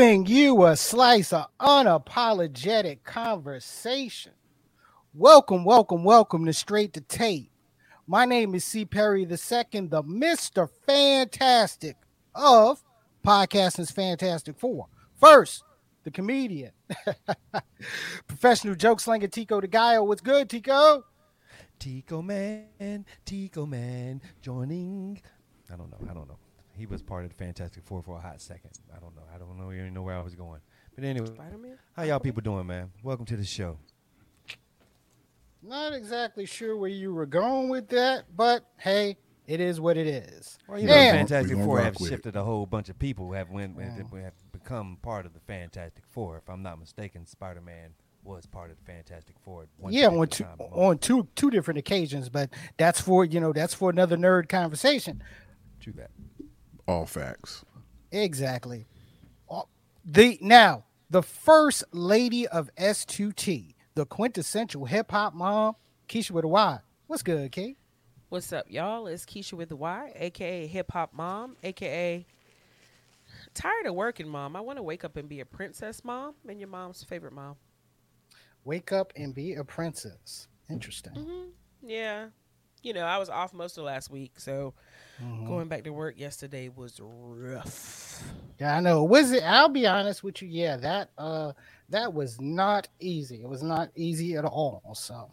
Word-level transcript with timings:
giving 0.00 0.24
you 0.24 0.64
a 0.64 0.74
slice 0.74 1.30
of 1.30 1.44
unapologetic 1.60 3.02
conversation. 3.04 4.32
Welcome, 5.12 5.62
welcome, 5.62 6.04
welcome 6.04 6.46
to 6.46 6.54
Straight 6.54 6.94
to 6.94 7.02
Tape. 7.02 7.52
My 8.06 8.24
name 8.24 8.54
is 8.54 8.64
C. 8.64 8.86
Perry 8.86 9.24
II, 9.24 9.26
the 9.28 10.02
Mr. 10.02 10.70
Fantastic 10.86 11.96
of 12.34 12.82
Podcasting's 13.26 13.90
Fantastic 13.90 14.58
Four. 14.58 14.86
First, 15.20 15.64
the 16.04 16.10
comedian, 16.10 16.72
professional 18.26 18.76
joke 18.76 19.00
slinger 19.00 19.28
Tico 19.28 19.60
Guy. 19.60 19.98
What's 19.98 20.22
good, 20.22 20.48
Tico? 20.48 21.04
Tico 21.78 22.22
Man, 22.22 23.04
Tico 23.26 23.66
Man, 23.66 24.22
joining. 24.40 25.20
I 25.70 25.76
don't 25.76 25.90
know. 25.90 25.98
I 26.10 26.14
don't 26.14 26.26
know. 26.26 26.38
He 26.80 26.86
was 26.86 27.02
part 27.02 27.24
of 27.24 27.28
the 27.28 27.36
Fantastic 27.36 27.84
Four 27.84 28.02
for 28.02 28.16
a 28.16 28.20
hot 28.22 28.40
second. 28.40 28.70
I 28.90 28.98
don't 29.00 29.14
know. 29.14 29.20
I 29.34 29.36
don't 29.36 29.58
know 29.58 29.70
even 29.70 29.92
know 29.92 30.00
where 30.00 30.16
I 30.16 30.22
was 30.22 30.34
going. 30.34 30.62
But 30.94 31.04
anyway, 31.04 31.26
Spider-Man? 31.26 31.76
how 31.92 32.04
y'all 32.04 32.20
people 32.20 32.40
doing, 32.40 32.66
man? 32.66 32.90
Welcome 33.02 33.26
to 33.26 33.36
the 33.36 33.44
show. 33.44 33.76
Not 35.62 35.92
exactly 35.92 36.46
sure 36.46 36.78
where 36.78 36.88
you 36.88 37.12
were 37.12 37.26
going 37.26 37.68
with 37.68 37.88
that, 37.88 38.34
but 38.34 38.64
hey, 38.78 39.18
it 39.46 39.60
is 39.60 39.78
what 39.78 39.98
it 39.98 40.06
is. 40.06 40.58
Well, 40.66 40.78
you 40.80 40.86
know, 40.86 40.94
Yeah. 40.94 41.12
Fantastic 41.12 41.58
We 41.58 41.64
Four 41.64 41.76
rock 41.76 41.84
have 41.84 41.94
with 42.00 42.06
it. 42.12 42.14
shifted 42.14 42.36
a 42.36 42.44
whole 42.44 42.64
bunch 42.64 42.88
of 42.88 42.98
people 42.98 43.26
who 43.26 43.34
have 43.34 43.50
went 43.50 43.76
Yeah. 43.78 43.90
who 43.90 44.16
mm. 44.16 44.24
have 44.24 44.32
become 44.50 44.96
part 45.02 45.26
of 45.26 45.34
the 45.34 45.40
Fantastic 45.40 46.04
Four. 46.08 46.38
If 46.38 46.48
I'm 46.48 46.62
not 46.62 46.80
mistaken, 46.80 47.26
Spider 47.26 47.60
Man 47.60 47.90
was 48.24 48.46
part 48.46 48.70
of 48.70 48.78
the 48.78 48.84
Fantastic 48.84 49.36
Four. 49.44 49.66
one 49.76 49.92
yeah, 49.92 50.08
on 50.08 50.28
two 50.28 50.46
on 50.58 50.96
two 50.96 51.28
two 51.34 51.50
different 51.50 51.76
occasions, 51.76 52.30
but 52.30 52.48
that's 52.78 53.02
for 53.02 53.26
you 53.26 53.38
know 53.38 53.52
that's 53.52 53.74
for 53.74 53.90
another 53.90 54.16
nerd 54.16 54.48
conversation. 54.48 55.22
True 55.78 55.92
that. 55.98 56.10
All 56.90 57.06
facts. 57.06 57.64
Exactly. 58.10 58.84
The 60.04 60.38
now 60.40 60.86
the 61.08 61.22
first 61.22 61.84
lady 61.92 62.48
of 62.48 62.68
S2T, 62.74 63.74
the 63.94 64.06
quintessential 64.06 64.86
hip 64.86 65.12
hop 65.12 65.32
mom, 65.32 65.76
Keisha 66.08 66.32
with 66.32 66.44
a 66.44 66.48
Y. 66.48 66.80
What's 67.06 67.22
good, 67.22 67.52
Kate? 67.52 67.76
What's 68.28 68.52
up, 68.52 68.66
y'all? 68.68 69.06
It's 69.06 69.24
Keisha 69.24 69.52
with 69.52 69.68
the 69.68 69.76
Y, 69.76 70.12
aka 70.16 70.66
Hip 70.66 70.90
Hop 70.90 71.14
Mom, 71.14 71.56
aka 71.62 72.26
Tired 73.54 73.86
of 73.86 73.94
Working 73.94 74.28
Mom. 74.28 74.56
I 74.56 74.60
want 74.60 74.78
to 74.78 74.82
wake 74.82 75.04
up 75.04 75.16
and 75.16 75.28
be 75.28 75.38
a 75.38 75.46
princess 75.46 76.02
mom 76.02 76.34
and 76.48 76.58
your 76.58 76.68
mom's 76.68 77.04
favorite 77.04 77.32
mom. 77.32 77.54
Wake 78.64 78.90
up 78.90 79.12
and 79.14 79.32
be 79.32 79.54
a 79.54 79.62
princess. 79.62 80.48
Interesting. 80.68 81.12
hmm 81.14 81.50
Yeah. 81.82 82.26
You 82.82 82.94
know, 82.94 83.04
I 83.04 83.18
was 83.18 83.28
off 83.28 83.52
most 83.52 83.76
of 83.78 83.84
last 83.84 84.10
week, 84.10 84.32
so 84.38 84.74
Mhm. 85.20 85.46
going 85.46 85.68
back 85.68 85.84
to 85.84 85.90
work 85.90 86.18
yesterday 86.18 86.68
was 86.68 86.98
rough. 87.02 88.22
Yeah, 88.58 88.76
I 88.76 88.80
know. 88.80 89.04
Was 89.04 89.32
it? 89.32 89.42
I'll 89.42 89.68
be 89.68 89.86
honest 89.86 90.24
with 90.24 90.40
you. 90.40 90.48
Yeah, 90.48 90.76
that 90.78 91.10
uh, 91.18 91.52
that 91.90 92.14
was 92.14 92.40
not 92.40 92.88
easy. 92.98 93.42
It 93.42 93.48
was 93.48 93.62
not 93.62 93.90
easy 93.94 94.36
at 94.36 94.44
all. 94.44 94.82
So 94.94 95.30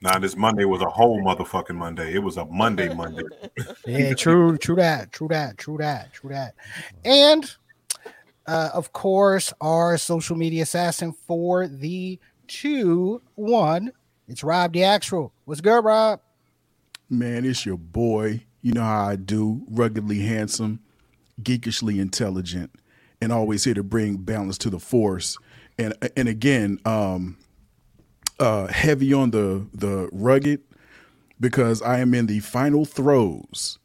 Nah, 0.00 0.18
this 0.18 0.36
Monday 0.36 0.64
was 0.64 0.82
a 0.82 0.90
whole 0.90 1.20
motherfucking 1.22 1.76
Monday. 1.76 2.14
It 2.14 2.18
was 2.18 2.36
a 2.36 2.44
Monday 2.46 2.88
Monday. 2.88 3.22
yeah, 3.86 4.14
true, 4.14 4.58
true 4.58 4.74
that, 4.74 5.12
true 5.12 5.28
that, 5.28 5.58
true 5.58 5.78
that, 5.78 6.12
true 6.12 6.30
that, 6.30 6.54
and 7.04 7.48
uh, 8.46 8.70
of 8.74 8.92
course, 8.92 9.52
our 9.60 9.96
social 9.96 10.36
media 10.36 10.64
assassin 10.64 11.12
for 11.12 11.68
the 11.68 12.18
two 12.48 13.22
one. 13.36 13.92
It's 14.26 14.42
Rob 14.42 14.72
the 14.72 14.82
Actual. 14.82 15.32
What's 15.44 15.60
good, 15.60 15.84
Rob? 15.84 16.20
Man, 17.12 17.44
it's 17.44 17.66
your 17.66 17.76
boy. 17.76 18.42
You 18.62 18.72
know 18.72 18.82
how 18.82 19.06
I 19.06 19.16
do. 19.16 19.62
Ruggedly 19.68 20.20
handsome, 20.20 20.80
geekishly 21.42 22.00
intelligent, 22.00 22.70
and 23.20 23.30
always 23.30 23.64
here 23.64 23.74
to 23.74 23.82
bring 23.82 24.16
balance 24.16 24.56
to 24.58 24.70
the 24.70 24.78
force. 24.78 25.36
And 25.78 25.94
and 26.16 26.26
again, 26.26 26.78
um 26.86 27.36
uh 28.40 28.68
heavy 28.68 29.12
on 29.12 29.30
the 29.30 29.66
the 29.74 30.08
rugged 30.10 30.62
because 31.38 31.82
I 31.82 31.98
am 31.98 32.14
in 32.14 32.28
the 32.28 32.40
final 32.40 32.86
throes 32.86 33.78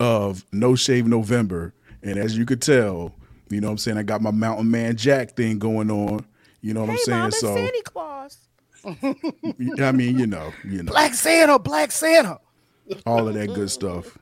of 0.00 0.44
No 0.50 0.74
Shave 0.74 1.06
November. 1.06 1.72
And 2.02 2.18
as 2.18 2.36
you 2.36 2.44
could 2.44 2.62
tell, 2.62 3.14
you 3.48 3.60
know 3.60 3.68
what 3.68 3.72
I'm 3.72 3.78
saying, 3.78 3.98
I 3.98 4.02
got 4.02 4.22
my 4.22 4.32
Mountain 4.32 4.72
Man 4.72 4.96
Jack 4.96 5.36
thing 5.36 5.60
going 5.60 5.88
on. 5.88 6.26
You 6.62 6.74
know 6.74 6.80
what 6.80 6.90
I'm 6.90 6.98
saying? 6.98 7.20
Mom, 7.20 7.30
so 7.30 7.54
Santa 7.54 7.82
Claus. 7.84 8.38
I 9.80 9.92
mean, 9.92 10.18
you 10.18 10.26
know, 10.26 10.52
you 10.64 10.82
know. 10.82 10.90
Black 10.90 11.14
Santa, 11.14 11.60
Black 11.60 11.92
Santa. 11.92 12.40
All 13.06 13.28
of 13.28 13.34
that 13.34 13.52
good 13.54 13.70
stuff. 13.70 14.18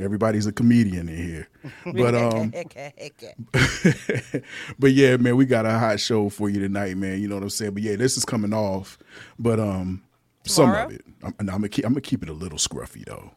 Everybody's 0.00 0.46
a 0.46 0.52
comedian 0.52 1.08
in 1.08 1.16
here. 1.16 1.48
But 1.92 2.14
um 2.14 2.52
but 4.78 4.92
yeah, 4.92 5.16
man, 5.16 5.36
we 5.36 5.44
got 5.46 5.66
a 5.66 5.78
hot 5.78 6.00
show 6.00 6.28
for 6.28 6.48
you 6.48 6.60
tonight, 6.60 6.96
man. 6.96 7.20
You 7.20 7.28
know 7.28 7.36
what 7.36 7.44
I'm 7.44 7.50
saying? 7.50 7.74
But 7.74 7.82
yeah, 7.82 7.96
this 7.96 8.16
is 8.16 8.24
coming 8.24 8.52
off. 8.52 8.98
But 9.38 9.60
um 9.60 10.02
some 10.44 10.74
of 10.74 10.92
it. 10.92 11.04
I'm, 11.22 11.34
I'm 11.38 11.46
gonna 11.46 11.68
keep 11.68 11.84
I'm 11.84 11.92
gonna 11.92 12.00
keep 12.00 12.22
it 12.22 12.28
a 12.28 12.34
little 12.34 12.58
scruffy 12.58 13.04
though. 13.04 13.30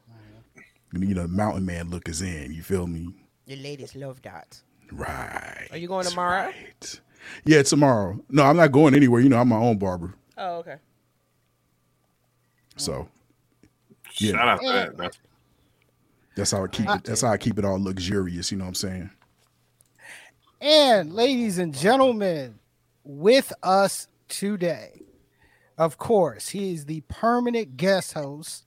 You 0.93 1.13
know, 1.13 1.23
the 1.23 1.27
mountain 1.27 1.65
man 1.65 1.89
look 1.89 2.09
is 2.09 2.21
in. 2.21 2.51
You 2.51 2.63
feel 2.63 2.87
me? 2.87 3.13
the 3.49 3.55
ladies 3.55 3.95
love 3.95 4.21
that. 4.21 4.61
Right. 4.91 5.67
Are 5.71 5.77
you 5.77 5.87
going 5.87 6.05
tomorrow? 6.05 6.45
Right. 6.45 7.01
Yeah, 7.45 7.63
tomorrow. 7.63 8.19
No, 8.29 8.43
I'm 8.43 8.57
not 8.57 8.71
going 8.71 8.95
anywhere. 8.95 9.21
You 9.21 9.29
know, 9.29 9.37
I'm 9.37 9.49
my 9.49 9.57
own 9.57 9.77
barber. 9.77 10.13
Oh, 10.37 10.57
okay. 10.57 10.75
So 12.77 13.09
Yeah. 14.19 14.33
Shout 14.33 14.47
out 14.47 14.61
to 14.61 14.67
that. 14.67 14.97
That's 14.97 15.17
that's 16.35 16.51
how 16.51 16.63
I 16.63 16.67
keep 16.67 16.89
it. 16.89 17.03
That's 17.03 17.21
how 17.21 17.29
I 17.29 17.37
keep 17.37 17.59
it 17.59 17.65
all 17.65 17.81
luxurious. 17.81 18.51
You 18.51 18.57
know 18.57 18.65
what 18.65 18.69
I'm 18.69 18.75
saying? 18.75 19.09
And 20.61 21.13
ladies 21.13 21.57
and 21.57 21.73
gentlemen, 21.73 22.59
with 23.03 23.51
us 23.63 24.07
today, 24.27 25.01
of 25.77 25.97
course, 25.97 26.49
he 26.49 26.73
is 26.73 26.85
the 26.85 27.01
permanent 27.07 27.77
guest 27.77 28.13
host 28.13 28.65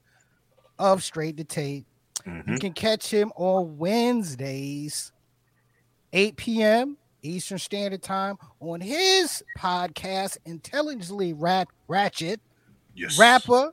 of 0.78 1.02
Straight 1.02 1.36
to 1.36 1.44
Tape. 1.44 1.86
You 2.24 2.32
mm-hmm. 2.32 2.56
can 2.56 2.72
catch 2.72 3.10
him 3.10 3.32
on 3.36 3.76
Wednesdays, 3.76 5.12
8 6.12 6.36
p.m. 6.36 6.96
Eastern 7.22 7.58
Standard 7.58 8.02
Time 8.02 8.36
on 8.60 8.80
his 8.80 9.42
podcast, 9.58 10.38
Intelligently 10.44 11.32
Rat- 11.32 11.68
Ratchet, 11.88 12.40
yes. 12.94 13.18
rapper, 13.18 13.72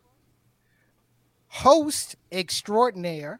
host 1.49 2.15
extraordinaire, 2.31 3.39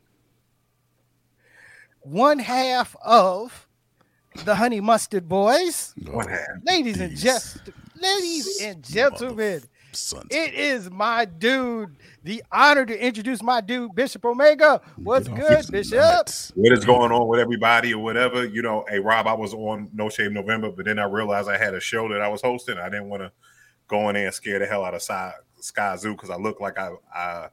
one 2.02 2.40
half 2.40 2.96
of 3.04 3.68
the 4.46 4.56
Honey 4.56 4.82
Mustard 4.82 5.28
Boys. 5.28 5.94
One 6.10 6.28
half. 6.28 6.48
Ladies 6.64 7.00
and 7.00 7.12
These 7.12 7.24
just 7.24 7.58
ladies 8.00 8.62
and 8.62 8.84
gentlemen, 8.84 9.62
Sons. 9.92 10.26
it 10.30 10.54
is 10.54 10.90
my 10.90 11.26
dude. 11.26 11.96
The 12.24 12.44
honor 12.52 12.86
to 12.86 13.06
introduce 13.06 13.42
my 13.42 13.62
dude, 13.62 13.96
Bishop 13.96 14.26
Omega. 14.26 14.82
What's 14.98 15.28
good, 15.28 15.58
his 15.58 15.70
Bishop? 15.72 16.00
nuts. 16.00 16.52
What 16.56 16.74
is 16.78 16.86
going 16.86 17.12
on 17.12 17.28
with 17.28 17.40
everybody 17.40 17.94
or 17.94 18.04
whatever? 18.04 18.46
You 18.46 18.62
know, 18.62 18.86
hey 18.90 19.00
Rob, 19.00 19.28
I 19.28 19.34
was 19.34 19.54
on 19.54 19.90
No 19.94 20.10
Shave 20.10 20.32
November, 20.32 20.72
but 20.72 20.86
then 20.86 21.00
I 21.00 21.06
realized 21.06 21.50
I 21.50 21.58
had 21.58 21.74
a 21.74 21.80
show 21.80 22.08
that 22.10 22.22
I 22.22 22.28
was 22.28 22.42
hosting. 22.42 22.78
I 22.78 22.90
didn't 22.90 23.10
want 23.10 23.24
to 23.24 23.32
go 23.88 24.08
in 24.10 24.16
there 24.16 24.26
and 24.26 24.34
scare 24.34 24.60
the 24.60 24.66
hell 24.66 24.86
out 24.86 24.94
of 24.94 25.02
Sky, 25.02 25.34
Skyzoo 25.62 26.12
because 26.12 26.30
I 26.30 26.36
looked 26.36 26.62
like 26.62 26.78
I, 26.78 26.92
I 27.14 27.48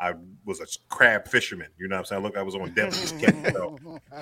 I 0.00 0.14
was 0.46 0.60
a 0.60 0.66
crab 0.88 1.28
fisherman. 1.28 1.68
You 1.78 1.88
know 1.88 1.96
what 1.96 2.00
I'm 2.00 2.04
saying? 2.06 2.22
Look, 2.22 2.36
I 2.36 2.42
was 2.42 2.54
on 2.54 2.72
Deadliest 2.72 3.18
Catch. 3.20 3.52
So, 3.52 3.78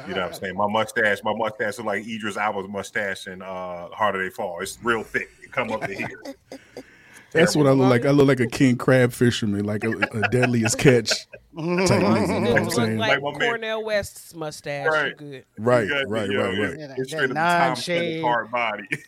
you 0.08 0.14
know 0.14 0.22
what 0.22 0.32
I'm 0.32 0.34
saying? 0.34 0.56
My 0.56 0.66
mustache, 0.68 1.18
my 1.22 1.34
mustache 1.34 1.74
is 1.74 1.80
like 1.80 2.06
Idris 2.06 2.36
Elba's 2.36 2.68
mustache 2.68 3.28
in 3.28 3.42
uh, 3.42 3.88
Harder 3.90 4.22
They 4.22 4.30
Fall. 4.30 4.60
It's 4.60 4.78
real 4.82 5.04
thick. 5.04 5.28
It 5.42 5.52
come 5.52 5.70
up 5.70 5.82
to 5.82 5.94
here. 5.94 6.20
That's 7.32 7.54
what 7.54 7.66
I 7.66 7.72
look 7.72 7.90
like. 7.90 8.06
I 8.06 8.10
look 8.10 8.26
like 8.26 8.40
a 8.40 8.46
king 8.46 8.76
crab 8.76 9.12
fisherman, 9.12 9.64
like 9.64 9.84
a, 9.84 9.90
a 9.90 10.28
deadliest 10.30 10.78
catch 10.78 11.26
type 11.58 11.90
As 11.90 11.90
long 12.02 12.16
as 12.16 12.28
nigga. 12.28 12.30
it 12.30 12.34
You 12.34 12.40
know 12.40 12.50
what 12.52 12.58
I'm 12.58 12.64
doesn't 12.64 12.90
look 12.90 12.98
like 13.00 13.10
Like 13.10 13.22
my 13.22 13.30
man- 13.38 13.40
Cornel 13.48 13.84
West's 13.84 14.34
mustache, 14.34 14.86
Right. 14.90 15.16
good. 15.16 15.44
Right, 15.58 15.82
You 15.84 15.88
got- 15.90 16.08
right, 16.08 16.30
you 16.30 16.40
right, 16.40 16.58
right. 16.58 16.78
Yeah, 16.78 16.86
that- 16.88 16.98
It's 16.98 17.10
that 17.12 17.16
straight 17.18 17.30
up 17.30 17.36
Tom 17.36 17.68
non-shave- 17.68 18.22
hard 18.22 18.50
body. 18.50 18.84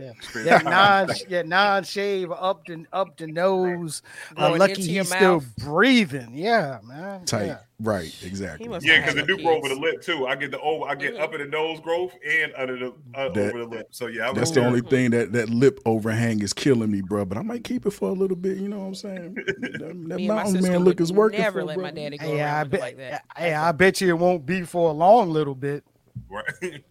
Yeah. 0.00 0.12
That 0.44 0.64
non, 0.64 1.08
yeah, 1.28 1.42
non-shave 1.42 2.30
up 2.30 2.66
the 2.66 2.84
up 2.92 3.16
the 3.16 3.26
nose. 3.26 4.02
Uh, 4.36 4.56
lucky 4.58 4.72
into 4.72 4.82
your 4.92 5.04
he's 5.04 5.14
still 5.14 5.42
breathing. 5.58 6.30
Yeah, 6.34 6.78
man. 6.84 7.24
Tight. 7.24 7.46
Yeah. 7.46 7.58
Right, 7.78 8.14
exactly. 8.24 8.66
Yeah, 8.70 8.78
because 8.78 9.14
had 9.14 9.14
the 9.16 9.18
some 9.20 9.26
do 9.26 9.42
grow 9.42 9.56
over 9.58 9.68
the 9.68 9.74
lip 9.74 10.00
too. 10.00 10.26
I 10.26 10.34
get 10.34 10.50
the 10.50 10.60
over, 10.60 10.86
I 10.88 10.94
get 10.94 11.14
Mhm. 11.14 11.20
up 11.20 11.34
in 11.34 11.40
the 11.42 11.46
nose 11.46 11.78
growth 11.80 12.12
and 12.26 12.50
under 12.56 12.78
the 12.78 12.86
uh, 13.14 13.28
That- 13.30 13.48
over 13.50 13.58
the 13.58 13.66
lip. 13.66 13.88
So 13.90 14.06
yeah, 14.06 14.26
I 14.28 14.30
was 14.30 14.38
That's 14.38 14.50
the 14.52 14.64
only 14.64 14.80
thing 14.80 15.10
that 15.10 15.32
that 15.32 15.50
lip 15.50 15.80
overhang 15.84 16.40
is 16.42 16.52
killing 16.54 16.90
me, 16.90 17.02
bro. 17.02 17.26
But 17.26 17.36
I 17.36 17.42
might 17.42 17.64
keep 17.64 17.84
it 17.84 17.90
for 17.90 18.08
a 18.08 18.12
little 18.12 18.36
bit. 18.36 18.56
You 18.56 18.68
know 18.68 18.78
what 18.78 18.86
I'm 18.86 18.94
saying? 18.94 19.36
That, 19.46 19.78
that 19.78 19.94
Me 19.96 20.14
and 20.26 20.28
my 20.28 20.34
mountain 20.44 20.62
man 20.62 20.84
look 20.84 21.00
is 21.00 21.12
working 21.12 21.40
Never 21.40 21.60
for 21.60 21.66
let 21.76 21.94
my 21.94 22.00
daddy 22.00 22.18
go 22.18 22.26
Hey, 22.26 22.40
I 22.42 22.44
around 22.44 22.58
looking 22.64 22.70
bet. 22.70 22.80
like 22.80 22.96
that. 22.98 23.12
Eh, 23.12 23.18
hey, 23.40 23.54
I 23.54 23.72
bet 23.72 24.00
you 24.00 24.08
it 24.08 24.18
won't 24.18 24.44
be 24.46 24.62
for 24.62 24.90
a 24.90 24.92
long 24.92 25.30
little 25.30 25.54
bit. 25.54 25.84
Right. 26.28 26.82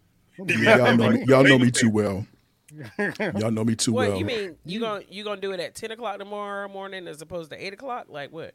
Yeah, 0.46 0.76
y'all 0.76 0.96
know 0.96 1.10
me. 1.10 1.24
Y'all 1.26 1.44
know 1.44 1.58
me 1.58 1.70
too 1.70 1.90
well. 1.90 2.26
Y'all 3.38 3.50
know 3.50 3.64
me 3.64 3.74
too 3.74 3.92
What 3.92 4.08
well. 4.08 4.18
you 4.18 4.24
mean? 4.24 4.56
You 4.64 4.80
gonna 4.80 5.02
you 5.08 5.24
gonna 5.24 5.40
do 5.40 5.52
it 5.52 5.60
at 5.60 5.74
ten 5.74 5.90
o'clock 5.92 6.18
tomorrow 6.18 6.68
morning 6.68 7.08
as 7.08 7.22
opposed 7.22 7.50
to 7.52 7.64
eight 7.64 7.72
o'clock? 7.72 8.06
Like 8.10 8.32
what? 8.32 8.54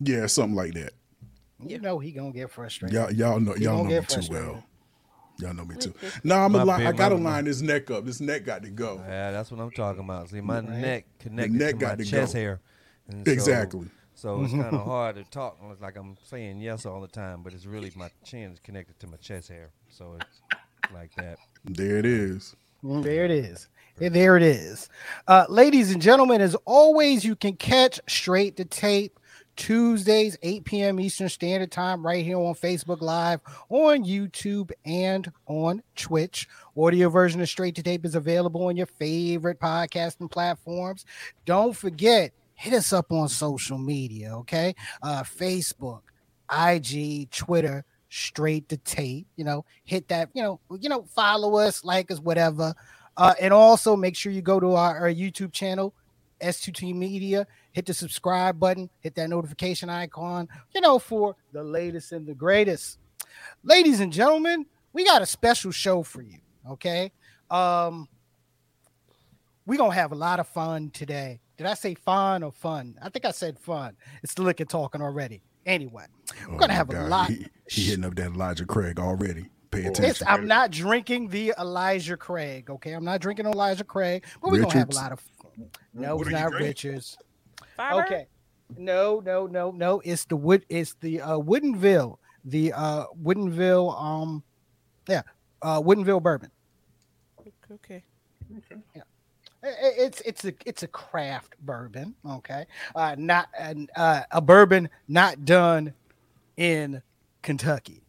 Yeah, 0.00 0.26
something 0.26 0.54
like 0.54 0.74
that. 0.74 0.92
You 1.66 1.78
know 1.78 1.98
he 1.98 2.12
gonna 2.12 2.32
get 2.32 2.50
frustrated. 2.50 2.94
Y'all 2.94 3.10
y'all 3.12 3.40
know 3.40 3.54
He 3.54 3.64
y'all 3.64 3.84
know 3.84 4.00
me 4.00 4.06
too 4.06 4.20
well. 4.30 4.62
Y'all 5.40 5.54
know 5.54 5.64
me 5.64 5.76
too. 5.76 5.94
No, 6.24 6.36
I'm 6.36 6.52
My 6.52 6.62
a 6.62 6.64
line. 6.64 6.86
I 6.86 6.92
gotta 6.92 7.14
mama. 7.16 7.30
line 7.30 7.44
this 7.44 7.62
neck 7.62 7.90
up. 7.90 8.04
This 8.04 8.20
neck 8.20 8.44
got 8.44 8.62
to 8.62 8.70
go. 8.70 9.00
Yeah, 9.06 9.30
that's 9.32 9.50
what 9.50 9.60
I'm 9.60 9.70
talking 9.70 10.02
about. 10.04 10.28
See, 10.30 10.40
my 10.40 10.60
neck 10.60 11.06
connected 11.18 11.52
neck 11.58 11.70
to 11.74 11.76
got 11.78 11.98
my 11.98 12.04
to 12.04 12.10
chest 12.10 12.34
go. 12.34 12.38
hair. 12.40 12.60
And 13.08 13.26
Exactly. 13.28 13.86
So 13.86 13.90
it's 14.42 14.52
kind 14.52 14.74
of 14.74 14.84
hard 14.84 15.16
to 15.16 15.24
talk. 15.24 15.58
It's 15.70 15.80
like 15.80 15.96
I'm 15.96 16.16
saying 16.24 16.60
yes 16.60 16.86
all 16.86 17.00
the 17.00 17.06
time, 17.08 17.42
but 17.42 17.52
it's 17.52 17.66
really 17.66 17.92
my 17.94 18.10
chin 18.24 18.52
is 18.52 18.60
connected 18.60 18.98
to 19.00 19.06
my 19.06 19.18
chest 19.18 19.48
hair. 19.48 19.70
So 19.90 20.16
it's 20.18 20.40
like 20.92 21.14
that. 21.16 21.38
There 21.64 21.98
it 21.98 22.06
is. 22.06 22.56
Mm, 22.82 23.02
There 23.02 23.24
it 23.24 23.30
is. 23.30 23.68
And 24.00 24.14
There 24.14 24.36
it 24.36 24.42
is. 24.42 24.88
Uh, 25.28 25.44
ladies 25.48 25.90
and 25.92 26.00
gentlemen, 26.00 26.40
as 26.40 26.54
always, 26.64 27.24
you 27.24 27.36
can 27.36 27.56
catch 27.56 28.00
straight 28.08 28.56
to 28.56 28.64
tape 28.64 29.18
Tuesdays, 29.56 30.36
8 30.42 30.64
p.m. 30.64 31.00
Eastern 31.00 31.30
Standard 31.30 31.70
Time, 31.70 32.04
right 32.04 32.22
here 32.24 32.36
on 32.38 32.54
Facebook 32.54 33.00
Live, 33.00 33.40
on 33.70 34.04
YouTube, 34.04 34.70
and 34.84 35.32
on 35.46 35.82
Twitch. 35.94 36.46
Audio 36.76 37.08
version 37.08 37.40
of 37.40 37.48
Straight 37.48 37.74
to 37.76 37.82
Tape 37.82 38.04
is 38.04 38.14
available 38.14 38.66
on 38.66 38.76
your 38.76 38.86
favorite 38.86 39.58
podcasting 39.58 40.30
platforms. 40.30 41.06
Don't 41.46 41.74
forget, 41.74 42.32
hit 42.56 42.72
us 42.72 42.92
up 42.92 43.12
on 43.12 43.28
social 43.28 43.78
media, 43.78 44.36
okay? 44.38 44.74
Uh, 45.02 45.22
Facebook, 45.22 46.00
IG, 46.50 47.30
Twitter, 47.30 47.84
straight 48.08 48.68
to 48.70 48.76
tape. 48.78 49.26
You 49.36 49.44
know, 49.44 49.64
hit 49.84 50.08
that, 50.08 50.30
you 50.34 50.42
know, 50.42 50.60
you 50.80 50.88
know, 50.88 51.04
follow 51.14 51.56
us, 51.56 51.84
like 51.84 52.10
us, 52.10 52.18
whatever. 52.18 52.74
Uh, 53.16 53.34
and 53.40 53.52
also 53.52 53.94
make 53.94 54.16
sure 54.16 54.32
you 54.32 54.42
go 54.42 54.58
to 54.58 54.74
our, 54.74 54.98
our 54.98 55.12
YouTube 55.12 55.52
channel, 55.52 55.94
S2T 56.42 56.94
Media, 56.94 57.46
hit 57.72 57.86
the 57.86 57.94
subscribe 57.94 58.58
button, 58.58 58.90
hit 59.00 59.14
that 59.14 59.30
notification 59.30 59.88
icon, 59.88 60.48
you 60.74 60.80
know, 60.80 60.98
for 60.98 61.36
the 61.52 61.62
latest 61.62 62.12
and 62.12 62.26
the 62.26 62.34
greatest. 62.34 62.98
Ladies 63.62 64.00
and 64.00 64.12
gentlemen, 64.12 64.66
we 64.92 65.04
got 65.04 65.22
a 65.22 65.26
special 65.26 65.70
show 65.70 66.02
for 66.02 66.22
you. 66.22 66.38
Okay. 66.70 67.12
Um, 67.50 68.08
we're 69.66 69.78
gonna 69.78 69.94
have 69.94 70.12
a 70.12 70.16
lot 70.16 70.40
of 70.40 70.48
fun 70.48 70.90
today. 70.90 71.40
Did 71.56 71.66
I 71.66 71.74
say 71.74 71.94
fun 71.94 72.42
or 72.42 72.52
fun? 72.52 72.96
I 73.02 73.08
think 73.08 73.24
I 73.24 73.30
said 73.30 73.58
fun. 73.58 73.96
It's 74.22 74.34
the 74.34 74.42
liquor 74.42 74.64
talking 74.64 75.00
already. 75.00 75.42
Anyway, 75.64 76.04
we're 76.48 76.54
Oh 76.54 76.58
gonna 76.58 76.68
my 76.68 76.74
have 76.74 76.90
a 76.90 77.08
lot. 77.08 77.28
He, 77.30 77.46
he 77.68 77.82
hitting 77.84 78.04
up 78.04 78.14
that 78.16 78.26
Elijah 78.32 78.66
Craig 78.66 79.00
already. 79.00 79.48
Pay 79.70 79.86
It's, 79.86 79.98
attention. 79.98 80.26
I'm 80.28 80.46
not 80.46 80.70
drinking 80.70 81.28
the 81.28 81.52
Elijah 81.58 82.16
Craig. 82.16 82.70
Okay, 82.70 82.92
I'm 82.92 83.04
not 83.04 83.20
drinking 83.20 83.46
Elijah 83.46 83.82
Craig, 83.84 84.24
but 84.40 84.52
we're 84.52 84.60
gonna 84.62 84.74
have 84.78 84.90
a 84.90 84.94
lot 84.94 85.12
of. 85.12 85.20
No, 85.92 86.16
What 86.16 86.26
it's 86.28 86.32
not 86.32 86.50
drinking? 86.50 86.66
Richards. 86.68 87.18
Fiber? 87.76 88.04
Okay, 88.04 88.26
no, 88.76 89.20
no, 89.24 89.46
no, 89.46 89.70
no. 89.72 90.00
It's 90.04 90.24
the 90.26 90.36
wood. 90.36 90.64
It's 90.68 90.94
the 91.00 91.20
uh, 91.20 91.38
Woodinville. 91.38 92.18
The 92.44 92.72
uh, 92.74 93.06
Woodinville. 93.20 94.00
Um, 94.00 94.44
yeah, 95.08 95.22
uh, 95.62 95.80
Woodinville 95.80 96.22
bourbon. 96.22 96.50
Okay. 97.72 98.04
I- 98.70 98.98
I- 99.00 99.02
It's 99.66 100.20
it's 100.22 100.44
a 100.44 100.52
it's 100.64 100.82
a 100.82 100.88
craft 100.88 101.54
bourbon. 101.60 102.14
Okay, 102.28 102.66
uh, 102.94 103.16
not 103.18 103.48
an, 103.58 103.88
uh, 103.96 104.22
a 104.30 104.40
bourbon 104.40 104.88
not 105.08 105.44
done 105.44 105.94
in 106.56 107.02
Kentucky. 107.42 108.02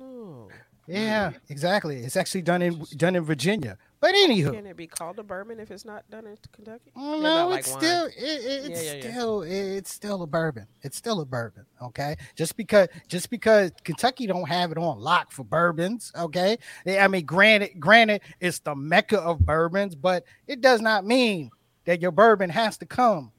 Oh. 0.00 0.48
Yeah, 0.86 1.32
exactly. 1.48 1.98
It's 1.98 2.16
actually 2.16 2.42
done 2.42 2.62
in 2.62 2.84
done 2.96 3.16
in 3.16 3.24
Virginia. 3.24 3.78
But 4.02 4.16
anywho, 4.16 4.52
Can 4.52 4.66
it 4.66 4.76
be 4.76 4.88
called 4.88 5.20
a 5.20 5.22
bourbon 5.22 5.60
if 5.60 5.70
it's 5.70 5.84
not 5.84 6.02
done 6.10 6.26
in 6.26 6.36
Kentucky? 6.50 6.90
Mm, 6.96 7.00
oh, 7.00 7.16
no, 7.18 7.22
not 7.22 7.50
like 7.50 7.60
it's 7.60 7.70
wine. 7.70 7.78
still 7.80 8.06
it, 8.06 8.14
it- 8.16 8.70
it's 8.72 8.82
Yeah, 8.84 8.92
yeah, 8.94 8.94
yeah. 9.04 9.10
still 9.12 9.42
it's 9.42 9.94
still 9.94 10.22
a 10.22 10.26
bourbon. 10.26 10.66
It's 10.82 10.96
still 10.96 11.20
a 11.20 11.24
bourbon. 11.24 11.64
Okay, 11.80 12.16
just 12.34 12.56
because 12.56 12.88
just 13.06 13.30
because 13.30 13.70
Kentucky 13.84 14.26
don't 14.26 14.48
have 14.48 14.72
it 14.72 14.76
on 14.76 14.98
lock 14.98 15.30
for 15.30 15.44
bourbons. 15.44 16.10
Okay, 16.18 16.58
I 16.84 17.06
mean, 17.06 17.24
granted, 17.24 17.78
granted, 17.78 18.22
it's 18.40 18.58
the 18.58 18.74
mecca 18.74 19.20
of 19.20 19.38
bourbons, 19.46 19.94
but 19.94 20.24
it 20.48 20.60
does 20.60 20.80
not 20.80 21.06
mean 21.06 21.52
that 21.84 22.02
your 22.02 22.10
bourbon 22.10 22.50
has 22.50 22.76
to 22.78 22.86
come 22.86 23.30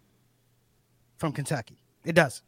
from 1.18 1.34
Kentucky. 1.34 1.84
It 2.06 2.14
doesn't. 2.14 2.46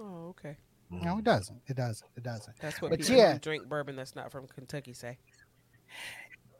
Oh, 0.00 0.28
okay. 0.30 0.56
No, 0.88 1.18
it 1.18 1.24
doesn't. 1.24 1.60
It 1.66 1.76
doesn't. 1.76 2.08
It 2.16 2.22
doesn't. 2.22 2.56
That's 2.58 2.80
what 2.80 2.90
But 2.90 3.00
people 3.00 3.16
yeah. 3.16 3.34
who 3.34 3.38
drink 3.38 3.68
bourbon 3.68 3.96
that's 3.96 4.16
not 4.16 4.32
from 4.32 4.46
Kentucky 4.48 4.94
say. 4.94 5.18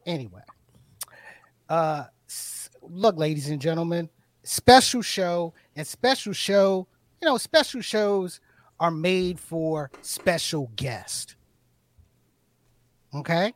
anyway 0.04 0.42
uh 1.70 2.04
look 2.82 3.16
ladies 3.16 3.48
and 3.48 3.60
gentlemen 3.60 4.08
special 4.42 5.00
show 5.00 5.54
and 5.76 5.86
special 5.86 6.32
show 6.32 6.86
you 7.20 7.28
know 7.28 7.38
special 7.38 7.80
shows 7.80 8.40
are 8.80 8.90
made 8.90 9.38
for 9.38 9.90
special 10.00 10.72
guests. 10.74 11.36
Okay? 13.14 13.52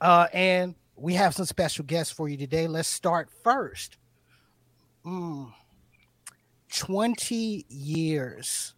Uh 0.00 0.26
and 0.32 0.74
we 0.96 1.12
have 1.12 1.34
some 1.34 1.44
special 1.44 1.84
guests 1.84 2.12
for 2.12 2.28
you 2.28 2.38
today. 2.38 2.66
Let's 2.66 2.88
start 2.88 3.28
first. 3.44 3.98
Mm. 5.04 5.52
20 6.72 7.66
years 7.68 8.74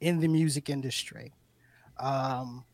in 0.00 0.20
the 0.20 0.28
music 0.28 0.68
industry. 0.68 1.32
Um 1.98 2.64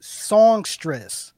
songstress 0.00 1.32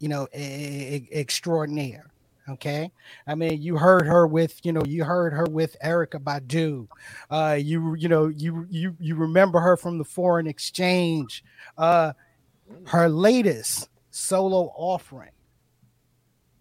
you 0.00 0.08
know, 0.08 0.28
e- 0.34 1.08
extraordinaire. 1.12 2.10
Okay, 2.48 2.90
I 3.26 3.34
mean, 3.34 3.60
you 3.60 3.76
heard 3.76 4.06
her 4.06 4.26
with, 4.26 4.58
you 4.64 4.72
know, 4.72 4.82
you 4.86 5.04
heard 5.04 5.34
her 5.34 5.44
with 5.44 5.76
Erykah 5.84 6.22
Badu. 6.22 6.88
Uh, 7.30 7.58
you, 7.60 7.94
you 7.94 8.08
know, 8.08 8.28
you 8.28 8.66
you 8.70 8.96
you 8.98 9.16
remember 9.16 9.60
her 9.60 9.76
from 9.76 9.98
the 9.98 10.04
Foreign 10.04 10.46
Exchange. 10.46 11.44
Uh, 11.76 12.14
her 12.86 13.08
latest 13.08 13.90
solo 14.10 14.72
offering, 14.76 15.30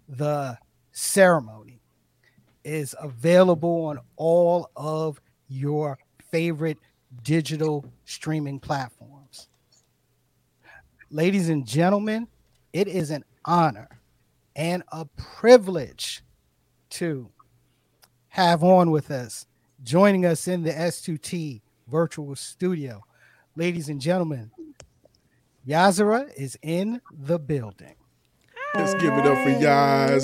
the 0.10 0.58
ceremony, 0.92 1.80
is 2.66 2.94
available 3.00 3.86
on 3.86 4.00
all 4.18 4.70
of 4.76 5.22
your 5.48 5.98
favorite 6.32 6.78
digital 7.24 7.86
streaming 8.04 8.60
platforms. 8.60 9.48
Ladies 11.10 11.48
and 11.48 11.66
gentlemen, 11.66 12.28
it 12.78 12.88
is 12.88 13.10
an 13.10 13.26
honor 13.44 13.90
and 14.56 14.84
a 14.92 15.06
privilege 15.18 16.22
to 16.92 17.28
have 18.30 18.64
on 18.64 18.92
with 18.92 19.10
us, 19.10 19.48
joining 19.84 20.28
us 20.28 20.48
in 20.48 20.62
the 20.62 20.72
S2T 20.72 21.62
virtual 21.88 22.36
studio. 22.36 23.02
Ladies 23.56 23.90
and 23.90 24.00
gentlemen, 24.00 24.52
Yahzarah 25.68 26.32
is 26.38 26.56
in 26.62 27.02
the 27.12 27.40
building. 27.40 27.96
Let's 28.76 28.94
give 28.94 29.14
it 29.14 29.26
up 29.26 29.40
for 29.44 29.50
Yaz. 29.50 30.24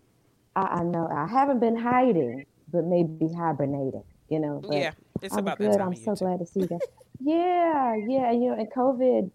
I, 0.57 0.63
I 0.63 0.83
know 0.85 1.09
I 1.13 1.27
haven't 1.27 1.61
been 1.61 1.77
hiding, 1.77 2.47
but 2.73 2.85
maybe 2.85 3.33
hibernating. 3.35 4.05
You 4.29 4.41
know, 4.41 4.63
but 4.67 4.77
yeah, 4.79 4.93
it's 5.21 5.35
I'm 5.35 5.41
about 5.41 5.59
good. 5.59 5.73
that 5.73 5.79
time 5.79 5.87
I'm 5.89 5.93
of 5.93 5.99
year 5.99 6.05
so 6.05 6.15
too. 6.15 6.25
glad 6.25 6.39
to 6.39 6.47
see 6.47 6.61
you 6.61 6.67
guys. 6.69 6.81
yeah, 7.21 7.95
yeah. 8.09 8.31
You 8.33 8.51
know, 8.51 8.55
and 8.55 8.73
COVID, 8.73 9.31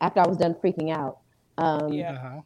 after 0.00 0.20
I 0.20 0.26
was 0.26 0.36
done 0.36 0.54
freaking 0.54 0.90
out, 0.94 1.18
um, 1.58 1.92
Yeah. 1.92 2.12
Uh-huh. 2.14 2.40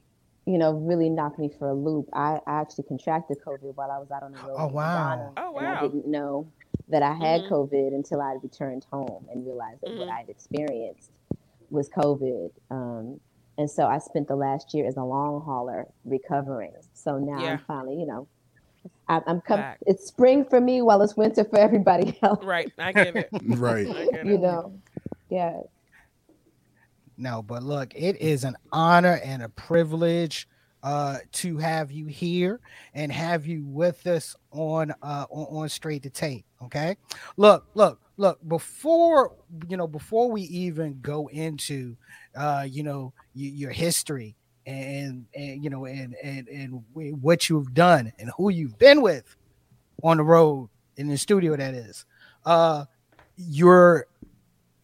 you 0.47 0.59
know, 0.59 0.73
really 0.73 1.09
knocked 1.09 1.39
me 1.39 1.51
for 1.59 1.69
a 1.71 1.75
loop. 1.75 2.09
I, 2.13 2.39
I 2.47 2.61
actually 2.61 2.85
contracted 2.85 3.39
COVID 3.47 3.75
while 3.75 3.91
I 3.91 3.99
was 3.99 4.11
out 4.11 4.23
on 4.23 4.33
the 4.33 4.39
road. 4.39 4.57
Oh, 4.57 4.67
wow. 4.69 5.17
Ghana, 5.17 5.33
Oh, 5.39 5.57
And 5.59 5.67
I 5.67 5.73
wow. 5.75 5.81
didn't 5.81 6.07
know 6.07 6.47
that 6.89 7.03
I 7.03 7.13
had 7.15 7.43
Mhm. 7.43 7.51
COVID 7.51 7.95
until 7.95 8.21
I 8.21 8.37
returned 8.43 8.85
home 8.93 9.27
and 9.33 9.47
realized 9.47 9.81
that 9.83 9.97
what 9.97 10.09
Mhm. 10.09 10.13
I'd 10.13 10.29
experienced 10.29 11.11
was 11.71 11.89
COVID. 11.89 12.51
Um, 12.71 13.21
and 13.59 13.71
so 13.71 13.87
I 13.87 13.99
spent 13.99 14.29
the 14.29 14.37
last 14.37 14.75
year 14.75 14.87
as 14.87 14.97
a 14.97 15.05
long 15.05 15.41
hauler 15.43 15.87
recovering. 16.05 16.73
So 16.95 17.19
now 17.19 17.43
Yeah. 17.43 17.53
I'm 17.53 17.59
finally, 17.59 17.97
you 17.99 18.07
know, 18.07 18.27
I, 19.11 19.21
I'm 19.27 19.41
coming. 19.41 19.65
It's 19.87 20.07
spring 20.07 20.45
for 20.49 20.61
me 20.61 20.83
while 20.83 21.03
it's 21.03 21.17
winter 21.17 21.45
for 21.45 21.59
everybody 21.59 22.19
else. 22.23 22.45
Right, 22.45 22.73
I 22.79 22.93
get 22.93 23.17
it. 23.17 23.31
Right. 23.59 23.87
Get 24.13 24.27
You 24.27 24.37
it. 24.37 24.41
know, 24.41 24.81
yeah. 25.29 25.61
No, 27.19 27.43
but 27.43 27.63
look, 27.63 27.93
it 27.95 28.21
is 28.21 28.45
an 28.45 28.57
honor 28.73 29.21
and 29.25 29.43
a 29.43 29.49
privilege 29.51 30.47
uh 30.83 31.19
to 31.33 31.59
have 31.59 31.93
you 31.93 32.07
here 32.07 32.59
and 32.95 33.13
have 33.13 33.47
you 33.47 33.67
with 33.67 34.07
us 34.07 34.35
on 34.51 34.91
uh 35.03 35.27
on, 35.31 35.63
on 35.63 35.69
straight 35.69 36.03
to 36.03 36.09
tape 36.09 36.47
okay 36.63 36.97
look 37.37 37.67
look 37.75 38.01
look 38.17 38.39
before 38.49 39.33
you 39.69 39.77
know 39.77 39.87
before 39.87 40.31
we 40.31 40.41
even 40.43 40.99
go 41.03 41.29
into 41.29 41.95
uh 42.35 42.65
you 42.67 42.83
know 42.83 43.13
y- 43.35 43.53
your 43.55 43.71
history 43.73 44.37
and 44.67 45.27
and 45.35 45.63
you 45.63 45.71
know 45.71 45.87
and 45.87 46.15
and 46.23 46.49
and 46.49 46.83
what 46.95 47.49
you've 47.49 47.73
done 47.75 48.13
and 48.19 48.31
who 48.37 48.51
you've 48.51 48.79
been 48.79 49.03
with 49.03 49.37
on 50.03 50.19
the 50.19 50.23
road 50.23 50.69
in 50.97 51.09
the 51.09 51.17
studio 51.17 51.57
that 51.57 51.75
is 51.75 52.05
uh 52.45 52.85
your 53.37 54.07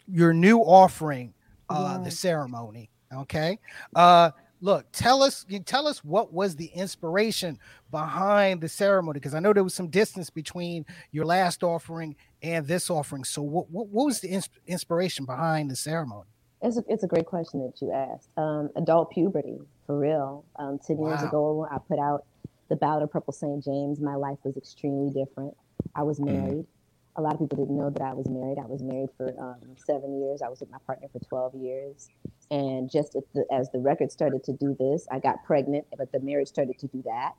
your 0.09 0.33
new 0.33 0.59
offering 0.61 1.35
uh 1.69 1.99
the 1.99 2.11
ceremony 2.11 2.89
okay 3.13 3.59
uh 3.95 4.31
look, 4.61 4.87
tell 4.93 5.23
us, 5.23 5.45
tell 5.65 5.87
us 5.87 6.05
what 6.05 6.33
was 6.33 6.57
the 6.57 6.67
inspiration 6.67 7.59
behind 7.91 8.61
the 8.61 8.69
ceremony 8.69 9.19
because 9.19 9.35
I 9.35 9.41
know 9.41 9.53
there 9.53 9.65
was 9.65 9.75
some 9.75 9.89
distance 9.89 10.31
between 10.31 10.85
your 11.13 11.25
last 11.25 11.63
offering 11.63 12.17
and 12.43 12.67
this 12.67 12.91
offering. 12.91 13.25
So, 13.25 13.43
what 13.43 13.71
what, 13.71 13.89
what 13.89 14.07
was 14.07 14.21
the 14.21 14.29
ins- 14.29 14.49
inspiration 14.67 15.25
behind 15.25 15.71
the 15.71 15.77
ceremony? 15.77 16.29
It's 16.67 16.79
a, 16.79 16.85
it's 16.89 17.05
a 17.05 17.07
great 17.07 17.27
question 17.27 17.61
that 17.61 17.81
you 17.81 17.93
asked. 17.93 18.29
Um, 18.37 18.71
adult 18.75 19.13
puberty, 19.13 19.61
for 19.87 19.97
real. 19.97 20.45
Um, 20.59 20.81
10 20.85 20.99
years 20.99 21.21
Wow. 21.23 21.29
ago, 21.29 21.69
I 21.71 21.79
put 21.79 22.01
out 22.01 22.25
The 22.69 22.75
Ballad 22.75 23.05
of 23.05 23.13
Purple 23.13 23.33
St. 23.33 23.63
James. 23.63 24.01
My 24.01 24.17
life 24.17 24.39
was 24.43 24.57
extremely 24.57 25.13
different. 25.13 25.57
I 25.95 26.03
was 26.03 26.19
married. 26.19 26.67
A 27.15 27.23
lot 27.23 27.35
of 27.35 27.39
people 27.39 27.65
didn't 27.65 27.77
know 27.79 27.91
that 27.91 28.03
I 28.03 28.15
was 28.15 28.29
married. 28.29 28.59
I 28.59 28.67
was 28.67 28.83
married 28.83 29.11
for 29.17 29.29
um, 29.39 29.77
seven 29.77 30.21
years. 30.21 30.43
I 30.43 30.49
was 30.49 30.59
with 30.59 30.71
my 30.73 30.79
partner 30.87 31.07
for 31.13 31.21
12 31.21 31.55
years. 31.55 32.09
And 32.51 32.91
just 32.91 33.15
at 33.15 33.23
the, 33.33 33.47
as 33.53 33.71
the 33.71 33.79
record 33.79 34.11
started 34.11 34.43
to 34.45 34.53
do 34.53 34.77
this, 34.79 35.07
I 35.09 35.21
got 35.21 35.45
pregnant, 35.45 35.87
but 35.97 36.11
the 36.11 36.19
marriage 36.19 36.49
started 36.49 36.81
to 36.81 36.89
do 36.89 37.01
that. 37.07 37.35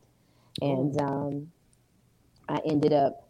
And 0.62 1.00
um, 1.02 1.52
I 2.48 2.62
ended 2.66 2.94
up 2.94 3.27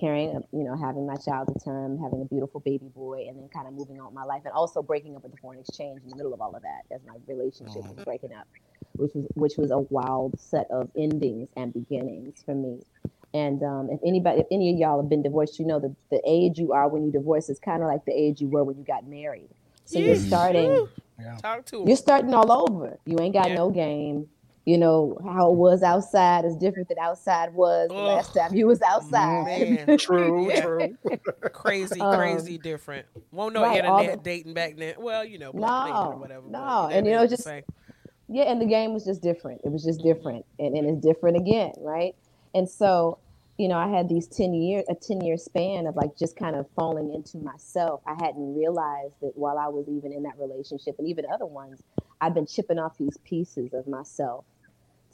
carrying, 0.00 0.42
you 0.52 0.64
know, 0.64 0.76
having 0.76 1.06
my 1.06 1.16
child 1.16 1.48
at 1.48 1.54
the 1.54 1.60
time, 1.60 1.98
having 1.98 2.22
a 2.22 2.24
beautiful 2.24 2.60
baby 2.60 2.88
boy, 2.94 3.26
and 3.28 3.38
then 3.38 3.48
kind 3.48 3.68
of 3.68 3.74
moving 3.74 4.00
on 4.00 4.06
with 4.06 4.14
my 4.14 4.24
life, 4.24 4.42
and 4.44 4.52
also 4.54 4.82
breaking 4.82 5.16
up 5.16 5.22
with 5.22 5.32
the 5.32 5.38
foreign 5.38 5.60
exchange 5.60 6.00
in 6.02 6.08
the 6.08 6.16
middle 6.16 6.32
of 6.32 6.40
all 6.40 6.54
of 6.54 6.62
that, 6.62 6.82
as 6.94 7.00
my 7.06 7.14
relationship 7.26 7.82
was 7.82 8.02
breaking 8.04 8.32
up, 8.32 8.46
which 8.96 9.12
was 9.14 9.26
which 9.34 9.56
was 9.56 9.70
a 9.70 9.78
wild 9.78 10.38
set 10.40 10.66
of 10.70 10.90
endings 10.96 11.48
and 11.56 11.72
beginnings 11.72 12.42
for 12.44 12.54
me. 12.54 12.80
And 13.32 13.62
um, 13.62 13.88
if 13.90 14.00
anybody, 14.04 14.40
if 14.40 14.46
any 14.50 14.72
of 14.72 14.78
y'all 14.78 15.00
have 15.00 15.08
been 15.08 15.22
divorced, 15.22 15.58
you 15.58 15.66
know 15.66 15.78
that 15.78 15.94
the 16.10 16.20
age 16.26 16.58
you 16.58 16.72
are 16.72 16.88
when 16.88 17.04
you 17.04 17.12
divorce 17.12 17.48
is 17.48 17.58
kind 17.60 17.82
of 17.82 17.88
like 17.88 18.04
the 18.04 18.12
age 18.12 18.40
you 18.40 18.48
were 18.48 18.64
when 18.64 18.76
you 18.78 18.84
got 18.84 19.06
married. 19.06 19.50
So 19.84 19.98
you're 19.98 20.16
starting 20.16 20.88
Yeah. 21.20 21.36
Talk 21.36 21.66
to 21.66 21.84
you're 21.86 21.96
starting 21.96 22.32
all 22.34 22.50
over. 22.50 22.98
You 23.04 23.18
ain't 23.20 23.34
got 23.34 23.48
Yeah. 23.48 23.56
no 23.56 23.70
game. 23.70 24.28
You 24.70 24.78
know 24.78 25.18
how 25.24 25.50
it 25.50 25.56
was 25.56 25.82
outside 25.82 26.44
is 26.44 26.54
different 26.56 26.88
than 26.88 26.98
outside 27.00 27.52
was 27.54 27.88
the 27.88 27.96
Ugh. 27.96 28.06
last 28.06 28.32
time 28.34 28.54
you 28.54 28.68
was 28.68 28.80
outside. 28.82 29.44
Man. 29.88 29.98
True, 29.98 30.48
true. 30.60 30.96
crazy, 31.52 32.00
Um, 32.00 32.14
crazy 32.16 32.56
different. 32.56 33.04
Won't 33.32 33.52
know 33.54 33.62
right, 33.62 33.78
internet 33.84 34.18
the- 34.18 34.30
dating 34.30 34.54
back 34.54 34.76
then. 34.76 34.94
Well, 34.98 35.24
you 35.24 35.38
know, 35.38 35.52
black 35.52 35.86
lady 35.86 35.96
or 35.96 36.12
No, 36.12 36.18
whatever. 36.20 36.46
no, 36.48 36.86
they 36.88 36.98
and 36.98 37.06
you 37.06 37.12
know, 37.14 37.26
just- 37.26 37.42
same. 37.42 37.64
yeah, 38.28 38.44
and 38.44 38.60
the 38.62 38.66
game 38.66 38.94
was 38.94 39.04
just 39.04 39.22
different. 39.22 39.60
It 39.64 39.72
was 39.72 39.82
just 39.82 40.02
different, 40.04 40.46
and, 40.60 40.76
and 40.76 40.88
it's 40.88 41.04
different 41.04 41.36
again, 41.36 41.72
right? 41.80 42.14
And 42.54 42.68
so, 42.68 43.18
you 43.58 43.66
know, 43.66 43.76
I 43.76 43.88
had 43.88 44.08
these 44.08 44.28
ten 44.28 44.54
year 44.54 44.84
a 44.88 44.94
ten 44.94 45.20
year 45.20 45.36
span 45.36 45.88
of 45.88 45.96
like 45.96 46.16
just 46.16 46.36
kind 46.36 46.54
of 46.54 46.66
falling 46.76 47.12
into 47.12 47.38
myself. 47.38 48.02
I 48.06 48.14
hadn't 48.24 48.54
realized 48.54 49.14
that 49.22 49.32
while 49.34 49.58
I 49.58 49.66
was 49.66 49.86
even 49.88 50.12
in 50.12 50.22
that 50.22 50.38
relationship, 50.38 50.94
and 51.00 51.08
even 51.08 51.24
other 51.34 51.46
ones, 51.46 51.82
I've 52.20 52.34
been 52.34 52.46
chipping 52.46 52.78
off 52.78 52.96
these 52.98 53.16
pieces 53.24 53.74
of 53.74 53.88
myself 53.88 54.44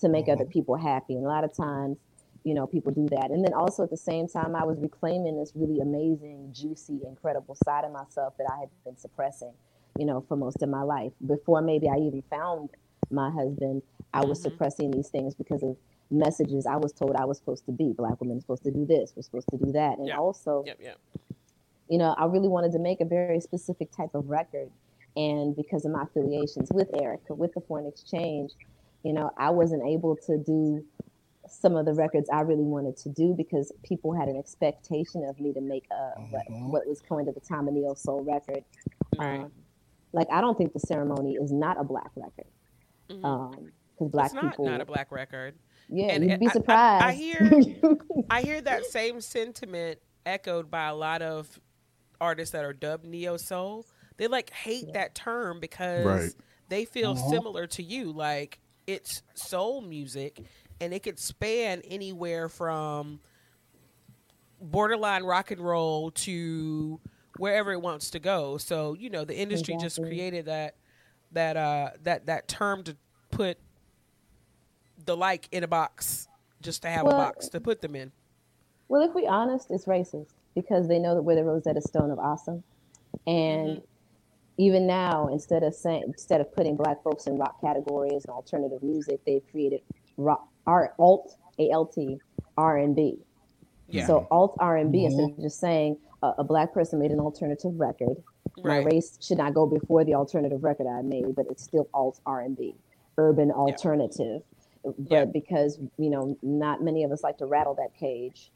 to 0.01 0.09
make 0.09 0.29
other 0.29 0.45
people 0.45 0.77
happy. 0.77 1.15
And 1.15 1.25
a 1.25 1.29
lot 1.29 1.45
of 1.45 1.55
times, 1.57 1.97
you 2.45 2.55
know, 2.55 2.67
people 2.67 2.93
do 2.93 3.09
that. 3.11 3.31
And 3.31 3.45
then 3.45 3.55
also 3.55 3.83
at 3.83 3.91
the 3.91 3.97
same 3.97 4.29
time, 4.29 4.55
I 4.55 4.65
was 4.65 4.79
reclaiming 4.79 5.39
this 5.39 5.53
really 5.55 5.81
amazing, 5.81 6.51
juicy, 6.53 7.01
incredible 7.07 7.57
side 7.65 7.85
of 7.85 7.93
myself 7.93 8.35
that 8.39 8.47
I 8.51 8.61
had 8.61 8.69
been 8.85 8.97
suppressing, 8.97 9.53
you 9.99 10.07
know, 10.07 10.25
for 10.29 10.37
most 10.37 10.63
of 10.63 10.69
my 10.69 10.83
life. 10.83 11.13
Before 11.27 11.61
maybe 11.61 11.89
I 11.89 11.97
even 11.97 12.23
found 12.31 12.71
my 13.11 13.31
husband, 13.31 13.83
I 14.13 14.25
was 14.25 14.39
Mhm. 14.39 14.43
suppressing 14.43 14.91
these 14.91 15.09
things 15.09 15.35
because 15.35 15.63
of 15.63 15.77
messages 16.11 16.67
I 16.67 16.77
was 16.77 16.93
told 16.93 17.17
I 17.17 17.25
was 17.25 17.39
supposed 17.39 17.67
to 17.67 17.73
be. 17.73 17.93
Black 17.93 18.21
women 18.21 18.37
are 18.37 18.41
supposed 18.41 18.63
to 18.65 18.71
do 18.71 18.85
this, 18.85 19.15
we're 19.17 19.23
supposed 19.23 19.49
to 19.49 19.59
do 19.59 19.73
that. 19.73 19.99
And 19.99 20.09
Yeah. 20.09 20.19
also, 20.19 20.63
Yep, 20.65 20.79
yep. 20.81 20.99
you 21.89 21.99
know, 21.99 22.15
I 22.17 22.27
really 22.27 22.49
wanted 22.49 22.73
to 22.73 22.79
make 22.79 23.01
a 23.01 23.05
very 23.05 23.41
specific 23.41 23.91
type 23.91 24.15
of 24.15 24.29
record. 24.29 24.71
And 25.17 25.57
because 25.57 25.85
of 25.85 25.93
my 25.93 26.03
affiliations 26.03 26.71
with 26.71 26.93
Erykah, 26.93 27.37
with 27.37 27.55
the 27.55 27.61
foreign 27.63 27.87
exchange, 27.87 28.53
you 29.03 29.13
know, 29.13 29.31
I 29.39 29.51
wasn't 29.51 29.85
able 29.87 30.17
to 30.27 30.39
do 30.39 30.85
some 31.49 31.77
of 31.77 31.87
the 31.87 31.93
records 31.93 32.29
I 32.33 32.41
really 32.41 32.65
wanted 32.65 32.97
to 32.99 33.09
do 33.09 33.33
because 33.37 33.71
people 33.85 34.13
had 34.13 34.29
an 34.29 34.37
expectation 34.37 35.25
of 35.25 35.39
me 35.39 35.53
to 35.53 35.61
make 35.61 35.85
a 35.93 36.21
what, 36.31 36.47
Mhm. 36.49 36.71
what 36.71 36.87
was 36.89 37.01
coined 37.01 37.29
at 37.29 37.35
the 37.35 37.41
time 37.41 37.69
a 37.69 37.71
neo 37.71 37.95
soul 37.95 38.23
record. 38.25 38.65
Right. 39.17 39.41
Um, 39.41 39.53
like 40.13 40.27
I 40.31 40.41
don't 40.41 40.59
think 40.59 40.73
the 40.73 40.81
ceremony 40.81 41.35
is 41.35 41.53
not 41.53 41.79
a 41.79 41.85
black 41.85 42.11
record. 42.17 42.47
Mhm. 43.09 43.25
Um, 43.25 43.73
because 43.93 44.11
black 44.11 44.27
it's 44.27 44.35
not 44.35 44.51
people, 44.51 44.65
not 44.67 44.81
a 44.81 44.85
black 44.85 45.13
record. 45.13 45.55
yeah, 45.89 46.07
and- 46.09 46.25
you'd 46.25 46.33
and 46.33 46.41
be 46.41 46.47
I- 46.47 46.49
I- 46.49 46.51
I 46.51 46.53
surprised. 47.15 47.19
hear- 47.19 47.97
I 48.31 48.43
hear 48.43 48.61
that 48.63 48.85
same 48.87 49.21
sentiment 49.21 50.01
echoed 50.27 50.69
by 50.71 50.89
a 50.89 50.95
lot 50.97 51.23
of 51.23 51.61
artists 52.21 52.53
that 52.53 52.65
are 52.65 52.73
dubbed 52.73 53.07
neo 53.07 53.37
soul. 53.37 53.87
They 54.17 54.27
like 54.27 54.51
hate 54.51 54.93
that 54.95 55.15
term 55.15 55.61
because 55.61 56.05
Right. 56.05 56.31
they 56.69 56.85
feel 56.85 57.13
Uh-huh. 57.13 57.31
similar 57.31 57.67
to 57.69 57.83
you. 57.85 58.11
Like 58.11 58.59
it's 58.87 59.23
soul 59.35 59.81
music, 59.81 60.41
and 60.81 60.93
it 60.93 61.03
could 61.03 61.19
span 61.19 61.83
anywhere 61.85 62.49
from 62.49 63.21
borderline 64.61 65.25
rock 65.25 65.51
and 65.51 65.61
roll 65.61 66.11
to 66.11 67.01
wherever 67.39 67.73
it 67.73 67.81
wants 67.81 68.11
to 68.11 68.19
go. 68.19 68.57
So 68.59 68.95
you 68.95 69.11
know, 69.11 69.25
the 69.25 69.37
industry 69.37 69.77
just 69.81 70.01
created 70.01 70.47
that 70.47 70.77
that 71.33 71.57
uh 71.57 71.91
that 72.05 72.27
that 72.27 72.49
term 72.49 72.83
to 72.85 72.97
put 73.31 73.59
the 75.05 75.17
like 75.17 75.49
in 75.53 75.65
a 75.65 75.69
box 75.69 76.29
just 76.63 76.83
to 76.83 76.89
have 76.89 77.07
a 77.07 77.11
box 77.11 77.49
to 77.49 77.61
put 77.61 77.81
them 77.81 77.95
in. 77.95 78.13
Well, 78.89 79.03
if 79.03 79.15
we 79.15 79.27
honest, 79.27 79.71
it's 79.71 79.87
racist 79.87 80.29
because 80.55 80.89
they 80.89 80.99
know 80.99 81.15
that 81.15 81.23
we're 81.23 81.35
the 81.35 81.45
Rosetta 81.45 81.81
Stone 81.81 82.11
of 82.11 82.19
awesome, 82.19 82.63
and 83.27 83.83
even 84.59 84.87
now, 84.87 85.29
instead 85.29 85.63
of 85.63 85.75
saying 85.75 86.05
instead 86.07 86.41
of 86.41 86.53
putting 86.55 86.77
black 86.77 87.03
folks 87.03 87.27
in 87.27 87.37
rock 87.37 87.61
categories 87.61 88.25
and 88.25 88.31
alternative 88.31 88.83
music, 88.83 89.21
they've 89.27 89.43
created 89.51 89.81
rock 90.17 90.49
art 90.67 90.95
alt 90.99 91.37
a 91.59 91.71
l 91.71 91.87
t 91.87 92.19
R 92.57 92.79
and 92.79 92.97
B. 92.97 93.19
Yeah. 93.89 94.07
So 94.07 94.27
alt 94.31 94.57
R 94.59 94.77
and 94.77 94.91
B 94.91 95.05
instead 95.05 95.31
of 95.31 95.41
just 95.41 95.61
saying 95.61 95.99
a, 96.23 96.33
a 96.39 96.45
black 96.45 96.73
person 96.73 96.99
made 96.99 97.11
an 97.11 97.21
alternative 97.21 97.79
record. 97.79 98.17
My 98.65 98.79
race 98.79 99.19
should 99.21 99.37
not 99.37 99.53
go 99.53 99.67
before 99.67 100.03
the 100.05 100.15
alternative 100.15 100.65
record 100.65 100.87
I 100.87 101.03
made, 101.03 101.37
but 101.37 101.47
it's 101.51 101.63
still 101.63 101.89
alt 101.93 102.21
R 102.25 102.41
and 102.41 102.57
B, 102.57 102.75
urban 103.19 103.51
alternative. 103.51 104.43
But 104.83 104.95
Yeah. 105.11 105.25
because 105.27 105.79
you 105.99 106.11
know, 106.11 106.39
not 106.43 106.83
many 106.83 107.05
of 107.05 107.13
us 107.13 107.23
like 107.23 107.37
to 107.39 107.47
rattle 107.47 107.75
that 107.75 107.95
cage, 107.99 108.51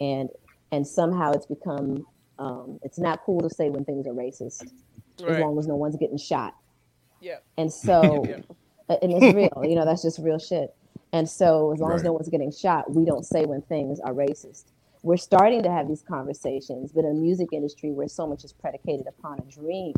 and 0.00 0.28
and 0.72 0.86
somehow 0.86 1.32
it's 1.32 1.46
become 1.46 2.04
um, 2.40 2.80
it's 2.82 2.98
not 2.98 3.22
cool 3.24 3.40
to 3.40 3.50
say 3.50 3.70
when 3.70 3.84
things 3.84 4.08
are 4.08 4.12
racist 4.12 4.72
as 5.20 5.38
long 5.38 5.58
as 5.58 5.66
no 5.66 5.76
one's 5.76 5.96
getting 5.96 6.18
shot. 6.18 6.54
Yeah. 7.20 7.38
And 7.56 7.72
so, 7.72 8.24
Yep, 8.28 8.44
and 9.02 9.12
it's 9.12 9.34
real, 9.34 9.64
you 9.64 9.74
know, 9.74 9.84
that's 9.84 10.02
just 10.02 10.18
real 10.18 10.38
shit. 10.38 10.74
And 11.12 11.28
so, 11.28 11.72
as 11.72 11.78
long 11.78 11.92
as 11.92 12.02
no 12.02 12.12
one's 12.12 12.28
getting 12.28 12.50
shot, 12.50 12.92
we 12.92 13.04
don't 13.04 13.24
say 13.24 13.44
when 13.46 13.62
things 13.62 14.00
are 14.00 14.12
racist. 14.12 14.64
We're 15.02 15.16
starting 15.16 15.62
to 15.62 15.70
have 15.70 15.86
these 15.86 16.02
conversations, 16.02 16.90
but 16.92 17.04
in 17.04 17.14
the 17.14 17.20
music 17.20 17.50
industry, 17.52 17.92
where 17.92 18.08
so 18.08 18.26
much 18.26 18.42
is 18.42 18.52
predicated 18.52 19.06
upon 19.06 19.38
a 19.38 19.42
dream 19.42 19.94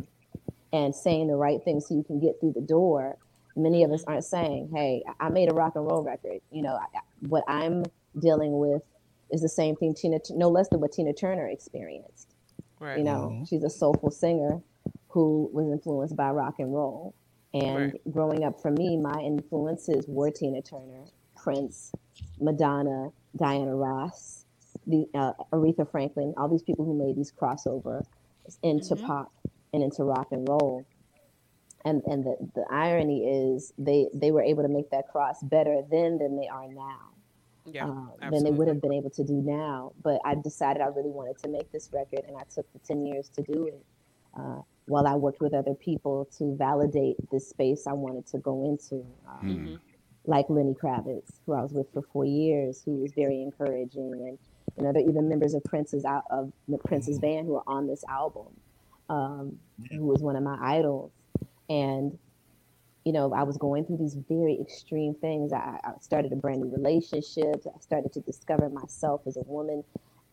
and 0.73 0.95
saying 0.95 1.29
the 1.29 1.37
right 1.37 1.63
thing 1.65 1.81
so 1.81 1.95
you 1.95 2.03
can 2.03 2.21
get 2.21 2.39
through 2.39 2.53
the 2.53 2.61
door, 2.61 3.17
many 3.57 3.83
of 3.83 3.93
us 3.93 4.03
mm-hmm. 4.03 4.11
aren't 4.11 4.25
saying, 4.25 4.71
"Hey, 4.75 5.03
I- 5.09 5.27
I 5.27 5.29
made 5.31 5.51
a 5.51 5.55
rock 5.55 5.75
and 5.77 5.87
roll 5.87 6.03
record." 6.03 6.41
You 6.51 6.63
know, 6.63 6.75
I, 6.75 6.99
I- 6.99 7.29
what 7.29 7.45
I'm 7.49 7.85
dealing 8.19 8.59
with 8.59 8.83
is 9.31 9.41
the 9.41 9.49
same 9.49 9.75
thing 9.75 9.95
Tina, 9.95 10.19
no 10.31 10.49
less 10.49 10.69
than 10.69 10.81
what 10.81 10.93
Tina 10.93 11.13
Turner 11.13 11.49
experienced. 11.49 12.35
Right. 12.79 12.99
You 12.99 13.05
know, 13.05 13.31
mm-hmm. 13.33 13.45
she's 13.45 13.65
a 13.65 13.71
soulful 13.71 14.11
singer 14.11 14.61
who 15.17 15.49
was 15.51 15.67
influenced 15.73 16.15
by 16.15 16.31
rock 16.31 16.57
and 16.59 16.75
roll. 16.75 17.15
And 17.55 17.75
Right. 17.95 18.13
growing 18.13 18.45
up 18.45 18.61
for 18.61 18.71
me, 18.71 18.99
my 18.99 19.19
influences 19.23 20.05
were 20.07 20.31
Tina 20.31 20.61
Turner, 20.61 21.07
Prince, 21.35 21.91
Madonna, 22.39 23.15
Diana 23.35 23.75
Ross, 23.75 24.45
the 24.87 25.09
uh, 25.15 25.33
Aretha 25.55 25.91
Franklin, 25.91 26.35
all 26.37 26.49
these 26.49 26.63
people 26.63 26.85
who 26.85 26.93
made 26.93 27.17
these 27.17 27.33
crossover 27.33 28.05
into 28.63 28.95
Mhm. 28.95 29.07
pop 29.07 29.33
and 29.73 29.83
into 29.83 30.05
rock 30.05 30.33
and 30.33 30.47
roll. 30.47 30.85
And 31.87 32.03
and 32.05 32.23
the, 32.23 32.37
the 32.55 32.67
irony 32.71 33.27
is 33.27 33.73
they 33.79 34.11
they 34.13 34.33
were 34.33 34.43
able 34.43 34.65
to 34.65 34.69
make 34.69 34.91
that 34.91 35.09
cross 35.09 35.43
better 35.43 35.81
then 35.91 36.19
than 36.19 36.37
they 36.37 36.49
are 36.49 36.69
now 36.69 37.15
Yeah. 37.65 37.89
uh, 37.89 38.31
than 38.31 38.45
they 38.45 38.51
would 38.51 38.69
have 38.69 38.83
been 38.83 38.93
able 38.93 39.11
to 39.11 39.25
do 39.25 39.33
now. 39.41 39.93
But 40.03 40.21
I 40.27 40.35
decided 40.35 40.83
I 40.83 40.89
really 40.89 41.11
wanted 41.11 41.39
to 41.39 41.49
make 41.49 41.73
this 41.73 41.91
record, 41.91 42.25
and 42.29 42.37
I 42.37 42.43
took 42.55 42.71
the 42.75 42.81
10 42.81 43.07
years 43.07 43.31
to 43.31 43.43
do 43.43 43.67
it 43.69 43.83
uh, 44.39 44.61
while 44.87 45.07
I 45.07 45.15
worked 45.15 45.41
with 45.41 45.55
other 45.55 45.75
people 45.75 46.29
to 46.39 46.55
validate 46.57 47.17
this 47.31 47.49
space 47.49 47.87
I 47.87 47.93
wanted 47.93 48.27
to 48.29 48.39
go 48.39 48.65
into. 48.65 49.05
Um, 49.29 49.41
Mhm. 49.43 49.79
Like 50.29 50.51
Lenny 50.51 50.75
Kravitz, 50.75 51.39
who 51.47 51.53
I 51.53 51.63
was 51.63 51.73
with 51.73 51.89
for 51.93 52.03
four 52.03 52.25
years, 52.25 52.83
who 52.83 52.97
was 52.97 53.13
very 53.13 53.41
encouraging, 53.43 54.13
and 54.13 54.39
you 54.77 54.83
know, 54.85 54.93
there 54.93 55.03
are 55.03 55.09
even 55.09 55.29
members 55.29 55.55
of 55.55 55.63
Prince's 55.63 56.05
out 56.05 56.25
of 56.31 56.53
the 56.67 56.79
Prince's 56.79 57.19
band 57.21 57.47
who 57.47 57.55
are 57.57 57.63
on 57.69 57.87
this 57.87 58.03
album, 58.09 58.49
um, 59.09 59.59
who 59.91 60.05
was 60.05 60.23
one 60.23 60.35
of 60.35 60.43
my 60.43 60.59
idols, 60.61 61.13
and 61.71 62.19
you 63.05 63.13
know, 63.13 63.33
I 63.33 63.45
was 63.45 63.57
going 63.57 63.85
through 63.85 63.99
these 63.99 64.17
very 64.17 64.59
extreme 64.61 65.15
things. 65.15 65.53
I, 65.53 65.79
I 65.85 65.93
started 66.01 66.33
a 66.33 66.37
brand 66.37 66.61
new 66.61 66.71
relationship. 66.75 67.65
I 67.65 67.79
started 67.79 68.13
to 68.15 68.21
discover 68.21 68.69
myself 68.69 69.23
as 69.29 69.37
a 69.37 69.43
woman. 69.43 69.85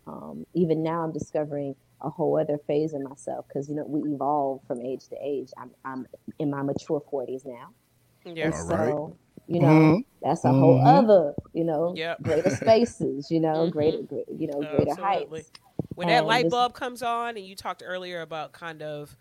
Um, 0.08 0.48
even 0.56 0.82
now, 0.82 1.04
I'm 1.04 1.12
discovering 1.12 1.76
a 2.04 2.10
whole 2.10 2.38
other 2.40 2.58
phase 2.68 2.94
in 2.94 3.04
myself 3.04 3.46
because 3.48 3.70
you 3.70 3.76
know 3.76 3.86
we 3.88 4.02
evolve 4.14 4.62
from 4.68 4.82
age 4.82 5.08
to 5.10 5.16
age. 5.22 5.50
I'm, 5.58 5.72
I'm 5.86 6.06
in 6.40 6.50
my 6.50 6.62
mature 6.62 7.02
40s 7.10 7.44
now, 7.46 7.70
Yeah. 8.26 8.46
And 8.46 8.54
All 8.54 8.64
so, 8.64 8.76
right. 8.76 9.18
you 9.48 9.60
know, 9.60 9.68
Mhm. 9.68 10.06
that's 10.22 10.46
a 10.46 10.52
whole 10.54 10.80
Mhm. 10.80 10.98
other, 11.04 11.34
you 11.54 11.64
know, 11.64 11.94
Yep. 11.96 12.22
greater 12.24 12.50
spaces, 12.50 13.30
you 13.32 13.40
know, 13.40 13.68
Mhm. 13.68 13.72
greater, 13.72 14.02
great, 14.04 14.26
you 14.38 14.48
know, 14.48 14.62
greater 14.64 14.92
Absolutely. 14.92 15.40
heights. 15.40 15.52
When 15.96 16.08
that 16.08 16.20
And 16.20 16.28
light 16.28 16.44
this- 16.44 16.52
bulb 16.52 16.74
comes 16.74 17.04
on, 17.04 17.38
and 17.38 17.46
you 17.46 17.56
talked 17.56 17.84
earlier 17.86 18.22
about 18.22 18.52
kind 18.54 18.82
of 18.82 19.16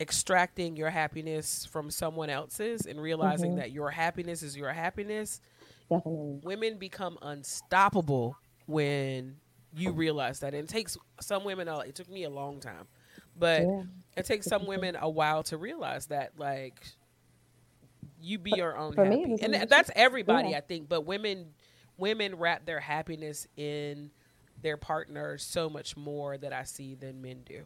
extracting 0.00 0.76
your 0.76 0.90
happiness 0.90 1.64
from 1.66 1.90
someone 1.90 2.28
else's 2.30 2.86
and 2.86 3.00
realizing 3.00 3.52
Mhm. 3.52 3.56
that 3.56 3.70
your 3.70 3.90
happiness 3.90 4.42
is 4.42 4.56
your 4.56 4.72
happiness, 4.72 5.40
Definitely. 5.88 6.40
women 6.42 6.78
become 6.78 7.18
unstoppable 7.22 8.36
when 8.66 9.36
you 9.74 9.92
realize 9.92 10.40
that. 10.40 10.54
And 10.54 10.64
it 10.64 10.68
takes 10.70 10.96
some 11.20 11.44
women, 11.44 11.68
a- 11.68 11.80
it 11.80 11.94
took 11.94 12.08
me 12.08 12.24
a 12.24 12.30
long 12.30 12.60
time, 12.60 12.86
but 13.38 13.62
Yeah. 13.62 13.82
it 14.16 14.26
takes 14.26 14.46
some 14.46 14.66
women 14.66 14.96
a 15.00 15.08
while 15.08 15.42
to 15.44 15.56
realize 15.56 16.06
that, 16.06 16.38
like, 16.38 16.84
you 18.20 18.38
be 18.38 18.52
your 18.56 18.76
own 18.76 18.92
for 18.92 19.04
me, 19.04 19.20
happy. 19.20 19.32
it 19.34 19.42
and 19.42 19.68
that's 19.70 19.90
everybody, 19.96 20.50
yeah. 20.50 20.58
I 20.58 20.60
think. 20.60 20.88
But 20.88 21.02
women, 21.02 21.54
women 21.96 22.36
wrap 22.36 22.64
their 22.66 22.80
happiness 22.80 23.46
in 23.56 24.10
their 24.60 24.76
partner 24.76 25.38
so 25.38 25.68
much 25.68 25.96
more 25.96 26.38
that 26.38 26.52
I 26.52 26.62
see 26.64 26.94
than 26.94 27.20
men 27.20 27.42
do. 27.44 27.64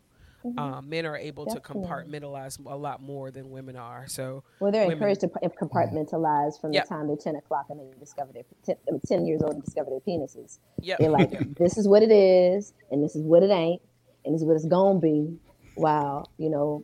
Mhm. 0.55 0.59
Um, 0.59 0.89
men 0.89 1.07
are 1.07 1.17
able 1.17 1.45
Definitely. 1.45 1.83
to 1.83 1.89
compartmentalize 1.89 2.65
a 2.67 2.77
lot 2.77 3.03
more 3.03 3.31
than 3.31 3.51
women 3.51 3.77
are. 3.77 4.07
So 4.07 4.43
Well, 4.61 4.71
they're 4.73 4.83
women- 4.83 4.99
encouraged 4.99 5.21
to 5.23 5.29
compartmentalize 5.29 6.61
from 6.61 6.73
Yep. 6.73 6.85
the 6.85 6.89
time 6.89 7.07
they're 7.09 7.17
10 7.17 7.37
o'clock 7.37 7.67
and 7.71 7.81
they 7.81 7.99
discover 7.99 8.33
their 8.33 8.45
10, 8.65 8.77
I 8.89 8.93
mean, 8.93 9.01
10 9.07 9.27
years 9.27 9.43
old 9.43 9.55
and 9.55 9.65
discover 9.65 9.91
their 9.91 10.01
penises. 10.01 10.59
yeah, 10.81 10.97
They're 10.99 11.11
like, 11.11 11.31
this 11.59 11.77
is 11.79 11.89
what 11.89 12.03
it 12.03 12.11
is, 12.13 12.73
and 12.91 13.03
this 13.03 13.17
is 13.17 13.23
what 13.23 13.43
it 13.43 13.51
ain't, 13.51 13.83
and 14.25 14.35
this 14.35 14.43
is 14.43 14.47
what 14.47 14.55
it's 14.57 14.67
gonna 14.67 14.99
be. 15.01 15.39
While 15.75 16.31
you 16.39 16.49
know, 16.49 16.83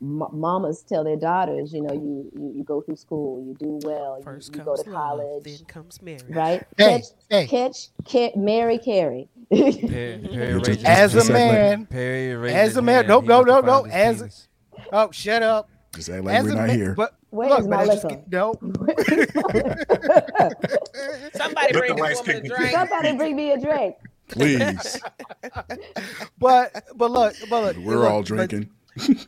m- 0.00 0.28
mamas 0.32 0.82
tell 0.82 1.04
their 1.04 1.16
daughters, 1.16 1.72
you 1.72 1.82
know, 1.82 1.92
you 1.94 2.30
you, 2.34 2.52
you 2.56 2.64
go 2.64 2.80
through 2.80 2.96
school, 2.96 3.44
you 3.44 3.54
do 3.58 3.78
well, 3.88 4.16
you, 4.18 4.24
first 4.24 4.48
you 4.54 4.60
comes 4.62 4.66
go 4.78 4.82
to 4.84 4.90
love, 4.90 5.00
college, 5.18 5.44
then 5.44 5.64
comes 5.66 6.00
marriage. 6.02 6.22
right? 6.28 6.66
Hey, 6.76 7.00
catch, 7.00 7.04
hey. 7.30 7.46
catch, 7.46 7.88
ca- 8.06 8.32
marry, 8.36 8.78
carry. 8.78 9.28
Perry, 9.50 9.72
Mhm. 9.72 10.64
Perry 10.64 10.84
As 10.84 11.14
a 11.14 11.32
man- 11.32 11.86
Perry 11.86 12.52
as 12.52 12.76
a 12.76 12.82
man- 12.82 12.94
hand. 12.96 13.08
nope, 13.08 13.22
He 13.24 13.28
no, 13.28 13.36
went 13.38 13.48
to 13.48 13.52
no, 13.54 13.60
no, 13.60 13.84
as- 13.90 14.16
penis. 14.18 14.48
Oh, 14.92 15.10
shut 15.10 15.42
up. 15.42 15.68
Just 15.94 16.10
act 16.10 16.22
like 16.24 16.36
As 16.36 16.44
we're 16.44 16.52
a 16.52 16.54
not 16.54 16.66
ma- 16.68 16.72
here. 16.74 16.94
But 16.94 17.14
Where's 17.30 17.50
look, 17.50 17.66
my 17.68 17.84
but 17.86 17.90
I 17.90 17.94
liquor? 17.94 18.08
get- 18.08 18.30
no. 18.30 18.54
Somebody 21.34 21.72
bring 21.72 21.96
the 21.96 22.02
this 22.08 22.18
woman 22.20 22.36
a 22.36 22.48
drink. 22.48 22.70
Somebody 22.72 23.16
bring 23.16 23.36
me 23.36 23.50
a 23.52 23.58
drink. 23.60 23.96
Please. 24.28 25.00
but 26.38 26.84
but 26.94 27.10
look, 27.10 27.34
but 27.50 27.62
look, 27.64 27.76
We're 27.78 27.96
look, 28.00 28.10
all 28.10 28.18
but- 28.20 28.26
drinking. 28.26 28.70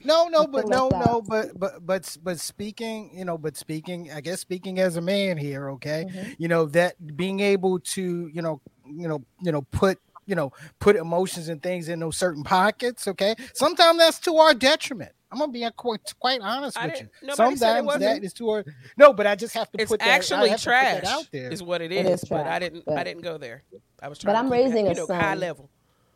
No, 0.04 0.28
no, 0.28 0.46
but 0.46 0.66
no, 0.68 0.88
like 0.88 1.06
no, 1.06 1.22
but 1.22 1.58
but 1.58 1.86
but 1.86 2.16
but 2.22 2.40
speaking, 2.40 3.10
you 3.16 3.24
know, 3.24 3.38
but 3.38 3.56
speaking, 3.56 4.10
I 4.12 4.20
guess 4.20 4.40
speaking 4.40 4.78
as 4.80 4.96
a 4.96 5.00
man 5.00 5.36
here, 5.36 5.70
okay, 5.72 6.06
Mhm. 6.08 6.34
you 6.38 6.48
know 6.48 6.66
that 6.66 7.16
being 7.16 7.40
able 7.40 7.78
to, 7.80 8.28
you 8.32 8.42
know, 8.42 8.60
you 8.84 9.06
know, 9.08 9.22
you 9.40 9.52
know, 9.52 9.62
put 9.70 9.98
you 10.26 10.36
know, 10.36 10.52
put 10.78 10.94
emotions 10.96 11.48
and 11.48 11.60
things 11.62 11.88
in 11.88 11.98
those 11.98 12.16
certain 12.16 12.44
pockets, 12.44 13.08
okay. 13.08 13.34
Sometimes 13.52 13.98
that's 13.98 14.18
to 14.20 14.36
our 14.36 14.54
detriment. 14.54 15.10
I'm 15.32 15.38
gonna 15.38 15.50
be 15.52 15.68
quite 15.76 16.00
quite 16.20 16.40
honest 16.40 16.76
I 16.78 16.86
with 16.86 16.94
you. 16.94 16.98
didn't- 17.00 17.10
nobody 17.38 17.56
said 17.56 17.70
it 17.70 17.78
Sometimes 17.78 18.00
that 18.00 18.24
is 18.24 18.32
to 18.34 18.50
our 18.50 18.64
no, 18.96 19.12
but 19.12 19.26
I 19.26 19.34
just 19.34 19.54
have 19.54 19.70
to 19.72 19.80
It's 19.80 19.90
put 19.90 20.00
that. 20.00 20.08
I 20.08 20.12
actually 20.12 20.48
have 20.50 20.60
to 20.60 20.66
put 20.66 20.72
that 20.72 21.00
trash. 21.02 21.12
out 21.12 21.28
there. 21.32 21.50
Is 21.52 21.62
what 21.62 21.80
it 21.82 21.90
It 21.92 22.06
is, 22.06 22.22
is 22.22 22.28
but 22.28 22.46
I 22.46 22.58
didn't. 22.58 22.84
I 22.88 23.02
didn't 23.04 23.22
go 23.22 23.38
there. 23.38 23.62
I 24.02 24.08
was 24.08 24.18
trying. 24.18 24.34
But 24.34 24.40
trying. 24.40 24.46
I'm 24.46 24.52
raising 24.52 24.84
that, 24.86 24.96
a 24.98 25.00
you 25.00 25.06
know, 25.08 25.14
high 25.14 25.34
level. 25.34 25.68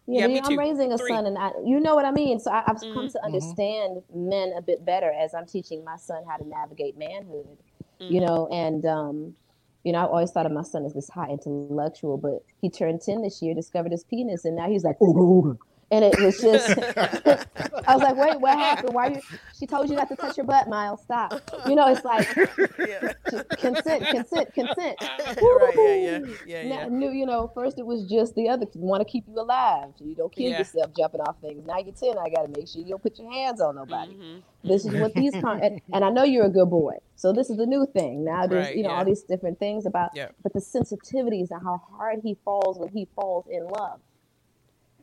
Yeah, 0.06 0.22
Yeah, 0.22 0.26
me 0.28 0.34
me 0.34 0.40
I'm 0.40 0.50
too. 0.52 0.58
raising 0.58 0.92
a 0.92 0.98
Three. 0.98 1.08
son, 1.08 1.26
and 1.26 1.38
I, 1.38 1.50
you 1.64 1.80
know 1.80 1.94
what 1.94 2.04
I 2.04 2.10
mean. 2.10 2.38
So 2.38 2.50
I, 2.50 2.62
I've 2.66 2.80
come 2.80 3.06
Mhm, 3.06 3.12
to 3.12 3.18
mhm. 3.18 3.24
understand 3.24 4.02
men 4.14 4.52
a 4.56 4.60
bit 4.62 4.84
better 4.84 5.10
as 5.10 5.34
I'm 5.34 5.46
teaching 5.46 5.82
my 5.84 5.96
son 5.96 6.24
how 6.28 6.36
to 6.36 6.46
navigate 6.46 6.98
manhood. 6.98 7.46
Mm. 8.00 8.10
You 8.12 8.20
know, 8.20 8.48
and 8.52 8.84
um, 8.84 9.34
you 9.82 9.92
know, 9.92 10.00
I 10.00 10.04
always 10.06 10.30
thought 10.30 10.46
of 10.46 10.52
my 10.52 10.62
son 10.62 10.84
as 10.84 10.92
this 10.92 11.08
high 11.08 11.28
intellectual, 11.30 12.18
but 12.18 12.44
he 12.60 12.68
turned 12.68 13.00
ten 13.00 13.22
this 13.22 13.40
year, 13.40 13.54
discovered 13.54 13.92
his 13.92 14.04
penis, 14.04 14.44
and 14.44 14.56
now 14.56 14.68
he's 14.68 14.84
like, 14.84 14.98
ooga, 14.98 15.14
ooga. 15.42 15.58
And 15.94 16.04
it 16.04 16.20
was 16.20 16.38
just. 16.40 16.78
I 17.86 17.94
was 17.94 18.02
like, 18.02 18.16
wait, 18.16 18.40
what 18.40 18.58
happened? 18.58 18.94
Why 18.94 19.08
you? 19.08 19.20
She 19.58 19.66
told 19.66 19.88
you 19.88 19.96
not 19.96 20.08
to 20.08 20.16
touch 20.16 20.36
your 20.36 20.46
butt, 20.46 20.68
Miles. 20.68 21.02
Stop. 21.02 21.40
You 21.66 21.74
know, 21.76 21.88
it's 21.88 22.04
like 22.04 22.26
yeah. 22.78 23.12
consent, 23.58 24.06
consent, 24.06 24.52
consent. 24.54 24.96
right. 25.00 25.72
Yeah. 25.76 26.18
Yeah. 26.46 26.62
Yeah. 26.62 26.88
Now, 26.88 26.98
Yeah. 26.98 27.10
you 27.12 27.26
know, 27.26 27.50
first 27.54 27.78
it 27.78 27.86
was 27.86 28.04
just 28.08 28.34
the 28.34 28.48
other 28.48 28.66
want 28.74 29.00
to 29.00 29.04
keep 29.10 29.24
you 29.28 29.38
alive. 29.40 29.90
So 29.98 30.04
you 30.04 30.14
don't 30.14 30.34
kill 30.34 30.50
Yeah. 30.50 30.58
yourself 30.58 30.90
jumping 30.96 31.20
off 31.20 31.36
things. 31.40 31.64
Now 31.66 31.78
you're 31.78 31.94
10, 31.94 32.18
I 32.18 32.28
got 32.30 32.42
to 32.42 32.48
make 32.58 32.68
sure 32.68 32.82
you 32.82 32.88
don't 32.90 33.02
put 33.02 33.18
your 33.18 33.30
hands 33.30 33.60
on 33.60 33.76
nobody. 33.76 34.14
Mhm. 34.14 34.42
This 34.64 34.84
is 34.86 34.94
what 34.94 35.12
these, 35.14 35.32
con- 35.40 35.62
and, 35.62 35.80
and 35.92 36.04
I 36.04 36.10
know 36.10 36.24
you're 36.24 36.46
a 36.46 36.50
good 36.50 36.70
boy. 36.70 36.94
So 37.16 37.32
this 37.32 37.50
is 37.50 37.56
the 37.58 37.66
new 37.66 37.86
thing. 37.86 38.24
Now 38.24 38.46
there's, 38.46 38.66
Right, 38.68 38.76
you 38.76 38.82
know, 38.82 38.90
all 38.90 39.04
these 39.04 39.22
different 39.22 39.58
things 39.58 39.86
about, 39.86 40.10
Yeah. 40.14 40.28
but 40.42 40.52
the 40.52 40.60
sensitivities 40.60 41.50
and 41.50 41.62
how 41.62 41.82
hard 41.96 42.20
he 42.22 42.36
falls 42.44 42.78
when 42.78 42.88
he 42.88 43.06
falls 43.14 43.46
in 43.50 43.64
love. 43.66 44.00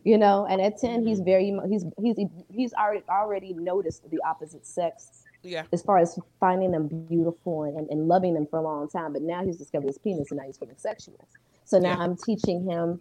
You 0.03 0.17
know, 0.17 0.47
and 0.49 0.59
at 0.61 0.77
10, 0.79 1.01
Mm-hmm. 1.01 1.07
he's 1.07 1.19
very 1.19 1.53
he's 1.69 1.85
he's 2.01 2.15
he's 2.49 2.73
already, 2.73 3.03
already 3.09 3.53
noticed 3.53 4.09
the 4.09 4.19
opposite 4.25 4.65
sex 4.65 5.23
Yeah. 5.43 5.63
as 5.71 5.81
far 5.83 5.97
as 5.99 6.17
finding 6.39 6.71
them 6.71 6.87
beautiful 6.87 7.63
and, 7.63 7.87
and 7.89 8.07
loving 8.07 8.33
them 8.33 8.47
for 8.47 8.57
a 8.59 8.63
long 8.63 8.89
time. 8.89 9.13
But 9.13 9.21
now 9.21 9.43
he's 9.45 9.57
discovered 9.57 9.87
his 9.87 9.99
penis 9.99 10.31
and 10.31 10.39
now 10.39 10.45
he's 10.47 10.57
feeling 10.57 10.75
sexual. 10.77 11.19
So 11.65 11.77
now 11.77 11.89
Yeah. 11.89 11.97
I'm 12.03 12.17
teaching 12.17 12.63
him 12.67 12.99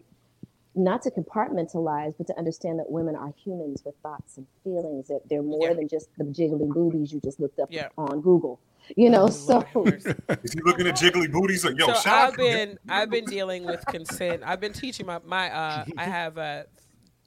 not 0.74 1.02
to 1.02 1.10
compartmentalize, 1.10 2.14
but 2.16 2.26
to 2.28 2.38
understand 2.38 2.78
that 2.78 2.90
women 2.90 3.16
are 3.16 3.32
humans 3.44 3.82
with 3.84 3.94
thoughts 4.02 4.36
and 4.36 4.46
feelings. 4.62 5.08
That 5.08 5.22
they're 5.28 5.42
more 5.42 5.68
Yeah. 5.68 5.74
than 5.74 5.88
just 5.88 6.08
the 6.18 6.24
jiggly 6.24 6.68
boobies 6.68 7.12
you 7.12 7.20
just 7.20 7.40
looked 7.40 7.58
up 7.60 7.68
Yeah. 7.72 7.88
on 7.96 8.20
Google. 8.20 8.60
You 8.96 9.08
know, 9.10 9.24
Oh, 9.24 9.28
so 9.28 9.52
Lord 9.54 9.66
have 9.66 9.84
mercy. 9.84 10.14
Is 10.44 10.52
he 10.52 10.60
looking 10.64 10.86
at 10.86 10.96
jiggly 10.96 11.30
booties? 11.30 11.64
Like, 11.64 11.78
yo, 11.78 11.92
so 11.94 12.10
I've 12.10 12.36
been 12.36 12.78
I've 12.88 13.10
been 13.10 13.24
dealing 13.24 13.64
with 13.64 13.84
consent. 13.86 14.42
I've 14.44 14.60
been 14.60 14.72
teaching 14.72 15.06
my 15.06 15.18
my 15.24 15.50
uh 15.50 15.84
I 15.96 16.04
have 16.04 16.36
uh 16.38 16.62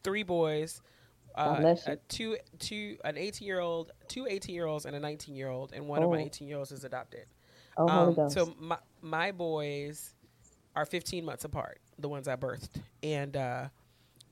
three 0.04 0.24
boys. 0.24 0.82
Uh, 1.36 1.76
a 1.88 1.96
two 2.10 2.38
two 2.60 2.98
an 3.04 3.18
18 3.18 3.48
year 3.48 3.60
old, 3.60 3.92
two 4.08 4.28
18 4.30 4.54
year 4.54 4.68
olds 4.68 4.86
and 4.86 4.96
a 4.96 5.00
19 5.00 5.36
year 5.36 5.50
old 5.50 5.74
and 5.74 5.88
one 5.88 6.04
of 6.04 6.10
my 6.12 6.18
Oh. 6.18 6.26
18 6.26 6.48
year 6.48 6.58
olds 6.58 6.72
is 6.72 6.84
adopted. 6.84 7.26
oh, 7.78 7.88
Um, 7.88 8.30
so 8.30 8.54
my 8.60 8.78
my 9.02 9.32
boys 9.32 10.14
are 10.76 10.86
15 10.86 11.26
months 11.26 11.44
apart, 11.44 11.80
the 11.98 12.08
ones 12.08 12.28
I 12.28 12.36
birthed, 12.36 12.82
and 13.02 13.36
uh, 13.36 13.70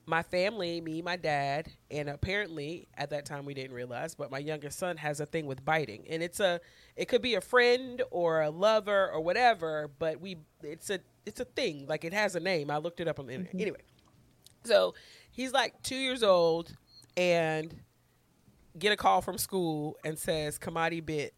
my 0.06 0.22
family, 0.22 0.80
me, 0.82 1.02
my 1.02 1.16
dad, 1.16 1.70
and 1.90 2.08
apparently 2.10 2.88
at 2.98 3.10
that 3.12 3.26
time 3.26 3.46
we 3.46 3.54
didn't 3.56 3.74
realize, 3.76 4.14
but 4.14 4.30
my 4.30 4.40
youngest 4.40 4.78
son 4.78 4.98
has 4.98 5.20
a 5.22 5.26
thing 5.26 5.48
with 5.48 5.64
biting, 5.66 6.06
and 6.08 6.22
it's 6.22 6.40
a 6.40 6.60
it 6.96 7.08
could 7.08 7.24
be 7.24 7.34
a 7.34 7.42
friend 7.42 8.04
or 8.12 8.42
a 8.42 8.50
lover 8.52 9.10
or 9.12 9.22
whatever, 9.22 9.90
but 9.98 10.22
we 10.22 10.38
it's 10.62 10.92
a 10.92 11.00
it's 11.26 11.40
a 11.40 11.46
thing 11.46 11.88
like 11.88 12.04
it 12.06 12.14
has 12.14 12.36
a 12.36 12.40
name. 12.40 12.70
I 12.70 12.78
looked 12.78 13.00
it 13.00 13.08
up 13.08 13.20
on 13.20 13.26
the 13.26 13.34
internet. 13.34 13.60
Anyway, 13.60 13.82
so 14.64 14.94
he's 15.32 15.52
like 15.54 15.82
two 15.84 15.96
years 15.96 16.24
old 16.24 16.74
and 17.17 17.74
get 18.78 18.91
a 18.91 18.96
call 18.98 19.22
from 19.22 19.38
school 19.38 19.98
and 20.06 20.17
says 20.17 20.58
Kamadi 20.58 21.06
bit 21.06 21.34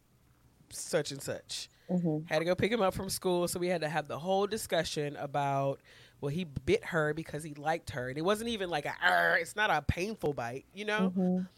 such 0.70 1.10
and 1.12 1.22
such 1.22 1.68
Mhm. 1.90 2.26
had 2.28 2.38
to 2.38 2.44
go 2.44 2.54
pick 2.54 2.72
him 2.72 2.80
up 2.80 2.94
from 2.94 3.10
school 3.10 3.46
so 3.48 3.58
we 3.58 3.68
had 3.68 3.80
to 3.82 3.88
have 3.88 4.08
the 4.08 4.18
whole 4.18 4.46
discussion 4.46 5.16
about 5.16 5.80
well 6.20 6.30
he 6.30 6.44
bit 6.44 6.84
her 6.86 7.12
because 7.12 7.42
he 7.42 7.52
liked 7.54 7.90
her 7.90 8.08
and 8.08 8.16
it 8.16 8.22
wasn't 8.22 8.48
even 8.48 8.70
like 8.70 8.86
a 8.86 8.94
"Arr," 9.02 9.36
it's 9.38 9.54
not 9.56 9.70
a 9.70 9.82
painful 9.82 10.32
bite 10.32 10.64
you 10.72 10.84
know 10.84 11.12
Mhm. 11.14 11.48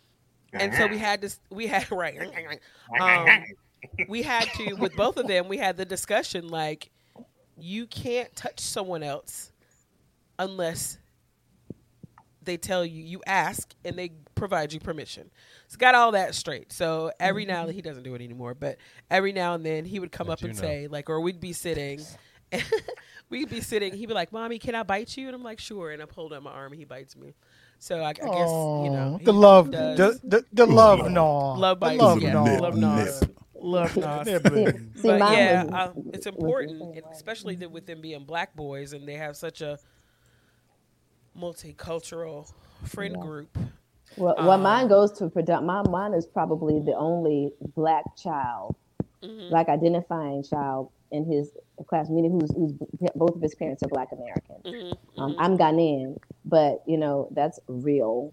and 0.52 0.74
so 0.74 0.86
we 0.88 0.98
had 0.98 1.20
this 1.20 1.38
we 1.50 1.66
had 1.66 1.88
right 1.92 2.18
um, 3.00 3.44
we 4.08 4.22
had 4.22 4.48
to 4.54 4.74
with 4.74 4.94
both 4.96 5.16
of 5.16 5.26
them 5.28 5.46
we 5.48 5.58
had 5.58 5.76
the 5.76 5.84
discussion 5.84 6.48
like 6.48 6.90
you 7.58 7.86
can't 7.86 8.34
touch 8.34 8.58
someone 8.60 9.02
else 9.02 9.52
unless 10.38 10.98
they 12.46 12.56
tell 12.56 12.84
you 12.86 13.02
you 13.02 13.20
ask 13.26 13.74
and 13.84 13.96
they 13.98 14.12
provide 14.34 14.72
you 14.72 14.80
permission. 14.80 15.30
So 15.68 15.76
got 15.78 15.94
all 15.94 16.12
that 16.12 16.34
straight. 16.34 16.72
So 16.72 17.10
every 17.20 17.44
now 17.44 17.60
and 17.60 17.68
then 17.68 17.74
he 17.74 17.82
doesn't 17.82 18.02
do 18.04 18.14
it 18.14 18.22
anymore 18.22 18.54
but 18.54 18.78
every 19.10 19.32
now 19.32 19.54
and 19.54 19.64
then 19.66 19.84
he 19.84 19.98
would 20.00 20.12
come 20.12 20.28
Let 20.28 20.38
up 20.38 20.44
and 20.44 20.54
know. 20.54 20.60
say 20.60 20.86
like 20.88 21.10
or 21.10 21.20
we'd 21.20 21.40
be 21.40 21.52
sitting 21.52 22.00
we'd 23.30 23.50
be 23.50 23.60
sitting 23.60 23.92
he'd 23.92 24.06
be 24.06 24.14
like 24.14 24.32
mommy 24.32 24.58
can 24.58 24.74
i 24.74 24.82
bite 24.82 25.16
you? 25.16 25.26
And 25.26 25.34
i'm 25.34 25.42
like 25.42 25.58
sure. 25.60 25.90
And 25.90 26.02
i 26.02 26.06
pulled 26.06 26.32
up 26.32 26.42
my 26.42 26.50
arm 26.52 26.72
and 26.72 26.78
he 26.78 26.84
bites 26.84 27.16
me. 27.16 27.34
So 27.78 28.00
i, 28.00 28.08
I 28.08 28.12
guess 28.12 28.24
you 28.24 28.90
know 28.90 29.18
the 29.22 29.32
love, 29.32 29.70
the, 29.70 30.18
the 30.24 30.44
the 30.52 30.66
love, 30.66 31.10
no, 31.10 31.52
love 31.54 31.78
the 31.78 31.86
bites 31.86 32.02
love, 32.02 32.22
yeah. 32.22 32.42
nip, 32.42 32.60
love 32.62 32.74
nip. 32.74 32.82
nos 32.82 33.22
love 33.60 33.96
nos 33.96 34.26
See, 34.26 34.38
see, 35.02 35.02
but 35.02 35.18
yeah, 35.32 35.64
was- 35.64 35.72
uh, 35.74 35.92
it's 36.14 36.26
important, 36.26 36.78
same 36.80 36.92
and 36.94 37.04
way. 37.04 37.12
especially 37.12 37.56
with 37.56 37.84
them 37.86 38.00
being 38.00 38.24
black 38.24 38.54
boys 38.56 38.92
and 38.94 39.06
they 39.06 39.14
have 39.14 39.36
such 39.36 39.60
a 39.60 39.78
multicultural 41.38 42.52
friend 42.84 43.14
Yeah. 43.16 43.22
group. 43.22 43.58
Well, 44.16 44.34
well, 44.38 44.50
Um, 44.52 44.62
mine 44.62 44.88
goes 44.88 45.12
to 45.18 45.28
product. 45.28 45.62
My 45.64 45.82
mine 45.82 46.14
is 46.14 46.26
probably 46.26 46.80
the 46.80 46.94
only 46.94 47.52
black 47.74 48.16
child, 48.16 48.74
Mhm. 49.22 49.50
black 49.50 49.68
identifying 49.68 50.42
child 50.42 50.90
in 51.10 51.24
his 51.24 51.52
class, 51.86 52.08
meaning 52.08 52.32
who's, 52.32 52.50
who's 52.54 52.72
both 53.14 53.34
of 53.36 53.42
his 53.42 53.54
parents 53.54 53.82
are 53.82 53.88
black 53.88 54.12
American. 54.12 54.56
Mhm, 54.64 54.96
Um, 55.18 55.32
mhm. 55.32 55.36
I'm 55.38 55.58
Ghanaian, 55.58 56.18
but 56.44 56.82
you 56.86 56.96
know 56.96 57.28
that's 57.32 57.60
real 57.68 58.32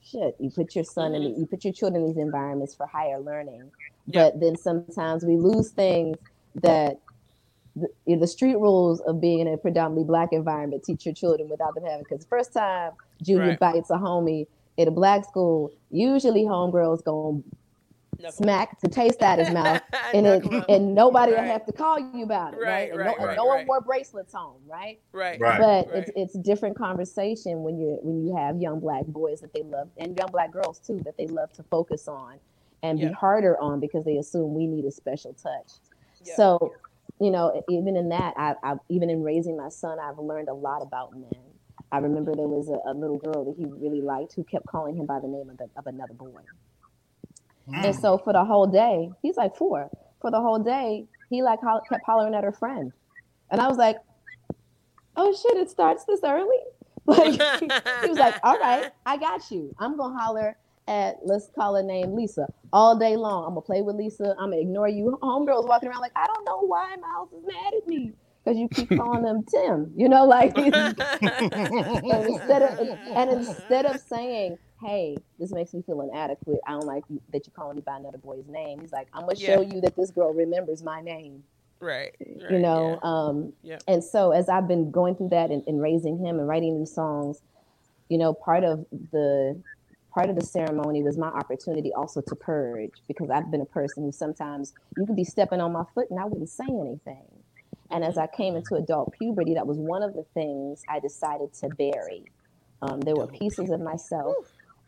shit. 0.00 0.36
You 0.38 0.50
put 0.50 0.74
your 0.74 0.84
son 0.84 1.14
in, 1.14 1.22
you 1.22 1.46
put 1.46 1.64
your 1.64 1.72
children 1.72 2.02
in 2.02 2.08
these 2.08 2.16
environments 2.18 2.74
for 2.74 2.86
higher 2.86 3.18
learning. 3.20 3.70
Yeah. 4.06 4.30
but 4.30 4.40
then 4.40 4.56
sometimes 4.56 5.24
we 5.24 5.36
lose 5.36 5.70
things 5.70 6.16
that 6.56 6.98
the, 7.76 7.88
you 8.06 8.16
know, 8.16 8.20
the 8.20 8.26
street 8.26 8.56
rules 8.56 9.00
of 9.02 9.20
being 9.20 9.40
in 9.40 9.48
a 9.48 9.56
predominantly 9.56 10.04
black 10.04 10.32
environment 10.32 10.82
teach 10.84 11.06
your 11.06 11.14
children 11.14 11.48
without 11.48 11.74
them 11.74 11.84
having. 11.84 12.02
Because 12.02 12.20
the 12.20 12.28
first 12.28 12.52
time 12.52 12.92
Junior 13.22 13.50
Right. 13.50 13.58
bites 13.60 13.90
a 13.90 13.94
homie 13.94 14.46
at 14.78 14.88
a 14.88 14.90
black 14.90 15.24
school, 15.24 15.70
usually 15.90 16.44
homegirls 16.44 17.02
gonna 17.04 17.42
Knuckle. 18.18 18.32
smack 18.44 18.78
to 18.80 18.88
taste 18.88 19.22
out 19.22 19.38
his 19.38 19.50
mouth, 19.50 19.80
and 20.14 20.26
it, 20.26 20.44
and 20.68 20.94
nobody 20.94 21.32
will 21.32 21.42
have 21.42 21.64
to 21.66 21.72
call 21.72 21.98
you 21.98 22.22
about 22.24 22.54
it, 22.54 22.58
right? 22.60 22.66
Right, 22.68 22.90
And 22.90 22.98
right, 23.00 23.06
no, 23.06 23.14
and 23.16 23.24
right, 23.26 23.36
no 23.36 23.44
one 23.46 23.66
wore 23.66 23.80
bracelets 23.80 24.32
home, 24.34 24.60
right? 24.68 25.00
right, 25.12 25.40
Right. 25.40 25.58
but 25.58 25.88
right. 25.88 25.98
it's 26.02 26.10
it's 26.14 26.34
a 26.34 26.38
different 26.38 26.76
conversation 26.76 27.62
when 27.62 27.78
you 27.78 27.98
when 28.02 28.24
you 28.24 28.36
have 28.36 28.58
young 28.60 28.80
black 28.80 29.04
boys 29.06 29.40
that 29.40 29.52
they 29.54 29.62
love 29.62 29.88
and 29.96 30.16
young 30.16 30.28
black 30.30 30.52
girls 30.52 30.78
too 30.78 31.00
that 31.04 31.16
they 31.16 31.26
love 31.26 31.52
to 31.54 31.62
focus 31.64 32.06
on 32.06 32.38
and 32.82 32.98
Yeah. 33.00 33.08
be 33.08 33.12
harder 33.14 33.58
on 33.60 33.80
because 33.80 34.04
they 34.04 34.18
assume 34.18 34.54
we 34.54 34.66
need 34.66 34.84
a 34.84 34.90
special 34.90 35.32
touch. 35.32 35.72
Yeah. 36.24 36.34
So, 36.36 36.74
you 37.22 37.30
know, 37.30 37.62
even 37.68 37.96
in 37.96 38.08
that, 38.08 38.34
I, 38.36 38.54
I 38.62 38.74
even 38.88 39.10
in 39.10 39.22
raising 39.22 39.56
my 39.56 39.68
son, 39.68 39.98
I've 39.98 40.18
learned 40.18 40.48
a 40.48 40.54
lot 40.54 40.82
about 40.82 41.12
men. 41.12 41.30
I 41.90 41.98
remember 41.98 42.34
there 42.34 42.48
was 42.48 42.68
a, 42.68 42.90
a 42.90 42.94
little 42.94 43.18
girl 43.18 43.44
that 43.44 43.54
he 43.56 43.66
really 43.66 44.00
liked 44.00 44.34
who 44.34 44.44
kept 44.44 44.66
calling 44.66 44.96
him 44.96 45.06
by 45.06 45.20
the 45.20 45.28
name 45.28 45.50
of, 45.50 45.58
the, 45.58 45.68
of 45.76 45.86
another 45.86 46.14
boy. 46.14 46.40
Mm. 47.68 47.84
And 47.84 47.96
so 47.96 48.18
for 48.18 48.32
the 48.32 48.44
whole 48.44 48.66
day, 48.66 49.10
he's 49.20 49.36
like 49.36 49.56
four. 49.56 49.90
For 50.20 50.30
the 50.30 50.40
whole 50.40 50.58
day, 50.58 51.06
he 51.30 51.42
like 51.42 51.60
ho- 51.60 51.82
kept 51.88 52.04
hollering 52.04 52.34
at 52.34 52.44
her 52.44 52.52
friend, 52.52 52.92
and 53.50 53.60
I 53.60 53.68
was 53.68 53.76
like, 53.76 53.96
"Oh 55.16 55.32
shit! 55.34 55.56
It 55.56 55.70
starts 55.70 56.04
this 56.04 56.20
early." 56.24 56.58
Like 57.04 57.32
he 57.32 58.08
was 58.08 58.18
like, 58.18 58.36
"All 58.44 58.56
right, 58.60 58.92
I 59.04 59.16
got 59.16 59.50
you. 59.50 59.74
I'm 59.80 59.96
gonna 59.96 60.16
holler 60.16 60.56
at 60.88 61.16
let's 61.24 61.48
call 61.54 61.76
her 61.76 61.82
name 61.82 62.14
Lisa 62.14 62.46
all 62.72 62.98
day 62.98 63.16
long. 63.16 63.44
I'm 63.44 63.50
gonna 63.50 63.60
play 63.62 63.82
with 63.82 63.96
Lisa. 63.96 64.34
I'm 64.38 64.50
gonna 64.50 64.60
ignore 64.62 64.88
you." 64.88 65.18
Homegirls 65.22 65.68
walking 65.68 65.88
around 65.88 66.00
like, 66.00 66.12
"I 66.16 66.26
don't 66.26 66.44
know 66.44 66.60
why 66.66 66.96
Miles 66.96 67.28
is 67.32 67.44
mad 67.46 67.74
at 67.76 67.86
me 67.86 68.12
because 68.44 68.58
you 68.58 68.68
keep 68.68 68.88
calling 68.96 69.24
him 69.24 69.44
Tim." 69.44 69.92
You 69.96 70.08
know, 70.08 70.24
like 70.24 70.56
and 70.56 72.26
instead 72.28 72.62
of 72.62 72.88
and 73.16 73.30
instead 73.30 73.86
of 73.86 74.00
saying, 74.00 74.58
"Hey, 74.80 75.16
this 75.38 75.52
makes 75.52 75.72
me 75.74 75.82
feel 75.82 76.00
inadequate. 76.00 76.60
I 76.66 76.72
don't 76.72 76.86
like 76.86 77.04
you, 77.08 77.20
that 77.32 77.46
you're 77.46 77.54
calling 77.54 77.76
me 77.76 77.82
by 77.82 77.96
another 77.96 78.18
boy's 78.18 78.48
name," 78.48 78.80
he's 78.80 78.92
like, 78.92 79.08
"I'm 79.12 79.22
gonna 79.22 79.36
Yeah. 79.36 79.56
show 79.56 79.60
you 79.62 79.80
that 79.82 79.96
this 79.96 80.10
girl 80.10 80.32
remembers 80.32 80.82
my 80.82 81.00
name." 81.00 81.44
right, 81.80 82.14
you 82.20 82.58
know. 82.60 83.00
yeah. 83.02 83.10
Um, 83.10 83.52
Yeah. 83.62 83.78
And 83.88 84.04
so 84.04 84.30
as 84.30 84.48
I've 84.48 84.68
been 84.68 84.92
going 84.92 85.16
through 85.16 85.30
that 85.30 85.50
and, 85.50 85.64
and 85.66 85.82
raising 85.82 86.16
him 86.16 86.38
and 86.38 86.46
writing 86.46 86.78
these 86.78 86.94
songs, 86.94 87.42
you 88.08 88.18
know, 88.18 88.32
part 88.34 88.62
of 88.62 88.86
the 89.10 89.60
part 90.14 90.30
of 90.30 90.36
the 90.36 90.44
ceremony 90.44 91.02
was 91.02 91.18
my 91.18 91.28
opportunity 91.28 91.92
also 91.96 92.22
to 92.22 92.36
purge 92.36 92.92
because 93.08 93.30
I've 93.30 93.50
been 93.50 93.60
a 93.62 93.66
person 93.66 94.04
who 94.04 94.12
sometimes 94.12 94.74
you 94.96 95.06
could 95.06 95.16
be 95.16 95.24
stepping 95.24 95.60
on 95.60 95.72
my 95.72 95.84
foot 95.94 96.08
and 96.10 96.20
I 96.20 96.24
wouldn't 96.26 96.50
say 96.50 96.66
anything. 96.68 97.26
And 97.90 98.04
as 98.04 98.18
I 98.18 98.26
came 98.28 98.56
into 98.56 98.76
adult 98.76 99.12
puberty, 99.18 99.54
that 99.54 99.66
was 99.66 99.78
one 99.78 100.02
of 100.02 100.14
the 100.14 100.24
things 100.34 100.84
I 100.88 101.00
decided 101.00 101.54
to 101.60 101.70
bury. 101.70 102.24
Um, 102.82 103.00
there 103.00 103.16
were 103.16 103.28
pieces 103.28 103.70
of 103.70 103.80
myself. 103.80 104.36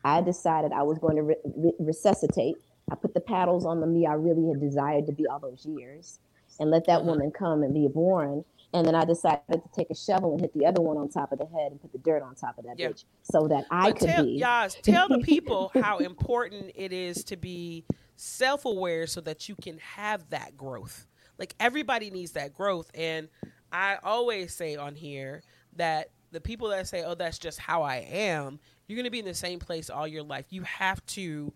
I 0.04 0.20
decided 0.22 0.72
I 0.72 0.82
was 0.82 0.98
going 0.98 1.16
to 1.16 1.22
re- 1.22 1.36
re- 1.44 1.74
resuscitate. 1.80 2.56
I 2.90 2.96
put 2.96 3.14
the 3.14 3.20
paddles 3.20 3.66
on 3.66 3.80
the 3.80 3.86
me 3.86 4.06
I 4.06 4.14
really 4.14 4.48
had 4.48 4.60
desired 4.60 5.06
to 5.06 5.12
be 5.12 5.26
all 5.26 5.40
those 5.40 5.64
years 5.66 6.18
and 6.60 6.70
let 6.70 6.86
that 6.86 7.02
Mhm. 7.02 7.06
woman 7.06 7.30
come 7.32 7.62
and 7.62 7.74
be 7.74 7.88
born. 7.88 8.44
And 8.74 8.86
then 8.86 8.94
I 8.96 9.04
decided 9.04 9.42
to 9.50 9.62
take 9.74 9.90
a 9.90 9.94
shovel 9.94 10.32
and 10.32 10.40
hit 10.40 10.52
the 10.52 10.66
other 10.66 10.82
one 10.82 10.96
on 10.98 11.08
top 11.08 11.32
of 11.32 11.38
the 11.38 11.46
head 11.46 11.72
and 11.72 11.80
put 11.80 11.92
the 11.92 11.98
dirt 11.98 12.22
on 12.22 12.34
top 12.34 12.58
of 12.58 12.64
that 12.64 12.78
Yeah. 12.78 12.88
bitch 12.90 13.04
so 13.22 13.48
that 13.48 13.66
I 13.70 13.90
But 13.90 14.00
could 14.00 14.08
tell, 14.08 14.24
be. 14.24 14.32
Yas, 14.32 14.74
tell 14.82 15.08
the 15.08 15.20
people 15.20 15.70
how 15.74 15.98
important 15.98 16.72
it 16.74 16.92
is 16.92 17.24
to 17.24 17.36
be 17.36 17.86
self 18.16 18.64
aware 18.64 19.06
so 19.06 19.20
that 19.22 19.48
you 19.48 19.56
can 19.56 19.78
have 19.78 20.28
that 20.30 20.56
growth. 20.56 21.06
Like 21.38 21.54
everybody 21.60 22.10
needs 22.10 22.32
that 22.32 22.52
growth. 22.52 22.90
And 22.94 23.28
I 23.72 23.98
always 24.02 24.54
say 24.54 24.76
on 24.76 24.96
here 24.96 25.42
that 25.76 26.10
the 26.32 26.40
people 26.40 26.68
that 26.68 26.88
say, 26.88 27.04
oh, 27.04 27.14
that's 27.14 27.38
just 27.38 27.60
how 27.60 27.82
I 27.82 27.96
am, 27.98 28.58
you're 28.88 28.96
going 28.96 29.04
to 29.04 29.10
be 29.10 29.20
in 29.20 29.24
the 29.24 29.34
same 29.34 29.60
place 29.60 29.88
all 29.88 30.06
your 30.08 30.24
life. 30.24 30.46
You 30.50 30.62
have 30.62 31.04
to 31.06 31.52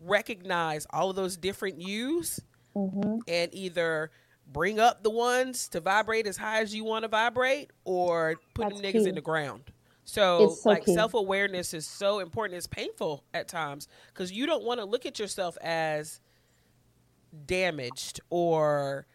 recognize 0.00 0.86
all 0.90 1.10
of 1.10 1.16
those 1.16 1.36
different 1.36 1.80
yous 1.80 2.40
Mhm. 2.76 3.20
and 3.28 3.52
either 3.54 4.10
bring 4.50 4.78
up 4.78 5.02
the 5.02 5.10
ones 5.10 5.68
to 5.68 5.80
vibrate 5.80 6.26
as 6.26 6.36
high 6.36 6.60
as 6.60 6.74
you 6.74 6.84
want 6.84 7.04
to 7.04 7.08
vibrate 7.08 7.70
or 7.84 8.36
put 8.54 8.68
them 8.68 8.78
niggas 8.78 9.04
key. 9.04 9.08
in 9.08 9.14
the 9.14 9.20
ground. 9.20 9.64
So, 10.04 10.56
so 10.60 10.68
like 10.68 10.84
self 10.84 11.14
awareness 11.14 11.74
is 11.74 11.86
so 11.86 12.18
important. 12.18 12.56
It's 12.58 12.66
painful 12.66 13.24
at 13.32 13.48
times 13.48 13.88
because 14.08 14.32
you 14.32 14.46
don't 14.46 14.64
want 14.64 14.80
to 14.80 14.84
look 14.84 15.06
at 15.06 15.18
yourself 15.18 15.56
as 15.62 16.20
damaged 17.46 18.20
or, 18.28 19.06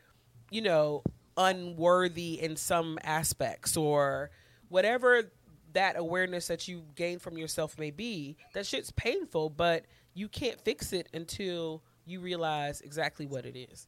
you 0.49 0.61
know, 0.61 1.03
unworthy 1.35 2.41
in 2.41 2.55
some 2.55 2.97
aspects 3.03 3.77
or 3.77 4.31
whatever 4.69 5.31
that 5.73 5.97
awareness 5.97 6.47
that 6.47 6.67
you 6.67 6.83
gain 6.95 7.19
from 7.19 7.37
yourself 7.37 7.77
may 7.77 7.91
be. 7.91 8.37
That 8.53 8.65
shit's 8.65 8.91
painful, 8.91 9.51
but 9.51 9.85
you 10.13 10.27
can't 10.27 10.59
fix 10.61 10.93
it 10.93 11.07
until 11.13 11.83
you 12.05 12.19
realize 12.21 12.81
exactly 12.81 13.27
what 13.27 13.45
it 13.45 13.55
is. 13.55 13.87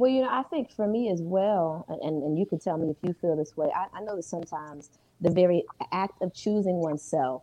Well, 0.00 0.10
you 0.10 0.22
know, 0.22 0.30
I 0.30 0.44
think 0.44 0.72
for 0.72 0.88
me 0.88 1.10
as 1.10 1.20
well, 1.20 1.84
and, 1.90 2.22
and 2.22 2.38
you 2.38 2.46
can 2.46 2.58
tell 2.58 2.78
me 2.78 2.88
if 2.88 2.96
you 3.06 3.14
feel 3.20 3.36
this 3.36 3.54
way. 3.54 3.68
I, 3.76 3.98
I 3.98 4.00
know 4.02 4.16
that 4.16 4.22
sometimes 4.22 4.88
the 5.20 5.30
very 5.30 5.64
act 5.92 6.22
of 6.22 6.32
choosing 6.32 6.76
oneself, 6.76 7.42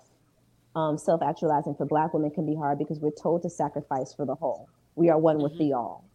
um, 0.76 0.98
self 0.98 1.22
actualizing 1.22 1.76
for 1.76 1.86
Black 1.86 2.16
women 2.16 2.32
can 2.32 2.48
be 2.48 2.56
hard 2.56 2.80
because 2.80 3.00
we're 3.00 3.12
told 3.12 3.44
to 3.44 3.52
sacrifice 3.52 4.12
for 4.12 4.26
the 4.26 4.34
whole. 4.34 4.70
We 4.96 5.12
are 5.12 5.20
one 5.20 5.38
with 5.38 5.54
Mhm. 5.54 5.60
the 5.60 5.74
all, 5.74 6.06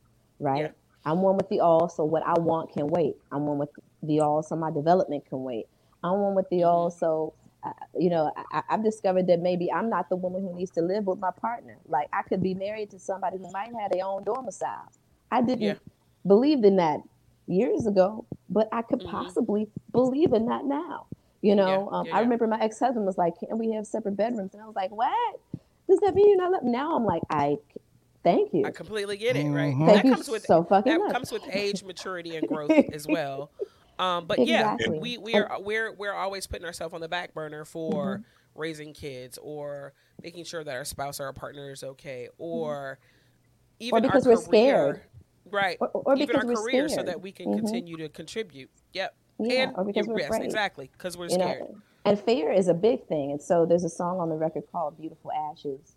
right? 0.40 0.62
Yeah. 0.62 0.70
I'm 1.06 1.22
one 1.22 1.36
with 1.36 1.48
the 1.48 1.60
all, 1.60 1.88
so 1.88 2.04
what 2.04 2.24
I 2.26 2.34
want 2.40 2.72
can 2.72 2.88
wait. 2.88 3.16
I'm 3.30 3.46
one 3.46 3.58
with 3.58 3.70
the 4.02 4.18
all, 4.18 4.42
so 4.42 4.56
my 4.56 4.72
development 4.72 5.24
can 5.26 5.44
wait. 5.44 5.68
I'm 6.02 6.20
one 6.22 6.34
with 6.34 6.48
the 6.48 6.64
all, 6.64 6.90
so 6.90 7.34
uh, 7.62 7.72
you 7.96 8.10
know, 8.10 8.32
I, 8.52 8.62
I've 8.70 8.82
discovered 8.82 9.28
that 9.28 9.38
maybe 9.40 9.72
I'm 9.72 9.88
not 9.88 10.08
the 10.08 10.16
woman 10.16 10.42
who 10.42 10.52
needs 10.56 10.72
to 10.72 10.82
live 10.82 11.06
with 11.06 11.20
my 11.20 11.30
partner. 11.30 11.78
Like 11.86 12.08
I 12.12 12.22
could 12.22 12.42
be 12.42 12.54
married 12.54 12.90
to 12.90 12.98
somebody 12.98 13.38
who 13.38 13.48
might 13.52 13.70
have 13.80 13.92
their 13.92 14.04
own 14.04 14.24
domicile. 14.24 14.90
I 15.30 15.42
didn't 15.42 15.62
Yeah. 15.62 15.74
Believed 16.26 16.64
in 16.64 16.76
that 16.76 17.00
years 17.46 17.86
ago, 17.86 18.26
but 18.48 18.68
I 18.72 18.82
could 18.82 19.02
Mhm. 19.02 19.02
possibly 19.04 19.68
believe 19.92 20.32
in 20.32 20.46
that 20.46 20.64
now. 20.64 21.06
You 21.42 21.56
know, 21.56 21.66
Yeah, 21.66 21.82
um, 21.90 22.06
yeah, 22.06 22.12
I 22.12 22.20
remember 22.20 22.46
my 22.46 22.60
ex 22.60 22.78
husband 22.78 23.04
was 23.04 23.18
like, 23.18 23.34
"Can 23.38 23.58
we 23.58 23.72
have 23.72 23.86
separate 23.86 24.16
bedrooms?" 24.16 24.54
And 24.54 24.62
I 24.62 24.66
was 24.66 24.76
like, 24.76 24.92
"What? 24.92 25.40
Does 25.88 25.98
that 26.00 26.14
mean 26.14 26.28
you're 26.28 26.38
not?" 26.38 26.52
Love? 26.52 26.62
Now 26.64 26.96
I'm 26.96 27.04
like, 27.04 27.22
"I 27.30 27.58
thank 28.24 28.54
you, 28.54 28.64
I 28.64 28.70
completely 28.70 29.16
get 29.16 29.36
it, 29.36 29.50
right? 29.50 29.76
Mhm. 29.76 29.86
thank 29.86 30.04
That 30.04 30.04
you 30.04 30.14
comes 30.14 30.28
with 30.28 30.48
so 30.48 30.64
fucking 30.64 30.96
that 30.96 30.98
much." 30.98 31.08
comes 31.08 31.32
with 31.32 31.44
age, 31.48 31.82
maturity, 31.82 32.36
and 32.36 32.46
growth 32.46 32.78
as 32.90 33.06
well. 33.08 33.52
Um, 33.98 34.26
but 34.26 34.40
Exactly. 34.40 34.98
yeah, 34.98 34.98
we 34.98 35.18
we're 35.18 35.48
we're 35.58 35.92
we're 35.94 36.14
always 36.14 36.46
putting 36.46 36.64
ourselves 36.64 36.94
on 36.94 37.00
the 37.00 37.08
back 37.08 37.34
burner 37.34 37.64
for 37.64 37.82
Mm-hmm. 37.88 38.22
raising 38.54 38.94
kids 38.94 39.38
or 39.38 39.94
making 40.22 40.44
sure 40.44 40.62
that 40.64 40.74
our 40.76 40.84
spouse 40.84 41.20
or 41.20 41.24
our 41.24 41.32
partner 41.32 41.70
is 41.72 41.82
okay, 41.82 42.28
or 42.38 42.98
even 43.80 44.02
Mm-hmm. 44.02 44.08
because 44.08 44.10
our 44.10 44.20
we're 44.26 44.36
career, 44.36 44.36
scared. 44.36 45.02
Right? 45.50 45.76
or, 45.80 45.88
or 45.88 46.14
even 46.14 46.26
because 46.26 46.44
our 46.44 46.46
we're 46.48 46.56
career, 46.62 46.88
so 46.88 47.02
that 47.02 47.20
we 47.20 47.32
can 47.32 47.48
Mhm. 47.50 47.58
continue 47.58 47.96
to 47.98 48.08
contribute. 48.08 48.70
Yep. 48.92 49.14
Yeah, 49.38 49.62
and 49.62 49.76
or 49.76 49.84
because 49.84 50.06
we're 50.06 50.18
yes, 50.18 50.28
afraid. 50.28 50.44
exactly, 50.44 50.90
because 50.92 51.16
we're 51.16 51.24
you 51.28 51.34
scared. 51.34 51.60
know 51.60 51.76
and 52.04 52.18
fear 52.18 52.50
is 52.52 52.66
a 52.68 52.74
big 52.74 53.06
thing 53.06 53.30
and 53.30 53.40
so 53.40 53.64
there's 53.64 53.84
a 53.84 53.88
song 53.88 54.18
on 54.18 54.28
the 54.28 54.34
record 54.34 54.64
called 54.72 54.98
beautiful 54.98 55.30
ashes 55.52 55.94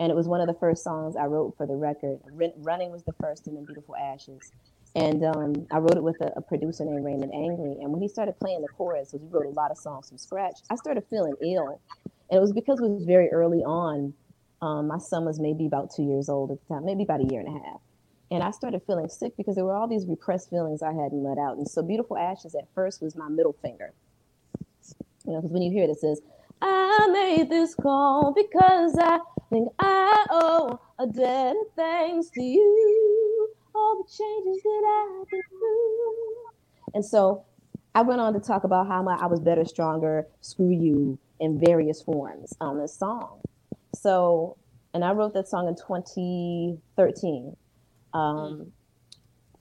and 0.00 0.10
it 0.10 0.14
was 0.16 0.26
one 0.26 0.40
of 0.40 0.46
the 0.46 0.54
first 0.54 0.82
songs 0.82 1.16
i 1.16 1.24
wrote 1.26 1.54
for 1.58 1.66
the 1.66 1.74
record 1.76 2.18
Run- 2.32 2.52
running 2.56 2.90
was 2.90 3.02
the 3.04 3.12
first 3.20 3.46
and 3.46 3.54
then 3.54 3.66
beautiful 3.66 3.94
ashes 3.94 4.52
and 4.94 5.22
um, 5.22 5.66
i 5.70 5.76
wrote 5.76 5.96
it 5.98 6.02
with 6.02 6.18
a, 6.22 6.32
a 6.36 6.40
producer 6.40 6.86
named 6.86 7.04
raymond 7.04 7.30
angry 7.34 7.76
and 7.82 7.92
when 7.92 8.00
he 8.00 8.08
started 8.08 8.38
playing 8.40 8.62
the 8.62 8.68
chorus 8.68 9.12
because 9.12 9.20
we 9.26 9.28
wrote 9.30 9.44
a 9.44 9.50
lot 9.50 9.70
of 9.70 9.76
songs 9.76 10.08
from 10.08 10.16
scratch 10.16 10.60
i 10.70 10.76
started 10.76 11.04
feeling 11.10 11.34
ill 11.42 11.78
and 12.30 12.38
it 12.38 12.40
was 12.40 12.52
because 12.54 12.80
it 12.80 12.88
was 12.88 13.04
very 13.04 13.28
early 13.30 13.62
on 13.64 14.14
um, 14.62 14.88
my 14.88 14.96
son 14.98 15.26
was 15.26 15.38
maybe 15.38 15.66
about 15.66 15.90
two 15.94 16.04
years 16.04 16.30
old 16.30 16.50
at 16.52 16.58
the 16.66 16.74
time 16.74 16.86
maybe 16.86 17.02
about 17.02 17.20
a 17.20 17.26
year 17.30 17.40
and 17.40 17.48
a 17.48 17.52
half 17.66 17.80
and 18.34 18.42
I 18.42 18.50
started 18.50 18.82
feeling 18.86 19.08
sick 19.08 19.36
because 19.36 19.54
there 19.54 19.64
were 19.64 19.74
all 19.74 19.88
these 19.88 20.06
repressed 20.06 20.50
feelings 20.50 20.82
I 20.82 20.92
hadn't 20.92 21.22
let 21.22 21.38
out. 21.38 21.56
And 21.56 21.68
so, 21.68 21.82
Beautiful 21.82 22.16
Ashes 22.16 22.54
at 22.54 22.68
first 22.74 23.02
was 23.02 23.16
my 23.16 23.28
middle 23.28 23.56
finger. 23.62 23.92
You 25.26 25.32
know, 25.32 25.40
because 25.40 25.52
when 25.52 25.62
you 25.62 25.72
hear 25.72 25.84
it, 25.84 25.90
it 25.90 25.98
says, 26.00 26.20
I 26.60 27.08
made 27.12 27.50
this 27.50 27.74
call 27.74 28.32
because 28.34 28.96
I 28.98 29.18
think 29.50 29.68
I 29.78 30.26
owe 30.30 30.80
a 30.98 31.06
debt 31.06 31.56
of 31.56 31.72
thanks 31.76 32.30
to 32.30 32.42
you, 32.42 33.48
all 33.74 34.02
the 34.02 34.10
changes 34.10 34.62
that 34.62 34.82
I've 34.86 35.30
been 35.30 35.42
through. 35.48 36.44
And 36.94 37.04
so 37.04 37.44
I 37.94 38.02
went 38.02 38.20
on 38.20 38.34
to 38.34 38.40
talk 38.40 38.64
about 38.64 38.86
how 38.88 39.02
my, 39.02 39.16
I 39.16 39.26
was 39.26 39.40
better, 39.40 39.64
stronger, 39.64 40.26
screw 40.40 40.70
you 40.70 41.18
in 41.40 41.58
various 41.58 42.02
forms 42.02 42.54
on 42.60 42.78
this 42.78 42.96
song. 42.96 43.40
So, 43.94 44.56
and 44.92 45.04
I 45.04 45.12
wrote 45.12 45.34
that 45.34 45.48
song 45.48 45.68
in 45.68 45.76
2013. 45.76 47.56
Um, 48.14 48.72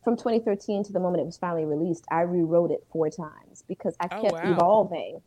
From 0.04 0.18
2013 0.18 0.84
to 0.86 0.94
the 0.94 1.00
moment 1.00 1.22
it 1.22 1.26
was 1.26 1.38
finally 1.38 1.66
released, 1.66 2.06
I 2.12 2.22
rewrote 2.22 2.72
it 2.72 2.86
four 2.92 3.10
times 3.10 3.64
because 3.68 3.96
I 4.02 4.10
Oh, 4.10 4.22
kept 4.22 4.34
wow. 4.34 4.52
evolving. 4.52 5.22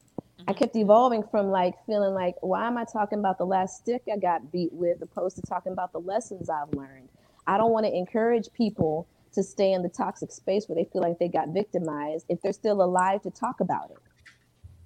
I 0.48 0.52
Mhm. 0.52 0.56
kept 0.58 0.76
evolving 0.76 1.24
from 1.24 1.50
like 1.50 1.74
feeling 1.86 2.14
like, 2.14 2.36
why 2.42 2.66
am 2.66 2.78
I 2.78 2.84
talking 2.84 3.18
about 3.20 3.38
the 3.38 3.46
last 3.46 3.78
stick 3.78 4.02
I 4.12 4.18
got 4.18 4.52
beat 4.52 4.72
with, 4.72 5.02
opposed 5.02 5.36
to 5.36 5.42
talking 5.42 5.72
about 5.72 5.92
the 5.92 6.00
lessons 6.00 6.50
I've 6.50 6.74
learned? 6.74 7.08
I 7.46 7.58
don't 7.58 7.72
want 7.72 7.86
to 7.86 7.94
encourage 7.94 8.52
people 8.52 9.08
to 9.32 9.42
stay 9.42 9.72
in 9.72 9.82
the 9.82 9.88
toxic 9.90 10.32
space 10.32 10.68
where 10.68 10.76
they 10.76 10.88
feel 10.92 11.02
like 11.02 11.18
they 11.18 11.28
got 11.28 11.48
victimized 11.50 12.26
if 12.28 12.42
they're 12.42 12.52
still 12.52 12.82
alive 12.82 13.22
to 13.22 13.30
talk 13.30 13.60
about 13.60 13.90
it. 13.90 14.02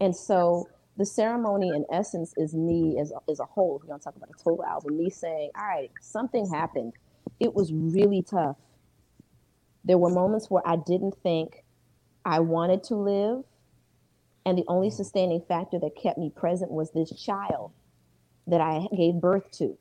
And 0.01 0.17
so 0.17 0.71
the 0.97 1.07
ceremony 1.07 1.75
in 1.75 1.85
essence 1.93 2.35
is 2.37 2.55
me 2.55 2.99
as, 3.01 3.13
as 3.31 3.41
a 3.41 3.45
whole. 3.47 3.77
If 3.77 3.83
we're 3.83 3.89
gonna 3.89 4.01
talk 4.03 4.17
about 4.17 4.31
a 4.31 4.35
total 4.43 4.65
album, 4.65 4.97
me 4.99 5.11
saying, 5.11 5.51
all 5.59 5.67
right, 5.67 5.91
something 6.01 6.49
happened. 6.49 6.95
It 7.39 7.55
was 7.55 7.73
really 7.73 8.23
tough. 8.23 8.57
There 9.85 9.99
were 9.99 10.11
moments 10.11 10.51
where 10.51 10.67
I 10.67 10.77
didn't 10.77 11.17
think 11.23 11.65
I 12.25 12.41
wanted 12.41 12.85
to 12.85 12.97
live. 12.97 13.45
And 14.47 14.59
the 14.59 14.65
only 14.69 14.91
sustaining 14.91 15.43
factor 15.43 15.79
that 15.81 15.97
kept 15.97 16.19
me 16.19 16.31
present 16.31 16.71
was 16.71 16.91
this 16.93 17.11
child 17.11 17.73
that 18.47 18.61
I 18.61 18.89
gave 18.97 19.15
birth 19.17 19.51
to. 19.53 19.79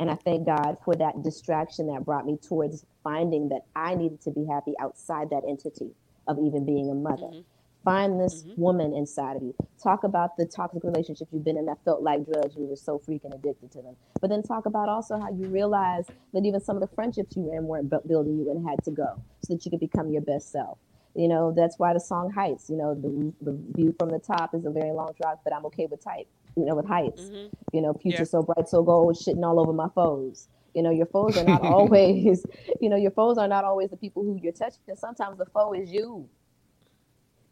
And 0.00 0.10
I 0.10 0.16
thank 0.16 0.46
God 0.46 0.78
for 0.84 0.94
that 0.96 1.22
distraction 1.22 1.88
that 1.88 2.04
brought 2.04 2.26
me 2.26 2.38
towards 2.38 2.86
finding 3.04 3.48
that 3.50 3.62
I 3.76 3.94
needed 3.94 4.20
to 4.22 4.30
be 4.30 4.46
happy 4.46 4.74
outside 4.80 5.30
that 5.30 5.44
entity 5.48 5.94
of 6.28 6.38
even 6.38 6.64
being 6.66 6.90
a 6.90 6.94
mother. 6.94 7.28
Mhm. 7.28 7.44
Find 7.84 8.20
this 8.20 8.44
Mhm. 8.44 8.58
woman 8.58 8.94
inside 8.94 9.36
of 9.36 9.42
you. 9.42 9.54
Talk 9.82 10.04
about 10.04 10.36
the 10.36 10.44
toxic 10.46 10.82
relationships 10.84 11.32
you've 11.32 11.44
been 11.44 11.56
in 11.56 11.66
that 11.66 11.78
felt 11.84 12.02
like 12.02 12.24
drugs. 12.26 12.56
You 12.56 12.66
were 12.66 12.76
so 12.76 12.98
freaking 12.98 13.34
addicted 13.34 13.70
to 13.72 13.82
them. 13.82 13.96
But 14.20 14.30
then 14.30 14.42
talk 14.42 14.66
about 14.66 14.88
also 14.88 15.16
how 15.18 15.30
you 15.30 15.46
realize 15.46 16.06
that 16.32 16.44
even 16.44 16.60
some 16.60 16.76
of 16.76 16.80
the 16.80 16.94
friendships 16.94 17.36
you 17.36 17.42
were 17.42 17.56
in 17.56 17.66
weren't 17.66 17.88
building 18.06 18.38
you 18.38 18.50
and 18.50 18.68
had 18.68 18.82
to 18.84 18.90
go 18.90 19.20
so 19.40 19.54
that 19.54 19.64
you 19.64 19.70
could 19.70 19.80
become 19.80 20.10
your 20.10 20.22
best 20.22 20.50
self. 20.50 20.78
You 21.14 21.28
know, 21.28 21.52
that's 21.52 21.78
why 21.78 21.92
the 21.94 22.00
song 22.00 22.30
Heights, 22.30 22.68
you 22.68 22.76
know, 22.76 22.94
the, 22.94 23.32
the 23.40 23.58
view 23.74 23.94
from 23.98 24.10
the 24.10 24.18
top 24.18 24.54
is 24.54 24.64
a 24.66 24.70
very 24.70 24.92
long 24.92 25.12
drop, 25.20 25.40
but 25.42 25.52
I'm 25.54 25.64
okay 25.66 25.86
with 25.86 26.02
type, 26.04 26.28
you 26.56 26.64
know, 26.64 26.74
with 26.74 26.86
heights. 26.86 27.22
Mhm. 27.30 27.50
You 27.72 27.80
know, 27.80 27.94
future 27.94 28.18
Yeah. 28.18 28.24
so 28.24 28.42
bright, 28.42 28.68
so 28.68 28.82
gold, 28.82 29.16
shitting 29.16 29.44
all 29.44 29.58
over 29.58 29.72
my 29.72 29.88
foes. 29.94 30.48
You 30.74 30.82
know, 30.82 30.90
your 30.90 31.06
foes 31.06 31.36
are 31.36 31.44
not 31.44 31.62
always, 31.62 32.44
you 32.80 32.88
know, 32.88 32.96
your 32.96 33.10
foes 33.12 33.38
are 33.38 33.48
not 33.48 33.64
always 33.64 33.90
the 33.90 33.96
people 33.96 34.22
who 34.22 34.38
you're 34.42 34.52
touching. 34.52 34.80
Because 34.84 35.00
sometimes 35.00 35.38
the 35.38 35.46
foe 35.46 35.72
is 35.72 35.90
you. 35.90 36.28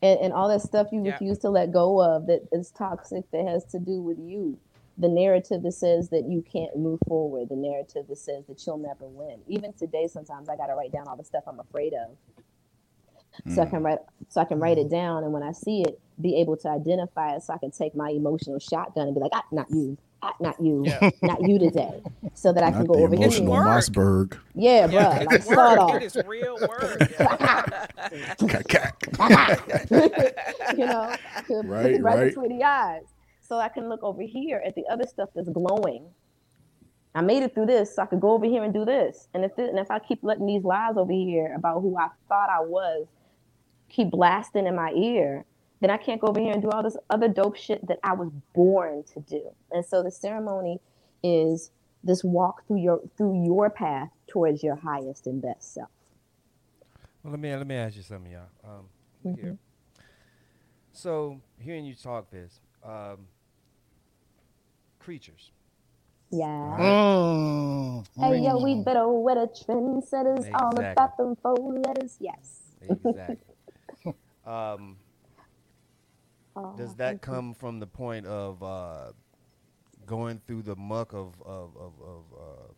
And, 0.02 0.20
and 0.20 0.32
all 0.32 0.48
that 0.48 0.62
stuff 0.62 0.88
you 0.92 1.02
Yeah. 1.02 1.12
refuse 1.12 1.38
to 1.40 1.50
let 1.50 1.72
go 1.72 2.02
of 2.02 2.26
that 2.26 2.48
is 2.52 2.70
toxic 2.70 3.30
that 3.32 3.46
has 3.46 3.64
to 3.66 3.78
do 3.78 4.02
with 4.02 4.18
you. 4.18 4.58
The 4.98 5.08
narrative 5.08 5.62
that 5.62 5.72
says 5.72 6.10
that 6.10 6.24
you 6.28 6.42
can't 6.42 6.76
move 6.76 7.00
forward, 7.08 7.48
the 7.50 7.56
narrative 7.56 8.06
that 8.08 8.18
says 8.18 8.44
that 8.46 8.66
you'll 8.66 8.78
never 8.78 9.06
win. 9.06 9.40
Even 9.48 9.72
today, 9.74 10.06
sometimes 10.08 10.48
I 10.48 10.56
got 10.56 10.66
to 10.68 10.74
write 10.74 10.92
down 10.92 11.08
all 11.08 11.16
the 11.16 11.24
stuff 11.24 11.44
I'm 11.46 11.60
afraid 11.60 11.94
of 11.94 12.16
so 13.48 13.62
I 13.62 13.66
can 13.66 13.82
write 13.82 13.98
so 14.28 14.40
I 14.40 14.44
can 14.44 14.58
write 14.60 14.78
it 14.78 14.90
down 14.90 15.24
and 15.24 15.32
when 15.32 15.42
I 15.42 15.52
see 15.52 15.82
it, 15.82 16.00
be 16.20 16.40
able 16.40 16.56
to 16.58 16.68
identify 16.68 17.34
it 17.36 17.42
so 17.42 17.54
I 17.54 17.58
can 17.58 17.70
take 17.70 17.94
my 17.94 18.10
emotional 18.10 18.58
shotgun 18.58 19.06
and 19.08 19.14
be 19.14 19.20
like, 19.20 19.32
ah, 19.34 19.44
not 19.52 19.66
you, 19.70 19.98
not 20.40 20.60
you, 20.60 20.84
Yeah. 20.84 21.10
not 21.22 21.42
you 21.42 21.58
today. 21.58 22.02
So 22.34 22.52
that 22.52 22.64
I 22.64 22.72
can 22.72 22.86
go 22.86 22.94
the 22.94 23.00
over 23.00 23.16
here. 23.16 23.26
emotional 23.26 23.46
Work. 23.46 23.66
Mossberg. 23.66 24.38
Yeah, 24.54 24.86
Yeah, 24.88 25.10
bro. 25.10 25.20
it 25.20 25.26
Like 25.26 25.40
is 25.40 25.44
start 25.44 25.78
off. 25.78 25.94
It 25.96 26.02
is 26.02 26.16
real 26.26 26.58
work. 26.60 27.12
you 30.76 30.86
know, 30.86 31.16
to 31.48 31.62
Right, 31.62 32.00
right, 32.00 32.16
right. 32.16 32.30
between 32.30 32.58
the 32.58 32.64
eyes. 32.64 33.04
So 33.40 33.58
I 33.58 33.68
can 33.68 33.88
look 33.88 34.02
over 34.02 34.22
here 34.22 34.62
at 34.66 34.74
the 34.74 34.84
other 34.90 35.06
stuff 35.06 35.30
that's 35.34 35.48
glowing. 35.50 36.06
I 37.14 37.22
made 37.22 37.42
it 37.42 37.54
through 37.54 37.66
this, 37.66 37.94
so 37.96 38.02
I 38.02 38.06
could 38.06 38.20
go 38.20 38.32
over 38.32 38.46
here 38.46 38.64
and 38.64 38.74
do 38.74 38.84
this. 38.84 39.28
And 39.34 39.44
if 39.44 39.56
this, 39.56 39.70
and 39.70 39.78
if 39.78 39.90
I 39.90 39.98
keep 40.00 40.20
letting 40.22 40.46
these 40.46 40.64
lies 40.64 40.96
over 40.96 41.12
here 41.12 41.54
about 41.56 41.80
who 41.82 41.96
I 41.98 42.08
thought 42.28 42.50
I 42.50 42.60
was 42.60 43.06
keep 43.88 44.10
blasting 44.10 44.66
in 44.66 44.76
my 44.76 44.92
ear, 44.92 45.44
then 45.80 45.90
I 45.90 45.96
can't 45.96 46.20
go 46.20 46.28
over 46.28 46.40
here 46.40 46.52
and 46.52 46.62
do 46.62 46.70
all 46.70 46.82
this 46.82 46.96
other 47.10 47.28
dope 47.28 47.56
shit 47.56 47.86
that 47.86 47.98
I 48.02 48.14
was 48.14 48.30
born 48.54 49.04
to 49.14 49.20
do. 49.20 49.42
And 49.70 49.84
so 49.84 50.02
the 50.02 50.10
ceremony 50.10 50.80
is 51.22 51.70
this 52.02 52.24
walk 52.24 52.66
through 52.66 52.80
your 52.80 53.00
through 53.16 53.44
your 53.44 53.68
path 53.68 54.10
towards 54.26 54.62
your 54.62 54.76
highest 54.76 55.26
and 55.26 55.42
best 55.42 55.74
self. 55.74 55.88
Well, 57.22 57.32
let 57.32 57.40
me 57.40 57.54
let 57.54 57.66
me 57.66 57.74
ask 57.74 57.96
you 57.96 58.02
something, 58.02 58.32
y'all. 58.32 58.42
Um, 58.64 58.84
look 59.24 59.38
here. 59.38 59.58
So 60.92 61.40
hearing 61.58 61.84
you 61.84 61.94
talk 61.94 62.30
this, 62.30 62.60
um, 62.82 63.26
creatures. 64.98 65.50
Yeah. 66.30 66.76
Mm. 66.78 68.06
Hey 68.18 68.40
yo, 68.40 68.58
we 68.62 68.82
better 68.82 69.06
wear 69.08 69.34
the 69.34 69.46
trendsetters 69.46 70.50
all 70.54 70.70
Exactly. 70.70 70.92
about 70.92 71.16
them 71.16 71.36
four 71.36 71.56
letters. 71.56 72.16
Yes. 72.18 72.62
Exactly. 72.82 73.54
um, 74.46 74.96
Oh, 76.56 76.74
does 76.76 76.94
that 76.96 77.08
thank 77.10 77.26
you. 77.26 77.32
come 77.32 77.54
from 77.54 77.80
the 77.80 77.86
point 77.86 78.26
of 78.26 78.62
uh, 78.62 79.12
going 80.06 80.40
through 80.46 80.62
the 80.62 80.76
muck 80.76 81.12
of 81.12 81.34
of, 81.44 81.76
of, 81.76 81.92
of 82.02 82.24
uh, 82.38 82.72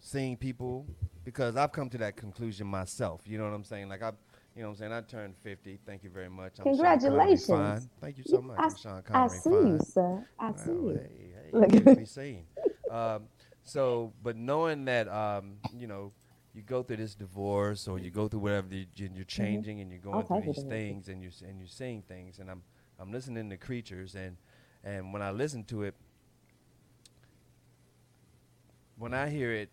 seeing 0.00 0.36
people? 0.36 0.86
Because 1.24 1.56
I've 1.56 1.72
come 1.72 1.88
to 1.90 1.98
that 1.98 2.16
conclusion 2.16 2.66
myself. 2.66 3.22
You 3.26 3.38
know 3.38 3.44
what 3.44 3.54
I'm 3.54 3.64
saying? 3.64 3.88
Like 3.88 4.02
I, 4.02 4.12
you 4.56 4.62
know 4.62 4.68
what 4.68 4.74
I'm 4.74 4.78
saying? 4.78 4.92
I 4.92 5.00
turned 5.02 5.36
50. 5.42 5.78
Thank 5.86 6.04
you 6.04 6.10
very 6.10 6.28
much. 6.28 6.54
I'm 6.58 6.64
Congratulations. 6.64 7.88
Thank 8.00 8.18
you 8.18 8.24
so 8.24 8.42
much. 8.42 8.58
I, 8.58 8.64
I'm 8.64 8.76
Sean 8.76 9.02
I 9.14 9.28
see 9.28 9.50
Fine. 9.50 9.66
you, 9.68 9.80
sir. 9.80 10.18
I 10.40 10.52
see 10.52 10.70
you. 10.72 11.00
hey, 11.00 11.34
hey, 11.44 11.50
Look. 11.52 11.70
to 11.70 11.96
be 11.96 12.04
seen. 12.04 12.44
Um, 12.90 13.22
so, 13.64 14.12
but 14.22 14.36
knowing 14.36 14.84
that, 14.86 15.08
um, 15.08 15.54
you 15.78 15.86
know, 15.86 16.12
you 16.54 16.62
go 16.62 16.82
through 16.82 16.98
this 16.98 17.14
divorce 17.14 17.88
or 17.88 17.98
you 17.98 18.10
go 18.10 18.28
through 18.28 18.40
whatever, 18.40 18.68
the, 18.68 18.86
you- 18.96 19.10
you're 19.14 19.24
changing 19.24 19.80
and 19.80 19.90
you're 19.90 20.00
going 20.00 20.24
Okay, 20.24 20.40
through 20.42 20.52
these 20.52 20.64
things 20.64 21.08
and 21.08 21.22
you're 21.22 21.32
and 21.48 21.58
you're 21.60 21.68
seeing 21.68 22.02
things, 22.02 22.38
and 22.40 22.50
I'm 22.50 22.62
I'm 23.00 23.12
listening 23.12 23.50
to 23.50 23.56
creatures 23.56 24.14
and 24.14 24.36
and 24.84 25.12
when 25.12 25.22
I 25.22 25.30
listen 25.30 25.64
to 25.64 25.84
it, 25.84 25.94
when 28.98 29.14
I 29.14 29.28
hear 29.28 29.52
it, 29.52 29.68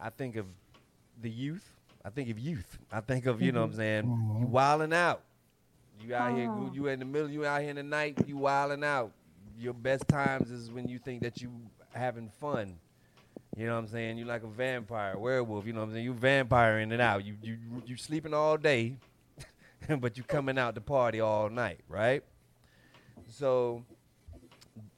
I 0.00 0.10
think 0.10 0.36
of 0.36 0.46
the 1.20 1.30
youth. 1.30 1.68
I 2.04 2.10
think 2.10 2.30
of 2.30 2.38
youth. 2.38 2.78
I 2.90 3.00
think 3.00 3.26
of 3.26 3.40
you 3.40 3.52
know 3.52 3.60
what 3.60 3.66
I'm 3.66 3.70
mm-hmm. 3.70 3.78
saying. 3.78 4.04
Mm-hmm. 4.04 4.40
You 4.42 4.46
wilding 4.46 4.92
out. 4.92 5.22
You 6.00 6.14
out 6.14 6.36
here. 6.36 6.50
Oh. 6.50 6.70
You 6.74 6.88
in 6.88 6.98
the 6.98 7.04
middle. 7.04 7.30
You 7.30 7.46
out 7.46 7.60
here 7.60 7.70
in 7.70 7.76
the 7.76 7.82
night. 7.82 8.18
You 8.26 8.36
wilding 8.36 8.82
out. 8.82 9.12
Your 9.58 9.74
best 9.74 10.08
times 10.08 10.50
is 10.50 10.70
when 10.70 10.88
you 10.88 10.98
think 10.98 11.22
that 11.22 11.40
you 11.40 11.52
having 11.92 12.28
fun. 12.40 12.74
You 13.56 13.66
know 13.66 13.74
what 13.74 13.80
I'm 13.80 13.88
saying? 13.88 14.18
You 14.18 14.24
like 14.24 14.42
a 14.42 14.48
vampire, 14.48 15.16
werewolf. 15.18 15.66
You 15.66 15.74
know 15.74 15.80
what 15.80 15.88
I'm 15.88 15.92
saying? 15.92 16.04
You 16.04 16.14
vampire 16.14 16.80
in 16.80 16.90
and 16.90 17.02
out. 17.02 17.24
You 17.24 17.36
you 17.42 17.56
you 17.86 17.96
sleeping 17.96 18.34
all 18.34 18.56
day, 18.56 18.96
but 20.00 20.16
you 20.16 20.22
coming 20.24 20.58
out 20.58 20.74
to 20.74 20.80
party 20.80 21.20
all 21.20 21.48
night, 21.50 21.80
right? 21.88 22.22
So, 23.28 23.84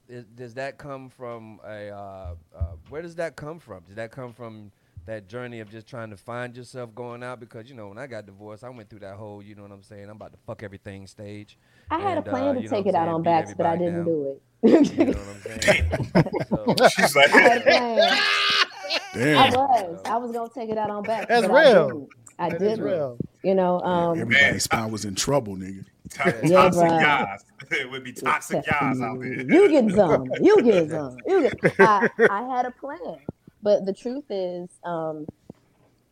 is, 0.09 0.25
does 0.35 0.55
that 0.55 0.79
come 0.79 1.09
from 1.09 1.61
a? 1.64 1.90
Uh, 1.90 2.35
uh, 2.57 2.62
where 2.88 3.03
does 3.03 3.14
that 3.16 3.37
come 3.37 3.59
from? 3.59 3.83
Does 3.87 3.97
that 3.97 4.11
come 4.11 4.33
from 4.33 4.70
that 5.07 5.29
journey 5.29 5.61
of 5.61 5.70
just 5.70 5.87
trying 5.87 6.11
to 6.11 6.16
find 6.16 6.57
yourself 6.57 6.94
going 6.94 7.23
out? 7.23 7.40
Because 7.40 7.68
you 7.68 7.75
know, 7.75 7.88
when 7.88 7.99
I 7.99 8.07
got 8.07 8.27
divorced, 8.27 8.64
I 8.64 8.70
went 8.70 8.88
through 8.90 9.01
that 9.01 9.16
whole, 9.16 9.42
you 9.42 9.55
know 9.55 9.62
what 9.62 9.73
I'm 9.73 9.83
saying? 9.83 10.05
I'm 10.05 10.16
about 10.16 10.33
to 10.33 10.38
fuck 10.47 10.62
everything 10.62 11.07
stage. 11.07 11.59
I 11.90 11.99
had 11.99 12.18
And, 12.18 12.27
a 12.27 12.31
plan 12.31 12.57
uh, 12.57 12.61
to 12.61 12.68
take 12.68 12.87
it 12.87 12.94
out 12.94 13.09
on 13.09 13.23
beat 13.23 13.27
backs, 13.27 13.55
but 13.57 13.66
I 13.66 13.77
didn't 13.77 13.94
down. 13.97 14.05
do 14.05 14.29
it. 14.31 14.42
You 14.62 15.05
know 15.07 15.12
what 15.12 15.29
I'm 15.29 15.61
saying? 15.61 16.77
so, 16.79 16.88
She's 16.88 17.14
like, 17.16 17.35
I 17.35 17.40
had 17.40 17.59
a 17.59 17.61
plan. 17.61 18.18
I 19.16 19.51
was. 19.51 20.01
I 20.07 20.16
was 20.16 20.33
gonna 20.33 20.49
take 20.53 20.70
it 20.70 20.79
out 20.79 20.90
on 20.90 21.03
backs. 21.03 21.27
That's 21.29 21.47
but 21.47 21.55
I 21.55 21.70
real. 21.73 22.09
Didn't. 22.38 22.55
I 22.55 22.59
That 22.59 22.62
is 22.62 22.68
didn't. 22.79 22.85
real. 22.85 23.18
You 23.42 23.55
know, 23.55 23.81
um, 23.81 24.18
Everybody's 24.20 24.64
spine 24.64 24.90
was 24.90 25.05
in 25.05 25.14
trouble, 25.14 25.57
nigga. 25.57 25.85
to- 26.11 26.40
Yeah, 26.44 26.62
toxic 26.62 26.83
bruh. 26.83 27.01
guys. 27.03 27.44
It 27.70 27.90
would 27.90 28.05
be 28.05 28.12
toxic 28.12 28.64
guys 28.66 29.01
out 29.01 29.18
there. 29.20 29.33
You 29.42 29.68
get 29.70 29.90
some. 29.94 30.27
You 30.40 30.62
get 30.62 30.90
some. 30.90 31.16
You 31.27 31.42
get. 31.51 31.81
I, 31.81 32.09
I 32.31 32.42
had 32.57 32.66
a 32.66 32.70
plan, 32.70 33.16
but 33.62 33.87
the 33.87 33.92
truth 33.92 34.25
is, 34.31 34.68
um, 34.85 35.27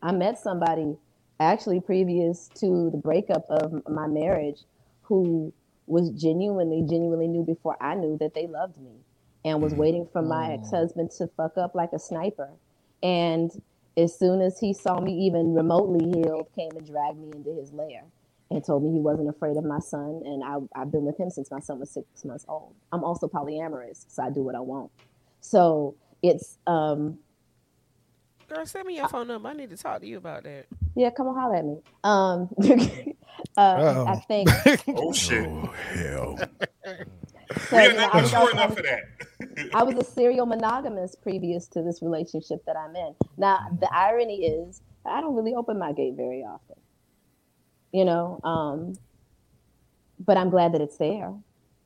I 0.03 0.13
met 0.13 0.39
somebody 0.39 0.97
actually 1.39 1.81
previous 1.81 2.49
to 2.55 2.89
the 2.91 2.97
breakup 2.97 3.45
of 3.51 3.87
my 3.89 4.07
marriage, 4.07 4.63
who 5.03 5.53
was 5.87 6.09
genuinely, 6.11 6.83
genuinely 6.89 7.29
knew 7.29 7.45
before 7.45 7.77
I 7.83 7.95
knew 7.95 8.17
that 8.19 8.33
they 8.35 8.47
loved 8.47 8.79
me, 8.79 8.93
and 9.45 9.61
was 9.63 9.75
waiting 9.75 10.09
for 10.13 10.23
my 10.23 10.53
ex-husband 10.55 11.11
to 11.19 11.27
fuck 11.37 11.59
up 11.59 11.75
like 11.75 11.93
a 11.93 11.99
sniper, 11.99 12.49
and 13.03 13.51
as 13.97 14.19
soon 14.19 14.41
as 14.41 14.59
he 14.59 14.73
saw 14.73 15.01
me 15.01 15.13
even 15.27 15.55
remotely 15.55 16.05
healed, 16.07 16.49
came 16.55 16.71
and 16.77 16.87
dragged 16.87 17.19
me 17.19 17.31
into 17.35 17.55
his 17.55 17.73
lair 17.73 18.03
and 18.51 18.65
told 18.65 18.83
me 18.85 18.93
he 18.93 19.01
wasn't 19.01 19.29
afraid 19.29 19.57
of 19.57 19.65
my 19.65 19.79
son. 19.79 20.23
And 20.25 20.43
I, 20.45 20.57
I've 20.81 20.93
been 20.93 21.05
with 21.05 21.19
him 21.19 21.31
since 21.31 21.51
my 21.51 21.61
son 21.61 21.79
was 21.79 21.91
six 21.91 22.25
months 22.25 22.45
old. 22.49 22.75
I'm 22.93 23.05
also 23.05 23.29
polyamorous, 23.29 24.05
so 24.09 24.23
I 24.23 24.31
do 24.31 24.43
what 24.43 24.55
I 24.55 24.61
want. 24.61 24.91
So 25.41 25.95
it's, 26.23 26.59
um, 26.67 27.19
Girl, 28.49 28.67
send 28.67 28.87
me 28.87 28.97
your 28.97 29.09
phone 29.09 29.29
number. 29.29 29.49
I 29.49 29.55
need 29.55 29.71
to 29.71 29.77
talk 29.79 30.01
to 30.01 30.07
you 30.07 30.19
about 30.19 30.45
that. 30.45 30.67
yeah, 30.95 31.09
come 31.11 31.27
on, 31.29 31.35
holler 31.35 31.57
at 31.57 31.65
me. 31.65 31.79
Um, 32.05 32.51
uh, 33.57 34.05
I 34.07 34.17
think. 34.17 34.51
Oh 34.95 35.13
shit! 35.13 35.47
Oh 35.47 35.73
hell. 35.95 36.39
So, 37.69 37.77
we 37.77 37.87
are 37.87 37.95
not 37.95 38.15
I 38.15 38.23
was 38.23 38.33
mature 38.33 38.41
also- 38.41 38.53
enough 38.57 38.77
for 38.77 38.83
that. 38.83 39.71
I 39.75 39.83
was 39.83 39.97
a 39.97 40.05
serial 40.15 40.47
monogamous 40.47 41.15
previous 41.15 41.67
to 41.69 41.83
this 41.83 42.01
relationship 42.03 42.65
that 42.67 42.77
I'm 42.77 42.95
in. 42.97 43.15
Now, 43.37 43.59
the 43.81 43.89
irony 43.95 44.45
is, 44.47 44.83
I 45.05 45.21
don't 45.21 45.35
really 45.35 45.55
open 45.55 45.79
my 45.79 45.93
gate 45.93 46.15
very 46.17 46.43
often, 46.43 46.77
you 47.93 48.05
know, 48.05 48.41
um, 48.45 48.95
but 50.25 50.37
I'm 50.37 50.51
glad 50.51 50.73
that 50.75 50.81
it's 50.81 50.97
there. 50.97 51.33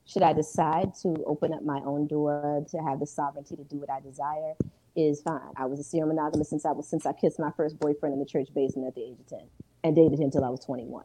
Should 0.04 0.22
I 0.22 0.32
decide 0.32 0.94
to 1.02 1.16
open 1.26 1.52
up 1.52 1.62
my 1.64 1.80
own 1.84 2.06
door 2.06 2.64
to 2.70 2.78
have 2.78 3.00
the 3.00 3.06
sovereignty 3.06 3.56
to 3.56 3.64
do 3.64 3.76
what 3.76 3.90
I 3.90 4.00
desire, 4.00 4.54
is 4.94 5.20
fine. 5.20 5.40
I 5.56 5.66
was 5.66 5.78
a 5.80 5.84
serial 5.84 6.08
monogamous 6.08 6.48
since 6.48 6.64
I 6.64 6.72
was 6.72 6.88
since 6.88 7.04
I 7.06 7.12
kissed 7.12 7.38
my 7.38 7.50
first 7.56 7.78
boyfriend 7.78 8.12
in 8.14 8.18
the 8.18 8.24
church 8.26 8.48
basement 8.54 8.88
at 8.88 8.94
the 8.94 9.02
age 9.02 9.18
of 9.20 9.26
ten, 9.26 9.46
and 9.84 9.94
dated 9.94 10.18
him 10.18 10.26
until 10.26 10.44
I 10.44 10.48
was 10.48 10.60
twenty 10.64 10.84
one. 10.84 11.04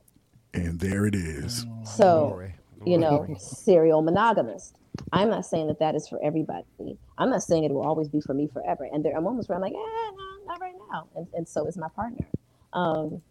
And 0.53 0.79
there 0.79 1.05
it 1.05 1.15
is. 1.15 1.65
So 1.83 2.27
Glory. 2.27 2.55
You 2.85 2.97
know, 2.97 3.27
serial 3.37 4.01
monogamist. 4.01 4.75
I'm 5.13 5.29
not 5.29 5.45
saying 5.45 5.67
that 5.67 5.79
that 5.79 5.95
is 5.95 6.07
for 6.07 6.19
everybody. 6.23 6.65
I'm 7.17 7.29
not 7.29 7.43
saying 7.43 7.63
it 7.63 7.71
will 7.71 7.85
always 7.85 8.09
be 8.09 8.21
for 8.21 8.33
me 8.33 8.47
forever. 8.47 8.87
And 8.91 9.03
there 9.05 9.15
are 9.15 9.21
moments 9.21 9.47
where 9.47 9.55
I'm 9.55 9.61
like, 9.61 9.73
eh, 9.73 9.75
no, 9.75 10.45
not 10.45 10.61
right 10.61 10.73
now. 10.91 11.07
And, 11.15 11.27
and 11.33 11.47
so 11.47 11.65
is 11.65 11.77
my 11.77 11.87
partner. 11.95 12.25
Um, 12.73 13.21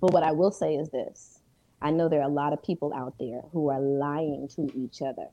but 0.00 0.12
what 0.12 0.22
I 0.22 0.32
will 0.32 0.50
say 0.50 0.74
is 0.74 0.88
this 0.90 1.40
I 1.80 1.90
know 1.90 2.08
there 2.08 2.20
are 2.20 2.28
a 2.28 2.32
lot 2.32 2.52
of 2.52 2.62
people 2.62 2.92
out 2.94 3.14
there 3.18 3.42
who 3.52 3.70
are 3.70 3.80
lying 3.80 4.48
to 4.56 4.70
each 4.74 5.02
other 5.02 5.26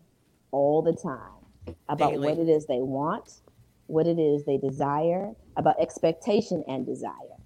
all 0.52 0.82
the 0.82 0.94
time 0.94 1.76
about 1.88 2.12
Daily. 2.12 2.28
what 2.28 2.38
it 2.39 2.50
is 2.50 2.65
they 2.65 2.80
want, 2.80 3.42
what 3.88 4.08
it 4.08 4.20
is 4.20 4.46
they 4.46 4.58
desire, 4.58 5.32
about 5.58 5.80
expectation 5.80 6.63
and 6.68 6.86
desire. 6.86 7.38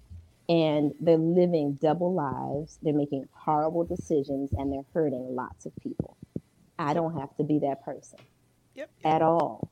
And 0.48 0.92
they're 1.00 1.16
living 1.16 1.78
double 1.80 2.12
lives, 2.14 2.78
they're 2.82 2.92
making 2.92 3.26
horrible 3.32 3.84
decisions, 3.84 4.50
and 4.52 4.72
they're 4.72 4.84
hurting 4.92 5.34
lots 5.34 5.64
of 5.66 5.72
people. 5.82 6.16
I 6.78 6.92
don't 6.92 7.18
have 7.18 7.34
to 7.36 7.44
be 7.44 7.58
that 7.60 7.84
person 7.84 8.18
Yep. 8.74 8.90
at 9.04 9.22
all 9.22 9.70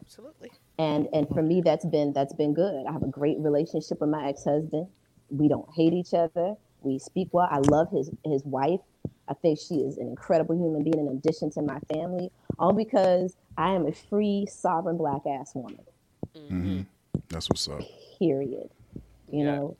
Absolutely. 0.00 0.50
and 0.78 1.06
and 1.12 1.28
for 1.28 1.40
me 1.42 1.60
that's 1.64 1.86
been 1.86 2.12
that's 2.12 2.34
been 2.34 2.52
good 2.52 2.84
i 2.88 2.92
have 2.92 3.02
a 3.04 3.08
great 3.08 3.38
relationship 3.38 4.00
with 4.00 4.10
my 4.10 4.26
ex-husband 4.28 4.88
we 5.30 5.48
don't 5.48 5.68
hate 5.76 5.92
each 5.92 6.12
other 6.12 6.54
we 6.80 6.98
speak 6.98 7.28
well 7.32 7.48
i 7.50 7.58
love 7.58 7.88
his 7.92 8.10
his 8.24 8.42
wife 8.44 8.80
i 9.28 9.34
think 9.34 9.58
she 9.58 9.76
is 9.76 9.96
an 9.98 10.08
incredible 10.08 10.56
human 10.56 10.82
being 10.82 10.98
in 11.06 11.08
addition 11.08 11.48
to 11.50 11.62
my 11.62 11.78
family 11.92 12.28
all 12.58 12.72
because 12.72 13.36
i 13.56 13.70
am 13.72 13.86
a 13.86 13.92
free 13.92 14.44
sovereign 14.50 14.96
black 14.96 15.22
ass 15.26 15.54
woman 15.54 15.78
Mm-hmm. 16.36 16.80
That's 17.28 17.48
what's 17.48 17.68
up. 17.68 17.80
period 18.18 18.68
you 19.30 19.44
Yeah. 19.44 19.52
know 19.56 19.76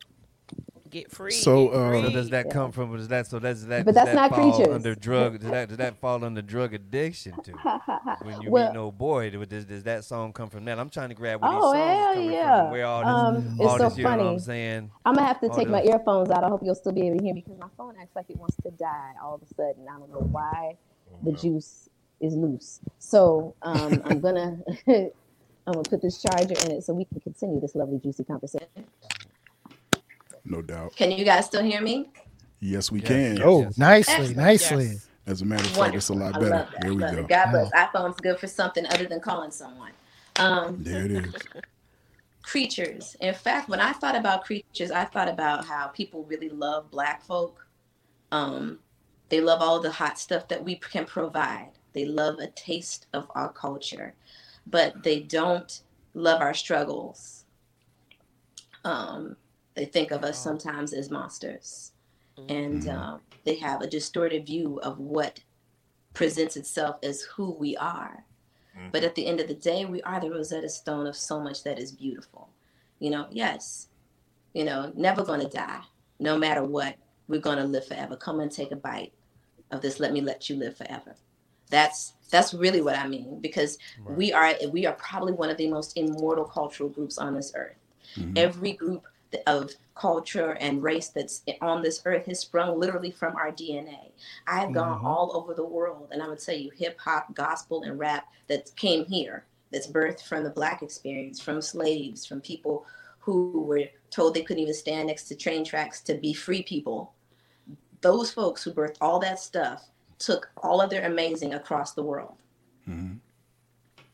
Get 0.95 1.11
free. 1.11 1.33
So, 1.33 1.67
get 1.71 1.75
uh, 1.75 1.91
free. 1.91 2.03
So 2.03 2.11
does 2.11 2.31
that 2.31 2.47
Yeah. 2.47 2.53
come 2.53 2.71
from? 2.71 2.97
Does 2.97 3.09
that 3.09 3.27
so? 3.27 3.41
Does 3.41 3.67
that? 3.67 3.85
But 3.85 3.95
that's 3.97 4.11
that 4.11 4.15
not 4.15 4.31
fall 4.31 4.53
creatures. 4.57 4.73
under 4.73 4.95
drug? 4.95 5.41
Does 5.41 5.51
that? 5.51 5.69
Does 5.69 5.79
that 5.79 5.97
fall 6.01 6.25
under 6.25 6.41
drug 6.41 6.73
addiction 6.73 7.35
too? 7.43 7.55
When 8.23 8.41
you 8.43 8.51
Well- 8.53 8.69
meet 8.69 8.75
no 8.75 8.93
boy, 8.93 9.31
does, 9.31 9.65
does 9.65 9.83
that 9.83 10.05
song 10.05 10.33
come 10.33 10.49
from 10.51 10.65
that? 10.67 10.79
I'm 10.79 10.91
trying 10.91 11.09
to 11.09 11.17
grab 11.17 11.43
where 11.43 11.51
these 11.51 11.61
Oh, 11.61 11.73
songs 11.73 11.99
hell 11.99 12.15
coming 12.15 12.31
yeah. 12.31 12.63
from. 12.63 12.71
Where 12.71 12.87
all 12.87 13.01
this, 13.01 13.09
Um, 13.43 13.57
it's 13.59 13.61
all 13.69 13.79
so 13.79 13.85
this, 13.89 13.99
you 13.99 14.05
know 14.05 14.11
what 14.11 14.21
I'm 14.21 14.27
funny. 14.27 14.39
saying? 14.39 14.91
i'm 15.05 15.15
gonna 15.17 15.27
have 15.27 15.41
to 15.41 15.49
Oh, 15.51 15.57
take 15.57 15.69
my 15.69 15.83
earphones 15.83 16.31
out 16.31 16.45
i 16.45 16.49
hope 16.49 16.61
you'll 16.63 16.77
still 16.77 16.93
be 16.93 17.09
able 17.09 17.19
to 17.19 17.25
hear 17.25 17.35
me 17.35 17.43
because 17.45 17.59
my 17.59 17.67
phone 17.77 17.95
acts 18.01 18.15
like 18.15 18.27
it 18.31 18.37
wants 18.39 18.55
to 18.63 18.71
die 18.71 19.13
all 19.21 19.35
of 19.35 19.43
a 19.43 19.47
sudden 19.47 19.85
i 19.93 19.99
don't 19.99 20.11
know 20.13 20.21
why 20.31 20.77
the 21.25 21.33
juice 21.33 21.89
is 22.21 22.35
loose. 22.35 22.79
So 23.01 23.55
um, 23.63 24.01
I'm 24.05 24.21
gonna 24.21 24.59
I'm 24.87 25.73
gonna 25.73 25.83
put 25.83 26.01
this 26.03 26.23
charger 26.23 26.55
in 26.65 26.71
it 26.71 26.85
so 26.85 26.95
we 26.95 27.05
can 27.05 27.19
continue 27.21 27.61
this 27.61 27.75
lovely 27.75 27.99
juicy 27.99 28.23
conversation. 28.23 28.69
No 30.45 30.63
doubt. 30.63 30.95
Can 30.97 31.11
you 31.11 31.25
guys 31.25 31.47
still 31.47 31.63
hear 31.63 31.81
me? 31.81 32.11
Yes, 32.61 32.91
we 32.91 33.01
Yes. 33.01 33.09
can. 33.09 33.43
Oh, 33.43 33.63
Yes. 33.63 33.79
nicely, 33.79 34.15
Excellent. 34.15 34.37
nicely. 34.37 34.85
Yes. 34.87 35.09
As 35.27 35.41
a 35.43 35.45
matter 35.47 35.65
of 35.65 35.71
fact, 35.71 35.95
it's 35.95 36.09
a 36.11 36.13
lot 36.13 36.35
I 36.37 36.39
better. 36.39 36.51
love 36.51 36.71
that. 36.73 36.81
There 36.83 36.95
we 36.95 37.03
Love 37.03 37.15
go. 37.15 37.21
it. 37.21 37.29
God 37.29 37.51
bless. 37.51 37.71
iPhone's 37.73 38.21
good 38.21 38.39
for 38.39 38.47
something 38.47 38.85
other 38.87 39.07
than 39.07 39.21
calling 39.21 39.51
someone. 39.51 39.93
Um, 40.37 40.77
There 40.83 41.05
it 41.05 41.11
is. 41.13 41.35
creatures. 42.43 43.17
In 43.21 43.33
fact, 43.33 43.69
when 43.71 43.81
I 43.81 43.93
thought 43.93 44.17
about 44.17 44.45
creatures, 44.45 44.91
I 44.91 45.05
thought 45.07 45.29
about 45.29 45.65
how 45.65 45.89
people 45.89 46.25
really 46.25 46.51
love 46.51 46.91
black 46.91 47.23
folk. 47.23 47.67
Um, 48.33 48.81
they 49.31 49.41
love 49.41 49.63
all 49.63 49.81
the 49.81 49.91
hot 49.91 50.19
stuff 50.19 50.47
that 50.49 50.63
we 50.63 50.77
can 50.77 51.07
provide. 51.07 51.71
They 51.95 52.05
love 52.05 52.39
a 52.39 52.49
taste 52.49 53.07
of 53.15 53.31
our 53.35 53.51
culture, 53.51 54.15
but 54.67 55.03
they 55.03 55.21
don't 55.21 55.81
love 56.13 56.43
our 56.43 56.53
struggles. 56.53 57.45
Um, 58.85 59.37
they 59.75 59.85
think 59.85 60.11
of 60.11 60.23
us 60.25 60.39
sometimes 60.39 60.93
as 60.93 61.11
monsters, 61.11 61.93
and 62.49 62.83
Mhm. 62.83 62.95
um, 62.95 63.21
they 63.45 63.57
have 63.57 63.83
a 63.83 63.87
distorted 63.87 64.47
view 64.47 64.81
of 64.83 64.99
what 64.99 65.41
presents 66.15 66.57
itself 66.57 66.97
as 67.03 67.23
who 67.23 67.51
we 67.53 67.77
are. 67.77 68.25
But 68.91 69.05
at 69.05 69.15
the 69.15 69.27
end 69.27 69.39
of 69.41 69.47
the 69.47 69.55
day, 69.55 69.85
we 69.85 70.03
are 70.03 70.21
the 70.21 70.31
Rosetta 70.31 70.69
Stone 70.69 71.07
of 71.07 71.17
so 71.17 71.39
much 71.41 71.63
that 71.63 71.79
is 71.79 71.93
beautiful. 71.93 72.49
You 72.99 73.11
know, 73.11 73.27
yes, 73.31 73.89
you 74.53 74.65
know, 74.65 74.93
never 74.97 75.23
going 75.25 75.41
to 75.41 75.49
die, 75.49 75.81
no 76.19 76.37
matter 76.37 76.65
what. 76.65 76.97
We're 77.29 77.41
going 77.41 77.59
to 77.59 77.65
live 77.65 77.87
forever. 77.87 78.17
Come 78.17 78.41
and 78.41 78.51
take 78.53 78.71
a 78.73 78.77
bite 78.77 79.13
of 79.71 79.81
this. 79.81 79.99
Let 80.01 80.13
me 80.13 80.21
let 80.21 80.51
you 80.51 80.57
live 80.57 80.77
forever. 80.77 81.15
That's 81.71 82.15
that's 82.31 82.53
really 82.53 82.81
what 82.83 82.99
I 82.99 83.07
mean 83.09 83.41
because 83.41 83.79
Right. 84.01 84.17
we 84.19 84.33
are 84.33 84.55
we 84.71 84.87
are 84.87 84.95
probably 84.95 85.33
one 85.33 85.51
of 85.51 85.57
the 85.57 85.69
most 85.69 85.97
immortal 85.97 86.45
cultural 86.45 86.89
groups 86.89 87.17
on 87.17 87.35
this 87.35 87.53
earth. 87.55 87.77
Mhm. 88.17 88.37
Every 88.37 88.73
group 88.73 89.03
th- 89.05 89.14
of 89.47 89.71
culture 89.95 90.53
and 90.61 90.83
race 90.83 91.09
that's 91.09 91.43
on 91.61 91.83
this 91.83 92.03
earth 92.05 92.27
has 92.27 92.41
sprung 92.41 92.79
literally 92.79 93.11
from 93.11 93.37
our 93.37 93.51
DNA. 93.53 94.13
I've 94.47 94.73
gone 94.73 95.01
Mhm. 95.01 95.05
all 95.05 95.37
over 95.37 95.55
the 95.55 95.65
world, 95.65 96.09
and 96.11 96.21
I'm 96.21 96.29
gonna 96.29 96.41
tell 96.41 96.57
you, 96.57 96.71
hip 96.71 96.99
hop, 96.99 97.35
gospel, 97.35 97.83
and 97.83 97.99
rap 97.99 98.33
that 98.49 98.75
came 98.77 99.05
here, 99.05 99.47
that's 99.71 99.87
birthed 99.87 100.23
from 100.23 100.45
the 100.45 100.51
Black 100.51 100.83
experience, 100.83 101.41
from 101.41 101.61
slaves, 101.61 102.27
from 102.27 102.41
people 102.41 102.87
who 103.21 103.63
were 103.63 103.85
told 104.11 104.35
they 104.35 104.43
couldn't 104.43 104.63
even 104.63 104.75
stand 104.75 105.09
next 105.09 105.25
to 105.25 105.35
train 105.35 105.65
tracks 105.65 106.01
to 106.03 106.15
be 106.15 106.33
free 106.33 106.63
people. 106.63 107.13
Those 108.01 108.31
folks 108.31 108.63
who 108.63 108.73
birthed 108.73 108.99
all 109.01 109.19
that 109.21 109.39
stuff 109.39 109.89
took 110.19 110.51
all 110.59 110.81
of 110.81 110.91
their 110.91 111.07
amazing 111.07 111.55
across 111.55 111.93
the 111.93 112.03
world 112.03 112.37
Mhm. 112.87 113.19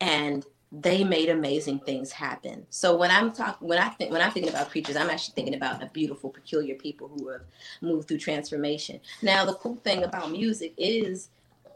and 0.01 0.47
they 0.73 1.03
made 1.03 1.29
amazing 1.29 1.81
things 1.81 2.13
happen. 2.13 2.65
So 2.71 2.97
when 2.97 3.11
I'm 3.11 3.33
talking, 3.33 3.67
when 3.67 3.79
I 3.79 3.89
think, 3.89 4.13
when 4.13 4.23
I'm 4.23 4.31
thinking 4.31 4.53
about 4.53 4.71
creatures, 4.71 4.97
I'm 4.97 5.11
actually 5.11 5.35
thinking 5.35 5.55
about 5.55 5.83
a 5.83 5.87
beautiful, 5.87 6.31
peculiar 6.31 6.77
people 6.77 7.09
who 7.09 7.29
have 7.29 7.43
moved 7.81 8.07
through 8.07 8.19
transformation. 8.19 9.01
Now, 9.21 9.45
the 9.45 9.55
cool 9.55 9.77
thing 9.83 10.05
about 10.05 10.31
music 10.31 10.75
is, 10.79 11.31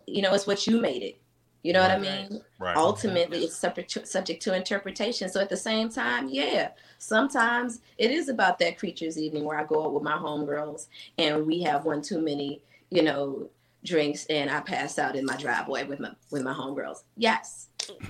you 0.07 0.23
know, 0.23 0.33
it's 0.33 0.47
what 0.47 0.67
you 0.67 0.81
made 0.81 1.03
it. 1.03 1.19
You 1.65 1.73
know 1.73 1.81
what 1.81 1.91
I 1.91 1.99
mean? 1.99 2.43
Right. 2.59 2.77
Ultimately, 2.77 3.39
it's 3.39 3.57
subject 3.57 3.91
to, 3.93 4.05
subject 4.05 4.43
to 4.43 4.55
interpretation. 4.55 5.31
So 5.31 5.41
at 5.41 5.49
the 5.49 5.57
same 5.57 5.89
time, 5.89 6.29
yeah, 6.29 6.69
sometimes 6.99 7.81
it 7.97 8.11
is 8.11 8.29
about 8.29 8.59
that 8.59 8.79
creatures 8.79 9.19
evening 9.19 9.45
where 9.45 9.59
I 9.59 9.65
go 9.65 9.83
out 9.83 9.95
with 9.95 10.03
my 10.03 10.13
homegirls 10.13 10.89
and 11.17 11.47
we 11.47 11.63
have 11.63 11.87
one 11.87 12.03
too 12.03 12.21
many, 12.21 12.61
you 12.91 13.03
know, 13.03 13.49
drinks 13.83 14.27
and 14.27 14.51
I 14.51 14.61
pass 14.61 14.99
out 14.99 15.17
in 15.17 15.25
my 15.25 15.37
driveway 15.37 15.85
with 15.85 16.01
my 16.01 16.11
with 16.31 16.43
my 16.43 16.53
homegirls. 16.53 17.05
Yes, 17.17 17.69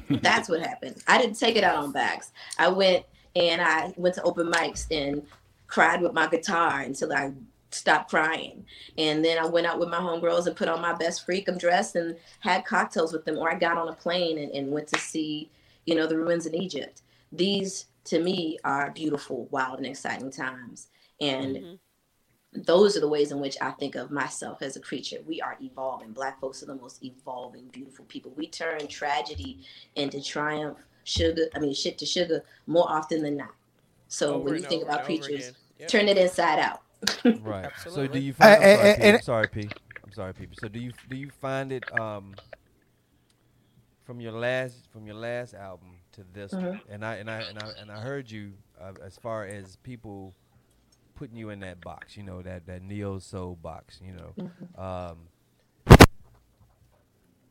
that's 0.09 0.49
what 0.49 0.61
happened. 0.61 1.03
I 1.07 1.19
didn't 1.19 1.39
take 1.39 1.57
it 1.57 1.65
out 1.65 1.77
on 1.77 1.93
bags. 1.93 2.33
I 2.59 2.69
went 2.69 3.05
and 3.37 3.61
I 3.61 3.93
went 3.97 4.15
to 4.17 4.23
open 4.23 4.51
mics 4.51 4.87
and 4.91 5.23
cried 5.67 6.01
with 6.03 6.13
my 6.13 6.27
guitar 6.29 6.81
until 6.81 7.13
I 7.13 7.33
stopped 7.71 8.11
crying. 8.11 8.65
And 8.97 9.25
then 9.25 9.39
I 9.39 9.47
went 9.47 9.67
out 9.67 9.81
with 9.81 9.89
my 9.89 9.99
homegirls 9.99 10.47
and 10.47 10.55
put 10.57 10.69
on 10.69 10.81
my 10.81 10.93
best 10.93 11.27
freakum 11.27 11.59
dress 11.59 11.97
and 11.97 12.17
had 12.41 12.65
cocktails 12.65 13.13
with 13.13 13.25
them. 13.25 13.39
Or 13.39 13.51
I 13.51 13.59
got 13.59 13.77
on 13.77 13.89
a 13.89 13.95
plane 13.95 14.39
and, 14.39 14.53
and 14.53 14.71
went 14.71 14.89
to 14.89 14.99
see, 14.99 15.51
you 15.85 15.95
know, 15.95 16.07
the 16.07 16.17
ruins 16.17 16.47
in 16.47 16.55
Egypt. 16.55 17.03
These 17.33 17.87
to 18.05 18.21
me 18.21 18.59
are 18.65 18.91
beautiful, 18.93 19.49
wild, 19.51 19.79
and 19.79 19.87
exciting 19.87 20.31
times. 20.31 20.89
And 21.21 21.57
Mhm. 21.57 21.79
Those 22.55 22.97
are 22.97 23.01
the 23.01 23.09
ways 23.09 23.33
in 23.33 23.41
which 23.41 23.57
I 23.61 23.73
think 23.73 23.95
of 23.97 24.11
myself 24.11 24.63
as 24.63 24.77
a 24.77 24.81
creature. 24.81 25.19
We 25.27 25.41
are 25.41 25.57
evolving. 25.61 26.13
Black 26.13 26.41
folks 26.41 26.63
are 26.63 26.67
the 26.67 26.75
most 26.77 27.03
evolving, 27.05 27.67
beautiful 27.69 28.05
people. 28.07 28.33
We 28.37 28.47
turn 28.47 28.87
tragedy 28.87 29.61
into 29.97 30.23
triumph, 30.23 30.79
sugar, 31.05 31.47
I 31.55 31.59
mean, 31.59 31.75
shit 31.75 31.99
to 31.99 32.07
sugar 32.07 32.45
more 32.67 32.89
often 32.89 33.23
than 33.23 33.37
not. 33.37 33.55
So 34.09 34.35
Over 34.35 34.45
when 34.45 34.55
you 34.55 34.61
think 34.69 34.83
over 34.83 34.93
about 34.93 35.09
and 35.11 35.21
creatures. 35.21 35.53
Yep. 35.81 35.89
turn 35.89 36.09
it 36.09 36.17
inside 36.17 36.61
out. 36.61 36.83
Right. 37.43 37.71
So 37.89 38.07
do 38.07 38.19
you 38.19 38.33
find? 38.33 38.63
I'm 38.63 38.63
Uh, 38.63 38.77
sorry, 38.77 38.91
uh, 38.91 38.95
P. 38.97 39.03
and- 39.03 39.17
I'm 39.17 39.23
sorry, 39.23 39.49
P. 39.49 39.69
I'm 40.05 40.13
sorry, 40.13 40.33
P. 40.35 40.49
So 40.61 40.69
do 40.69 40.79
you 40.79 40.93
do 41.11 41.17
you 41.17 41.31
find 41.31 41.73
it 41.73 41.85
um 41.99 42.35
from 44.05 44.21
your 44.21 44.33
last 44.33 44.87
from 44.93 45.07
your 45.07 45.17
last 45.17 45.55
album 45.55 45.97
to 46.13 46.25
this 46.33 46.53
one, 46.53 46.63
Mhm. 46.63 46.81
and 46.89 47.05
I 47.05 47.17
and 47.17 47.31
I 47.31 47.41
and 47.41 47.59
I 47.59 47.69
and 47.81 47.91
I 47.91 48.01
heard 48.01 48.31
you 48.31 48.53
uh, 48.81 48.93
as 49.05 49.17
far 49.17 49.45
as 49.45 49.77
people 49.77 50.35
putting 51.15 51.37
you 51.37 51.51
in 51.51 51.61
that 51.61 51.81
box, 51.81 52.17
you 52.17 52.23
know 52.23 52.43
that 52.43 52.67
that 52.67 52.83
neo 52.83 53.19
soul 53.19 53.57
box, 53.61 54.01
you 54.05 54.13
know. 54.13 54.51
Um, 54.83 55.19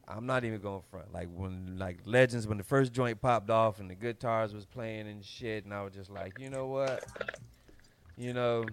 I'm 0.08 0.26
not 0.26 0.44
even 0.44 0.60
going 0.60 0.82
front. 0.92 1.14
Like 1.14 1.30
when 1.34 1.78
like 1.78 2.00
Legends, 2.06 2.46
when 2.48 2.58
the 2.58 2.64
first 2.64 2.92
joint 2.94 3.22
popped 3.22 3.50
off 3.50 3.80
and 3.80 3.90
the 3.90 3.96
guitars 3.96 4.54
was 4.54 4.66
playing 4.66 5.08
and 5.08 5.24
shit, 5.24 5.64
and 5.66 5.74
I 5.74 5.82
was 5.84 5.94
just 5.94 6.10
like, 6.10 6.38
you 6.40 6.50
know 6.50 6.68
what, 6.68 7.04
you 8.18 8.34
know, 8.34 8.66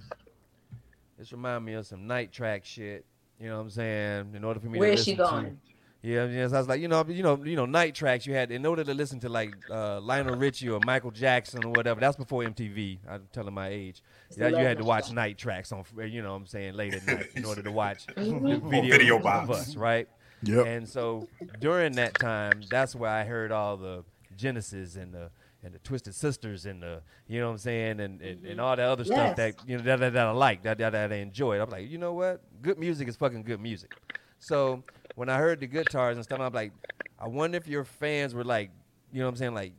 this 1.19 1.33
remind 1.33 1.65
me 1.65 1.75
of 1.75 1.87
some 1.87 2.07
night 2.07 2.33
track 2.33 2.65
shit. 2.65 3.05
You 3.39 3.49
know 3.49 3.57
what 3.57 3.63
I'm 3.63 3.71
saying? 3.71 4.35
In 4.35 4.45
order 4.45 4.61
for 4.61 4.67
me 4.67 4.79
Where 4.79 4.89
to 4.89 4.95
is 4.95 5.05
she 5.05 5.15
going? 5.15 5.45
to- 5.47 5.57
going? 6.03 6.15
yeah, 6.15 6.25
yes. 6.27 6.53
I 6.53 6.59
was 6.59 6.69
like, 6.69 6.81
you 6.81 6.89
know, 6.89 7.05
you 7.09 7.23
know, 7.23 7.43
you 7.45 7.57
know, 7.57 7.67
night 7.67 7.95
tracks. 7.95 8.27
You 8.27 8.35
had 8.35 8.51
in 8.51 8.65
order 8.67 8.85
to 8.85 8.95
listen 8.95 9.21
to 9.21 9.29
like 9.29 9.55
uh, 9.71 10.01
Lionel 10.01 10.37
Richie 10.37 10.69
or 10.69 10.81
Michael 10.87 11.11
Jackson 11.11 11.65
or 11.65 11.73
whatever. 11.73 12.01
That's 12.01 12.17
before 12.17 12.43
MTV. 12.43 12.99
I'm 13.09 13.29
telling 13.33 13.55
my 13.55 13.69
age. 13.69 14.03
Yeah, 14.37 14.49
you 14.49 14.57
had 14.57 14.79
to 14.79 14.85
watch 14.85 15.11
night 15.13 15.39
tracks 15.39 15.73
on, 15.73 15.85
you 15.99 16.23
know, 16.23 16.31
what 16.31 16.37
I'm 16.37 16.47
saying 16.47 16.75
late 16.75 16.95
at 16.95 17.07
night 17.07 17.27
in 17.35 17.45
order 17.45 17.63
to 17.63 17.71
watch 17.73 18.07
the 18.15 18.15
Mhm. 18.23 18.71
video, 18.71 18.97
video 18.97 19.17
of 19.17 19.23
box. 19.23 19.51
us, 19.51 19.77
right? 19.77 20.09
Yeah. 20.43 20.63
And 20.63 20.89
so 20.89 21.29
during 21.59 21.93
that 21.95 22.15
time, 22.19 22.63
that's 22.71 22.95
where 22.95 23.11
I 23.11 23.25
heard 23.25 23.53
all 23.53 23.77
the 23.77 24.05
Genesis 24.37 24.97
and 24.97 25.13
the 25.13 25.31
and 25.63 25.75
the 25.75 25.79
Twisted 25.81 26.15
Sisters 26.15 26.65
and 26.65 26.83
the 26.83 27.03
you 27.29 27.39
know 27.41 27.49
what 27.49 27.53
I'm 27.53 27.59
saying 27.59 28.01
and 28.01 28.23
and, 28.23 28.47
and 28.47 28.59
all 28.61 28.75
that 28.75 28.87
other 28.87 29.05
stuff 29.05 29.37
that 29.37 29.57
you 29.69 29.77
know 29.77 29.83
that, 29.83 30.01
that, 30.01 30.13
that 30.15 30.27
I 30.27 30.31
like 30.31 30.63
that, 30.63 30.79
that 30.79 30.93
that 30.93 31.13
I 31.13 31.17
enjoyed. 31.17 31.61
I'm 31.61 31.69
like, 31.69 31.91
you 31.91 31.99
know 31.99 32.15
what? 32.15 32.41
Good 32.63 32.79
music 32.79 33.09
is 33.09 33.17
fucking 33.17 33.43
good 33.43 33.61
music. 33.61 33.93
So 34.39 34.83
when 35.21 35.29
I 35.29 35.37
heard 35.37 35.61
the 35.61 35.67
guitars 35.67 36.17
and 36.17 36.25
stuff, 36.25 36.41
I'm 36.41 36.51
like, 36.55 36.73
I 37.19 37.29
wonder 37.29 37.59
if 37.59 37.69
your 37.69 37.85
fans 37.85 38.35
were 38.35 38.43
like, 38.43 38.71
you 39.13 39.19
know 39.19 39.27
what 39.27 39.33
I'm 39.33 39.37
saying, 39.37 39.55
like, 39.55 39.75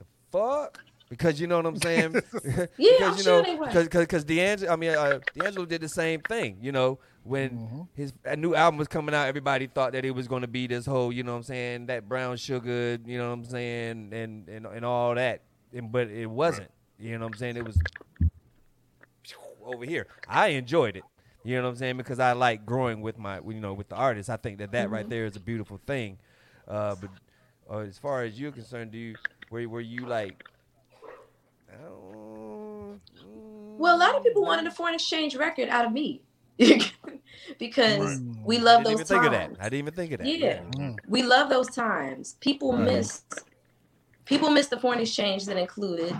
the 0.00 0.04
fuck. 0.32 0.80
Because 1.08 1.40
you 1.40 1.46
know 1.46 1.58
what 1.58 1.66
I'm 1.66 1.76
saying, 1.76 2.14
Yeah, 2.44 2.66
because 2.76 3.00
I'm 3.00 3.16
you 3.16 3.22
sure 3.22 3.38
know, 3.38 3.42
they 3.44 3.54
were. 3.54 3.66
because 3.66 3.88
because 3.88 4.24
D'Angelo, 4.24 4.72
I 4.72 4.74
mean, 4.74 4.90
uh, 4.90 5.20
D'Angelo 5.38 5.66
did 5.66 5.82
the 5.82 5.88
same 5.88 6.20
thing. 6.22 6.58
You 6.60 6.72
know, 6.72 6.98
when 7.22 7.86
his 7.94 8.12
a 8.24 8.34
new 8.34 8.56
album 8.56 8.76
was 8.76 8.88
coming 8.88 9.14
out, 9.14 9.28
everybody 9.28 9.68
thought 9.68 9.92
that 9.92 10.04
it 10.04 10.10
was 10.10 10.26
going 10.26 10.42
to 10.42 10.48
be 10.48 10.66
this 10.66 10.84
whole, 10.84 11.12
you 11.12 11.22
know 11.22 11.30
what 11.30 11.38
I'm 11.38 11.42
saying, 11.44 11.86
that 11.86 12.08
brown 12.08 12.36
sugar, 12.36 12.98
you 13.06 13.18
know 13.18 13.28
what 13.28 13.34
I'm 13.34 13.44
saying, 13.44 14.12
and 14.12 14.48
and 14.48 14.66
and 14.66 14.84
all 14.84 15.14
that, 15.14 15.42
and, 15.72 15.92
but 15.92 16.08
it 16.08 16.26
wasn't. 16.26 16.72
You 16.98 17.16
know 17.16 17.26
what 17.26 17.34
I'm 17.34 17.38
saying? 17.38 17.56
It 17.56 17.64
was 17.64 17.78
over 19.64 19.84
here. 19.84 20.08
I 20.28 20.48
enjoyed 20.48 20.96
it. 20.96 21.04
You 21.46 21.54
know 21.56 21.62
what 21.62 21.68
I'm 21.68 21.76
saying? 21.76 21.96
Because 21.96 22.18
I 22.18 22.32
like 22.32 22.66
growing 22.66 23.02
with 23.02 23.18
my, 23.18 23.38
you 23.38 23.60
know, 23.60 23.72
with 23.72 23.88
the 23.88 23.94
artist. 23.94 24.28
I 24.28 24.36
think 24.36 24.58
that 24.58 24.72
that 24.72 24.90
right 24.90 25.08
there 25.08 25.26
is 25.26 25.36
a 25.36 25.40
beautiful 25.40 25.80
thing. 25.86 26.18
Uh, 26.66 26.96
but 26.96 27.10
uh, 27.70 27.78
as 27.78 27.98
far 27.98 28.24
as 28.24 28.38
you're 28.40 28.50
concerned, 28.50 28.90
do 28.90 28.98
you 28.98 29.14
were 29.50 29.68
were 29.68 29.80
you 29.80 30.06
like? 30.06 30.42
Well, 33.78 33.96
a 33.96 33.98
lot 33.98 34.16
of 34.16 34.24
people 34.24 34.42
wanted 34.42 34.66
a 34.66 34.70
foreign 34.72 34.94
exchange 34.94 35.36
record 35.36 35.68
out 35.68 35.84
of 35.84 35.92
me 35.92 36.22
because 37.58 38.20
we 38.42 38.58
love 38.58 38.80
I 38.80 38.84
didn't 38.84 38.84
those 38.84 38.92
even 38.92 39.06
think 39.06 39.24
of 39.24 39.32
times. 39.32 39.56
that. 39.58 39.64
I 39.64 39.68
didn't 39.68 39.78
even 39.78 39.94
think 39.94 40.12
of 40.12 40.18
that. 40.20 40.26
Yeah. 40.26 40.60
Mm. 40.76 40.96
We 41.06 41.22
love 41.22 41.48
those 41.48 41.68
times. 41.68 42.36
People 42.40 42.72
Right. 42.72 42.84
miss 42.84 43.22
people 44.24 44.50
miss 44.50 44.66
the 44.66 44.80
foreign 44.80 44.98
exchange 45.00 45.44
that 45.46 45.56
included 45.56 46.16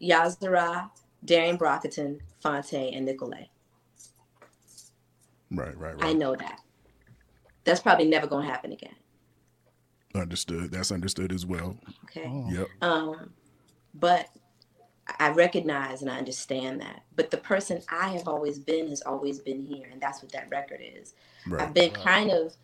Yahzarah, 0.00 0.90
Darien 1.24 1.58
Brockington, 1.58 2.20
Phonte, 2.40 2.74
and 2.94 3.04
Nicolay. 3.06 3.50
Right, 5.50 5.76
right, 5.76 5.94
right. 5.94 6.04
I 6.04 6.12
know 6.12 6.34
that. 6.36 6.60
That's 7.64 7.80
probably 7.80 8.06
never 8.06 8.26
gonna 8.26 8.46
happen 8.46 8.72
again. 8.72 8.94
Understood. 10.14 10.70
That's 10.70 10.90
understood 10.90 11.32
as 11.32 11.44
well. 11.44 11.76
Okay. 12.04 12.26
Mm. 12.26 12.52
Yep. 12.52 12.68
Um, 12.80 13.30
but 13.94 14.28
I 15.18 15.30
recognize 15.30 16.02
and 16.02 16.10
I 16.10 16.18
understand 16.18 16.80
that. 16.80 17.02
But 17.16 17.30
the 17.30 17.36
person 17.38 17.82
I 17.90 18.08
have 18.10 18.28
always 18.28 18.58
been 18.58 18.88
has 18.88 19.02
always 19.02 19.38
been 19.38 19.64
here, 19.64 19.88
and 19.90 20.00
that's 20.00 20.22
what 20.22 20.32
that 20.32 20.48
record 20.50 20.80
is. 20.82 21.14
Right. 21.46 21.62
I've 21.62 21.74
been 21.74 21.90
kind 21.90 22.30
of 22.30 22.54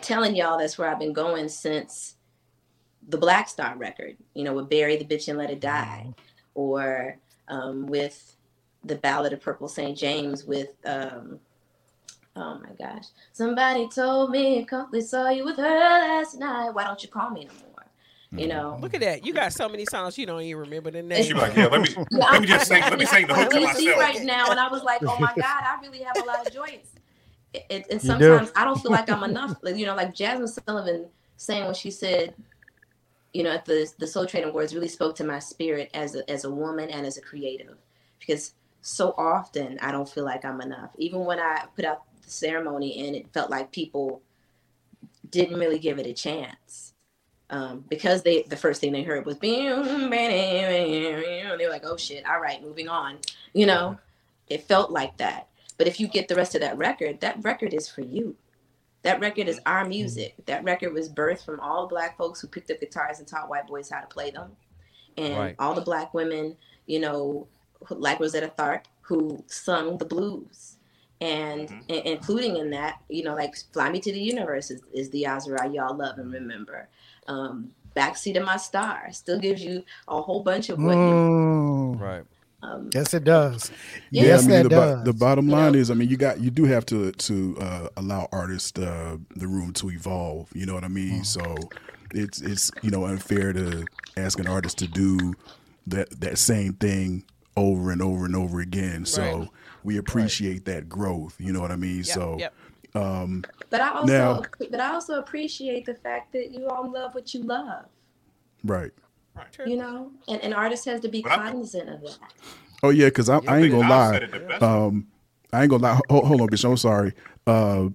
telling 0.00 0.36
y'all 0.36 0.58
that's 0.58 0.78
where 0.78 0.88
I've 0.88 0.98
been 0.98 1.12
going 1.12 1.48
since 1.48 2.16
the 3.08 3.18
Black 3.18 3.48
Star 3.48 3.74
record, 3.76 4.16
you 4.34 4.44
know, 4.44 4.52
with 4.52 4.68
Bury 4.68 4.96
the 4.96 5.04
Bitch 5.04 5.28
and 5.28 5.38
Let 5.38 5.50
It 5.50 5.60
Die, 5.60 6.14
or 6.54 7.18
um, 7.48 7.86
with 7.86 8.36
the 8.84 8.96
Ballad 8.96 9.32
of 9.32 9.40
Purple 9.40 9.68
St. 9.68 9.96
James 9.96 10.44
with, 10.44 10.70
um, 10.84 11.40
oh 12.38 12.60
my 12.60 12.70
gosh, 12.78 13.04
somebody 13.32 13.88
told 13.88 14.30
me, 14.30 14.66
they 14.92 15.00
saw 15.00 15.28
you 15.30 15.44
with 15.44 15.56
her 15.56 15.62
last 15.62 16.38
night. 16.38 16.70
Why 16.70 16.84
don't 16.84 17.02
you 17.02 17.08
call 17.08 17.30
me 17.30 17.44
no 17.46 17.52
more? 17.52 17.86
You 18.36 18.46
mm-hmm. 18.46 18.48
know, 18.48 18.78
Look 18.80 18.94
at 18.94 19.00
that. 19.00 19.24
You 19.24 19.32
got 19.32 19.52
so 19.52 19.68
many 19.68 19.86
songs 19.86 20.18
you 20.18 20.26
don't 20.26 20.42
even 20.42 20.60
remember 20.60 20.90
the 20.90 20.98
She 21.00 21.32
name. 21.32 21.34
be 21.34 21.34
like, 21.34 21.56
yeah, 21.56 21.66
let 21.66 21.80
me 21.80 21.88
Yeah, 22.10 22.30
let 22.30 22.40
me 22.42 22.46
just 22.46 22.68
sing 22.68 22.82
let 22.82 22.98
me 22.98 23.06
sing 23.06 23.26
the 23.26 23.34
hook 23.34 23.50
to 23.50 23.56
I'm 23.56 23.62
myself. 23.64 23.98
right 23.98 24.22
now, 24.22 24.50
and 24.50 24.60
I 24.60 24.68
was 24.68 24.82
like, 24.82 25.00
"Oh 25.06 25.18
my 25.18 25.32
God, 25.36 25.62
I 25.64 25.78
really 25.82 26.00
have 26.02 26.18
a 26.18 26.24
lot 26.24 26.46
of 26.46 26.52
joints." 26.52 26.90
It, 27.54 27.64
it- 27.70 27.86
and 27.90 28.02
You 28.04 28.18
do. 28.18 28.38
sometimes 28.38 28.52
I 28.54 28.64
don't 28.64 28.80
feel 28.80 28.90
like 28.92 29.08
I'm 29.10 29.24
enough. 29.24 29.56
Like, 29.62 29.76
You 29.76 29.86
know, 29.86 29.94
like 29.96 30.14
Jazmine 30.14 30.48
Sullivan 30.66 31.06
saying 31.38 31.64
when 31.64 31.74
she 31.74 31.90
said, 31.90 32.34
you 33.32 33.42
know, 33.42 33.50
at 33.50 33.64
the 33.64 33.90
the 33.98 34.06
Soul 34.06 34.26
Train 34.26 34.44
Awards 34.44 34.74
really 34.74 34.88
spoke 34.88 35.16
to 35.16 35.24
my 35.24 35.38
spirit 35.38 35.90
as 35.94 36.14
a, 36.14 36.30
as 36.30 36.44
a 36.44 36.50
woman 36.50 36.90
and 36.90 37.06
as 37.06 37.16
a 37.16 37.22
creative, 37.22 37.76
because 38.20 38.52
so 38.82 39.14
often 39.16 39.78
I 39.80 39.90
don't 39.90 40.08
feel 40.08 40.24
like 40.24 40.44
I'm 40.44 40.60
enough. 40.60 40.90
Even 40.98 41.24
when 41.24 41.38
I 41.38 41.64
put 41.74 41.84
out 41.86 42.02
the 42.28 42.34
ceremony, 42.34 43.06
and 43.06 43.16
it 43.16 43.32
felt 43.32 43.50
like 43.50 43.72
people 43.72 44.22
didn't 45.30 45.58
really 45.58 45.78
give 45.78 45.98
it 45.98 46.06
a 46.06 46.12
chance 46.14 46.94
um, 47.50 47.84
because 47.88 48.22
they 48.22 48.42
the 48.42 48.56
first 48.56 48.80
thing 48.80 48.92
they 48.92 49.02
heard 49.02 49.26
was 49.26 49.36
"Bam, 49.36 49.82
bam, 49.84 50.10
bam," 50.10 51.58
they 51.58 51.64
were 51.64 51.70
like, 51.70 51.84
"Oh 51.84 51.96
shit! 51.96 52.26
All 52.28 52.40
right, 52.40 52.62
moving 52.62 52.88
on." 52.88 53.18
You 53.54 53.66
know, 53.66 53.98
it 54.48 54.64
felt 54.64 54.90
like 54.90 55.16
that. 55.18 55.48
But 55.78 55.86
if 55.86 56.00
you 56.00 56.08
get 56.08 56.28
the 56.28 56.34
rest 56.34 56.54
of 56.54 56.60
that 56.60 56.76
record, 56.76 57.20
that 57.20 57.42
record 57.42 57.72
is 57.72 57.88
for 57.88 58.02
you. 58.02 58.36
That 59.02 59.20
record 59.20 59.48
is 59.48 59.60
our 59.64 59.84
music. 59.84 60.34
That 60.46 60.64
record 60.64 60.92
was 60.92 61.08
birthed 61.08 61.44
from 61.44 61.60
all 61.60 61.86
black 61.86 62.18
folks 62.18 62.40
who 62.40 62.48
picked 62.48 62.70
up 62.70 62.80
guitars 62.80 63.18
and 63.20 63.28
taught 63.28 63.48
white 63.48 63.66
boys 63.66 63.88
how 63.88 64.00
to 64.00 64.06
play 64.06 64.30
them, 64.30 64.50
and 65.16 65.36
Right. 65.38 65.56
all 65.58 65.74
the 65.74 65.80
black 65.80 66.12
women, 66.14 66.56
you 66.86 67.00
know, 67.00 67.46
like 67.90 68.18
Rosetta 68.20 68.52
Tharpe, 68.58 68.86
who 69.02 69.42
sung 69.46 69.98
the 69.98 70.04
blues. 70.04 70.77
And, 71.20 71.68
Mhm. 71.68 71.82
and 71.88 72.06
including 72.06 72.56
in 72.58 72.70
that, 72.70 73.00
you 73.08 73.24
know, 73.24 73.34
like 73.34 73.56
"Fly 73.72 73.90
Me 73.90 74.00
to 74.00 74.12
the 74.12 74.20
Universe" 74.20 74.70
is, 74.70 74.82
is 74.92 75.10
the 75.10 75.26
Azra 75.26 75.68
y'all 75.68 75.96
love 75.96 76.18
and 76.18 76.32
remember 76.32 76.88
um, 77.26 77.70
backseat 77.96 78.36
of 78.36 78.44
my 78.44 78.56
star 78.56 79.08
still 79.12 79.38
gives 79.38 79.62
you 79.62 79.82
a 80.08 80.20
whole 80.22 80.42
bunch 80.42 80.68
of 80.70 80.78
what 80.82 80.96
you 80.96 81.14
Mm. 81.14 82.00
Right. 82.00 82.24
um, 82.62 82.90
Yes, 82.94 83.12
it 83.14 83.24
does. 83.24 83.70
Yeah, 84.10 84.24
Yes, 84.24 84.44
I 84.44 84.48
mean, 84.48 84.50
that 84.50 84.62
the, 84.64 84.68
bo- 84.70 84.96
does. 84.96 85.04
the 85.04 85.12
bottom 85.12 85.46
You 85.46 85.52
line 85.52 85.74
know? 85.74 85.80
is, 85.80 85.90
I 85.90 85.94
mean, 85.94 86.08
you 86.08 86.16
got 86.16 86.40
you 86.40 86.50
do 86.50 86.64
have 86.64 86.86
to 86.86 87.12
to 87.12 87.56
uh, 87.60 87.88
allow 87.96 88.28
artists 88.32 88.78
uh, 88.78 89.16
the 89.36 89.46
room 89.46 89.72
to 89.74 89.90
evolve. 89.90 90.48
You 90.54 90.66
know 90.66 90.74
what 90.74 90.84
I 90.84 90.88
mean? 90.88 91.24
So 91.24 91.70
it's 92.12 92.40
it's 92.40 92.70
you 92.80 92.90
know 92.90 93.04
unfair 93.04 93.52
to 93.52 93.88
ask 94.16 94.38
an 94.40 94.46
artist 94.46 94.78
to 94.78 94.86
do 94.88 95.36
that 95.86 96.20
that 96.20 96.38
same 96.38 96.74
thing 96.74 97.24
over 97.58 97.90
and 97.90 98.00
over 98.02 98.24
and 98.24 98.34
over 98.36 98.60
again. 98.60 99.04
So 99.04 99.22
Right. 99.40 99.48
we 99.84 99.96
appreciate 99.98 100.64
that 100.66 100.88
growth. 100.88 101.36
You 101.38 101.52
know 101.52 101.60
what 101.60 101.70
I 101.72 101.76
mean? 101.76 101.98
Yep, 101.98 102.06
so 102.06 102.36
yep. 102.38 102.54
um, 102.94 103.44
but 103.70 103.80
I 103.80 103.90
also 103.90 104.06
Now- 104.12 104.42
but 104.70 104.80
I 104.80 104.92
also 104.94 105.18
appreciate 105.18 105.84
the 105.86 105.94
fact 105.94 106.32
that 106.32 106.50
you 106.52 106.68
all 106.68 106.90
love 106.90 107.14
what 107.14 107.34
you 107.34 107.42
love, 107.42 107.84
right. 108.64 108.90
True. 109.52 109.68
you 109.70 109.76
know, 109.76 110.10
and 110.26 110.40
an 110.42 110.52
artist 110.52 110.84
has 110.86 111.00
to 111.02 111.08
be 111.08 111.22
But 111.22 111.32
I- 111.32 111.36
cognizant 111.36 111.88
of 111.88 112.00
that. 112.02 112.18
Oh 112.82 112.90
yeah, 112.90 113.06
because 113.06 113.28
I, 113.28 113.38
I 113.46 113.58
ain't 113.58 113.70
gonna 113.72 113.88
lie. 113.88 114.12
said 114.12 114.22
it 114.24 114.30
the 114.32 114.38
best. 114.40 114.62
Um, 114.62 115.06
I 115.52 115.62
ain't 115.62 115.70
gonna 115.70 115.82
lie. 115.82 116.00
Hold, 116.10 116.24
hold 116.26 116.40
on, 116.40 116.48
bitch. 116.48 116.68
I'm 116.68 116.76
sorry. 116.76 117.12
Uh, 117.46 117.88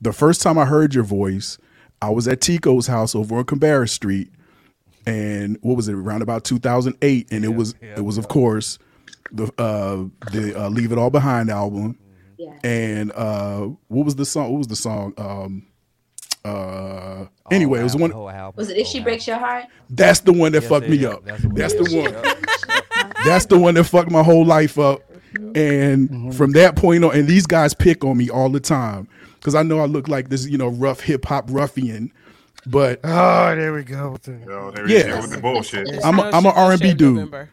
the 0.00 0.12
first 0.12 0.40
time 0.42 0.58
I 0.58 0.64
heard 0.66 0.94
your 0.94 1.04
voice, 1.04 1.58
I 2.02 2.10
was 2.10 2.26
at 2.28 2.40
Tico's 2.40 2.86
house 2.86 3.14
over 3.14 3.36
on 3.36 3.44
Cabarrus 3.44 3.90
Street, 3.90 4.30
and 5.06 5.58
what 5.62 5.76
was 5.76 5.88
it? 5.88 5.94
Around 5.94 6.22
about 6.22 6.44
2008, 6.44 7.28
and 7.32 7.44
it 7.44 7.54
was 7.54 7.74
yeah, 7.82 7.94
it 7.96 8.04
was 8.04 8.18
of 8.18 8.28
course 8.28 8.78
the 9.32 9.44
uh 9.58 10.04
the 10.32 10.54
uh, 10.64 10.68
Leave 10.68 10.92
It 10.92 10.98
All 10.98 11.10
Behind 11.10 11.50
album, 11.50 11.98
Yeah. 12.38 12.52
and 12.64 13.12
uh, 13.12 13.68
what 13.88 14.04
was 14.04 14.16
the 14.16 14.24
song? 14.24 14.50
What 14.52 14.58
was 14.58 14.66
the 14.68 14.76
song? 14.76 15.14
Um, 15.18 15.66
uh, 16.44 17.24
anyway, 17.50 17.80
it 17.80 17.84
was 17.84 17.96
one. 17.96 18.10
Whole 18.10 18.30
Was 18.56 18.68
it 18.68 18.76
If 18.76 18.86
She 18.86 19.00
Breaks 19.00 19.26
Your 19.26 19.38
Heart? 19.38 19.64
That's 19.90 20.20
the 20.20 20.32
one 20.32 20.52
that 20.52 20.62
Yes, 20.62 20.68
fucked 20.70 20.88
me 20.88 20.98
is. 20.98 21.06
up. 21.06 21.24
That's 21.24 21.42
the 21.42 21.48
one. 21.48 21.54
That's 21.54 21.74
the 21.74 21.84
one. 21.84 23.12
That's 23.24 23.46
the 23.46 23.58
one 23.58 23.74
that 23.74 23.84
fucked 23.84 24.10
my 24.10 24.22
whole 24.22 24.44
life 24.44 24.78
up. 24.78 25.00
And 25.54 26.08
Mm-hmm. 26.10 26.30
from 26.32 26.52
that 26.52 26.76
point 26.76 27.02
on, 27.04 27.16
and 27.16 27.26
these 27.26 27.46
guys 27.46 27.74
pick 27.74 28.04
on 28.04 28.16
me 28.18 28.30
all 28.30 28.48
the 28.50 28.60
time 28.60 29.08
because 29.40 29.54
I 29.56 29.62
know 29.64 29.80
I 29.80 29.86
look 29.86 30.06
like 30.06 30.28
this, 30.28 30.46
you 30.46 30.56
know, 30.58 30.68
rough 30.68 31.00
hip 31.00 31.24
hop 31.24 31.46
ruffian. 31.50 32.12
But 32.66 33.00
Oh, 33.02 33.54
there 33.56 33.72
we 33.72 33.82
go. 33.82 34.12
with 34.12 34.22
the- 34.22 34.32
You 34.32 34.46
know, 34.46 34.70
there 34.70 34.88
Yeah. 34.88 34.98
yeah. 34.98 35.02
There 35.04 35.20
with 35.22 35.30
the 35.32 35.38
bullshit. 35.40 35.88
I'm 36.04 36.18
a- 36.20 36.30
no 36.30 36.30
I'm 36.30 36.46
a 36.46 36.50
R&B 36.50 36.94
dude. 36.94 37.14
November. 37.14 37.50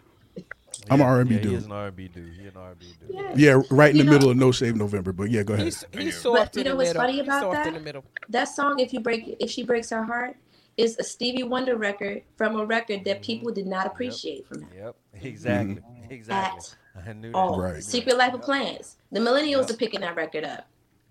I'm 0.90 1.00
an 1.00 1.06
Yeah, 1.08 1.12
R&B 1.14 1.36
yeah, 1.36 1.42
dude. 1.42 1.52
He 1.52 1.58
is 1.58 1.66
an 1.66 1.72
R&B 1.72 2.08
dude. 2.08 2.34
He 2.34 2.48
an 2.48 2.58
R&B 2.58 2.86
dude. 3.00 3.16
Yeah. 3.16 3.32
yeah, 3.36 3.62
right 3.70 3.92
in 3.92 3.98
You 3.98 4.04
the 4.04 4.06
know- 4.08 4.14
middle 4.14 4.30
of 4.32 4.38
No 4.38 4.52
Shave 4.52 4.76
November. 4.76 5.12
But 5.12 5.30
yeah, 5.32 5.44
go 5.44 5.54
ahead. 5.54 5.66
He's, 5.66 5.86
you. 5.94 6.00
he's 6.02 6.16
But 6.16 6.22
soft 6.22 6.56
you 6.56 6.62
in 6.62 6.64
the 6.66 6.70
know 6.72 6.76
what's 6.78 6.90
middle. 6.90 7.02
funny 7.02 7.20
about 7.20 7.52
that? 7.52 8.04
That 8.30 8.46
song, 8.46 8.80
If 8.80 8.94
You 8.94 9.00
Break 9.00 9.38
If 9.40 9.50
She 9.52 9.64
Breaks 9.64 9.90
Her 9.92 10.04
Heart, 10.04 10.36
is 10.78 10.98
a 10.98 11.04
Stevie 11.04 11.44
Wonder 11.44 11.76
record 11.76 12.24
from 12.38 12.56
a 12.60 12.66
record 12.66 13.04
that 13.06 13.22
people 13.22 13.52
did 13.52 13.68
not 13.68 13.86
appreciate 13.86 14.48
from 14.48 14.62
him. 14.62 14.70
Yep. 14.76 14.96
Exactly. 15.22 15.76
Mm-hmm. 15.76 16.12
Exactly. 16.14 16.74
I 17.08 17.14
knew 17.14 17.32
that. 17.32 17.38
all. 17.38 17.60
Right. 17.62 17.84
Secret 17.84 18.18
Life 18.18 18.34
of 18.34 18.42
Plants. 18.42 18.98
The 19.12 19.20
millennials 19.20 19.62
Yep. 19.62 19.70
are 19.72 19.74
picking 19.78 20.02
that 20.02 20.16
record 20.16 20.44
up. 20.46 20.68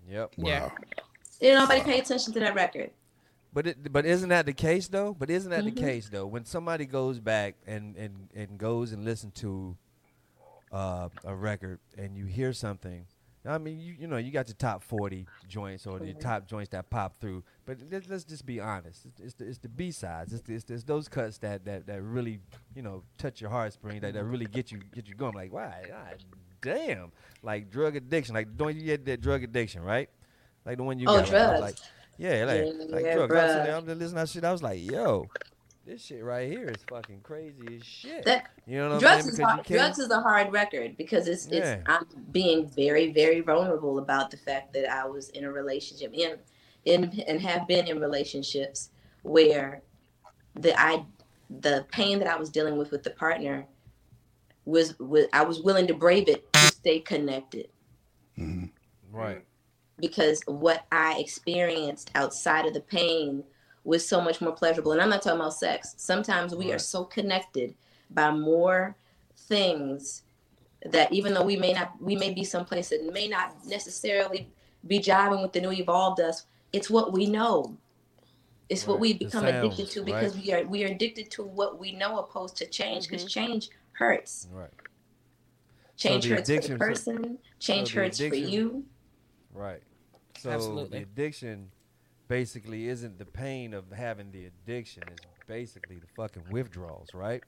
Yep. 0.09 0.33
Yeah. 0.37 0.63
Wow. 0.65 0.71
Didn't 1.39 1.59
nobody 1.59 1.81
pay 1.81 1.99
attention 1.99 2.33
to 2.33 2.39
that 2.41 2.53
record. 2.55 2.91
But 3.53 3.67
it, 3.67 3.91
but 3.91 4.05
isn't 4.05 4.29
that 4.29 4.45
the 4.45 4.53
case 4.53 4.87
though? 4.87 5.13
But 5.13 5.29
isn't 5.29 5.49
that 5.51 5.63
Mhm. 5.63 5.75
the 5.75 5.81
case 5.81 6.09
though? 6.09 6.25
When 6.25 6.45
somebody 6.45 6.85
goes 6.85 7.19
back 7.19 7.55
and 7.67 7.95
and 7.97 8.29
and 8.33 8.57
goes 8.57 8.91
and 8.93 9.03
listen 9.03 9.31
to 9.31 9.75
uh, 10.71 11.09
a 11.25 11.35
record 11.35 11.79
and 11.97 12.15
you 12.17 12.25
hear 12.25 12.53
something, 12.53 13.05
I 13.45 13.57
mean, 13.57 13.79
you 13.79 13.93
you 13.99 14.07
know, 14.07 14.17
you 14.17 14.31
got 14.31 14.47
your 14.47 14.55
top 14.55 14.83
forty 14.83 15.27
joints 15.49 15.85
or 15.85 15.99
your 16.01 16.13
top 16.15 16.47
joints 16.47 16.69
that 16.69 16.89
pop 16.89 17.19
through. 17.19 17.43
But 17.65 17.79
let's, 17.91 18.07
let's 18.07 18.23
just 18.23 18.45
be 18.45 18.59
honest. 18.61 19.05
It's, 19.05 19.19
it's 19.19 19.33
the, 19.33 19.47
it's 19.47 19.57
the 19.57 19.67
B 19.69 19.91
sides. 19.91 20.31
It's, 20.31 20.43
the- 20.43 20.53
it's, 20.55 20.69
it's 20.69 20.83
those 20.83 21.09
cuts 21.09 21.37
that, 21.39 21.65
that 21.65 21.87
that 21.87 22.01
really 22.01 22.39
you 22.75 22.83
know 22.83 23.03
touch 23.17 23.41
your 23.41 23.49
heartstring. 23.49 23.99
That, 24.01 24.13
that 24.13 24.23
really 24.23 24.45
get 24.45 24.71
you 24.71 24.79
get 24.93 25.07
you 25.09 25.15
going. 25.15 25.33
Like, 25.33 25.51
why? 25.51 25.83
God 25.89 26.23
damn. 26.61 27.11
Like 27.43 27.69
drug 27.69 27.95
addiction. 27.97 28.33
Like 28.35 28.55
don't 28.55 28.75
you 28.75 28.83
get 28.85 29.03
that 29.07 29.19
drug 29.19 29.43
addiction 29.43 29.81
right? 29.83 30.09
Like 30.65 30.77
the 30.77 30.83
one 30.83 30.99
you 30.99 31.07
Oh, 31.09 31.17
got. 31.19 31.29
like, 31.29 31.33
I 31.33 31.49
was 31.49 31.59
drugs. 31.59 31.61
Like, 31.61 31.75
yeah, 32.21 32.45
like, 32.45 32.89
like 32.89 33.05
Yeah, 33.05 33.15
drugs. 33.15 33.33
I 33.33 33.43
was 33.43 33.51
sitting 33.51 33.61
bruh. 33.61 33.65
there, 33.65 33.75
I'm 33.75 33.85
just 33.85 33.99
listening 33.99 34.09
to 34.09 34.15
that 34.15 34.29
shit. 34.29 34.43
I 34.43 34.51
was 34.51 34.63
like, 34.63 34.91
yo, 34.91 35.27
this 35.85 36.05
shit 36.05 36.23
right 36.23 36.49
here 36.49 36.67
is 36.69 36.83
fucking 36.89 37.21
crazy 37.23 37.77
as 37.79 37.83
shit. 37.83 38.23
That 38.25 38.49
you 38.67 38.77
know 38.77 38.89
what 38.91 38.99
drugs 38.99 39.23
I 39.23 39.25
mean? 39.25 39.29
is 39.29 39.37
Because 39.37 39.51
hard, 39.53 39.65
drugs 39.65 39.99
is 39.99 40.09
a 40.11 40.21
hard 40.21 40.51
record 40.53 40.95
because 40.97 41.27
it's 41.27 41.47
Yeah. 41.49 41.73
it's 41.75 41.83
I'm 41.89 42.05
being 42.31 42.67
very 42.69 43.11
very 43.11 43.41
vulnerable 43.41 43.97
about 43.99 44.29
the 44.31 44.37
fact 44.37 44.73
that 44.73 44.89
I 44.91 45.05
was 45.07 45.29
in 45.29 45.43
a 45.43 45.51
relationship 45.51 46.13
in 46.13 46.37
in 46.85 47.19
and 47.27 47.41
have 47.41 47.67
been 47.67 47.87
in 47.87 47.99
relationships 47.99 48.89
where 49.23 49.81
the 50.55 50.79
I 50.79 51.03
the 51.49 51.85
pain 51.91 52.19
that 52.19 52.27
I 52.27 52.37
was 52.37 52.49
dealing 52.49 52.77
with 52.77 52.91
with 52.91 53.03
the 53.03 53.09
partner 53.11 53.65
was 54.65 54.97
was 54.99 55.25
I 55.33 55.43
was 55.43 55.61
willing 55.61 55.87
to 55.87 55.93
brave 55.95 56.29
it 56.29 56.51
to 56.53 56.59
stay 56.59 56.99
connected 56.99 57.69
Mhm. 58.37 58.69
right. 59.11 59.43
Because 60.01 60.41
what 60.47 60.85
I 60.91 61.19
experienced 61.19 62.11
outside 62.15 62.65
of 62.65 62.73
the 62.73 62.81
pain 62.81 63.43
was 63.83 64.07
so 64.07 64.19
much 64.19 64.41
more 64.41 64.51
pleasurable. 64.51 64.91
And 64.91 65.01
I'm 65.01 65.09
not 65.09 65.21
talking 65.21 65.39
about 65.39 65.53
sex. 65.53 65.93
Sometimes 65.97 66.53
we 66.53 66.71
are 66.73 66.79
so 66.79 67.05
connected 67.05 67.73
by 68.09 68.31
more 68.31 68.95
things 69.37 70.23
that 70.85 71.11
even 71.13 71.33
though 71.33 71.43
we 71.43 71.55
may 71.55 71.73
not, 71.73 71.93
we 72.01 72.15
may 72.15 72.33
be 72.33 72.43
someplace 72.43 72.89
that 72.89 73.11
may 73.13 73.27
not 73.27 73.55
necessarily 73.65 74.49
be 74.87 74.99
jiving 74.99 75.41
with 75.41 75.53
the 75.53 75.61
new 75.61 75.71
evolved 75.71 76.19
us, 76.19 76.45
it's 76.73 76.89
what 76.89 77.13
we 77.13 77.27
know. 77.27 77.77
It's 78.69 78.87
what 78.87 78.99
we 78.99 79.13
The 79.13 79.25
become 79.25 79.45
addicted 79.45 79.89
to 79.91 80.03
because 80.03 80.33
right. 80.33 80.45
we 80.45 80.53
are 80.53 80.63
we 80.63 80.83
are 80.85 80.87
addicted 80.87 81.29
to 81.31 81.43
what 81.43 81.77
we 81.77 81.91
know 81.91 82.19
opposed 82.19 82.55
to 82.57 82.65
change 82.65 83.07
because 83.07 83.25
mm-hmm. 83.25 83.47
change 83.47 83.69
hurts. 83.91 84.47
Right. 84.49 84.69
Change 85.97 86.23
the 86.23 86.35
hurts 86.35 86.49
for 86.49 86.61
the 86.61 86.77
person. 86.77 87.37
Change 87.59 87.89
so 87.89 87.95
the 87.95 88.01
hurts 88.01 88.19
for 88.19 88.35
you. 88.35 88.85
Right. 89.53 89.83
So 90.41 90.51
Absolutely. 90.51 90.97
the 90.99 91.03
addiction 91.03 91.71
basically 92.27 92.87
isn't 92.87 93.19
the 93.19 93.25
pain 93.25 93.73
of 93.73 93.91
having 93.91 94.31
the 94.31 94.45
addiction. 94.45 95.03
It's 95.13 95.25
basically 95.47 95.99
the 95.99 96.07
fucking 96.15 96.43
withdrawals, 96.49 97.13
right? 97.13 97.43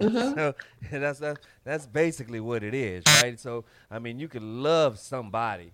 Mhm. 0.00 0.34
so 0.34 0.54
that's 0.92 1.18
that's 1.18 1.40
that's 1.64 1.86
basically 1.86 2.38
what 2.40 2.62
it 2.62 2.74
is, 2.74 3.04
right? 3.08 3.38
So 3.40 3.64
I 3.90 3.98
mean, 3.98 4.18
you 4.20 4.28
can 4.28 4.62
love 4.62 4.98
somebody, 4.98 5.72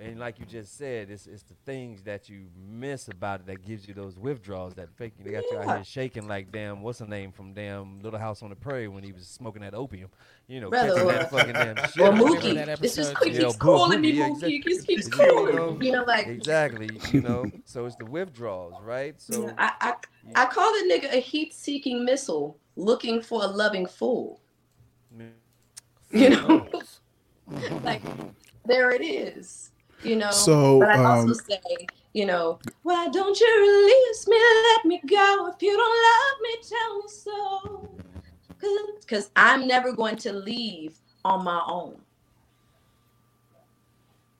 and 0.00 0.18
like 0.18 0.38
you 0.38 0.46
just 0.46 0.76
said, 0.76 1.10
it's 1.10 1.26
it's 1.26 1.42
the 1.42 1.54
things 1.66 2.02
that 2.02 2.28
you 2.28 2.46
miss 2.56 3.08
about 3.08 3.40
it 3.40 3.46
that 3.46 3.64
gives 3.64 3.86
you 3.88 3.94
those 3.94 4.16
withdrawals 4.18 4.74
that 4.74 4.88
fake 4.96 5.14
you. 5.18 5.24
They 5.24 5.32
got 5.32 5.44
you 5.50 5.58
out 5.58 5.76
here 5.76 5.84
shaking 5.84 6.28
like 6.28 6.52
damn. 6.52 6.82
What's 6.82 6.98
the 7.00 7.06
name 7.06 7.32
from 7.32 7.52
damn 7.52 8.00
Little 8.00 8.18
House 8.18 8.42
on 8.42 8.50
the 8.50 8.56
Prairie 8.56 8.88
when 8.88 9.02
he 9.02 9.12
was 9.12 9.26
smoking 9.26 9.62
that 9.62 9.74
opium? 9.74 10.08
You 10.46 10.60
know, 10.60 10.70
Brother, 10.70 10.94
catching 10.94 11.08
or- 11.08 11.12
that 11.12 11.30
fucking 11.30 11.52
damn 11.52 11.76
shit. 11.90 11.98
Or 12.00 12.12
Mookie. 12.12 12.78
This 12.80 12.96
just 12.96 13.18
keeps. 13.20 13.38
Yeah, 13.38 13.50
calling 13.58 14.00
me 14.00 14.12
Mookie, 14.14 14.50
yeah, 14.50 14.60
just 14.70 14.86
keeps 14.86 15.06
exactly. 15.06 15.26
calling. 15.26 15.52
You 15.54 15.56
know, 15.56 15.78
You 15.80 15.92
know, 15.92 16.04
like 16.04 16.26
Exactly, 16.26 16.88
you 17.12 17.20
know. 17.20 17.44
So 17.64 17.84
it's 17.86 17.96
the 17.96 18.06
withdrawals, 18.06 18.74
right? 18.82 19.20
So 19.20 19.46
you 19.48 19.54
I, 19.58 19.72
I 19.80 19.94
I 20.34 20.46
call 20.46 20.70
the 20.72 20.88
nigga 20.92 21.12
a 21.12 21.20
heat-seeking 21.20 22.04
missile 22.04 22.58
looking 22.76 23.20
for 23.22 23.42
a 23.42 23.46
loving 23.46 23.86
fool. 23.86 24.40
You 26.10 26.30
know, 26.30 26.66
like 27.82 28.02
there 28.64 28.90
it 28.90 29.02
is. 29.02 29.70
You 30.02 30.16
know. 30.16 30.30
So, 30.30 30.80
but 30.80 30.90
I 30.90 31.04
also 31.04 31.28
um, 31.28 31.34
say, 31.34 31.86
you 32.12 32.26
know, 32.26 32.58
why 32.82 33.08
don't 33.08 33.38
you 33.38 33.60
release 33.60 34.28
me? 34.28 34.36
Let 34.74 34.84
me 34.84 35.00
go. 35.06 35.52
If 35.54 35.62
you 35.62 35.76
don't 35.76 36.04
love 36.08 36.40
me, 36.42 36.56
tell 36.68 36.98
me 36.98 37.08
so. 37.08 37.90
Because 39.00 39.30
I'm 39.36 39.66
never 39.66 39.92
going 39.92 40.16
to 40.16 40.32
leave 40.32 40.96
on 41.24 41.44
my 41.44 41.62
own. 41.66 41.96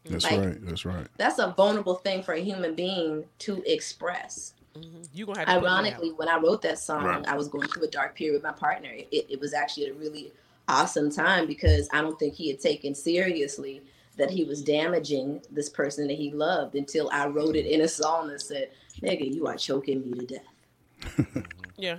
That's 0.04 0.24
Like- 0.24 0.40
right. 0.40 0.66
That's 0.66 0.84
right. 0.84 1.06
That's 1.18 1.38
a 1.38 1.48
vulnerable 1.56 1.96
thing 1.96 2.22
for 2.22 2.32
a 2.34 2.40
human 2.40 2.74
being 2.74 3.24
to 3.40 3.62
express. 3.66 4.54
Mhm. 4.76 5.09
You 5.12 5.26
gonna 5.26 5.40
have 5.40 5.48
to 5.48 5.54
put 5.54 5.62
me 5.62 5.68
out. 5.68 5.72
Ironically, 5.72 6.12
when 6.12 6.28
I 6.28 6.38
wrote 6.38 6.62
that 6.62 6.78
song, 6.78 7.04
Right. 7.04 7.28
I 7.28 7.36
was 7.36 7.48
going 7.48 7.68
through 7.68 7.84
a 7.84 7.88
dark 7.88 8.14
period 8.14 8.34
with 8.34 8.42
my 8.42 8.52
partner. 8.52 8.90
It, 8.92 9.26
it 9.28 9.40
was 9.40 9.52
actually 9.52 9.88
a 9.88 9.94
really 9.94 10.32
awesome 10.68 11.11
time 11.11 11.46
because 11.46 11.88
I 11.92 12.00
don't 12.00 12.18
think 12.18 12.34
he 12.34 12.48
had 12.48 12.61
taken 12.61 12.94
seriously 12.94 13.82
that 14.19 14.31
he 14.31 14.45
was 14.45 14.62
damaging 14.62 15.41
this 15.51 15.69
person 15.69 16.07
that 16.09 16.16
he 16.16 16.31
loved 16.31 16.75
until 16.75 17.09
I 17.12 17.27
wrote 17.29 17.57
it 17.57 17.66
in 17.66 17.81
a 17.83 17.89
song 17.89 18.29
that 18.29 18.41
said, 18.41 18.71
Nigga, 19.03 19.33
you 19.33 19.47
are 19.47 19.57
choking 19.57 20.03
me 20.03 20.19
to 20.19 20.27
death. 20.27 21.45
Yeah. 21.81 21.99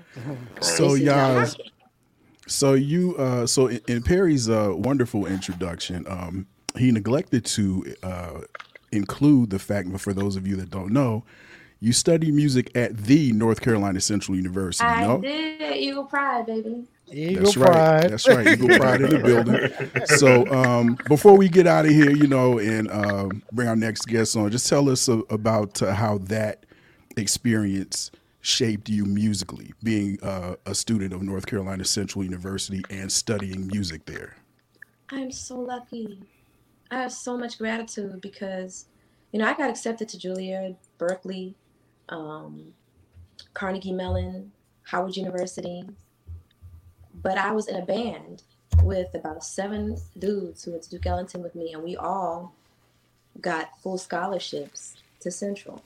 So 0.60 0.90
This 0.90 1.00
is 1.00 1.06
not 1.06 1.48
y'all, 1.58 1.66
so 2.48 2.74
you, 2.74 3.16
uh, 3.16 3.48
so 3.48 3.68
in, 3.68 3.80
in 3.88 4.04
Perry's 4.04 4.50
uh, 4.50 4.74
wonderful 4.76 5.26
introduction, 5.26 6.06
um, 6.10 6.48
he 6.78 6.92
neglected 6.92 7.46
to 7.46 7.96
uh, 8.04 8.42
include 8.92 9.52
the 9.52 9.60
fact, 9.60 9.92
but 9.92 10.02
for 10.02 10.14
those 10.14 10.36
of 10.36 10.46
you 10.46 10.56
that 10.58 10.70
don't 10.70 10.92
know, 10.92 11.24
you 11.80 11.94
study 11.94 12.30
music 12.32 12.76
at 12.76 12.98
the 12.98 13.32
North 13.32 13.62
Carolina 13.62 14.02
Central 14.02 14.36
University. 14.36 14.86
I 14.86 15.08
no, 15.08 15.22
did. 15.22 15.78
Eagle 15.78 16.04
Pride, 16.04 16.46
baby. 16.46 16.86
Eagle 17.12 17.44
That's 17.44 17.56
pride. 17.56 18.02
right. 18.02 18.10
That's 18.10 18.28
right. 18.28 18.48
Eagle 18.48 18.78
Pride 18.78 19.02
in 19.02 19.10
the 19.10 19.20
building. 19.20 20.06
So 20.18 20.46
um, 20.48 20.98
before 21.08 21.38
we 21.38 21.50
get 21.50 21.68
out 21.68 21.86
of 21.86 21.92
here, 21.92 22.12
you 22.12 22.28
know, 22.28 22.60
and 22.60 22.90
um, 22.92 23.44
bring 23.52 23.68
our 23.68 23.76
next 23.76 24.06
guest 24.08 24.36
on, 24.36 24.50
just 24.52 24.68
tell 24.68 24.90
us 24.90 25.08
a, 25.08 25.20
about 25.30 25.82
uh, 25.82 25.94
how 25.94 26.20
that 26.20 26.66
experience 27.18 28.12
shaped 28.42 28.90
you 28.90 29.06
musically, 29.06 29.74
being 29.84 30.18
uh, 30.24 30.56
a 30.66 30.74
student 30.74 31.14
of 31.14 31.22
North 31.22 31.46
Carolina 31.46 31.84
Central 31.84 32.24
University 32.24 32.82
and 32.90 33.12
studying 33.12 33.68
music 33.68 34.06
there. 34.06 34.38
I'm 35.12 35.32
so 35.32 35.60
lucky. 35.60 36.22
I 36.92 37.02
have 37.02 37.12
so 37.12 37.38
much 37.38 37.58
gratitude 37.58 38.22
because, 38.22 38.86
you 39.32 39.40
know, 39.40 39.46
I 39.46 39.54
got 39.54 39.70
accepted 39.70 40.10
to 40.10 40.18
Juilliard, 40.18 40.76
Berklee, 40.98 41.54
um, 42.10 42.74
Carnegie 43.54 43.92
Mellon, 43.94 44.52
Howard 44.84 45.16
University. 45.16 45.84
But 47.22 47.38
I 47.38 47.52
was 47.52 47.68
in 47.68 47.76
a 47.76 47.86
band 47.86 48.44
with 48.84 49.14
about 49.14 49.44
seven 49.44 49.98
dudes 50.18 50.64
who 50.64 50.72
went 50.72 50.84
to 50.84 50.90
Duke 50.90 51.06
Ellington 51.06 51.42
with 51.44 51.56
me, 51.56 51.74
and 51.74 51.84
we 51.84 51.98
all 51.98 52.54
got 53.42 53.80
full 53.82 53.98
scholarships 53.98 54.96
to 55.22 55.32
Central. 55.32 55.82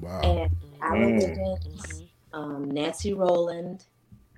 Wow. 0.00 0.20
And 0.20 0.50
Alan 0.80 1.18
Mm. 1.18 1.38
Wiggins, 1.38 2.02
um, 2.32 2.70
Nancy 2.70 3.12
Rowland, 3.14 3.84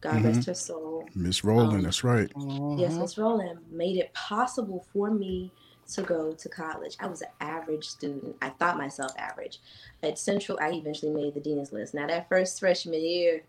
God 0.00 0.22
rest 0.22 0.46
her 0.46 0.54
soul, 0.54 1.08
Miss 1.14 1.42
Rowland, 1.42 1.72
um, 1.78 1.82
that's 1.82 2.04
right. 2.04 2.30
Yes, 2.76 2.94
Mhm. 2.94 3.00
Miss 3.00 3.18
Rowland 3.18 3.58
made 3.70 3.96
it 3.96 4.12
possible 4.14 4.84
for 4.92 5.10
me 5.10 5.50
to 5.88 6.02
go 6.02 6.32
to 6.32 6.48
college. 6.48 6.96
I 7.00 7.06
was 7.06 7.22
an 7.22 7.28
average 7.40 7.88
student. 7.88 8.36
I 8.42 8.50
thought 8.50 8.76
myself 8.76 9.12
average. 9.16 9.60
At 10.02 10.18
Central, 10.18 10.58
I 10.60 10.72
eventually 10.72 11.12
made 11.12 11.34
the 11.34 11.40
dean's 11.40 11.72
list. 11.72 11.94
Now, 11.94 12.06
that 12.06 12.28
first 12.28 12.58
freshman 12.60 13.00
year, 13.00 13.42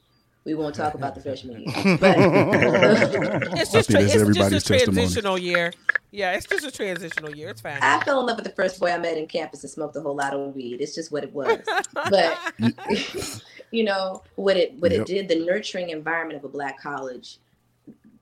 we 0.48 0.56
won't 0.56 0.74
talk 0.74 0.94
about 0.94 1.14
the 1.14 1.20
freshman 1.22 1.60
year. 1.60 1.98
But 2.00 2.16
It's 3.60 3.72
just, 3.72 3.90
tra- 3.92 4.00
it's 4.02 4.16
everybody's 4.16 4.50
just 4.50 4.70
a 4.70 4.74
testimony. 4.74 4.96
transitional 4.96 5.38
year. 5.38 5.74
Yeah, 6.12 6.32
it's 6.36 6.46
just 6.48 6.66
a 6.66 6.72
transitional 6.72 7.36
year. 7.36 7.50
It's 7.50 7.60
fine. 7.60 7.80
I 7.82 8.00
fell 8.06 8.22
in 8.22 8.26
love 8.28 8.38
with 8.38 8.46
the 8.46 8.54
first 8.54 8.80
boy 8.80 8.92
I 8.92 8.98
met 8.98 9.18
in 9.18 9.28
campus 9.28 9.64
and 9.64 9.70
smoked 9.70 9.98
a 9.98 10.02
whole 10.02 10.16
lot 10.16 10.34
of 10.34 10.56
weed. 10.56 10.80
It's 10.80 10.96
just 10.96 11.12
what 11.12 11.26
it 11.26 11.34
was. 11.34 11.60
But 11.94 12.40
you 13.72 13.84
know 13.84 14.24
what 14.36 14.56
it 14.56 14.74
what 14.80 14.92
Yep. 14.94 15.02
it 15.02 15.06
did. 15.08 15.28
The 15.28 15.46
nurturing 15.46 15.90
environment 15.90 16.38
of 16.40 16.46
a 16.46 16.50
black 16.50 16.80
college 16.82 17.40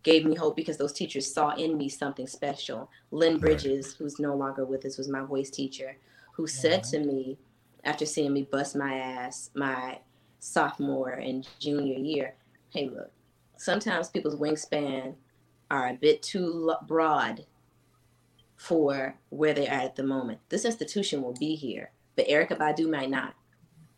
gave 0.02 0.26
me 0.26 0.34
hope 0.36 0.56
because 0.56 0.78
those 0.78 0.94
teachers 0.94 1.32
saw 1.32 1.52
in 1.56 1.78
me 1.78 1.90
something 1.90 2.26
special. 2.26 2.90
Lynn 3.12 3.38
Bridges, 3.38 3.94
who's 3.94 4.20
no 4.20 4.36
longer 4.36 4.66
with 4.66 4.84
us, 4.84 4.98
was 4.98 5.08
my 5.08 5.22
voice 5.22 5.52
teacher, 5.52 5.96
who 6.34 6.48
said 6.48 6.84
to 6.86 6.98
me 7.00 7.38
after 7.84 8.04
seeing 8.08 8.34
me 8.34 8.42
bust 8.52 8.76
my 8.76 8.96
ass 8.96 9.52
my 9.54 10.00
sophomore 10.46 11.12
and 11.12 11.48
junior 11.60 11.98
year, 11.98 12.36
"Hey, 12.70 12.90
look, 12.90 13.12
sometimes 13.58 14.10
people's 14.10 14.36
wingspan 14.36 15.18
are 15.72 15.88
a 15.90 15.96
bit 15.96 16.22
too 16.24 16.76
broad." 16.88 17.46
For 18.58 19.18
where 19.30 19.54
they 19.54 19.68
are 19.68 19.80
at 19.80 19.96
the 19.96 20.04
moment. 20.04 20.42
This 20.50 20.66
institution 20.66 21.22
will 21.22 21.34
be 21.34 21.56
here, 21.56 21.92
but 22.16 22.28
Erykah 22.28 22.58
Badu 22.58 22.90
might 22.90 23.10
not 23.10 23.36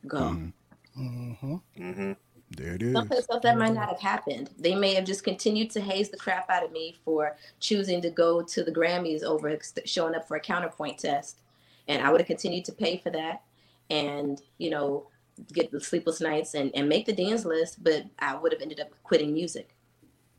go. 0.08 0.40
Mhm. 0.40 0.54
Mhm. 0.96 1.62
hmm 1.76 2.12
There 2.50 2.74
it 2.76 2.82
is. 2.84 2.94
Someplace 2.96 3.26
else 3.30 3.44
that 3.44 3.58
might 3.58 3.74
not 3.74 3.90
have 3.90 4.00
happened. 4.00 4.50
They 4.58 4.74
may 4.76 4.94
have 4.96 5.06
just 5.06 5.24
continued 5.24 5.70
to 5.72 5.82
haze 5.82 6.10
the 6.10 6.18
crap 6.18 6.50
out 6.50 6.64
of 6.64 6.72
me 6.72 6.96
for 7.04 7.38
choosing 7.60 8.02
to 8.02 8.10
go 8.10 8.42
to 8.42 8.64
the 8.64 8.72
Grammys 8.72 9.24
over 9.24 9.58
showing 9.86 10.16
up 10.16 10.28
for 10.28 10.36
a 10.38 10.40
counterpoint 10.40 11.00
test. 11.00 11.40
And 11.88 12.02
I 12.02 12.12
would 12.12 12.22
have 12.22 12.28
continued 12.28 12.66
to 12.66 12.72
pay 12.72 12.98
for 12.98 13.10
that 13.12 13.44
and, 13.90 14.42
you 14.58 14.70
know, 14.70 15.10
get 15.54 15.72
the 15.72 15.80
sleepless 15.80 16.22
nights 16.22 16.54
and, 16.54 16.72
and 16.76 16.88
make 16.90 17.06
the 17.06 17.14
dance 17.14 17.46
list, 17.46 17.84
but 17.84 18.04
I 18.20 18.36
would 18.36 18.52
have 18.52 18.62
ended 18.62 18.80
up 18.80 18.90
quitting 19.04 19.34
music. 19.34 19.70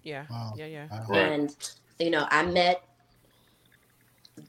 yeah, 0.02 0.24
Wow. 0.30 0.54
yeah, 0.56 0.66
yeah. 0.66 0.86
Wow. 1.08 1.14
And, 1.16 1.56
you 1.98 2.10
know, 2.10 2.26
I 2.30 2.44
met 2.44 2.82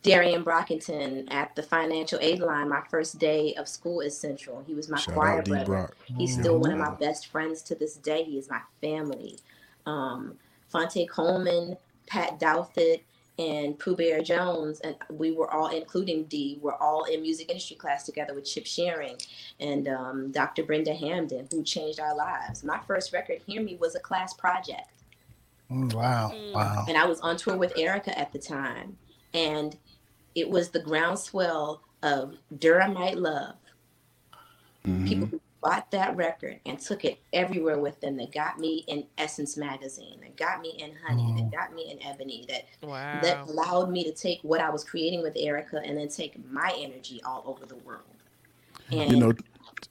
Darien 0.03 0.43
Brockington 0.43 1.31
at 1.33 1.55
the 1.55 1.63
financial 1.63 2.19
aid 2.21 2.39
line 2.39 2.69
my 2.69 2.81
first 2.89 3.17
day 3.19 3.53
of 3.55 3.67
school 3.67 4.01
at 4.01 4.13
Central. 4.13 4.63
He 4.65 4.73
was 4.73 4.87
my 4.89 4.97
Shout 4.99 5.15
choir 5.15 5.41
brother. 5.41 5.65
Brock. 5.65 5.97
He's 6.17 6.33
still 6.33 6.59
one 6.59 6.71
of 6.71 6.77
my 6.77 6.91
best 6.95 7.27
friends 7.27 7.61
to 7.63 7.75
this 7.75 7.95
day. 7.95 8.23
He 8.23 8.37
is 8.37 8.49
my 8.49 8.61
family. 8.81 9.39
Um, 9.85 10.37
Phonte 10.69 11.09
Coleman, 11.09 11.75
Pat 12.05 12.39
Douthit, 12.39 13.01
and 13.39 13.79
Pooh 13.79 13.95
Bear 13.95 14.21
Jones, 14.21 14.81
and 14.81 14.95
we 15.09 15.31
were 15.31 15.49
all, 15.49 15.67
including 15.69 16.25
D, 16.25 16.59
were 16.61 16.75
all 16.75 17.05
in 17.05 17.21
music 17.21 17.49
industry 17.49 17.77
class 17.77 18.03
together 18.03 18.33
with 18.33 18.43
Chip 18.45 18.65
Shearing 18.67 19.15
and 19.61 19.87
um, 19.87 20.31
Dr. 20.31 20.63
Brenda 20.63 20.93
Hamden, 20.93 21.47
who 21.49 21.63
changed 21.63 22.01
our 22.01 22.13
lives. 22.15 22.65
My 22.65 22.79
first 22.85 23.13
record, 23.13 23.39
Hear 23.47 23.61
Me, 23.61 23.77
was 23.79 23.95
a 23.95 23.99
class 24.01 24.33
project. 24.33 24.91
Mm, 25.71 25.93
Wow. 25.93 26.31
Mm. 26.35 26.53
Wow. 26.53 26.85
And 26.89 26.97
I 26.97 27.05
was 27.05 27.21
on 27.21 27.37
tour 27.37 27.55
with 27.55 27.73
Erykah 27.75 28.17
at 28.17 28.33
the 28.33 28.39
time. 28.39 28.97
And 29.33 29.77
it 30.35 30.49
was 30.49 30.69
the 30.69 30.81
groundswell 30.81 31.81
of 32.03 32.35
Durhamite 32.57 33.15
Love. 33.17 33.55
Mhm. 34.85 35.07
People 35.07 35.27
who 35.27 35.41
bought 35.61 35.91
that 35.91 36.15
record 36.15 36.59
and 36.65 36.79
took 36.79 37.03
it 37.05 37.19
everywhere 37.33 37.79
with 37.79 37.99
them 38.01 38.15
that 38.17 38.31
got 38.31 38.59
me 38.59 38.83
in 38.87 39.05
Essence 39.17 39.57
magazine, 39.57 40.19
that 40.21 40.35
got 40.37 40.61
me 40.61 40.75
in 40.79 40.95
Honey, 41.05 41.33
that 41.35 41.51
got 41.51 41.73
me 41.73 41.91
in 41.91 42.01
Ebony, 42.05 42.45
that 42.49 42.65
Wow. 42.81 43.21
that 43.21 43.47
allowed 43.47 43.89
me 43.91 44.03
to 44.05 44.11
take 44.13 44.39
what 44.43 44.61
I 44.61 44.69
was 44.69 44.83
creating 44.83 45.21
with 45.21 45.35
Erykah 45.35 45.81
and 45.87 45.97
then 45.97 46.07
take 46.09 46.37
my 46.49 46.73
energy 46.77 47.21
all 47.23 47.43
over 47.45 47.65
the 47.65 47.75
world. 47.77 48.03
And 48.91 49.11
You 49.11 49.17
know, 49.17 49.33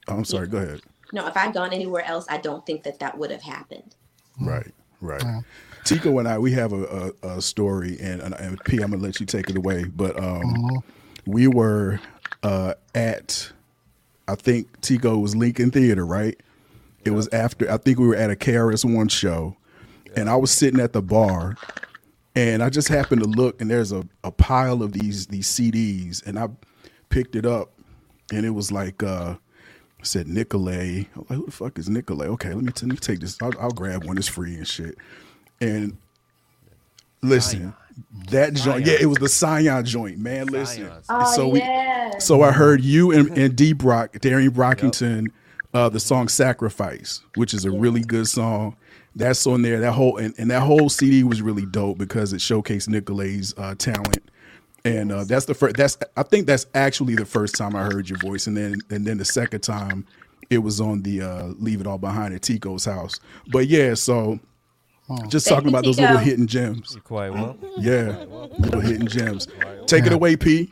I'm 0.08 0.24
sorry. 0.24 0.46
Go 0.48 0.58
ahead. 0.58 0.80
no, 1.12 1.26
if 1.26 1.36
I'd 1.36 1.52
gone 1.54 1.72
anywhere 1.72 2.04
else, 2.04 2.26
I 2.28 2.38
don't 2.38 2.64
think 2.64 2.82
that 2.84 2.98
that 3.00 3.16
would 3.18 3.30
have 3.30 3.42
happened. 3.42 3.94
Right, 4.40 4.72
right. 5.00 5.22
Yeah. 5.22 5.40
Tico 5.84 6.18
and 6.18 6.28
I, 6.28 6.38
we 6.38 6.52
have 6.52 6.72
a, 6.72 7.12
a, 7.22 7.28
a 7.36 7.42
story, 7.42 7.98
and, 8.00 8.20
and, 8.20 8.34
and 8.34 8.62
P, 8.64 8.80
I'm 8.80 8.90
gonna 8.90 9.02
let 9.02 9.20
you 9.20 9.26
take 9.26 9.48
it 9.50 9.56
away. 9.56 9.84
But 9.84 10.16
um, 10.18 10.42
Mhm. 10.42 10.82
we 11.26 11.46
were 11.46 12.00
uh, 12.42 12.74
at, 12.94 13.52
I 14.28 14.36
think 14.36 14.80
Tico 14.82 15.18
was 15.18 15.34
Lincoln 15.34 15.70
Theater, 15.72 16.06
right? 16.06 16.38
It 17.04 17.10
was 17.12 17.28
after, 17.32 17.70
I 17.70 17.78
think 17.78 17.98
we 17.98 18.06
were 18.06 18.16
at 18.16 18.30
a 18.30 18.36
KRS 18.36 18.84
One 18.84 19.08
show, 19.08 19.56
and 20.16 20.28
I 20.30 20.36
was 20.36 20.50
sitting 20.50 20.80
at 20.80 20.92
the 20.92 21.02
bar, 21.02 21.56
and 22.36 22.62
I 22.62 22.70
just 22.70 22.88
happened 22.88 23.22
to 23.22 23.28
look, 23.28 23.60
and 23.60 23.70
there's 23.70 23.92
a, 23.92 24.06
a 24.24 24.30
pile 24.30 24.82
of 24.82 24.92
these 24.92 25.26
these 25.28 25.48
CDs, 25.48 26.24
and 26.26 26.38
I 26.38 26.48
picked 27.08 27.34
it 27.36 27.46
up, 27.46 27.72
and 28.32 28.46
it 28.46 28.50
was 28.50 28.70
like. 28.70 29.02
uh 29.02 29.36
I 30.00 30.04
said 30.04 30.28
Nicolay. 30.28 31.08
I'm 31.16 31.26
like, 31.28 31.38
who 31.38 31.46
the 31.46 31.50
fuck 31.50 31.76
is 31.76 31.88
Nicolay? 31.88 32.28
Okay, 32.28 32.54
let 32.54 32.62
me, 32.62 32.70
t- 32.70 32.86
let 32.86 32.92
me 32.92 32.98
take 32.98 33.18
this. 33.18 33.36
I'll, 33.42 33.52
I'll 33.60 33.72
grab 33.72 34.04
one. 34.04 34.16
It's 34.16 34.28
free 34.28 34.54
and 34.54 34.64
shit. 34.68 34.96
And 35.60 35.96
listen, 37.20 37.74
that 38.30 38.55
joint, 38.55 38.86
yeah, 38.86 38.96
it 39.01 39.07
was 39.07 39.18
the 39.18 39.28
Scion 39.28 39.84
joint, 39.84 40.18
man. 40.18 40.46
Listen. 40.46 40.90
Oh, 41.09 41.34
so 41.34 41.49
we, 41.49 41.61
yes. 41.61 42.24
so 42.24 42.42
I 42.42 42.53
heard 42.53 42.82
you 42.82 43.12
and, 43.12 43.28
and 43.38 43.57
D 43.57 43.72
Brock, 43.72 44.18
Darien 44.20 44.53
Brockington, 44.53 45.28
uh, 45.74 45.88
the 45.88 46.01
song 46.01 46.28
"Sacrifice," 46.28 47.22
which 47.34 47.55
is 47.55 47.64
a 47.64 47.70
really 47.70 48.03
good 48.03 48.28
song. 48.28 48.76
That's 49.14 49.46
on 49.46 49.62
there. 49.62 49.80
That 49.80 49.92
whole 49.92 50.16
and, 50.18 50.34
and 50.38 50.51
that 50.51 50.62
whole 50.62 50.88
CD 50.88 51.24
was 51.24 51.42
really 51.42 51.66
dope 51.66 51.99
because 51.99 52.32
it 52.32 52.38
showcased 52.38 52.88
Nicolay's 52.88 53.55
uh, 53.57 53.74
talent. 53.74 54.18
And 54.84 55.11
uh, 55.11 55.24
that's 55.24 55.46
the 55.46 55.55
first. 55.55 55.76
That's 55.76 55.99
I 56.16 56.22
think 56.22 56.46
that's 56.46 56.66
actually 56.74 57.16
the 57.16 57.26
first 57.26 57.57
time 57.57 57.74
I 57.74 57.84
heard 57.84 58.09
your 58.09 58.18
voice, 58.18 58.46
and 58.46 58.57
then 58.57 58.76
and 58.90 59.07
then 59.07 59.18
the 59.18 59.24
second 59.24 59.62
time 59.62 60.07
it 60.51 60.59
was 60.59 60.80
on 60.80 61.03
the 61.03 61.22
uh, 61.22 61.46
"Leave 61.59 61.80
It 61.80 61.86
All 61.86 61.99
Behind" 61.99 62.32
at 62.32 62.42
Tico's 62.42 62.84
house. 62.84 63.18
But 63.49 63.66
yeah, 63.66 63.94
so 63.94 64.38
just 65.28 65.46
talking 65.46 65.64
you, 65.64 65.70
about 65.70 65.84
those 65.84 65.96
Tico. 65.96 66.09
little 66.09 66.24
hidden 66.24 66.46
gems. 66.46 66.94
You 66.94 67.00
quite 67.00 67.32
well. 67.32 67.56
Yeah, 67.78 68.24
little 68.59 68.80
hidden 68.80 69.06
gems. 69.06 69.48
Take 69.86 70.06
it 70.06 70.12
away, 70.12 70.36
P. 70.36 70.70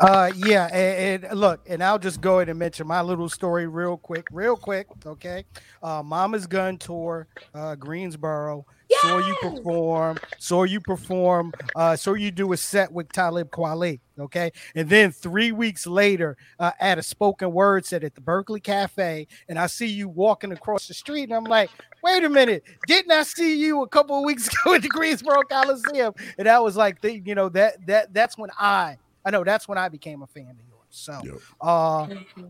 Uh, 0.00 0.30
yeah, 0.36 0.66
and, 0.72 1.24
and 1.24 1.38
look, 1.38 1.60
and 1.68 1.82
I'll 1.82 1.98
just 1.98 2.20
go 2.20 2.36
ahead 2.38 2.48
and 2.48 2.58
mention 2.58 2.86
my 2.86 3.02
little 3.02 3.28
story 3.28 3.66
real 3.66 3.98
quick, 3.98 4.26
real 4.30 4.56
quick. 4.56 4.86
Okay, 5.04 5.44
uh, 5.82 6.02
Mama's 6.02 6.46
Gun 6.46 6.78
Tour, 6.78 7.26
uh, 7.54 7.74
Greensboro. 7.74 8.64
Saw 8.90 9.18
you 9.18 9.34
perform. 9.40 10.18
Saw 10.38 10.64
you 10.64 10.80
perform. 10.80 11.52
Uh, 11.76 11.94
saw 11.96 12.14
you 12.14 12.30
do 12.30 12.52
a 12.52 12.56
set 12.56 12.90
with 12.92 13.10
Talib 13.12 13.50
Kweli. 13.50 14.00
Okay, 14.18 14.50
and 14.74 14.88
then 14.88 15.12
three 15.12 15.52
weeks 15.52 15.86
later, 15.86 16.36
uh, 16.58 16.72
at 16.80 16.98
a 16.98 17.02
spoken 17.02 17.52
word 17.52 17.86
set 17.86 18.02
at 18.02 18.14
the 18.14 18.20
Berkeley 18.20 18.60
Cafe, 18.60 19.28
and 19.48 19.58
I 19.58 19.68
see 19.68 19.86
you 19.86 20.08
walking 20.08 20.50
across 20.52 20.88
the 20.88 20.94
street, 20.94 21.24
and 21.24 21.34
I'm 21.34 21.44
like, 21.44 21.70
wait 22.02 22.24
a 22.24 22.28
minute, 22.28 22.64
didn't 22.86 23.12
I 23.12 23.22
see 23.22 23.56
you 23.56 23.82
a 23.82 23.88
couple 23.88 24.18
of 24.18 24.24
weeks 24.24 24.48
ago 24.64 24.74
at 24.74 24.82
the 24.82 24.88
Greensboro 24.88 25.42
Coliseum? 25.42 26.14
And 26.36 26.46
that 26.48 26.62
was 26.64 26.76
like 26.76 27.00
the, 27.00 27.18
you 27.20 27.34
know, 27.36 27.48
that 27.50 27.86
that 27.86 28.12
that's 28.12 28.36
when 28.36 28.50
I 28.58 28.96
I 29.24 29.30
know 29.30 29.44
that's 29.44 29.68
when 29.68 29.78
I 29.78 29.88
became 29.88 30.22
a 30.22 30.26
fan 30.26 30.48
of 30.50 30.66
yours. 30.66 30.78
So, 30.90 31.20
Yep. 31.22 31.34
uh, 31.60 32.06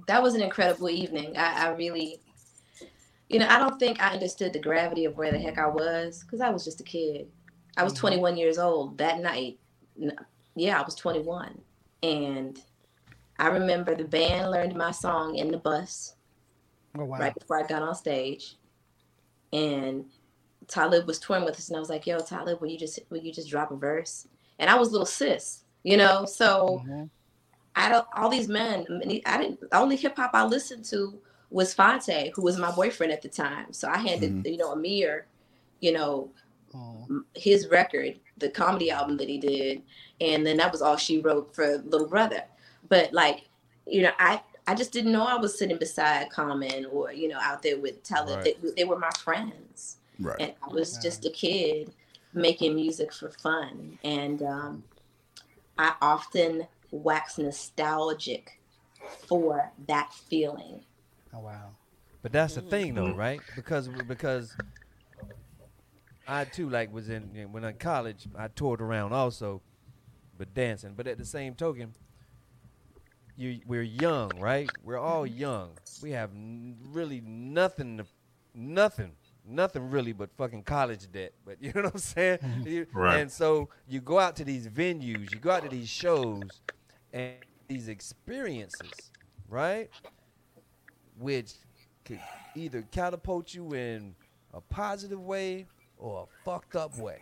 that 0.06 0.22
was 0.22 0.34
an 0.34 0.42
incredible 0.42 0.88
evening. 0.88 1.36
I, 1.36 1.66
I 1.66 1.68
really, 1.70 2.20
you 3.28 3.38
know, 3.38 3.46
I 3.48 3.58
don't 3.58 3.78
think 3.78 4.00
I 4.02 4.12
understood 4.12 4.52
the 4.52 4.58
gravity 4.58 5.04
of 5.04 5.16
where 5.16 5.30
the 5.30 5.38
heck 5.38 5.58
I 5.58 5.66
was 5.66 6.22
because 6.22 6.40
I 6.40 6.50
was 6.50 6.64
just 6.64 6.80
a 6.80 6.84
kid. 6.84 7.30
I 7.76 7.84
was 7.84 7.92
Mhm. 7.92 7.98
21 7.98 8.36
years 8.36 8.58
old 8.58 8.98
that 8.98 9.20
night. 9.20 9.58
Yeah, 10.54 10.80
I 10.80 10.84
was 10.84 10.94
21. 10.94 11.60
And 12.02 12.60
I 13.38 13.48
remember 13.48 13.94
the 13.94 14.04
band 14.04 14.50
learned 14.50 14.74
my 14.74 14.90
song 14.90 15.36
in 15.36 15.50
the 15.50 15.58
bus 15.58 16.16
oh 16.98 17.04
wow, 17.04 17.18
right 17.18 17.34
before 17.34 17.62
I 17.62 17.66
got 17.66 17.82
on 17.82 17.94
stage. 17.94 18.56
And 19.52 20.10
Talib 20.66 21.06
was 21.06 21.18
touring 21.18 21.44
with 21.44 21.56
us, 21.56 21.68
and 21.68 21.76
I 21.76 21.80
was 21.80 21.88
like, 21.88 22.06
"Yo, 22.06 22.18
Talib, 22.20 22.60
will 22.60 22.68
you 22.68 22.78
just 22.78 22.98
will 23.10 23.18
you 23.18 23.32
just 23.32 23.48
drop 23.48 23.70
a 23.70 23.76
verse?" 23.76 24.26
And 24.58 24.68
I 24.68 24.74
was 24.74 24.90
little 24.90 25.06
sis, 25.06 25.64
you 25.82 25.96
know. 25.96 26.24
So 26.24 26.82
Mhm. 26.84 27.10
I 27.76 27.88
don't. 27.88 28.06
All 28.14 28.28
these 28.28 28.48
men, 28.48 28.86
I 29.24 29.38
didn't. 29.38 29.60
Only 29.72 29.96
hip 29.96 30.16
hop 30.16 30.32
I 30.34 30.44
listened 30.44 30.84
to 30.86 31.20
was 31.50 31.72
Phonte, 31.74 32.30
who 32.34 32.42
was 32.42 32.58
my 32.58 32.70
boyfriend 32.70 33.12
at 33.12 33.22
the 33.22 33.28
time. 33.28 33.72
So 33.72 33.88
I 33.88 33.98
handed, 33.98 34.46
you 34.46 34.56
know, 34.58 34.72
Amir, 34.72 35.26
you 35.80 35.92
know, 35.92 36.30
Mhm. 36.74 37.24
his 37.34 37.68
record, 37.68 38.20
the 38.36 38.50
comedy 38.50 38.90
album 38.90 39.16
that 39.16 39.28
he 39.28 39.38
did, 39.38 39.82
and 40.20 40.46
then 40.46 40.58
that 40.58 40.70
was 40.70 40.82
all 40.82 40.96
she 40.96 41.18
wrote 41.20 41.54
for 41.54 41.78
Little 41.78 42.06
Brother. 42.06 42.44
But 42.88 43.12
like, 43.12 43.48
you 43.86 44.02
know, 44.02 44.12
I 44.18 44.42
I 44.66 44.74
just 44.74 44.92
didn't 44.92 45.12
know 45.12 45.24
I 45.24 45.36
was 45.36 45.58
sitting 45.58 45.78
beside 45.78 46.28
Common 46.28 46.84
or 46.86 47.10
you 47.10 47.28
know 47.28 47.38
out 47.40 47.62
there 47.62 47.78
with 47.78 48.02
Talib. 48.02 48.44
Right. 48.44 48.62
They, 48.62 48.70
they 48.76 48.84
were 48.84 48.98
my 48.98 49.10
friends, 49.18 49.96
Right. 50.18 50.36
and 50.38 50.52
I 50.62 50.68
was 50.68 50.98
just 50.98 51.24
a 51.24 51.30
kid 51.30 51.90
making 52.34 52.74
music 52.74 53.14
for 53.14 53.30
fun, 53.30 53.98
and 54.04 54.42
um, 54.42 54.82
I 55.78 55.94
often 56.02 56.66
wax 56.90 57.38
nostalgic 57.38 58.60
for 59.26 59.72
that 59.86 60.12
feeling. 60.12 60.84
Oh 61.34 61.40
wow, 61.40 61.70
But 62.22 62.32
that's 62.32 62.54
the 62.54 62.62
thing, 62.62 62.94
though, 62.94 63.12
mm. 63.12 63.16
right? 63.16 63.40
Because 63.56 63.88
because 64.06 64.56
I 66.26 66.44
too 66.44 66.68
like 66.68 66.92
was 66.92 67.08
in 67.08 67.48
when 67.52 67.64
in 67.64 67.74
college. 67.74 68.26
I 68.36 68.48
toured 68.48 68.80
around 68.80 69.12
also, 69.12 69.62
but 70.36 70.52
dancing. 70.54 70.94
But 70.96 71.06
at 71.06 71.18
the 71.18 71.24
same 71.24 71.54
token, 71.54 71.94
you 73.36 73.60
we're 73.66 73.82
young, 73.82 74.30
right? 74.38 74.68
We're 74.84 74.98
all 74.98 75.26
young. 75.26 75.70
We 76.02 76.10
have 76.12 76.30
n- 76.32 76.76
really 76.92 77.20
nothing, 77.22 77.98
to, 77.98 78.06
nothing, 78.54 79.12
nothing 79.46 79.90
really, 79.90 80.12
but 80.12 80.30
fucking 80.36 80.64
college 80.64 81.10
debt. 81.10 81.32
But 81.46 81.56
you 81.62 81.72
know 81.74 81.82
what 81.82 81.94
I'm 81.94 81.98
saying? 82.00 82.38
Mm-hmm. 82.38 82.66
You- 82.68 82.86
Right. 82.92 83.20
And 83.20 83.30
so 83.30 83.68
you 83.88 84.00
go 84.00 84.18
out 84.18 84.36
to 84.36 84.44
these 84.44 84.68
venues, 84.68 85.32
you 85.32 85.38
go 85.40 85.50
out 85.50 85.62
to 85.62 85.68
these 85.68 85.88
shows, 85.88 86.42
and 87.12 87.34
these 87.68 87.88
experiences, 87.88 89.10
right? 89.48 89.88
Which 91.18 91.52
could 92.04 92.20
either 92.54 92.82
catapult 92.90 93.54
you 93.54 93.72
in 93.74 94.14
a 94.54 94.60
positive 94.60 95.20
way 95.20 95.66
or 95.98 96.22
a 96.24 96.44
fucked 96.44 96.76
up 96.76 96.96
way. 96.98 97.18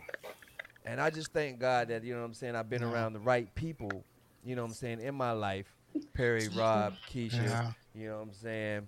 And 0.85 1.01
I 1.01 1.09
just 1.09 1.33
thank 1.33 1.59
God 1.59 1.89
that, 1.89 2.03
you 2.03 2.13
know 2.13 2.21
what 2.21 2.27
I'm 2.27 2.33
saying, 2.33 2.55
I've 2.55 2.69
been 2.69 2.83
around 2.83 3.13
the 3.13 3.19
right 3.19 3.53
people, 3.55 4.03
you 4.45 4.55
know 4.55 4.61
what 4.61 4.69
I'm 4.69 4.73
saying, 4.75 5.01
in 5.01 5.15
my 5.15 5.31
life. 5.31 5.65
Perry, 6.13 6.47
Rob, 6.55 6.93
Keisha, 7.11 7.43
Yeah. 7.43 7.71
you 7.95 8.07
know 8.07 8.17
what 8.17 8.23
I'm 8.27 8.33
saying? 8.33 8.87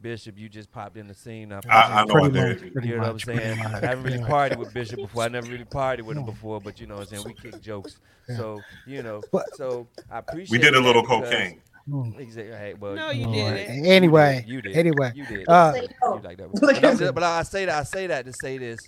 Bishop, 0.00 0.38
you 0.38 0.48
just 0.48 0.70
popped 0.72 0.96
in 0.96 1.08
the 1.08 1.14
scene. 1.14 1.52
I, 1.52 1.60
I, 1.68 2.00
I 2.00 2.04
know 2.04 2.14
I 2.14 2.20
Pretty 2.20 2.30
did. 2.30 2.62
much, 2.62 2.72
pretty 2.72 2.88
you 2.88 2.94
know 2.96 3.02
what 3.02 3.10
I'm 3.10 3.18
saying? 3.18 3.38
pretty 3.38 3.60
I 3.60 3.70
much, 3.72 3.82
haven't 3.82 4.04
really 4.04 4.16
pretty 4.18 4.32
partied 4.32 4.56
with 4.56 4.72
Bishop 4.72 4.96
before. 5.00 5.24
I 5.24 5.28
never 5.28 5.50
really 5.50 5.64
partied 5.64 6.02
with 6.02 6.16
him 6.16 6.24
before, 6.24 6.60
but 6.60 6.80
you 6.80 6.86
know 6.86 6.94
what 6.96 7.12
I'm 7.12 7.18
saying? 7.22 7.24
We 7.26 7.34
kick 7.50 7.60
jokes. 7.60 7.98
Yeah. 8.28 8.36
So, 8.36 8.60
you 8.86 9.02
know, 9.02 9.20
But- 9.32 9.54
so 9.56 9.88
I 10.10 10.18
appreciate 10.18 10.50
We 10.52 10.58
did 10.58 10.72
a 10.74 10.76
that 10.78 10.82
little 10.86 11.02
because- 11.02 11.28
cocaine. 11.28 11.60
Mm. 11.88 12.18
Exactly. 12.20 12.52
Hey, 12.56 12.74
well, 12.78 12.94
No, 12.94 13.10
you 13.10 13.26
didn't. 13.26 13.52
right. 13.52 13.68
Anyway, 13.86 14.44
you 14.46 14.62
did. 14.62 14.76
anyway, 14.76 15.12
you 15.14 15.24
did. 15.26 15.48
uh, 15.48 15.72
You 15.74 16.20
like 16.22 16.36
that. 16.38 16.50
But, 16.60 16.84
I'm 16.84 17.14
but 17.14 17.22
I 17.22 17.42
say 17.42 17.64
that 17.64 17.74
I 17.78 17.82
say 17.84 18.06
that 18.08 18.24
to 18.26 18.32
say 18.32 18.58
this. 18.58 18.78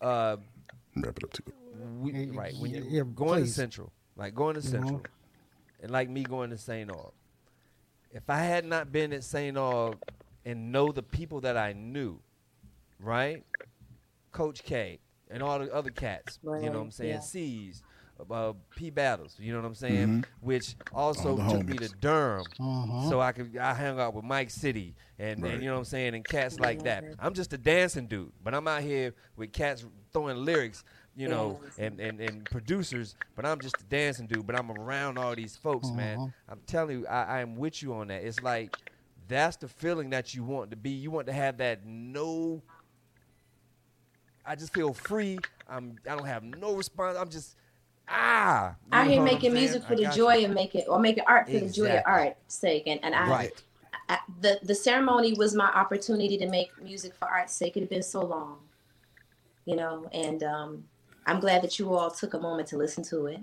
Uh, 0.00 0.36
Wrap 0.96 1.16
it 1.18 1.24
up 1.24 1.32
too. 1.32 1.42
we, 2.00 2.26
right 2.30 2.54
when 2.58 2.70
you 2.72 2.84
yeah, 2.88 3.02
going 3.14 3.44
to. 3.44 3.50
Central, 3.50 3.92
like 4.16 4.34
going 4.34 4.54
to 4.54 4.60
Mhm. 4.60 4.70
Central, 4.70 5.02
and 5.82 5.90
like 5.90 6.08
me 6.08 6.22
going 6.22 6.50
to 6.50 6.58
St. 6.58 6.88
Aug. 6.90 7.12
If 8.12 8.28
I 8.30 8.38
had 8.38 8.64
not 8.64 8.92
been 8.92 9.12
at 9.12 9.24
St. 9.24 9.56
Aug 9.56 9.96
and 10.44 10.70
know 10.72 10.92
the 10.92 11.02
people 11.02 11.40
that 11.42 11.56
I 11.56 11.72
knew, 11.72 12.20
right, 13.00 13.44
Coach 14.32 14.62
K 14.62 15.00
and 15.30 15.42
all 15.42 15.58
the 15.58 15.72
other 15.74 15.90
cats, 15.90 16.38
you 16.44 16.50
know 16.50 16.60
what 16.72 16.76
I'm 16.76 16.90
saying, 16.92 17.10
yeah. 17.14 17.20
C's, 17.20 17.82
uh, 18.30 18.52
P 18.76 18.90
Battles, 18.90 19.36
you 19.38 19.52
know 19.52 19.60
what 19.60 19.66
I'm 19.66 19.74
saying, 19.74 20.08
Mhm. 20.08 20.24
which 20.40 20.76
also 20.92 21.30
All 21.30 21.36
the 21.36 21.48
took 21.58 21.66
me 21.66 21.76
to 21.78 21.84
homies. 21.88 22.00
Durham 22.00 22.44
Mhm. 22.60 23.08
so 23.08 23.20
I 23.20 23.32
could 23.32 23.56
I 23.56 23.74
hung 23.74 23.98
out 23.98 24.14
with 24.14 24.24
Mike 24.24 24.50
City 24.50 24.94
and, 25.18 25.42
Right. 25.42 25.54
and 25.54 25.62
you 25.62 25.68
know 25.68 25.74
what 25.74 25.80
I'm 25.80 25.84
saying 25.84 26.14
and 26.14 26.24
cats 26.24 26.58
like 26.60 26.82
that. 26.84 27.04
I'm 27.18 27.34
just 27.34 27.52
a 27.52 27.58
dancing 27.58 28.06
dude, 28.06 28.32
but 28.42 28.54
I'm 28.54 28.66
out 28.68 28.82
here 28.82 29.14
with 29.36 29.52
cats 29.52 29.84
throwing 30.12 30.44
lyrics 30.44 30.84
you 31.16 31.28
know, 31.28 31.60
and, 31.78 32.00
and, 32.00 32.20
and 32.20 32.44
producers, 32.46 33.14
but 33.36 33.46
I'm 33.46 33.60
just 33.60 33.80
a 33.80 33.84
dancing 33.84 34.26
dude, 34.26 34.44
but 34.48 34.58
I'm 34.58 34.68
around 34.72 35.16
all 35.16 35.32
these 35.36 35.54
folks, 35.56 35.88
man. 35.92 36.18
Mhm. 36.18 36.34
I'm 36.48 36.60
telling 36.66 36.98
you, 36.98 37.06
I, 37.06 37.22
I 37.22 37.40
am 37.40 37.54
with 37.54 37.82
you 37.84 37.94
on 37.94 38.08
that. 38.08 38.24
It's 38.24 38.40
like 38.42 38.76
that's 39.28 39.56
the 39.56 39.68
feeling 39.68 40.10
that 40.10 40.34
you 40.34 40.42
want 40.42 40.70
to 40.70 40.76
be. 40.76 40.90
You 40.90 41.12
want 41.12 41.28
to 41.28 41.32
have 41.32 41.58
that 41.58 41.86
no 41.86 42.62
I 44.44 44.54
just 44.56 44.74
feel 44.74 44.92
free. 44.92 45.38
I'm 45.68 45.96
I 46.08 46.16
don't 46.16 46.26
have 46.26 46.42
no 46.42 46.74
response. 46.76 47.16
I'm 47.16 47.28
just 47.30 47.56
ah. 48.08 48.74
out 48.92 49.06
here 49.06 49.22
making 49.22 49.52
music 49.52 49.82
for 49.84 49.96
the 49.96 50.06
joy 50.08 50.34
you. 50.36 50.46
of 50.46 50.52
making 50.52 50.84
or 50.88 50.98
making 50.98 51.24
art 51.26 51.46
for 51.46 51.52
the 51.52 51.68
joy 51.70 51.84
of 51.84 51.90
Exactly. 51.90 52.12
art's 52.12 52.54
sake 52.54 52.84
and, 52.86 53.00
and 53.04 53.14
I, 53.14 53.28
Right. 53.28 53.62
I 54.08 54.18
the 54.40 54.58
the 54.62 54.74
ceremony 54.74 55.32
was 55.34 55.54
my 55.54 55.66
opportunity 55.68 56.36
to 56.38 56.48
make 56.48 56.70
music 56.82 57.14
for 57.14 57.26
art's 57.28 57.54
sake 57.54 57.76
it 57.76 57.80
had 57.80 57.88
been 57.88 58.02
so 58.02 58.22
long 58.24 58.58
you 59.64 59.76
know 59.76 60.08
and 60.12 60.42
um 60.42 60.84
i'm 61.26 61.40
glad 61.40 61.62
that 61.62 61.78
you 61.78 61.94
all 61.94 62.10
took 62.10 62.34
a 62.34 62.38
moment 62.38 62.68
to 62.68 62.76
listen 62.76 63.02
to 63.04 63.26
it 63.26 63.40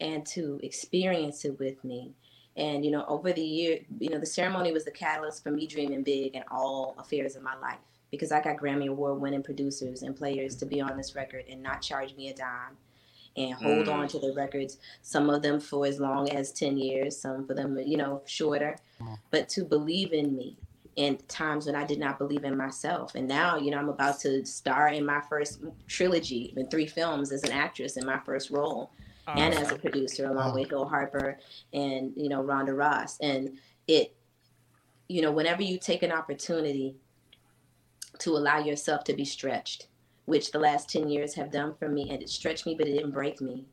and 0.00 0.24
to 0.26 0.60
experience 0.62 1.44
it 1.44 1.58
with 1.58 1.82
me 1.82 2.12
and 2.56 2.84
you 2.84 2.90
know 2.90 3.04
over 3.08 3.32
the 3.32 3.42
year 3.42 3.80
you 3.98 4.10
know 4.10 4.18
the 4.18 4.26
ceremony 4.26 4.72
was 4.72 4.84
the 4.84 4.90
catalyst 4.90 5.42
for 5.42 5.50
me 5.50 5.66
dreaming 5.66 6.02
big 6.02 6.34
in 6.36 6.44
all 6.50 6.94
affairs 6.98 7.34
of 7.34 7.42
my 7.42 7.56
life 7.56 7.78
because 8.12 8.30
i 8.30 8.40
got 8.40 8.56
grammy 8.56 8.88
award 8.88 9.20
winning 9.20 9.42
producers 9.42 10.02
and 10.02 10.14
players 10.16 10.54
to 10.54 10.64
be 10.66 10.80
on 10.80 10.96
this 10.96 11.16
record 11.16 11.44
and 11.50 11.60
not 11.62 11.82
charge 11.82 12.14
me 12.14 12.28
a 12.28 12.34
dime 12.34 12.76
and 13.38 13.54
hold 13.54 13.86
Mm. 13.86 13.94
on 13.94 14.08
to 14.08 14.18
the 14.18 14.32
records 14.34 14.78
some 15.02 15.30
of 15.30 15.42
them 15.42 15.60
for 15.60 15.86
as 15.86 15.98
long 16.00 16.28
as 16.30 16.52
10 16.52 16.76
years 16.76 17.16
some 17.16 17.46
for 17.46 17.54
them 17.54 17.78
you 17.78 17.96
know 17.96 18.22
shorter 18.26 18.76
but 19.30 19.48
to 19.50 19.64
believe 19.64 20.12
in 20.12 20.36
me 20.36 20.56
in 20.96 21.16
times 21.28 21.66
when 21.66 21.76
i 21.76 21.84
did 21.84 21.98
not 22.00 22.18
believe 22.18 22.44
in 22.44 22.56
myself 22.56 23.14
and 23.14 23.28
now 23.28 23.56
you 23.56 23.70
know 23.70 23.78
i'm 23.78 23.88
about 23.88 24.18
to 24.20 24.44
star 24.44 24.88
in 24.88 25.04
my 25.06 25.20
first 25.30 25.60
trilogy 25.86 26.52
in 26.56 26.66
three 26.68 26.86
films 26.86 27.30
as 27.32 27.42
an 27.44 27.52
actress 27.52 27.96
in 27.96 28.04
my 28.04 28.18
first 28.26 28.50
role 28.50 28.90
and 29.36 29.54
as 29.54 29.70
a 29.70 29.76
producer 29.76 30.24
along 30.24 30.54
with 30.54 30.70
Hill 30.70 30.86
Harper 30.86 31.38
and 31.74 32.12
you 32.16 32.30
know 32.30 32.42
Rhonda 32.42 32.74
Ross. 32.74 33.18
And 33.20 33.58
it, 33.86 34.16
you 35.06 35.20
know, 35.20 35.30
whenever 35.30 35.62
you 35.62 35.78
take 35.78 36.02
an 36.02 36.10
opportunity 36.12 36.96
to 38.20 38.30
allow 38.30 38.58
yourself 38.58 39.04
to 39.04 39.12
be 39.12 39.26
stretched, 39.26 39.86
which 40.28 40.52
the 40.52 40.58
last 40.58 40.90
ten 40.90 41.08
years 41.08 41.32
have 41.32 41.50
done 41.50 41.74
for 41.78 41.88
me, 41.88 42.10
and 42.10 42.22
it 42.22 42.28
stretched 42.28 42.66
me, 42.66 42.74
but 42.74 42.86
it 42.86 42.92
didn't 42.92 43.12
break 43.12 43.40
me. 43.40 43.64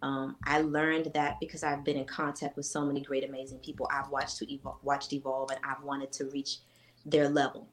Um, 0.00 0.36
I 0.46 0.62
learned 0.62 1.10
that 1.12 1.36
because 1.40 1.62
I've 1.62 1.84
been 1.84 1.98
in 1.98 2.06
contact 2.06 2.56
with 2.56 2.64
so 2.64 2.86
many 2.86 3.02
great, 3.02 3.22
amazing 3.22 3.58
people. 3.58 3.86
I've 3.92 4.08
watched 4.08 4.38
to 4.38 4.50
evolve, 4.50 4.78
watched 4.82 5.12
evolve, 5.12 5.50
and 5.50 5.60
I've 5.62 5.82
wanted 5.82 6.10
to 6.12 6.24
reach 6.30 6.60
their 7.04 7.28
level. 7.28 7.68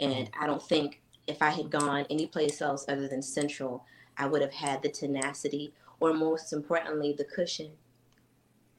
And 0.00 0.28
I 0.40 0.48
don't 0.48 0.60
think 0.60 1.00
if 1.28 1.40
I 1.40 1.50
had 1.50 1.70
gone 1.70 2.04
any 2.10 2.26
place 2.26 2.60
else 2.60 2.84
other 2.88 3.06
than 3.06 3.22
Central, 3.22 3.84
I 4.18 4.26
would 4.26 4.42
have 4.42 4.52
had 4.52 4.82
the 4.82 4.88
tenacity 4.88 5.72
or 6.00 6.12
most 6.14 6.52
importantly, 6.52 7.14
the 7.16 7.24
cushion 7.24 7.70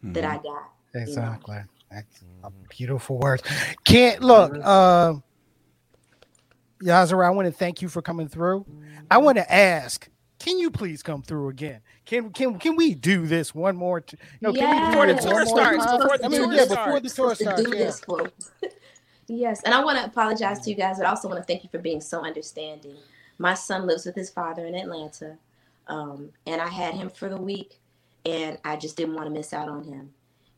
that 0.04 0.26
I 0.26 0.40
got. 0.40 0.72
Exactly. 0.94 1.60
That's 1.90 2.22
a 2.44 2.52
beautiful 2.70 3.18
words. 3.18 3.44
Can't 3.86 4.22
look. 4.22 4.54
Um, 4.66 5.24
Yahzarah, 6.82 7.26
I 7.26 7.30
want 7.32 7.48
to 7.48 7.52
thank 7.52 7.82
you 7.82 7.90
for 7.90 8.02
coming 8.02 8.28
through. 8.28 8.66
I 9.10 9.18
want 9.18 9.38
to 9.38 9.54
ask, 9.54 10.08
can 10.40 10.60
you 10.60 10.70
please 10.70 11.02
come 11.02 11.22
through 11.24 11.50
again? 11.50 11.82
Can 12.06 12.32
can 12.32 12.60
can 12.60 12.76
we 12.76 12.94
do 12.94 13.26
this 13.26 13.54
one 13.56 13.76
more? 13.76 14.02
T- 14.02 14.18
no, 14.42 14.54
can 14.54 14.70
we 14.70 14.80
do 14.82 14.88
Before 14.92 15.08
the 15.08 15.14
this 15.14 15.26
tour 15.26 15.46
starts, 15.46 15.86
before 15.86 16.18
the 16.18 16.26
I 16.26 16.28
mean, 16.28 16.42
tour 16.42 16.54
yeah, 16.54 16.66
starts. 16.66 16.78
before 16.78 17.00
the 17.00 17.10
tour 17.10 17.36
starts. 17.36 17.64
do 17.64 17.70
Yeah. 17.78 17.86
this 17.86 18.00
for. 18.02 18.30
yes, 19.28 19.62
and 19.64 19.74
I 19.74 19.84
want 19.84 19.98
to 20.00 20.06
apologize 20.06 20.60
to 20.62 20.70
you 20.70 20.76
guys, 20.76 20.98
but 20.98 21.08
I 21.08 21.10
also 21.10 21.28
want 21.28 21.40
to 21.40 21.46
thank 21.46 21.64
you 21.64 21.70
for 21.70 21.80
being 21.80 22.02
so 22.02 22.24
understanding. 22.24 22.96
My 23.40 23.54
son 23.56 23.88
lives 23.88 24.06
with 24.06 24.16
his 24.16 24.30
father 24.30 24.66
in 24.66 24.76
Atlanta, 24.76 25.38
um, 25.88 26.30
and 26.46 26.62
I 26.62 26.68
had 26.68 26.94
him 26.94 27.10
for 27.10 27.30
the 27.30 27.38
week, 27.38 27.80
and 28.26 28.58
I 28.64 28.78
just 28.78 28.96
didn't 28.98 29.16
want 29.16 29.28
to 29.28 29.32
miss 29.32 29.54
out 29.54 29.70
on 29.70 29.84
him. 29.84 30.12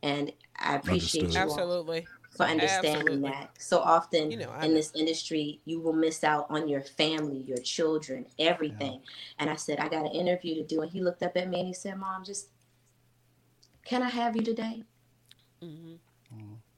And 0.04 0.32
I 0.58 0.76
appreciate 0.76 1.22
Understood. 1.24 1.34
you 1.34 1.40
all 1.40 1.52
Absolutely. 1.60 2.08
For 2.40 2.46
understanding 2.46 2.96
Absolutely. 3.00 3.30
that. 3.32 3.50
So 3.60 3.80
often 3.80 4.32
You 4.32 4.38
know, 4.38 4.54
in 4.64 4.74
this 4.74 4.94
industry, 4.96 5.60
you 5.66 5.82
will 5.82 5.92
miss 5.92 6.24
out 6.24 6.48
on 6.50 6.70
your 6.70 6.80
family, 6.80 7.40
your 7.46 7.58
children, 7.58 8.28
everything. 8.40 9.02
And 9.40 9.50
I 9.50 9.56
said, 9.58 9.80
I 9.80 9.90
got 9.90 10.06
an 10.06 10.14
interview 10.14 10.56
to 10.56 10.64
do. 10.64 10.82
And 10.82 10.90
he 10.90 11.02
looked 11.02 11.22
up 11.22 11.36
at 11.36 11.50
me 11.50 11.60
and 11.60 11.68
he 11.68 11.74
said, 11.74 11.98
Mom, 11.98 12.24
just 12.24 12.48
can 13.84 14.04
I 14.04 14.10
have 14.10 14.38
you 14.38 14.42
today? 14.42 14.84
Mhm. 15.62 15.98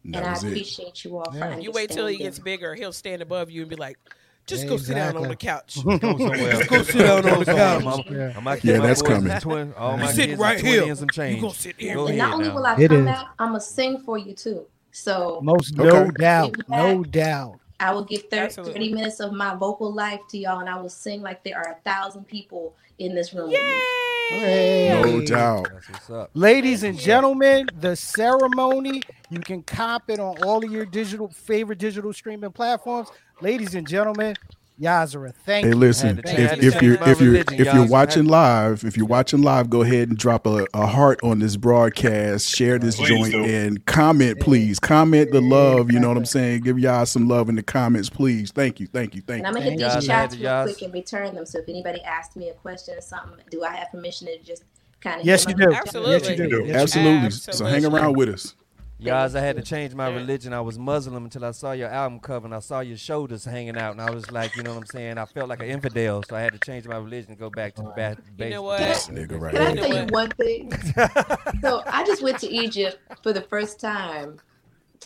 That 0.05 0.17
and 0.17 0.25
I 0.25 0.31
was 0.31 0.43
it. 0.43 0.47
appreciate 0.47 1.05
you 1.05 1.17
all 1.19 1.25
for 1.25 1.37
Yeah. 1.37 1.43
understanding. 1.43 1.65
You 1.65 1.71
wait 1.73 1.89
till 1.91 2.07
he 2.07 2.17
gets 2.17 2.39
bigger. 2.39 2.73
He'll 2.73 2.91
stand 2.91 3.21
above 3.21 3.51
you 3.51 3.61
and 3.61 3.69
be 3.69 3.75
like, 3.75 3.99
"Just 4.47 4.67
go 4.67 4.77
sit 4.77 4.95
down 4.95 5.15
on 5.15 5.27
the 5.27 5.35
couch." 5.35 5.77
Go 5.83 6.17
somewhere. 6.17 6.65
Go 6.65 6.81
sit 6.81 6.97
down 6.97 7.29
on 7.29 7.39
the 7.39 7.45
couch. 7.45 7.83
I'm, 7.85 8.15
Yeah. 8.15 8.33
I'm, 8.35 8.43
my, 8.43 8.59
Yeah, 8.63 8.79
that's 8.79 9.03
boys 9.03 9.07
coming. 9.09 9.39
Twin, 9.39 9.73
all 9.75 9.91
You 9.91 9.97
my 9.99 10.07
sitting 10.07 10.29
kids 10.31 10.41
right 10.41 10.59
here. 10.59 10.83
and 10.85 10.97
some 10.97 11.07
You 11.09 11.11
change. 11.11 11.41
gonna 11.41 11.53
sit 11.53 11.75
here. 11.79 11.93
Go 11.93 12.07
And 12.07 12.17
ahead 12.17 12.17
not 12.17 12.33
only 12.33 12.49
now. 12.49 12.55
will 12.55 12.65
I 12.65 12.81
It 12.81 12.87
come 12.87 12.97
is. 13.01 13.05
back, 13.05 13.27
I'm 13.37 13.49
gonna 13.49 13.61
sing 13.61 13.99
for 13.99 14.17
you 14.17 14.33
too. 14.33 14.65
So 14.91 15.37
Most 15.41 15.75
no 15.75 15.93
Okay. 15.93 16.11
doubt, 16.11 16.53
Be 16.53 16.63
no 16.67 17.03
doubt. 17.03 17.59
I 17.79 17.93
will 17.93 18.05
give 18.05 18.23
30, 18.31 18.55
30 18.63 18.93
minutes 18.93 19.19
of 19.21 19.33
my 19.33 19.55
vocal 19.55 19.93
life 19.93 20.21
to 20.29 20.37
y'all, 20.39 20.59
and 20.59 20.69
I 20.69 20.79
will 20.81 20.89
sing 20.89 21.21
like 21.21 21.43
there 21.43 21.57
are 21.57 21.73
a 21.73 21.89
thousand 21.89 22.25
people 22.27 22.75
in 22.99 23.15
this 23.15 23.33
room. 23.33 23.51
with 23.51 23.61
me. 23.61 23.87
Hey. 24.29 24.89
No 24.89 25.21
doubt. 25.21 25.71
That's 25.73 25.89
what's 25.89 26.09
up. 26.09 26.31
Ladies 26.33 26.83
and 26.83 26.97
gentlemen, 26.97 27.71
the 27.73 27.95
ceremony, 27.95 29.05
you 29.29 29.43
can 29.43 29.63
cop 29.63 30.09
it 30.09 30.19
on 30.19 30.35
all 30.35 30.63
of 30.63 30.69
your 30.71 30.85
digital 30.85 31.29
favorite 31.29 31.79
digital 31.79 32.13
streaming 32.13 32.51
platforms. 32.53 33.11
Ladies 33.41 33.75
and 33.75 33.87
gentlemen, 33.87 34.37
Yahzarah, 34.81 35.33
thank 35.45 35.65
Hey, 35.65 35.71
you. 35.71 35.77
listen. 35.77 36.17
Had 36.17 36.19
If, 36.19 36.25
change- 36.51 36.63
if 36.63 36.81
you're 36.81 36.93
if 37.03 37.21
you're 37.21 37.31
religion, 37.33 37.61
if 37.61 37.73
you're 37.73 37.87
watching 37.87 38.25
live, 38.25 38.83
if 38.83 38.97
you're 38.97 39.05
watching 39.05 39.41
live, 39.43 39.69
go 39.69 39.81
ahead 39.83 40.09
and 40.09 40.17
drop 40.17 40.47
a, 40.47 40.65
a 40.73 40.87
heart 40.87 41.19
on 41.23 41.39
this 41.39 41.55
broadcast. 41.57 42.49
Share 42.49 42.79
this 42.79 42.95
Please 42.97 43.07
joint 43.09 43.31
do. 43.31 43.43
and 43.45 43.85
comment, 43.85 44.39
please. 44.39 44.79
Comment 44.79 45.31
the 45.31 45.41
love. 45.41 45.91
You 45.91 45.99
know 45.99 46.07
what 46.07 46.17
I'm 46.17 46.25
saying? 46.25 46.61
Give 46.61 46.79
y'all 46.79 47.05
some 47.05 47.27
love 47.27 47.47
in 47.49 47.55
the 47.55 47.63
comments, 47.63 48.09
please. 48.09 48.51
Thank 48.51 48.79
you, 48.79 48.87
thank 48.87 49.15
you, 49.15 49.21
thank 49.21 49.43
you. 49.43 49.45
And 49.45 49.47
I'm 49.47 49.53
gonna 49.53 49.65
hit 49.69 49.79
Thank 49.79 49.93
these 49.93 50.03
you. 50.03 50.07
chats 50.09 50.33
Yas, 50.35 50.41
real 50.41 50.43
Yas. 50.43 50.71
quick 50.71 50.81
and 50.81 50.93
return 50.93 51.35
them. 51.35 51.45
So 51.45 51.59
if 51.59 51.69
anybody 51.69 52.01
asks 52.01 52.35
me 52.35 52.49
a 52.49 52.53
question 52.53 52.95
or 52.97 53.01
something, 53.01 53.39
do 53.51 53.63
I 53.63 53.75
have 53.75 53.91
permission 53.91 54.27
to 54.27 54.37
just 54.43 54.63
kind 54.99 55.19
of? 55.21 55.25
Yes, 55.27 55.45
you 55.47 55.53
do. 55.53 55.71
Absolutely. 55.73 56.11
Yes, 56.13 56.29
you 56.29 56.35
do. 56.35 56.43
You 56.43 56.49
do. 56.49 56.65
Yes, 56.65 56.95
you 56.95 57.01
do. 57.03 57.09
Absolutely. 57.09 57.53
So 57.53 57.65
hang 57.65 57.85
around 57.85 58.17
with 58.17 58.29
us. 58.29 58.55
Yaz, 59.01 59.35
I 59.35 59.41
had 59.41 59.55
to 59.55 59.63
change 59.63 59.95
my 59.95 60.07
religion. 60.09 60.53
I 60.53 60.61
was 60.61 60.77
Muslim 60.77 61.23
until 61.23 61.43
I 61.43 61.51
saw 61.51 61.71
your 61.71 61.89
album 61.89 62.19
cover 62.19 62.45
and 62.45 62.53
I 62.53 62.59
saw 62.59 62.81
your 62.81 62.97
shoulders 62.97 63.43
hanging 63.45 63.75
out, 63.75 63.93
and 63.93 64.01
I 64.01 64.11
was 64.11 64.29
like, 64.31 64.55
you 64.55 64.61
know 64.61 64.71
what 64.75 64.81
I'm 64.81 64.85
saying? 64.85 65.17
I 65.17 65.25
felt 65.25 65.49
like 65.49 65.59
an 65.61 65.69
infidel, 65.69 66.21
so 66.21 66.35
I 66.35 66.41
had 66.41 66.53
to 66.53 66.59
change 66.59 66.87
my 66.87 66.97
religion 66.97 67.31
and 67.31 67.39
go 67.39 67.49
back 67.49 67.73
to 67.75 67.81
the 67.81 67.89
ba- 67.89 68.17
You 68.37 68.49
know 68.51 68.61
what? 68.61 68.77
This 68.77 69.07
nigga 69.07 69.39
right 69.41 69.53
Can 69.53 69.61
I 69.61 69.69
You 69.69 69.75
know 69.75 69.81
tell 69.87 69.97
you 69.97 70.05
one 70.11 70.29
thing? 70.31 70.71
so 71.61 71.81
I 71.87 72.03
just 72.05 72.21
went 72.21 72.37
to 72.39 72.47
Egypt 72.49 72.99
for 73.23 73.33
the 73.33 73.41
first 73.41 73.79
time 73.79 74.39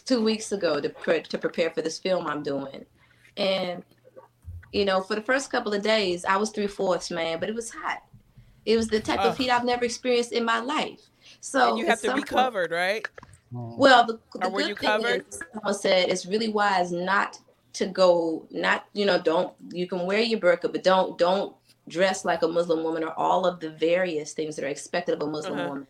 two 0.04 0.22
weeks 0.22 0.52
ago 0.52 0.82
to 0.82 0.89
pre- 0.89 1.22
to 1.24 1.38
prepare 1.38 1.70
for 1.70 1.82
this 1.82 1.98
film 1.98 2.28
I'm 2.28 2.43
doing, 2.43 2.86
and 3.38 3.82
you 4.74 4.84
know, 4.84 5.00
for 5.02 5.16
the 5.16 5.22
first 5.22 5.50
couple 5.50 5.74
of 5.74 5.82
days, 5.82 6.26
I 6.26 6.36
was 6.36 6.50
three 6.50 6.68
fourths 6.68 7.12
man, 7.12 7.39
but 7.39 7.48
it 7.48 7.56
was 7.56 7.70
hot. 7.70 8.04
It 8.66 8.76
was 8.76 8.89
the 8.89 9.00
type 9.00 9.20
Ugh. 9.22 9.28
of 9.28 9.38
heat 9.38 9.50
I've 9.52 9.64
never 9.64 9.86
experienced 9.86 10.34
in 10.34 10.43
my 10.43 10.60
life. 10.60 11.00
So 11.39 11.70
and 11.70 11.78
you 11.78 11.86
have 11.86 12.02
to 12.02 12.08
some 12.08 12.16
be 12.16 12.22
point- 12.24 12.28
covered, 12.30 12.72
right? 12.72 13.08
Well, 13.56 14.06
the, 14.06 14.20
the 14.39 14.49
good 14.49 14.78
thing 14.80 14.89
covered? 14.89 15.26
is, 15.30 15.41
someone 15.53 15.74
said 15.74 16.10
it's 16.10 16.26
really 16.26 16.49
wise 16.49 16.91
not 16.91 17.39
to 17.74 17.88
go, 17.88 18.47
not 18.51 18.86
you 18.93 19.06
know, 19.06 19.20
don't 19.20 19.53
you 19.72 19.88
can 19.88 20.06
wear 20.06 20.20
your 20.22 20.39
burqa, 20.39 20.72
but 20.72 20.84
don't 20.84 21.18
don't 21.18 21.56
dress 21.88 22.26
like 22.26 22.41
a 22.43 22.47
Muslim 22.47 22.84
woman 22.84 23.03
or 23.03 23.14
all 23.20 23.45
of 23.45 23.60
the 23.60 23.70
various 23.72 24.34
things 24.34 24.56
that 24.56 24.66
are 24.66 24.70
expected 24.70 25.16
of 25.16 25.22
a 25.22 25.32
Muslim 25.32 25.60
Uh-huh. 25.60 25.70
woman, 25.70 25.88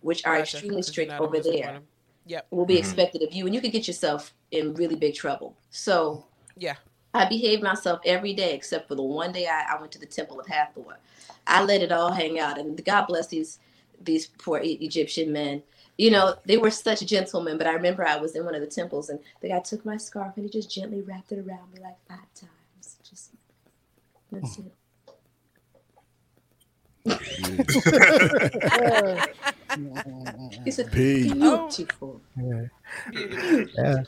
which 0.00 0.24
are 0.26 0.38
Gotcha, 0.38 0.56
extremely 0.58 0.78
'cause 0.78 0.88
you're 0.88 0.92
strict 0.92 1.20
over 1.20 1.40
there. 1.40 1.66
woman. 1.66 1.82
Yep. 2.28 2.46
Will 2.50 2.66
be 2.66 2.76
expected 2.78 3.22
of 3.22 3.32
you, 3.32 3.46
and 3.46 3.54
you 3.54 3.60
could 3.60 3.70
get 3.72 3.86
yourself 3.86 4.34
in 4.50 4.74
really 4.74 4.96
big 4.96 5.14
trouble. 5.14 5.56
So 5.70 6.24
Yeah. 6.56 6.74
I 7.14 7.24
behaved 7.28 7.62
myself 7.62 8.00
every 8.04 8.34
day 8.34 8.52
except 8.54 8.88
for 8.88 8.94
the 8.96 9.02
one 9.02 9.32
day 9.32 9.46
I, 9.46 9.74
I 9.76 9.80
went 9.80 9.92
to 9.92 9.98
the 9.98 10.06
temple 10.06 10.40
of 10.40 10.46
Hathor. 10.46 10.98
I 11.46 11.62
let 11.64 11.82
it 11.82 11.92
all 11.92 12.10
hang 12.12 12.38
out, 12.40 12.58
and 12.58 12.82
God 12.84 13.06
bless 13.06 13.28
these 13.28 13.58
these 14.00 14.26
poor 14.26 14.60
E- 14.60 14.78
Egyptian 14.82 15.32
men. 15.32 15.62
You 15.98 16.10
know, 16.10 16.34
they 16.44 16.58
were 16.58 16.70
such 16.70 17.00
gentlemen, 17.06 17.56
but 17.56 17.66
I 17.66 17.72
remember 17.72 18.06
I 18.06 18.16
was 18.16 18.36
in 18.36 18.44
one 18.44 18.54
of 18.54 18.60
the 18.60 18.66
temples, 18.66 19.08
and 19.08 19.18
the 19.40 19.48
guy 19.48 19.60
took 19.60 19.84
my 19.84 19.96
scarf 19.96 20.34
and 20.36 20.44
he 20.44 20.50
just 20.50 20.70
gently 20.70 21.00
wrapped 21.00 21.32
it 21.32 21.38
around 21.38 21.72
me 21.72 21.80
like 21.80 21.96
five 22.06 22.26
times. 22.34 22.98
Just 23.08 23.30
that's 24.30 24.56
hmm. 24.56 24.66
it. 24.66 24.72
He 30.64 30.70
said, 30.70 30.90
Peace. 30.92 31.32
"Beautiful." 31.32 32.20
Yeah. 32.36 34.02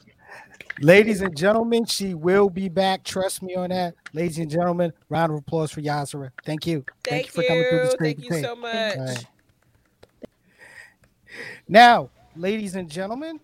Ladies 0.80 1.20
and 1.22 1.36
gentlemen, 1.36 1.84
she 1.84 2.14
will 2.14 2.49
be 2.49 2.68
back. 2.68 3.03
Trust 3.03 3.43
me 3.43 3.57
on 3.57 3.70
that. 3.70 3.95
Ladies 4.12 4.39
and 4.39 4.51
gentlemen, 4.51 4.93
round 5.09 5.32
of 5.32 5.39
applause 5.39 5.72
for 5.72 5.80
Yahzarah. 5.80 6.30
Thank 6.45 6.66
you. 6.66 6.84
Thank, 7.05 7.26
you 7.26 7.32
for 7.32 7.43
coming 7.43 7.64
through 7.68 7.78
the 7.78 7.84
you. 7.84 7.91
screen 7.91 8.16
Thank 8.16 8.30
you 8.30 8.41
so 8.43 8.55
much. 8.57 9.24
All 11.39 11.45
right. 11.45 11.55
Now, 11.68 12.11
ladies 12.36 12.74
and 12.74 12.91
gentlemen, 12.91 13.41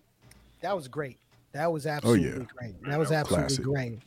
that 0.61 0.75
was 0.75 0.87
great. 0.87 1.17
That 1.53 1.71
was 1.71 1.85
absolutely 1.87 2.45
great. 2.57 2.83
That 2.83 2.99
was 2.99 3.11
absolutely 3.11 3.47
Classic. 3.47 3.63
great. 3.65 3.99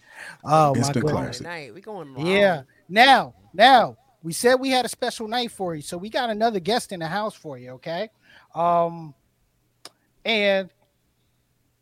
Oh 0.44 0.72
my 0.74 0.78
Instant 0.78 0.94
goodness. 1.06 1.12
classic. 1.12 1.36
Tonight 1.46 1.74
we 1.74 1.80
going 1.80 2.14
long. 2.14 2.26
Yeah. 2.26 2.62
Now, 2.88 3.34
now, 3.54 3.96
we 4.22 4.32
said 4.32 4.56
we 4.56 4.70
had 4.70 4.84
a 4.84 4.88
special 4.88 5.28
night 5.28 5.50
for 5.52 5.74
you, 5.74 5.80
so 5.82 5.96
we 5.96 6.10
got 6.10 6.28
another 6.28 6.60
guest 6.60 6.92
in 6.92 7.00
the 7.00 7.06
house 7.06 7.34
for 7.34 7.56
you. 7.56 7.70
Okay, 7.72 8.10
um, 8.54 9.14
and 10.24 10.68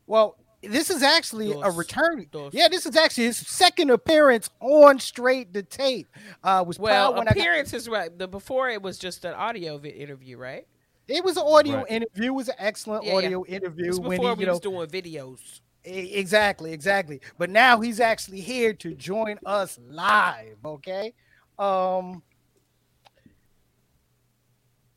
well, 0.06 0.36
this 0.62 0.90
is 0.90 1.02
actually 1.02 1.52
a 1.52 1.70
return. 1.70 2.26
Dos. 2.30 2.52
Yeah, 2.54 2.68
this 2.68 2.86
is 2.86 2.94
actually 2.96 3.24
his 3.24 3.36
second 3.38 3.90
appearance 3.90 4.50
on 4.60 4.98
Straight 5.00 5.52
to 5.54 5.62
Tape. 5.62 6.06
Uh, 6.44 6.62
was 6.66 6.78
Well, 6.78 7.12
proud 7.12 7.18
when 7.18 7.28
I 7.28 7.32
got- 7.32 7.38
appearances 7.40 7.88
right. 7.88 8.16
The 8.16 8.28
before 8.28 8.68
it 8.68 8.82
was 8.82 8.98
just 8.98 9.24
an 9.24 9.34
audio 9.34 9.80
interview, 9.82 10.36
right? 10.36 10.66
It 11.08 11.24
was 11.24 11.36
an 11.36 11.44
audio 11.46 11.76
Right. 11.78 11.90
interview. 11.90 12.24
It 12.26 12.34
was 12.34 12.48
an 12.48 12.54
excellent 12.58 13.04
Yeah, 13.04 13.12
yeah. 13.12 13.16
audio 13.18 13.42
It 13.44 13.50
interview 13.54 13.88
was 13.88 14.00
when 14.00 14.10
before 14.18 14.30
he, 14.30 14.34
we 14.36 14.40
you 14.40 14.46
know, 14.46 14.52
was 14.52 14.60
doing 14.60 14.86
videos. 14.88 15.60
Exactly, 15.84 16.72
exactly. 16.72 17.20
But 17.38 17.48
now 17.50 17.80
he's 17.80 18.00
actually 18.00 18.40
here 18.40 18.72
to 18.74 18.94
join 18.94 19.38
us 19.46 19.78
live. 19.88 20.56
Okay. 20.64 21.14
Um 21.58 22.22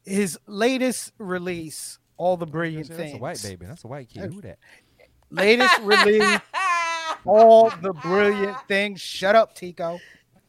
his 0.05 0.39
latest 0.47 1.11
release, 1.19 1.99
All 2.17 2.35
the 2.37 2.45
Brilliant 2.47 2.87
That's 2.87 2.99
Things. 2.99 3.15
a 3.15 3.17
white 3.17 3.41
baby. 3.43 3.65
That's 3.67 3.83
a 3.83 3.87
white 3.87 4.09
kid. 4.09 4.33
Who 4.33 4.41
that? 4.41 4.57
Latest 5.29 5.79
release, 5.81 6.39
All 7.25 7.69
the 7.81 7.93
Brilliant 7.93 8.57
Things. 8.67 8.99
Shut 9.01 9.35
up, 9.35 9.53
Tico. 9.55 9.99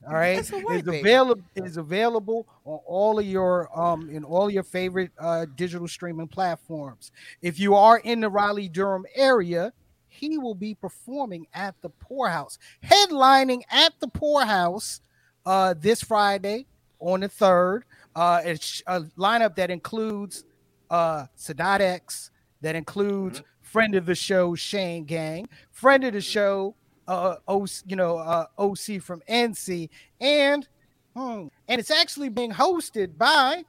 All 0.07 0.15
right. 0.15 0.37
That's 0.37 0.53
a 0.53 0.61
white 0.61 0.81
Is 0.81 0.89
available 0.89 1.43
is 1.57 1.77
available 1.77 2.47
on 2.65 2.81
all 2.87 3.19
of 3.19 3.27
your 3.27 3.69
um 3.79 4.09
in 4.09 4.25
all 4.25 4.49
your 4.51 4.63
favorite 4.63 5.11
uh 5.19 5.47
digital 5.57 5.87
streaming 5.89 6.29
platforms. 6.29 7.13
If 7.43 7.59
you 7.61 7.75
are 7.75 7.99
in 7.99 8.21
the 8.21 8.31
Raleigh 8.31 8.69
Durham 8.69 9.05
area, 9.15 9.73
he 10.09 10.39
will 10.39 10.55
be 10.55 10.75
performing 10.75 11.47
at 11.53 11.75
the 11.83 11.91
Pour 11.91 12.29
House, 12.29 12.59
headlining 12.83 13.63
at 13.71 13.93
the 14.01 14.09
Pour 14.09 14.43
House 14.45 15.01
uh 15.45 15.75
this 15.79 16.03
Friday 16.03 16.67
on 16.99 17.21
the 17.21 17.29
third. 17.29 17.85
Uh 18.17 18.41
it's 18.43 18.83
a 18.87 19.03
lineup 19.19 19.55
that 19.57 19.71
includes 19.71 20.45
uh 20.89 21.27
Sadat 21.37 21.81
X, 21.81 22.31
that 22.63 22.75
includes 22.75 23.43
friend 23.61 23.95
of 23.95 24.07
the 24.07 24.15
show 24.15 24.55
Shane 24.55 25.05
Gang, 25.05 25.47
friend 25.71 26.05
of 26.05 26.15
the 26.15 26.21
show 26.23 26.75
uh 27.11 27.37
OC, 27.49 27.71
you 27.87 27.97
know 27.97 28.19
uh 28.19 28.47
OC 28.57 29.03
from 29.03 29.21
NC 29.29 29.91
and 30.21 30.67
hmm, 31.15 31.49
and 31.69 31.81
it's 31.81 31.91
actually 31.91 32.29
being 32.29 32.53
hosted 32.53 33.19
by 33.19 33.65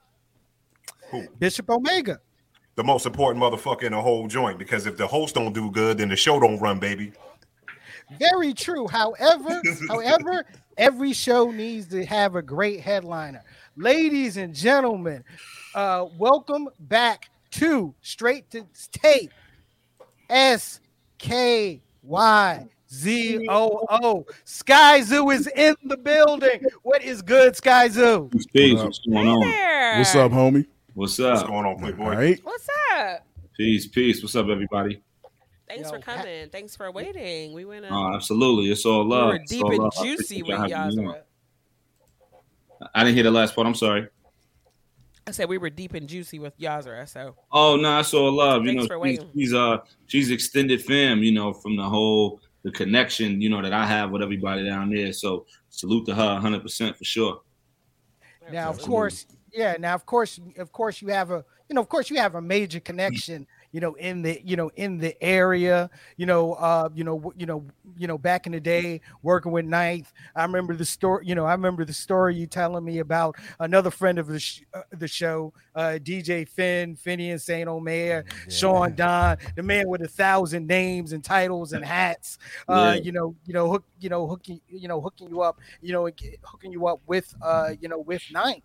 Who? 1.10 1.28
Bishop 1.40 1.70
Omega. 1.70 2.20
The 2.76 2.84
most 2.84 3.06
important 3.06 3.44
motherfucker 3.44 3.84
in 3.84 3.92
the 3.92 4.02
whole 4.02 4.28
joint. 4.28 4.58
Because 4.58 4.86
if 4.86 4.96
the 4.96 5.06
host 5.06 5.36
don't 5.36 5.54
do 5.54 5.70
good, 5.72 5.98
then 5.98 6.10
the 6.10 6.16
show 6.16 6.40
don't 6.40 6.60
run, 6.60 6.80
baby. 6.80 7.12
Very 8.18 8.54
true. 8.54 8.88
However, 8.88 9.62
however, 9.90 10.46
every 10.78 11.12
show 11.12 11.52
needs 11.52 11.88
to 11.88 12.06
have 12.06 12.36
a 12.36 12.42
great 12.42 12.80
headliner. 12.80 13.44
Ladies 13.76 14.38
and 14.38 14.54
gentlemen, 14.54 15.24
uh, 15.76 16.06
welcome 16.18 16.70
back 16.80 17.30
to 17.52 17.94
Straight 18.02 18.50
to 18.52 18.66
Tape. 18.92 19.32
S 20.30 20.80
K 21.18 21.82
Y 22.04 22.70
Z 22.94 23.46
O 23.50 23.86
O. 23.90 24.26
Skyzoo 24.46 25.34
is 25.34 25.48
in 25.48 25.76
the 25.86 25.98
building. 25.98 26.62
What 26.84 27.04
is 27.04 27.22
good, 27.22 27.54
Skyzoo? 27.54 28.32
Peace, 28.32 28.46
peace. 28.54 28.80
What's 28.80 29.00
going 29.00 29.26
Hey 29.26 29.32
on? 29.32 29.40
there. 29.42 29.98
What's 30.00 30.16
up, 30.16 30.32
homie? 30.32 30.66
What's 30.94 31.20
up? 31.20 31.34
What's 31.36 31.44
going 31.44 31.66
on, 31.66 31.74
All 31.74 31.80
Playboy? 31.80 32.16
right. 32.16 32.40
What's 32.44 32.68
up? 32.94 33.26
Peace, 33.56 33.88
peace. 33.88 34.22
What's 34.22 34.36
up, 34.36 34.48
everybody? 34.50 35.02
Thanks 35.70 35.90
Yo, 35.90 36.00
for 36.00 36.06
ha- 36.06 36.18
coming. 36.18 36.50
Thanks 36.50 36.76
for 36.76 36.92
waiting. 36.92 37.54
We 37.54 37.64
went. 37.64 37.86
Oh, 37.90 38.14
absolutely. 38.14 38.70
It's 38.72 38.86
all 38.86 39.06
we 39.06 39.10
love. 39.12 39.28
were 39.30 39.36
It's 39.36 39.52
deep 39.52 39.64
all 39.64 39.72
and 39.72 39.80
love. 39.80 39.94
Juicy 40.02 40.42
appreciate 40.42 40.48
with 40.48 40.70
y'all 40.70 40.80
having. 40.80 40.98
Yazra. 41.00 41.22
I 42.94 43.04
didn't 43.04 43.16
hear 43.16 43.24
the 43.24 43.32
last 43.32 43.56
part. 43.56 43.68
I'm 43.68 43.76
sorry. 43.76 44.08
I 45.28 45.32
said 45.32 45.48
we 45.48 45.58
were 45.60 45.70
deep 45.70 45.94
and 45.94 46.10
juicy 46.10 46.40
with 46.40 46.58
Yazra. 46.60 47.08
So 47.08 47.36
Oh 47.52 47.78
no, 47.78 48.00
it's 48.00 48.14
all 48.14 48.32
love. 48.34 48.66
You 48.66 48.74
know, 48.74 48.88
for 48.88 48.96
she's, 48.96 49.20
waiting. 49.20 49.30
she's 49.34 49.54
uh 49.54 49.78
she's 50.08 50.32
extended 50.32 50.84
fam. 50.84 51.20
You 51.24 51.32
know, 51.32 51.54
from 51.54 51.78
the 51.78 51.84
whole 51.88 52.42
the 52.64 52.72
connection. 52.72 53.42
You 53.42 53.50
know 53.50 53.62
that 53.62 53.74
I 53.74 53.86
have 53.86 54.12
with 54.12 54.22
everybody 54.22 54.66
down 54.66 54.90
there. 54.90 55.14
So 55.14 55.46
salute 55.70 56.06
to 56.08 56.16
her, 56.16 56.34
100 56.34 56.62
percent 56.62 56.98
for 56.98 57.04
sure. 57.04 57.42
Now, 58.52 58.70
of 58.70 58.80
course, 58.80 59.26
yeah. 59.54 59.76
Now, 59.80 59.96
of 59.96 60.06
course, 60.06 60.40
of 60.58 60.72
course, 60.72 61.02
you 61.02 61.10
have 61.10 61.32
a, 61.32 61.46
you 61.70 61.76
know, 61.76 61.82
of 61.82 61.90
course, 61.90 62.10
you 62.10 62.18
have 62.18 62.36
a 62.36 62.42
major 62.42 62.80
connection, 62.80 63.48
you 63.72 63.80
know, 63.80 63.94
in 63.96 64.22
the, 64.22 64.42
you 64.44 64.56
know, 64.56 64.70
in 64.76 64.98
the 64.98 65.22
area, 65.24 65.90
you 66.18 66.26
know, 66.26 66.54
uh, 66.54 66.90
you 66.94 67.04
know, 67.04 67.32
you 67.38 67.46
know, 67.46 67.66
you 67.98 68.08
know, 68.08 68.18
back 68.18 68.46
in 68.46 68.52
the 68.52 68.60
day, 68.60 69.02
working 69.22 69.52
with 69.52 69.66
Ninth. 69.66 70.12
I 70.36 70.44
remember 70.44 70.76
the 70.76 70.86
story, 70.86 71.26
you 71.28 71.36
know, 71.36 71.46
I 71.46 71.52
remember 71.54 71.86
the 71.86 71.94
story 71.94 72.36
you 72.36 72.48
telling 72.48 72.84
me 72.84 73.00
about 73.00 73.36
another 73.60 73.90
friend 73.92 74.20
of 74.20 74.28
the 74.28 74.40
sh- 74.40 74.64
uh, 74.74 74.82
the 74.92 75.08
show, 75.08 75.54
uh, 75.76 76.00
DJ 76.02 76.46
Finn, 76.46 76.96
Finney 76.96 77.32
and 77.32 77.42
Saint 77.42 77.68
Omer, 77.68 78.26
Sean 78.48 78.94
Don, 78.96 79.38
the 79.56 79.64
man 79.64 79.88
with 79.88 80.02
a 80.02 80.08
thousand 80.08 80.68
names 80.68 81.12
and 81.14 81.24
titles 81.24 81.74
and 81.74 81.84
hats. 81.84 82.38
Uh, 82.68 82.96
Yeah. 82.96 83.02
you 83.04 83.12
know, 83.12 83.36
you 83.46 83.54
know, 83.54 83.70
hook, 83.70 83.86
you 84.00 84.10
know, 84.10 84.28
hooking, 84.28 84.62
you 84.68 84.88
know, 84.88 85.02
hooking 85.02 85.30
you 85.30 85.42
up, 85.42 85.60
you 85.82 85.92
know, 85.94 86.10
hooking 86.44 86.72
you 86.72 86.88
up 86.88 87.00
with, 87.08 87.34
uh, 87.42 87.72
you 87.80 87.88
know, 87.88 88.00
with 88.00 88.22
Ninth. 88.30 88.64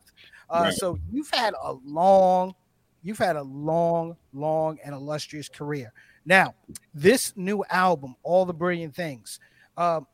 Uh, 0.48 0.64
Right. 0.64 0.72
So 0.74 0.98
you've 1.10 1.30
had 1.30 1.54
a 1.62 1.72
long, 1.84 2.54
you've 3.06 3.18
had 3.18 3.36
a 3.36 3.42
long, 3.42 4.16
long 4.32 4.78
and 4.84 4.94
illustrious 4.94 5.48
career. 5.48 5.92
Now, 6.24 6.54
this 6.92 7.32
new 7.36 7.64
album, 7.70 8.16
All 8.24 8.44
the 8.44 8.52
Brilliant 8.52 8.96
Things. 8.96 9.38
Um, 9.76 10.06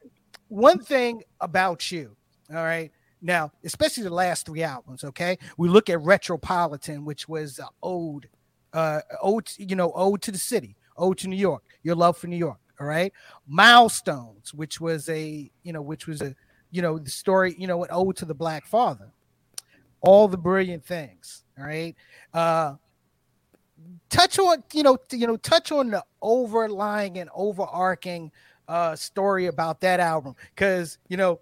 one 0.49 0.79
thing 0.79 1.23
about 1.41 1.91
you, 1.91 2.15
all 2.51 2.57
right. 2.57 2.93
Now, 3.23 3.53
especially 3.65 4.03
the 4.03 4.11
last 4.11 4.45
three 4.45 4.63
albums, 4.63 5.05
okay. 5.05 5.39
We 5.57 5.69
look 5.69 5.89
at 5.89 6.01
Retropolitan, 6.03 7.05
which 7.05 7.29
was 7.29 7.59
uh, 7.59 7.67
ode, 7.83 8.29
uh, 8.75 9.01
ode, 9.23 9.49
you 9.57 9.77
know, 9.77 9.93
ode 9.95 10.21
to 10.23 10.33
the 10.33 10.39
city, 10.39 10.77
ode 10.97 11.17
to 11.19 11.29
New 11.29 11.37
York, 11.37 11.63
your 11.83 11.95
love 11.95 12.19
for 12.19 12.27
New 12.27 12.37
York, 12.37 12.59
all 12.79 12.87
right. 12.87 13.13
Milestones, 13.47 14.53
which 14.53 14.81
was 14.81 15.09
a, 15.09 15.51
you 15.63 15.73
know, 15.73 15.81
which 15.81 16.07
was 16.07 16.21
a, 16.21 16.35
you 16.71 16.83
know, 16.83 16.99
the 16.99 17.11
story, 17.11 17.55
you 17.57 17.67
know, 17.67 17.85
an 17.85 17.91
ode 17.91 18.17
to 18.17 18.27
the 18.27 18.35
Black 18.35 18.67
Father. 18.67 19.13
All 20.03 20.27
the 20.27 20.37
brilliant 20.37 20.85
things, 20.85 21.42
all 21.59 21.65
right. 21.65 21.95
Uh, 22.33 22.75
touch 24.09 24.39
on 24.39 24.63
you 24.73 24.83
know 24.83 24.97
you 25.11 25.27
know 25.27 25.37
touch 25.39 25.73
on 25.73 25.91
the 25.91 26.05
overlying 26.21 27.19
and 27.19 27.29
overarching 27.35 28.31
uh 28.69 28.95
story 28.95 29.47
about 29.47 29.81
that 29.81 29.99
album 29.99 30.37
because 30.55 30.99
you 31.09 31.17
know 31.17 31.41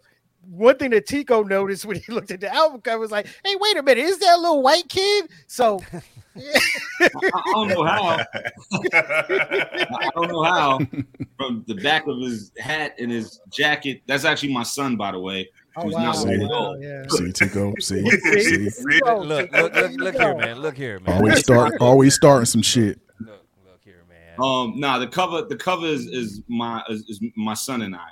one 0.49 0.77
thing 0.79 0.91
that 0.91 1.07
Tico 1.07 1.43
noticed 1.43 1.85
when 1.87 2.01
he 2.01 2.13
looked 2.13 2.31
at 2.31 2.41
the 2.41 2.53
album 2.53 2.81
cover 2.81 2.99
was 2.99 3.11
like, 3.11 3.27
"Hey, 3.45 3.57
wait 3.59 3.77
a 3.77 3.83
minute, 3.83 4.05
is 4.05 4.19
that 4.19 4.37
a 4.37 4.41
little 4.41 4.63
white 4.63 4.89
kid?" 4.89 5.29
So, 5.47 5.81
I, 6.37 6.61
I 7.01 7.53
don't 7.53 7.69
know 7.69 7.85
how. 7.85 8.25
I 8.93 10.11
don't 10.15 10.29
know 10.29 10.43
how. 10.43 10.79
From 11.37 11.65
the 11.67 11.75
back 11.75 12.07
of 12.07 12.21
his 12.21 12.53
hat 12.59 12.95
and 12.99 13.11
his 13.11 13.41
jacket. 13.51 14.03
That's 14.07 14.25
actually 14.25 14.53
my 14.53 14.63
son, 14.63 14.97
by 14.97 15.13
the 15.13 15.21
way. 15.21 15.49
Oh 15.81 15.85
Who's 15.85 15.95
wow, 15.95 16.05
not 16.05 16.17
so 16.17 16.29
wow, 16.31 16.49
old. 16.53 16.83
yeah. 16.83 17.03
See, 17.09 17.33
Tico. 17.33 17.75
See, 17.81 18.11
See? 18.41 18.71
see. 18.71 19.01
Look, 19.03 19.27
look, 19.27 19.53
look, 19.53 19.93
look 19.93 20.15
here, 20.15 20.37
man. 20.37 20.61
Look 20.61 20.77
here, 20.77 21.01
man. 21.01 21.17
Always 21.17 21.41
start. 21.41 21.75
Always 21.81 22.15
starting 22.15 22.47
some 22.47 22.63
shit. 22.63 23.01
Look, 23.21 23.45
look 23.65 23.81
here, 23.85 24.05
man. 24.09 24.39
Um, 24.41 24.79
nah, 24.79 24.99
the 24.99 25.07
cover, 25.07 25.43
the 25.49 25.57
cover 25.57 25.87
is, 25.87 26.07
is 26.07 26.43
my 26.49 26.83
is, 26.89 27.01
is 27.09 27.21
my 27.37 27.55
son 27.55 27.83
and 27.83 27.95
I, 27.95 28.09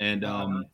and 0.00 0.24
um, 0.24 0.64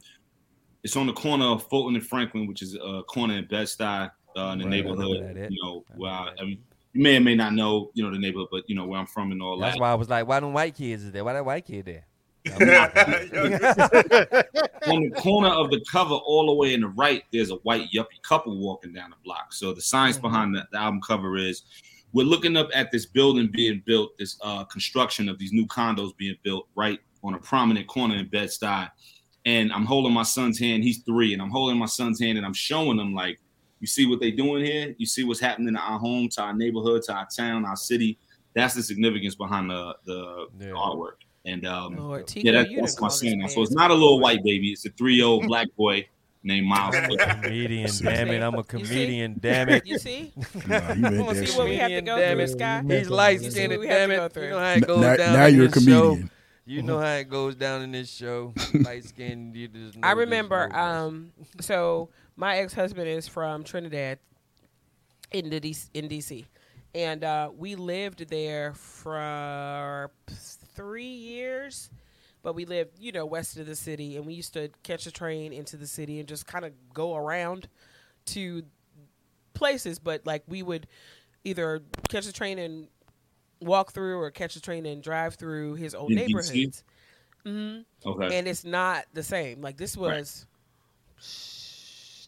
it's 0.82 0.96
on 0.96 1.06
the 1.06 1.12
corner 1.12 1.44
of 1.46 1.66
Fulton 1.68 1.94
and 1.94 2.06
Franklin, 2.06 2.46
which 2.46 2.62
is 2.62 2.74
a 2.74 3.02
corner 3.04 3.34
in 3.34 3.46
Bed 3.46 3.66
Stuy, 3.66 4.10
uh, 4.36 4.40
in 4.40 4.58
the 4.58 4.64
Right, 4.64 4.70
neighborhood. 4.70 5.08
where 5.20 5.34
that 5.34 5.36
is. 5.36 5.50
You 5.50 5.58
know, 5.62 5.84
I 5.90 5.94
where 5.96 6.10
I, 6.10 6.30
I 6.40 6.44
mean, 6.44 6.62
you 6.92 7.02
may 7.02 7.16
or 7.16 7.20
may 7.20 7.34
not 7.34 7.54
know, 7.54 7.90
you 7.94 8.02
know, 8.02 8.10
the 8.10 8.18
neighborhood, 8.18 8.48
but 8.50 8.64
you 8.68 8.74
know 8.74 8.86
where 8.86 8.98
I'm 8.98 9.06
from 9.06 9.30
and 9.32 9.40
all 9.42 9.58
That's 9.58 9.60
that. 9.60 9.66
That's 9.72 9.80
why 9.80 9.92
I 9.92 9.94
was 9.94 10.08
like, 10.08 10.26
why 10.26 10.40
don't 10.40 10.52
white 10.52 10.74
kids 10.74 11.04
is 11.04 11.12
there? 11.12 11.24
Why 11.24 11.34
that 11.34 11.44
white 11.44 11.64
kid 11.66 11.84
there? 11.84 12.06
on 14.86 15.02
the 15.02 15.10
corner 15.16 15.48
of 15.48 15.70
the 15.70 15.84
cover, 15.90 16.14
all 16.14 16.46
the 16.46 16.54
way 16.54 16.74
in 16.74 16.80
the 16.80 16.88
right, 16.88 17.22
there's 17.32 17.50
a 17.50 17.56
white 17.56 17.88
yuppie 17.94 18.20
couple 18.22 18.56
walking 18.58 18.92
down 18.92 19.10
the 19.10 19.16
block. 19.24 19.52
So 19.52 19.72
the 19.72 19.80
science 19.82 20.16
Mm-hmm. 20.16 20.22
behind 20.26 20.54
the, 20.54 20.66
the 20.72 20.78
album 20.78 21.00
cover 21.06 21.36
is 21.36 21.62
we're 22.12 22.26
looking 22.26 22.56
up 22.56 22.68
at 22.74 22.90
this 22.90 23.06
building 23.06 23.48
being 23.52 23.82
built, 23.86 24.10
this 24.18 24.36
uh, 24.42 24.64
construction 24.64 25.28
of 25.28 25.38
these 25.38 25.52
new 25.52 25.66
condos 25.66 26.16
being 26.16 26.36
built 26.42 26.66
right 26.74 26.98
on 27.22 27.34
a 27.34 27.38
prominent 27.38 27.86
corner 27.86 28.16
in 28.16 28.26
Bed 28.28 28.48
Stuy. 28.48 28.90
And 29.46 29.72
I'm 29.72 29.84
holding 29.86 30.12
my 30.12 30.22
son's 30.24 30.58
hand. 30.58 30.82
He's 30.82 31.02
three, 31.04 31.32
and 31.32 31.40
I'm 31.40 31.50
holding 31.50 31.78
my 31.78 31.86
son's 31.86 32.20
hand, 32.20 32.36
and 32.36 32.46
I'm 32.46 32.52
showing 32.52 32.98
him 32.98 33.14
like, 33.14 33.38
you 33.80 33.86
see 33.86 34.04
what 34.06 34.20
they 34.20 34.30
doing 34.30 34.64
here? 34.64 34.94
You 34.98 35.06
see 35.06 35.24
what's 35.24 35.40
happening 35.40 35.72
to 35.74 35.80
our 35.80 35.98
home, 35.98 36.28
to 36.30 36.42
our 36.42 36.52
neighborhood, 36.52 37.02
to 37.04 37.14
our 37.14 37.26
town, 37.34 37.64
our 37.64 37.76
city. 37.76 38.18
That's 38.54 38.74
the 38.74 38.82
significance 38.82 39.34
behind 39.36 39.70
the 39.70 39.94
the 40.04 40.48
Yeah. 40.58 40.66
artwork. 40.72 41.12
And 41.44 41.66
um, 41.66 41.96
Lord, 41.96 42.26
Tico, 42.26 42.46
yeah, 42.50 42.62
that, 42.62 42.68
that's 42.76 42.96
my 43.00 43.08
called 43.08 43.12
son. 43.18 43.48
So 43.48 43.62
it's 43.62 43.70
not 43.72 43.90
a 43.90 43.94
little 43.94 44.20
white 44.20 44.42
baby. 44.44 44.72
It's 44.72 44.84
a 44.84 44.90
three 44.90 45.14
year 45.14 45.24
old 45.26 45.46
black 45.46 45.68
boy 45.76 46.06
named 46.42 46.66
Miles. 46.66 46.94
I'm 46.94 47.10
a 47.10 47.16
comedian, 47.16 47.90
damn 48.02 48.28
it. 48.28 48.42
I'm 48.42 48.54
a 48.54 48.62
comedian, 48.64 49.36
damn 49.40 49.68
it. 49.70 49.86
You 49.86 49.98
see? 49.98 50.32
Nah, 50.68 50.92
you 50.92 51.00
made 51.02 51.20
Wanna 51.20 51.46
see 51.46 51.56
what 51.56 51.66
we 51.66 51.76
have 51.76 51.88
to 51.90 52.02
Comedian, 52.02 52.04
go 52.04 52.18
damn 52.18 52.36
through, 52.36 52.44
it. 52.44 52.48
Sky? 52.48 52.82
He's 52.88 53.10
light 53.10 53.40
You 53.42 53.50
skinned, 53.50 53.70
what 53.72 53.80
we 53.80 53.86
have 53.88 54.10
damn 54.10 54.10
it. 54.10 54.36
You 54.36 54.50
know 54.50 54.58
how 54.58 54.72
it 54.72 54.86
goes 54.86 55.00
Now, 55.00 55.16
down. 55.16 55.32
now 55.32 55.46
in 55.46 55.54
you're 55.56 55.64
a 55.64 55.68
this 55.68 55.84
show. 55.84 56.00
comedian. 56.10 56.30
You 56.66 56.82
know 56.82 56.98
how 57.00 57.14
it 57.14 57.28
goes 57.28 57.56
down 57.56 57.82
in 57.82 57.90
this 57.92 58.10
show. 58.10 58.54
Light 58.74 59.04
skinned, 59.04 59.56
you 59.56 59.66
just 59.68 59.96
know 59.96 60.06
I 60.06 60.12
remember 60.12 60.74
um 60.76 61.32
so 61.60 62.10
my 62.36 62.58
ex 62.58 62.72
husband 62.74 63.08
is 63.08 63.26
from 63.26 63.64
Trinidad 63.64 64.18
in 65.32 65.50
the 65.50 65.58
D- 65.58 65.76
in 65.94 66.08
DC, 66.08 66.44
and 66.94 67.24
uh, 67.24 67.50
we 67.56 67.74
lived 67.74 68.28
there 68.30 68.74
for 68.74 70.10
three 70.80 71.04
years. 71.04 71.90
But 72.42 72.54
we 72.54 72.64
lived, 72.64 72.98
you 72.98 73.12
know, 73.12 73.26
west 73.26 73.58
of 73.58 73.66
the 73.66 73.76
city, 73.76 74.16
and 74.16 74.24
we 74.24 74.32
used 74.32 74.54
to 74.54 74.70
catch 74.82 75.06
a 75.06 75.12
train 75.12 75.52
into 75.52 75.76
the 75.76 75.86
city 75.86 76.18
and 76.20 76.26
just 76.28 76.46
kind 76.46 76.64
of 76.64 76.72
go 76.94 77.14
around 77.14 77.68
to 78.26 78.62
places. 79.52 79.98
But 79.98 80.24
like 80.24 80.42
we 80.48 80.62
would 80.62 80.86
either 81.44 81.82
catch 82.08 82.26
a 82.26 82.32
train 82.32 82.58
and 82.58 82.88
walk 83.60 83.92
through, 83.92 84.18
or 84.18 84.30
catch 84.30 84.56
a 84.56 84.60
train 84.62 84.86
and 84.86 85.02
drive 85.02 85.34
through 85.34 85.74
his 85.74 85.94
old 85.94 86.10
In 86.12 86.16
neighborhoods. 86.16 86.82
hmm 87.44 87.80
Okay. 88.06 88.38
and 88.38 88.48
it's 88.48 88.64
not 88.64 89.04
the 89.12 89.22
same. 89.22 89.60
Like 89.60 89.76
this 89.76 89.98
Right. 89.98 90.20
was 90.20 90.46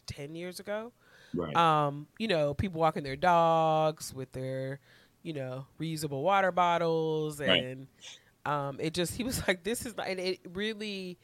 ten 0.05 0.35
years 0.35 0.59
ago. 0.59 0.91
right. 1.33 1.55
Um, 1.55 2.05
you 2.19 2.27
know, 2.27 2.53
people 2.53 2.79
walking 2.79 3.01
their 3.03 3.15
dogs 3.15 4.13
with 4.13 4.31
their, 4.31 4.79
you 5.23 5.33
know, 5.33 5.65
reusable 5.79 6.21
water 6.21 6.51
bottles, 6.51 7.39
Right. 7.39 7.77
Um, 8.45 8.77
it 8.79 8.93
just 8.93 9.13
he 9.17 9.23
was 9.23 9.45
like, 9.47 9.63
this 9.63 9.85
is 9.85 9.95
not, 9.97 10.07
and 10.07 10.19
it 10.19 10.39
really, 10.53 11.17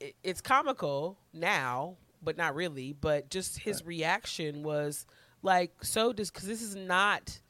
it, 0.00 0.14
it's 0.22 0.40
comical 0.40 1.18
now, 1.32 1.96
but 2.22 2.36
not 2.36 2.54
really. 2.54 2.92
But 2.92 3.30
just 3.30 3.58
his 3.58 3.84
reaction 3.84 4.62
was 4.62 5.06
like 5.42 5.72
so 5.82 6.12
dis 6.12 6.30
because 6.30 6.48
this 6.48 6.62
is 6.62 6.74
not 6.74 7.40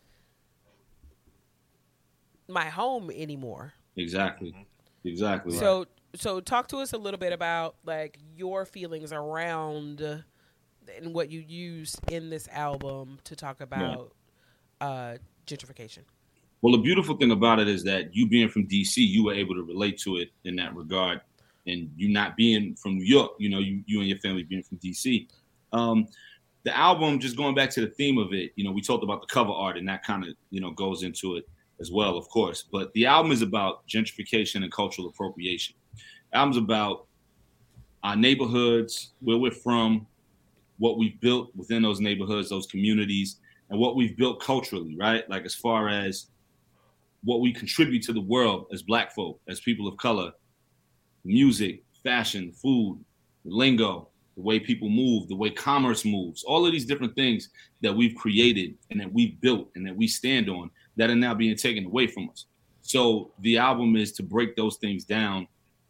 my 2.49 2.67
home 2.67 3.11
anymore. 3.15 3.75
exactly. 3.97 4.55
Exactly. 5.05 5.53
right. 5.53 5.61
So 5.61 5.87
so 6.15 6.41
talk 6.41 6.69
to 6.69 6.79
us 6.79 6.93
a 6.93 6.99
little 6.99 7.19
bit 7.19 7.33
about 7.33 7.77
like 7.85 8.19
your 8.37 8.65
feelings 8.65 9.13
around 9.13 10.03
uh, 10.03 10.19
and 10.97 11.15
what 11.15 11.31
you 11.31 11.41
used 11.41 12.01
in 12.11 12.31
this 12.31 12.49
album 12.49 13.19
to 13.25 13.37
talk 13.37 13.61
about 13.61 14.13
uh 14.81 15.17
gentrification. 15.47 16.01
Well, 16.61 16.73
the 16.73 16.83
beautiful 16.83 17.17
thing 17.17 17.31
about 17.31 17.61
it 17.61 17.69
is 17.69 17.85
that 17.85 18.15
you 18.15 18.29
being 18.29 18.49
from 18.49 18.67
DC, 18.67 18.97
you 18.97 19.25
were 19.25 19.35
able 19.35 19.55
to 19.55 19.63
relate 19.63 19.99
to 19.99 20.17
it 20.17 20.31
in 20.45 20.57
that 20.57 20.75
regard, 20.75 21.21
and 21.67 21.91
you 21.97 22.09
not 22.09 22.37
being 22.37 22.75
from 22.75 22.97
New 22.97 23.05
York, 23.05 23.33
you 23.39 23.49
know, 23.49 23.59
you 23.59 23.83
you 23.87 24.01
and 24.01 24.09
your 24.09 24.19
family 24.19 24.43
being 24.43 24.63
from 24.63 24.79
DC. 24.79 25.29
Um, 25.73 26.09
the 26.65 26.77
album, 26.77 27.21
just 27.21 27.37
going 27.37 27.55
back 27.55 27.71
to 27.71 27.81
the 27.81 27.87
theme 27.87 28.19
of 28.19 28.33
it, 28.33 28.53
you 28.57 28.65
know, 28.65 28.73
we 28.73 28.83
talked 28.83 29.05
about 29.05 29.21
the 29.21 29.27
cover 29.29 29.53
art, 29.53 29.79
and 29.79 29.89
that 29.89 30.03
kind 30.05 30.25
of 30.25 30.31
you 30.51 30.61
know 30.61 30.71
goes 30.73 31.03
into 31.03 31.37
it 31.37 31.49
as 31.81 31.93
well, 31.93 32.17
of 32.17 32.29
course. 32.29 32.65
But 32.71 32.93
the 32.95 33.07
album 33.07 33.31
is 33.31 33.43
about 33.43 33.87
gentrification 33.87 34.63
and 34.65 34.73
cultural 34.73 35.09
appropriation. 35.09 35.77
The 36.33 36.39
album's 36.39 36.57
about 36.57 37.07
our 38.03 38.17
neighborhoods, 38.17 39.13
where 39.21 39.39
we're 39.39 39.51
from, 39.51 40.07
what 40.79 40.99
we've 40.99 41.21
built 41.21 41.55
within 41.55 41.83
those 41.83 42.01
neighborhoods, 42.01 42.49
those 42.49 42.67
communities, 42.67 43.37
and 43.71 43.79
what 43.79 43.97
we've 43.97 44.17
built 44.17 44.41
culturally, 44.41 44.97
right? 44.97 45.29
Like 45.29 45.45
as 45.45 45.55
far 45.55 45.89
as 45.89 46.27
what 47.25 47.41
we 47.41 47.53
contribute 47.53 48.03
to 48.03 48.13
the 48.13 48.21
world 48.21 48.67
as 48.73 48.83
black 48.83 49.15
folk, 49.15 49.41
as 49.49 49.61
people 49.61 49.89
of 49.89 49.97
color, 49.97 50.33
music, 51.25 51.83
fashion, 52.03 52.53
food, 52.53 53.03
lingo, 53.45 54.09
the 54.37 54.43
way 54.43 54.61
people 54.61 54.89
move, 54.89 55.29
the 55.29 55.35
way 55.35 55.51
commerce 55.51 56.05
moves, 56.05 56.45
all 56.45 56.65
of 56.65 56.73
these 56.73 56.87
different 56.87 57.15
things 57.17 57.51
that 57.83 57.93
we've 57.93 58.15
created 58.15 58.75
and 58.91 59.01
that 59.01 59.13
we've 59.13 59.41
built 59.41 59.69
and 59.75 59.87
that 59.87 59.97
we 59.97 60.07
stand 60.07 60.49
on 60.49 60.71
that 60.97 61.11
are 61.11 61.17
now 61.17 61.35
being 61.35 61.57
taken 61.57 61.85
away 61.85 62.07
from 62.07 62.31
us. 62.31 62.47
So 62.83 63.33
the 63.41 63.59
album 63.59 63.97
is 63.97 64.13
to 64.13 64.23
break 64.23 64.55
those 64.55 64.77
things 64.77 65.05
down, 65.05 65.49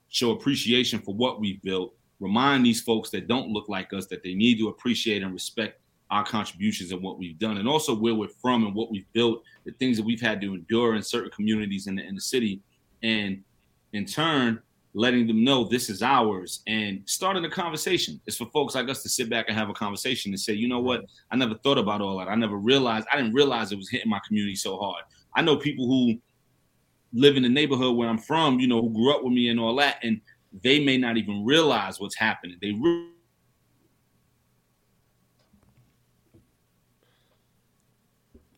show 0.08 0.32
appreciation 0.32 0.98
for 1.00 1.14
what 1.14 1.40
we've 1.40 1.62
built, 1.62 1.94
remind 2.20 2.64
these 2.64 2.80
folks 2.80 3.10
that 3.10 3.28
don't 3.28 3.50
look 3.50 3.68
like 3.68 3.92
us 3.92 4.06
that 4.06 4.22
they 4.22 4.34
need 4.34 4.58
to 4.58 4.68
appreciate 4.68 5.22
and 5.22 5.32
respect 5.32 5.80
our 6.10 6.24
contributions 6.24 6.92
and 6.92 7.02
what 7.02 7.18
we've 7.18 7.38
done, 7.38 7.58
and 7.58 7.68
also 7.68 7.94
where 7.94 8.14
we're 8.14 8.28
from 8.28 8.64
and 8.64 8.74
what 8.74 8.90
we've 8.90 9.10
built, 9.12 9.42
the 9.64 9.72
things 9.72 9.96
that 9.96 10.06
we've 10.06 10.20
had 10.20 10.40
to 10.40 10.54
endure 10.54 10.94
in 10.94 11.02
certain 11.02 11.30
communities 11.30 11.86
in 11.86 11.96
the, 11.96 12.06
in 12.06 12.14
the 12.14 12.20
city, 12.20 12.60
and 13.02 13.42
in 13.92 14.04
turn, 14.04 14.60
letting 14.94 15.26
them 15.26 15.44
know 15.44 15.64
this 15.64 15.90
is 15.90 16.02
ours 16.02 16.62
and 16.66 17.02
starting 17.04 17.44
a 17.44 17.50
conversation. 17.50 18.20
It's 18.26 18.38
for 18.38 18.46
folks 18.46 18.74
like 18.74 18.88
us 18.88 19.02
to 19.02 19.08
sit 19.08 19.28
back 19.28 19.46
and 19.48 19.56
have 19.56 19.68
a 19.68 19.74
conversation 19.74 20.32
and 20.32 20.40
say, 20.40 20.54
you 20.54 20.66
know 20.66 20.80
what? 20.80 21.04
I 21.30 21.36
never 21.36 21.54
thought 21.56 21.78
about 21.78 22.00
all 22.00 22.18
that. 22.18 22.28
I 22.28 22.34
never 22.34 22.56
realized, 22.56 23.06
I 23.12 23.16
didn't 23.16 23.34
realize 23.34 23.70
it 23.70 23.76
was 23.76 23.90
hitting 23.90 24.10
my 24.10 24.20
community 24.26 24.56
so 24.56 24.78
hard. 24.78 25.04
I 25.36 25.42
know 25.42 25.56
people 25.56 25.86
who 25.86 26.18
live 27.12 27.36
in 27.36 27.42
the 27.42 27.48
neighborhood 27.48 27.96
where 27.96 28.08
I'm 28.08 28.18
from, 28.18 28.58
you 28.58 28.66
know, 28.66 28.80
who 28.80 28.90
grew 28.90 29.14
up 29.14 29.22
with 29.22 29.32
me 29.32 29.50
and 29.50 29.60
all 29.60 29.76
that, 29.76 29.98
and 30.02 30.20
they 30.64 30.82
may 30.82 30.96
not 30.96 31.16
even 31.18 31.44
realize 31.44 32.00
what's 32.00 32.16
happening. 32.16 32.56
They 32.60 32.72
re- 32.72 33.10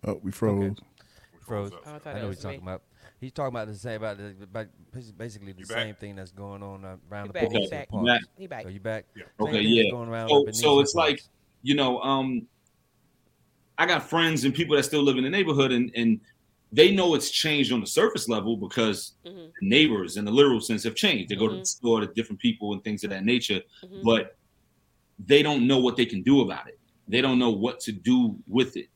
Oh, 0.05 0.19
we 0.23 0.31
froze. 0.33 0.71
we 0.71 1.39
Froze. 1.47 1.73
Oh, 1.73 1.79
I 1.95 1.99
thought 1.99 2.07
I 2.07 2.13
know 2.15 2.21
what 2.23 2.29
was 2.29 2.37
he's 2.39 2.45
talking 2.45 2.63
about. 2.63 2.83
He's 3.21 3.33
talking 3.33 3.49
about 3.55 3.69
the 3.69 3.75
same 3.75 3.97
about 3.97 4.17
the 4.17 4.35
about 4.43 4.67
basically 5.19 5.53
the 5.53 5.59
You 5.61 5.65
same 5.67 5.89
back? 5.91 6.01
thing 6.01 6.17
that's 6.17 6.31
going 6.31 6.63
on 6.63 6.85
around 6.85 7.25
He 7.25 7.29
the 7.29 7.33
back, 7.35 7.43
he 7.43 7.49
Peninsula 7.49 7.71
back. 7.81 7.89
Parks. 7.91 8.07
Back. 8.07 8.21
He 8.39 8.47
back. 8.47 8.67
Are 8.67 8.71
you 8.71 8.81
back? 8.81 9.05
Yeah. 9.15 9.25
Okay, 9.41 9.61
yeah. 9.61 9.91
Going 9.91 10.09
around 10.09 10.29
So, 10.31 10.35
so 10.37 10.41
Peninsula 10.45 10.81
it's 10.83 10.95
like, 10.95 11.23
you 11.63 11.75
know, 11.75 12.01
um, 12.01 12.47
I 13.77 13.85
got 13.87 14.09
friends 14.09 14.45
and 14.45 14.55
people 14.55 14.77
that 14.77 14.85
still 14.85 15.03
live 15.03 15.19
in 15.19 15.25
the 15.25 15.31
neighborhood, 15.31 15.71
and 15.73 15.91
and 15.95 16.21
they 16.73 16.93
know 16.95 17.15
it's 17.15 17.31
changed 17.31 17.73
on 17.73 17.81
the 17.81 17.87
surface 17.87 18.29
level 18.29 18.57
because 18.57 19.15
Mhm. 19.27 19.51
neighbors, 19.61 20.17
in 20.17 20.25
the 20.25 20.31
literal 20.31 20.61
sense, 20.61 20.85
have 20.85 20.95
changed. 20.95 21.29
They 21.31 21.37
go 21.37 21.49
to 21.49 21.57
the 21.57 21.65
store 21.67 22.01
to 22.01 22.07
different 22.07 22.41
people 22.41 22.73
and 22.73 22.83
things 22.85 23.03
of 23.05 23.11
that 23.11 23.25
nature, 23.25 23.61
Mhm. 23.85 24.03
but 24.05 24.37
they 25.19 25.43
don't 25.43 25.67
know 25.67 25.79
what 25.79 25.97
they 25.97 26.07
can 26.07 26.23
do 26.23 26.41
about 26.43 26.69
it. 26.69 26.79
They 27.09 27.21
don't 27.21 27.39
know 27.39 27.51
what 27.51 27.81
to 27.81 27.93
do 27.93 28.39
with 28.47 28.77
it. 28.77 28.89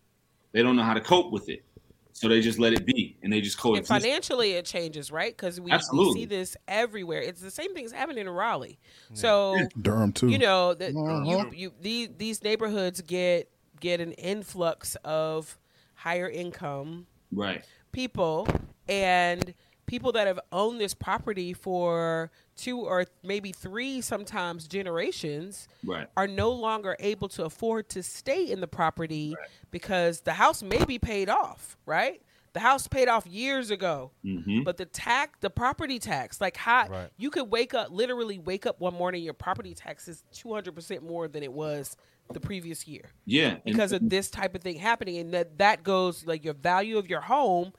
They 0.54 0.62
don't 0.62 0.76
know 0.76 0.82
how 0.84 0.94
to 0.94 1.00
cope 1.00 1.30
with 1.32 1.48
it. 1.50 1.64
So 2.12 2.28
they 2.28 2.40
just 2.40 2.60
let 2.60 2.72
it 2.72 2.86
be 2.86 3.16
and 3.24 3.32
they 3.32 3.40
just 3.40 3.58
coexist. 3.58 3.90
And 3.90 4.00
coexist. 4.02 4.28
financially, 4.28 4.52
it 4.52 4.64
changes, 4.64 5.10
right? 5.10 5.36
Because 5.36 5.60
we, 5.60 5.72
we 5.92 6.12
see 6.14 6.24
this 6.26 6.56
everywhere. 6.68 7.20
It's 7.20 7.40
the 7.40 7.50
same 7.50 7.74
things 7.74 7.90
happening 7.90 8.18
in 8.18 8.30
Raleigh. 8.30 8.78
So 9.14 9.58
Durham 9.82 10.12
too. 10.12 10.28
you 10.28 10.38
know 10.38 10.74
that 10.74 10.94
Mhm. 10.94 11.28
you, 11.28 11.50
you 11.58 11.72
these 11.80 12.08
these 12.16 12.42
neighborhoods 12.44 13.00
get 13.00 13.50
get 13.80 14.00
an 14.00 14.12
influx 14.12 14.94
of 15.04 15.58
higher 15.94 16.30
income 16.30 17.08
right. 17.32 17.64
people 17.90 18.46
and 18.88 19.52
people 19.86 20.12
that 20.12 20.28
have 20.28 20.38
owned 20.52 20.80
this 20.80 20.94
property 20.94 21.52
for 21.52 22.30
two 22.56 22.80
or 22.80 23.04
maybe 23.22 23.50
three 23.52 24.00
sometimes 24.00 24.68
generations 24.68 25.68
Right. 25.84 26.08
are 26.16 26.26
no 26.28 26.50
longer 26.50 26.96
able 27.00 27.28
to 27.30 27.44
afford 27.44 27.88
to 27.90 28.02
stay 28.02 28.50
in 28.50 28.60
the 28.60 28.66
property 28.68 29.34
because 29.70 30.20
the 30.20 30.32
house 30.34 30.62
may 30.62 30.84
be 30.84 30.98
paid 30.98 31.28
off 31.28 31.76
right 31.86 32.22
the 32.52 32.60
house 32.60 32.86
paid 32.86 33.08
off 33.08 33.26
years 33.26 33.70
ago 33.72 34.12
hmm 34.22 34.62
but 34.62 34.76
the 34.76 34.84
tax 34.86 35.36
the 35.40 35.50
property 35.50 35.98
tax 35.98 36.40
like 36.40 36.56
how 36.56 36.86
Right. 36.88 37.10
you 37.16 37.30
could 37.30 37.50
wake 37.50 37.74
up 37.74 37.90
literally 37.90 38.38
wake 38.38 38.66
up 38.66 38.80
one 38.80 38.94
morning 38.94 39.22
your 39.24 39.34
property 39.34 39.74
tax 39.74 40.06
is 40.06 40.22
200% 40.32 41.02
more 41.02 41.26
than 41.26 41.42
it 41.42 41.52
was 41.52 41.96
the 42.32 42.40
previous 42.40 42.86
year 42.86 43.10
Yeah. 43.26 43.54
And- 43.54 43.64
because 43.64 43.90
of 43.92 44.08
this 44.08 44.30
type 44.30 44.54
of 44.54 44.62
thing 44.62 44.76
happening 44.78 45.18
and 45.18 45.34
that 45.34 45.58
that 45.58 45.82
goes 45.82 46.24
like 46.24 46.44
your 46.44 46.54
value 46.54 46.98
of 46.98 47.08
your 47.10 47.20
home 47.20 47.72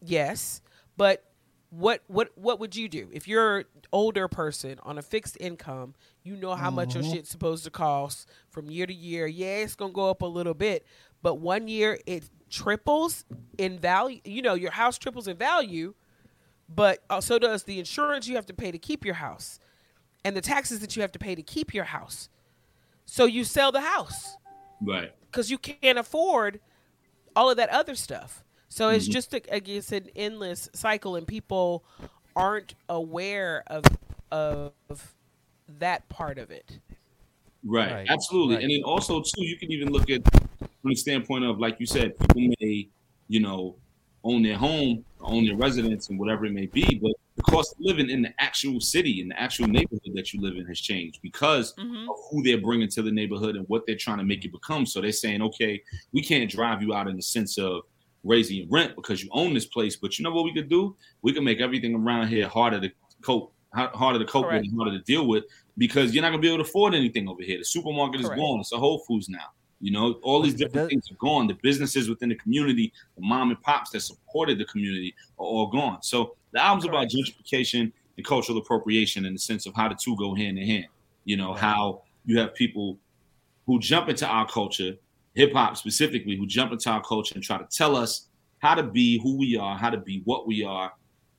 yes 0.00 0.60
but 0.96 1.24
what 1.76 2.02
what 2.06 2.30
what 2.36 2.60
would 2.60 2.76
you 2.76 2.88
do? 2.88 3.08
If 3.12 3.26
you're 3.28 3.58
an 3.58 3.64
older 3.92 4.28
person 4.28 4.78
on 4.82 4.98
a 4.98 5.02
fixed 5.02 5.36
income 5.40 5.94
you 6.22 6.36
know 6.36 6.54
how 6.54 6.70
much 6.70 6.94
your 6.94 7.02
mm-hmm. 7.02 7.12
shit's 7.12 7.30
supposed 7.30 7.64
to 7.64 7.70
cost 7.70 8.28
from 8.50 8.70
year 8.70 8.86
to 8.86 8.94
year. 8.94 9.26
Yeah 9.26 9.58
it's 9.58 9.74
gonna 9.74 9.92
go 9.92 10.10
up 10.10 10.22
a 10.22 10.26
little 10.26 10.54
bit 10.54 10.86
but 11.22 11.36
one 11.36 11.68
year 11.68 11.98
it 12.06 12.24
triples 12.50 13.24
in 13.58 13.78
value 13.78 14.20
you 14.24 14.42
know 14.42 14.54
your 14.54 14.70
house 14.70 14.96
triples 14.98 15.26
in 15.26 15.36
value 15.36 15.94
but 16.68 17.02
uh, 17.10 17.20
so 17.20 17.38
does 17.38 17.64
the 17.64 17.78
insurance 17.78 18.26
you 18.28 18.36
have 18.36 18.46
to 18.46 18.54
pay 18.54 18.70
to 18.70 18.78
keep 18.78 19.04
your 19.04 19.14
house 19.14 19.58
and 20.24 20.36
the 20.36 20.40
taxes 20.40 20.80
that 20.80 20.96
you 20.96 21.02
have 21.02 21.12
to 21.12 21.18
pay 21.18 21.34
to 21.34 21.42
keep 21.42 21.74
your 21.74 21.84
house. 21.84 22.30
So 23.04 23.26
you 23.26 23.44
sell 23.44 23.70
the 23.70 23.82
house. 23.82 24.36
Right. 24.80 25.12
because 25.30 25.50
you 25.50 25.56
can't 25.56 25.98
afford 25.98 26.60
all 27.34 27.50
of 27.50 27.56
that 27.56 27.70
other 27.70 27.94
stuff. 27.94 28.43
So 28.74 28.88
it's 28.88 29.06
Mhm. 29.06 29.12
just 29.12 29.32
a, 29.34 29.54
I 29.54 29.60
guess 29.60 29.92
an 29.92 30.10
endless 30.16 30.68
cycle, 30.74 31.14
and 31.14 31.28
people 31.28 31.84
aren't 32.34 32.74
aware 32.88 33.62
of 33.68 33.84
of 34.32 34.72
that 35.78 36.08
part 36.08 36.38
of 36.40 36.50
it. 36.50 36.80
Right, 37.64 37.92
Right, 37.92 38.06
absolutely. 38.10 38.56
right. 38.56 38.64
And 38.64 38.72
then 38.72 38.82
also 38.82 39.20
too, 39.22 39.44
you 39.44 39.56
can 39.58 39.70
even 39.70 39.90
look 39.92 40.10
at 40.10 40.22
from 40.58 40.90
the 40.90 40.96
standpoint 40.96 41.44
of 41.44 41.60
like 41.60 41.76
you 41.78 41.86
said, 41.86 42.18
people 42.18 42.52
may, 42.60 42.88
you 43.28 43.38
know, 43.38 43.76
own 44.24 44.42
their 44.42 44.58
home, 44.58 45.04
own 45.20 45.46
their 45.46 45.56
residence, 45.56 46.08
and 46.08 46.18
whatever 46.18 46.44
it 46.44 46.52
may 46.52 46.66
be, 46.66 46.98
but 47.00 47.12
the 47.36 47.42
cost 47.42 47.72
of 47.74 47.78
living 47.78 48.10
in 48.10 48.22
the 48.22 48.34
actual 48.40 48.80
city, 48.80 49.20
in 49.20 49.28
the 49.28 49.40
actual 49.40 49.68
neighborhood 49.68 50.12
that 50.14 50.32
you 50.32 50.40
live 50.42 50.56
in, 50.56 50.66
has 50.66 50.80
changed 50.80 51.20
because 51.22 51.72
Mm-hmm. 51.78 52.08
of 52.10 52.16
who 52.28 52.42
they're 52.42 52.60
bringing 52.60 52.88
to 52.88 53.02
the 53.02 53.12
neighborhood 53.12 53.54
and 53.54 53.66
what 53.68 53.86
they're 53.86 53.96
trying 53.96 54.18
to 54.18 54.24
make 54.24 54.44
it 54.44 54.50
become. 54.50 54.84
So 54.84 55.00
they're 55.00 55.12
saying, 55.12 55.42
okay, 55.42 55.80
we 56.12 56.24
can't 56.24 56.50
drive 56.50 56.82
you 56.82 56.92
out 56.92 57.06
in 57.06 57.14
the 57.14 57.22
sense 57.22 57.56
of 57.56 57.82
raising 58.24 58.56
your 58.56 58.66
rent 58.70 58.96
because 58.96 59.22
you 59.22 59.28
own 59.32 59.54
this 59.54 59.66
place, 59.66 59.96
but 59.96 60.18
you 60.18 60.22
know 60.22 60.32
what 60.32 60.44
we 60.44 60.54
could 60.54 60.68
do? 60.68 60.96
We 61.22 61.32
can 61.32 61.44
make 61.44 61.60
everything 61.60 61.94
around 61.94 62.28
here 62.28 62.48
harder 62.48 62.80
to 62.80 62.90
cope, 63.22 63.52
harder 63.72 64.18
to 64.18 64.24
cope 64.24 64.46
Correct. 64.46 64.66
with 64.66 64.76
harder 64.76 64.98
to 64.98 65.04
deal 65.04 65.26
with 65.26 65.44
because 65.78 66.14
you're 66.14 66.22
not 66.22 66.30
gonna 66.30 66.42
be 66.42 66.48
able 66.48 66.64
to 66.64 66.68
afford 66.68 66.94
anything 66.94 67.28
over 67.28 67.42
here. 67.42 67.58
The 67.58 67.64
supermarket 67.64 68.20
is 68.20 68.26
Correct. 68.26 68.40
gone. 68.40 68.60
It's 68.60 68.72
a 68.72 68.78
Whole 68.78 69.00
Foods 69.00 69.28
now. 69.28 69.52
You 69.80 69.90
know, 69.90 70.14
all 70.22 70.40
these 70.40 70.54
different 70.54 70.88
things 70.88 71.10
are 71.10 71.16
gone. 71.16 71.46
The 71.46 71.58
businesses 71.62 72.08
within 72.08 72.30
the 72.30 72.36
community, 72.36 72.92
the 73.16 73.22
mom 73.22 73.50
and 73.50 73.60
pops 73.60 73.90
that 73.90 74.00
supported 74.00 74.58
the 74.58 74.64
community 74.64 75.14
are 75.38 75.44
all 75.44 75.66
gone. 75.66 76.02
So 76.02 76.36
the 76.52 76.62
album's 76.62 76.86
about 76.86 77.08
gentrification 77.08 77.92
and 78.16 78.26
cultural 78.26 78.56
appropriation 78.58 79.26
in 79.26 79.34
the 79.34 79.38
sense 79.38 79.66
of 79.66 79.74
how 79.74 79.88
the 79.88 79.94
two 79.94 80.16
go 80.16 80.34
hand 80.34 80.58
in 80.58 80.66
hand. 80.66 80.86
You 81.24 81.36
know, 81.36 81.52
how 81.52 82.02
you 82.24 82.38
have 82.38 82.54
people 82.54 82.98
who 83.66 83.78
jump 83.78 84.08
into 84.08 84.26
our 84.26 84.46
culture, 84.46 84.94
hip 85.34 85.52
hop 85.52 85.76
specifically, 85.76 86.36
who 86.36 86.46
jump 86.46 86.72
into 86.72 86.88
our 86.90 87.02
culture 87.02 87.34
and 87.34 87.42
try 87.44 87.58
to 87.58 87.66
tell 87.70 87.96
us 87.96 88.28
how 88.60 88.74
to 88.74 88.82
be 88.82 89.20
who 89.22 89.36
we 89.36 89.56
are, 89.56 89.76
how 89.76 89.90
to 89.90 89.98
be 89.98 90.22
what 90.24 90.46
we 90.46 90.64
are, 90.64 90.92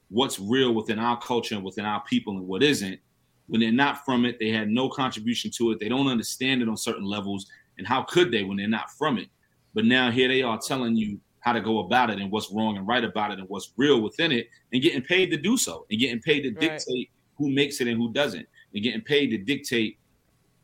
what's 0.09 0.39
real 0.39 0.73
within 0.73 0.99
our 0.99 1.19
culture 1.19 1.55
and 1.55 1.63
within 1.63 1.85
our 1.85 2.03
people 2.03 2.37
and 2.37 2.47
what 2.47 2.61
isn't. 2.61 2.99
When 3.47 3.61
they're 3.61 3.71
not 3.71 4.03
from 4.05 4.25
it, 4.25 4.37
they 4.39 4.49
had 4.49 4.69
no 4.69 4.89
contribution 4.89 5.51
to 5.57 5.71
it. 5.71 5.79
They 5.79 5.89
don't 5.89 6.07
understand 6.07 6.61
it 6.61 6.69
on 6.69 6.77
certain 6.77 7.05
levels. 7.05 7.47
And 7.77 7.87
how 7.87 8.03
could 8.03 8.31
they 8.31 8.43
when 8.43 8.57
they're 8.57 8.67
not 8.67 8.91
from 8.91 9.17
it? 9.17 9.29
But 9.73 9.85
now 9.85 10.11
here 10.11 10.27
they 10.27 10.41
are 10.41 10.59
telling 10.59 10.95
you 10.95 11.19
how 11.39 11.53
to 11.53 11.61
go 11.61 11.79
about 11.79 12.09
it 12.09 12.19
and 12.19 12.31
what's 12.31 12.51
wrong 12.51 12.77
and 12.77 12.87
right 12.87 13.03
about 13.03 13.31
it 13.31 13.39
and 13.39 13.47
what's 13.49 13.73
real 13.77 14.01
within 14.01 14.31
it 14.31 14.49
and 14.73 14.81
getting 14.81 15.01
paid 15.01 15.29
to 15.31 15.37
do 15.37 15.57
so 15.57 15.85
and 15.91 15.99
getting 15.99 16.19
paid 16.21 16.41
to 16.41 16.49
Right. 16.49 16.59
dictate 16.59 17.11
who 17.37 17.51
makes 17.51 17.81
it 17.81 17.87
and 17.87 17.97
who 17.97 18.11
doesn't 18.11 18.47
and 18.73 18.83
getting 18.83 19.01
paid 19.01 19.27
to 19.27 19.37
dictate 19.37 19.99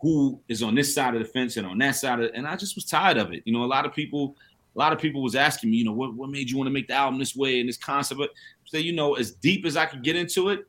who 0.02 0.42
is 0.48 0.64
on 0.64 0.76
this 0.76 0.94
side 0.94 1.14
of 1.14 1.22
the 1.22 1.28
fence 1.28 1.58
and 1.58 1.68
on 1.68 1.78
that 1.78 1.96
side 1.96 2.20
of 2.20 2.32
and 2.34 2.48
I 2.48 2.56
just 2.56 2.76
was 2.76 2.86
tired 2.86 3.18
of 3.18 3.32
it. 3.32 3.44
You 3.46 3.54
know, 3.54 3.64
a 3.64 3.66
lot 3.66 3.86
of 3.86 3.94
people 3.94 4.36
a 4.76 4.80
lot 4.80 4.94
of 4.94 5.00
people 5.00 5.22
was 5.22 5.36
asking 5.36 5.70
me, 5.70 5.78
you 5.78 5.86
know, 5.86 5.92
what, 5.92 6.14
what 6.14 6.30
made 6.30 6.50
you 6.50 6.58
want 6.58 6.68
to 6.68 6.72
make 6.72 6.88
the 6.88 6.94
album 6.94 7.20
this 7.20 7.36
way 7.36 7.60
and 7.60 7.68
this 7.68 7.78
concept? 7.78 8.20
But 8.20 8.30
say, 8.66 8.80
you 8.80 8.94
know, 8.94 9.16
as 9.16 9.32
deep 9.32 9.66
as 9.66 9.76
I 9.76 9.86
could 9.86 10.02
get 10.02 10.16
into 10.16 10.50
it, 10.50 10.66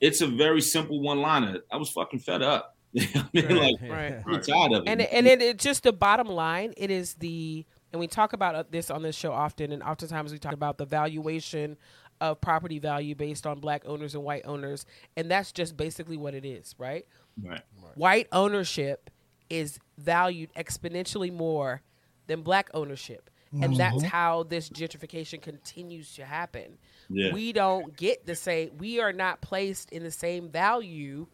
it's 0.00 0.20
a 0.20 0.26
very 0.26 0.60
simple 0.60 1.00
one 1.00 1.20
liner. 1.20 1.60
I 1.72 1.76
was 1.76 1.88
fucking 1.90 2.20
fed 2.20 2.42
up. 2.42 2.74
You 2.92 3.02
know 3.12 3.20
what 3.32 3.34
I 3.34 3.52
mean? 3.52 3.78
Like 3.80 3.90
Right. 3.90 4.22
I'm 4.26 4.42
tired 4.42 4.72
of 4.72 4.82
it. 4.82 4.88
and 4.88 5.02
and 5.02 5.26
it, 5.26 5.42
it 5.42 5.58
just 5.58 5.82
the 5.82 5.92
bottom 5.92 6.28
line 6.28 6.72
it 6.76 6.90
is 6.90 7.14
the 7.14 7.66
and 7.92 8.00
we 8.00 8.06
talk 8.06 8.32
about 8.32 8.54
uh, 8.54 8.64
this 8.70 8.90
on 8.90 9.02
this 9.02 9.14
show 9.14 9.32
often 9.32 9.70
and 9.72 9.82
oftentimes 9.82 10.32
we 10.32 10.38
talk 10.38 10.54
about 10.54 10.78
the 10.78 10.86
valuation 10.86 11.76
of 12.22 12.40
property 12.40 12.78
value 12.78 13.14
based 13.14 13.46
on 13.46 13.60
black 13.60 13.82
owners 13.86 14.14
and 14.14 14.24
white 14.24 14.46
owners 14.46 14.86
and 15.14 15.30
that's 15.30 15.52
just 15.52 15.76
basically 15.76 16.16
what 16.16 16.32
it 16.32 16.46
is 16.46 16.74
right 16.78 17.06
right. 17.42 17.62
white 17.94 18.28
ownership 18.32 19.10
is 19.48 19.78
valued 19.98 20.50
exponentially 20.54 21.32
more 21.32 21.82
than 22.26 22.42
black 22.42 22.70
ownership. 22.74 23.30
And 23.62 23.76
that's 23.76 23.96
mm-hmm. 23.96 24.06
how 24.06 24.42
this 24.42 24.68
gentrification 24.68 25.40
continues 25.40 26.14
to 26.16 26.24
happen. 26.24 26.78
Yeah. 27.08 27.32
we 27.32 27.52
don't 27.52 27.96
get 27.96 28.26
the 28.26 28.34
same 28.34 28.72
we 28.78 29.00
are 29.00 29.12
not 29.12 29.40
placed 29.40 29.92
in 29.92 30.02
the 30.02 30.10
same 30.10 30.50
value 30.50 31.28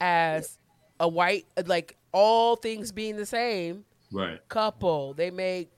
as 0.00 0.56
a 0.98 1.06
white 1.06 1.44
like 1.66 1.98
all 2.12 2.56
things 2.56 2.90
being 2.90 3.16
the 3.16 3.26
same. 3.26 3.84
Right. 4.10 4.40
couple 4.48 5.12
they 5.12 5.30
make 5.30 5.70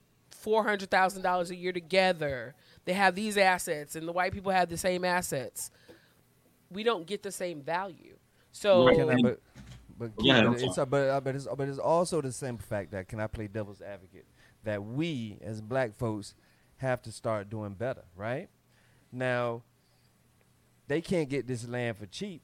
$400000 0.45 1.51
a 1.51 1.57
year 1.57 1.73
together. 1.73 2.55
They 2.85 2.93
have 2.93 3.15
these 3.15 3.37
assets 3.37 3.97
and 3.97 4.07
the 4.07 4.13
white 4.13 4.33
people 4.33 4.53
have 4.53 4.69
the 4.69 4.79
same 4.79 5.05
assets. 5.05 5.71
We 6.71 6.83
don't 6.85 7.07
get 7.07 7.23
the 7.23 7.33
same 7.33 7.61
value 7.61 8.17
so 8.57 8.87
Right. 8.87 8.97
Can 8.97 9.11
I, 9.11 9.17
but, 9.23 9.41
but, 9.99 10.11
Yeah, 10.19 10.43
Keith, 10.53 10.65
it's, 10.65 10.75
sorry. 10.77 10.87
but, 10.87 11.09
uh, 11.09 11.21
but, 11.21 11.35
it's, 11.35 11.47
but 11.57 11.69
it's 11.69 11.79
also 11.79 12.21
the 12.21 12.33
same 12.33 12.59
fact 12.59 12.93
that 12.93 13.09
can 13.09 13.21
I 13.21 13.27
play 13.27 13.49
devil's 13.49 13.83
advocate 13.83 14.27
that 14.65 14.83
we 14.83 15.39
as 15.43 15.61
black 15.61 15.95
folks 15.95 16.35
have 16.79 17.03
to 17.03 17.13
start 17.13 17.51
doing 17.51 17.75
better, 17.75 18.05
right? 18.17 18.49
Now, 19.13 19.63
they 20.89 21.01
can't 21.01 21.29
get 21.29 21.47
this 21.47 21.67
land 21.69 21.99
for 21.99 22.07
cheap 22.07 22.43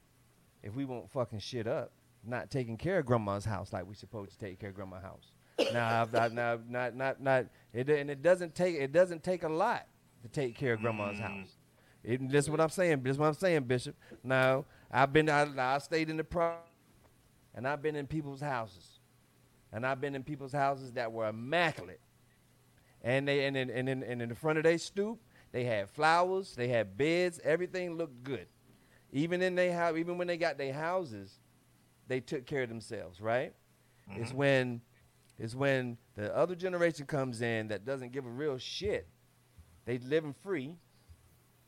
if 0.61 0.75
we 0.75 0.85
won't 0.85 1.09
fucking 1.11 1.39
shit 1.39 1.67
up, 1.67 1.91
not 2.23 2.49
taking 2.49 2.77
care 2.77 2.99
of 2.99 3.05
grandma's 3.05 3.45
house 3.45 3.73
like 3.73 3.87
we 3.87 3.95
supposed 3.95 4.31
to 4.31 4.37
take 4.37 4.59
care 4.59 4.69
of 4.69 4.75
grandma's 4.75 5.03
house. 5.03 5.31
now, 5.73 6.01
I've, 6.01 6.15
I've, 6.15 6.33
now, 6.33 6.59
not, 6.67 6.95
not, 6.95 7.21
not, 7.21 7.45
it, 7.73 7.89
and 7.89 8.09
it 8.09 8.21
doesn't 8.21 8.55
take, 8.55 8.75
it 8.75 8.91
doesn't 8.91 9.23
take 9.23 9.43
a 9.43 9.49
lot 9.49 9.87
to 10.21 10.29
take 10.29 10.55
care 10.55 10.73
of 10.73 10.81
grandma's 10.81 11.19
house. 11.19 11.57
It, 12.03 12.29
this 12.29 12.45
is 12.45 12.49
what 12.49 12.59
I'm 12.59 12.69
saying. 12.69 13.01
This 13.01 13.13
is 13.13 13.17
what 13.17 13.27
I'm 13.27 13.33
saying, 13.33 13.63
Bishop. 13.63 13.95
Now, 14.23 14.65
I've 14.95 15.11
been, 15.11 15.27
I, 15.27 15.47
I 15.57 15.79
stayed 15.79 16.11
in 16.11 16.17
the 16.17 16.23
pro, 16.23 16.53
and 17.55 17.67
I've 17.67 17.81
been 17.81 17.95
in 17.95 18.05
people's 18.05 18.41
houses, 18.41 18.99
and 19.71 19.87
I've 19.87 19.99
been 19.99 20.13
in 20.13 20.23
people's 20.23 20.53
houses 20.53 20.91
that 20.91 21.11
were 21.11 21.27
immaculate, 21.27 21.99
and 23.01 23.27
they, 23.27 23.45
and 23.45 23.57
in, 23.57 23.71
and 23.71 23.89
in, 23.89 24.03
and 24.03 24.21
in 24.21 24.29
the 24.29 24.35
front 24.35 24.59
of 24.59 24.63
their 24.63 24.77
stoop, 24.77 25.19
they 25.51 25.63
had 25.63 25.89
flowers, 25.89 26.53
they 26.55 26.67
had 26.67 26.95
beds, 26.95 27.39
everything 27.43 27.97
looked 27.97 28.23
good. 28.23 28.45
Even 29.11 29.41
in 29.41 29.55
they 29.55 29.71
house, 29.71 29.97
even 29.97 30.17
when 30.17 30.27
they 30.27 30.37
got 30.37 30.59
their 30.59 30.73
houses, 30.73 31.39
they 32.07 32.19
took 32.19 32.45
care 32.45 32.63
of 32.63 32.69
themselves, 32.69 33.19
right? 33.19 33.53
Mm-hmm. 34.09 34.21
It's 34.21 34.33
when, 34.33 34.81
it's 35.39 35.55
when 35.55 35.97
the 36.15 36.35
other 36.35 36.55
generation 36.55 37.07
comes 37.07 37.41
in 37.41 37.67
that 37.69 37.83
doesn't 37.85 38.11
give 38.11 38.25
a 38.25 38.29
real 38.29 38.59
shit. 38.59 39.07
They 39.85 39.97
living 39.97 40.33
free. 40.43 40.75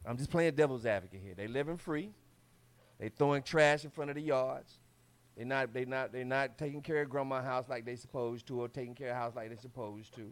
I'm 0.05 0.17
just 0.17 0.29
playing 0.29 0.55
devil's 0.55 0.85
advocate 0.85 1.21
here. 1.23 1.33
They 1.35 1.47
living 1.47 1.77
free. 1.77 2.11
They 2.99 3.09
throwing 3.09 3.43
trash 3.43 3.83
in 3.83 3.89
front 3.91 4.09
of 4.09 4.15
the 4.15 4.21
yards. 4.21 4.79
They 5.37 5.43
not 5.43 5.73
they 5.73 5.85
not 5.85 6.11
they 6.13 6.23
not 6.23 6.57
taking 6.57 6.81
care 6.81 7.01
of 7.01 7.09
grandma's 7.09 7.43
house 7.43 7.65
like 7.67 7.85
they 7.85 7.95
supposed 7.95 8.47
to, 8.47 8.61
or 8.61 8.67
taking 8.69 8.95
care 8.95 9.09
of 9.09 9.17
house 9.17 9.35
like 9.35 9.49
they 9.49 9.57
supposed 9.57 10.15
to. 10.15 10.31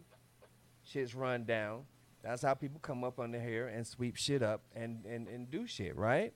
Shit's 0.82 1.14
run 1.14 1.44
down. 1.44 1.82
That's 2.22 2.40
how 2.42 2.54
people 2.54 2.80
come 2.80 3.04
up 3.04 3.20
under 3.20 3.38
here 3.38 3.68
and 3.68 3.86
sweep 3.86 4.16
shit 4.16 4.42
up 4.42 4.62
and 4.74 5.04
and, 5.04 5.28
and 5.28 5.50
do 5.50 5.66
shit, 5.66 5.94
right? 5.96 6.32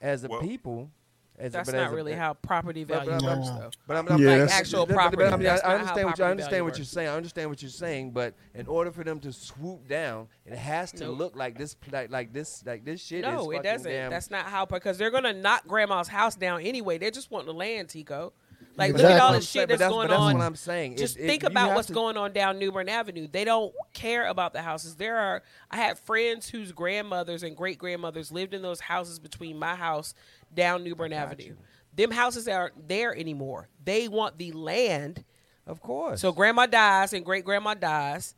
As 0.00 0.24
a 0.24 0.28
Well- 0.28 0.40
people, 0.40 0.90
as 1.38 1.52
that's 1.52 1.70
but 1.70 1.76
not 1.76 1.86
as 1.86 1.92
a- 1.92 1.94
really 1.96 2.12
how 2.14 2.34
property 2.34 2.84
but- 2.84 3.04
value 3.04 3.20
but 3.20 3.24
I'm- 3.28 3.38
works 3.40 3.50
though 3.50 3.70
But 3.86 3.96
I'm, 3.98 4.08
I'm 4.08 4.18
Yeah, 4.22 4.36
like 4.36 4.50
actual 4.50 4.86
but- 4.86 4.94
but- 4.94 4.94
but 4.94 5.18
property. 5.18 5.24
I, 5.24 5.36
mean, 5.36 5.46
I, 5.48 5.50
I 5.70 5.74
understand 5.74 5.86
what 5.86 5.96
you, 5.96 6.02
property 6.04 6.22
I 6.22 6.30
understand 6.30 6.50
value 6.50 6.64
what 6.64 6.78
you're 6.78 6.84
saying. 6.84 7.08
I 7.08 7.16
understand 7.16 7.50
what 7.50 7.62
you're 7.62 7.70
saying, 7.70 8.10
but 8.12 8.34
in 8.54 8.66
order 8.66 8.90
for 8.90 9.04
them 9.04 9.20
to 9.20 9.32
swoop 9.32 9.86
down, 9.88 10.28
it 10.44 10.56
has 10.56 10.92
to 10.92 11.04
Nope. 11.04 11.18
look 11.18 11.36
like 11.36 11.58
this, 11.58 11.76
like, 11.92 12.10
like 12.10 12.32
this, 12.32 12.64
like 12.64 12.84
this 12.84 13.02
shit. 13.02 13.24
is 13.24 13.32
No, 13.32 13.50
it 13.50 13.62
doesn't. 13.62 13.90
Damn, 13.90 14.10
That's 14.10 14.30
not 14.30 14.46
how 14.46 14.64
because 14.66 14.98
they're 14.98 15.10
gonna 15.10 15.32
knock 15.34 15.66
grandma's 15.66 16.08
house 16.08 16.34
down 16.36 16.60
anyway. 16.62 16.98
They 16.98 17.10
just 17.10 17.30
want 17.30 17.46
the 17.46 17.54
land, 17.54 17.88
Tico. 17.88 18.32
Like 18.78 18.92
look 18.92 19.02
at 19.04 19.20
all 19.20 19.34
Exactly. 19.34 19.38
the 19.38 19.46
shit 19.46 19.68
that's, 19.68 19.78
that's- 19.78 19.90
going 19.90 20.08
but 20.08 20.12
that's 20.12 20.20
on. 20.20 20.38
what 20.38 20.44
I'm 20.44 20.56
saying. 20.56 20.96
Just 20.96 21.16
It- 21.16 21.22
it- 21.24 21.26
think 21.28 21.42
you 21.44 21.48
about 21.48 21.74
what's 21.74 21.86
to- 21.88 21.94
going 21.94 22.18
on 22.18 22.32
down 22.34 22.58
New 22.58 22.70
Bern 22.72 22.90
Avenue. 22.90 23.26
They 23.26 23.44
don't 23.44 23.72
care 23.94 24.26
about 24.26 24.52
the 24.52 24.60
houses. 24.60 24.96
There 24.96 25.16
are 25.16 25.42
I 25.70 25.76
had 25.76 25.98
friends 25.98 26.50
whose 26.50 26.72
grandmothers 26.72 27.42
and 27.42 27.56
great 27.56 27.78
grandmothers 27.78 28.30
lived 28.30 28.52
in 28.52 28.60
those 28.60 28.80
houses 28.80 29.18
between 29.18 29.58
my 29.58 29.74
house 29.76 30.12
down 30.56 30.82
New 30.82 30.96
Bern 30.96 31.12
Avenue. 31.12 31.54
Them 31.94 32.10
houses 32.10 32.48
aren't 32.48 32.88
there 32.88 33.16
anymore. 33.16 33.68
They 33.84 34.08
want 34.08 34.38
the 34.38 34.52
land. 34.52 35.24
Of 35.66 35.80
course. 35.80 36.20
So 36.20 36.32
grandma 36.32 36.66
dies 36.66 37.12
and 37.12 37.24
great 37.24 37.44
grandma 37.44 37.74
dies. 37.74 38.34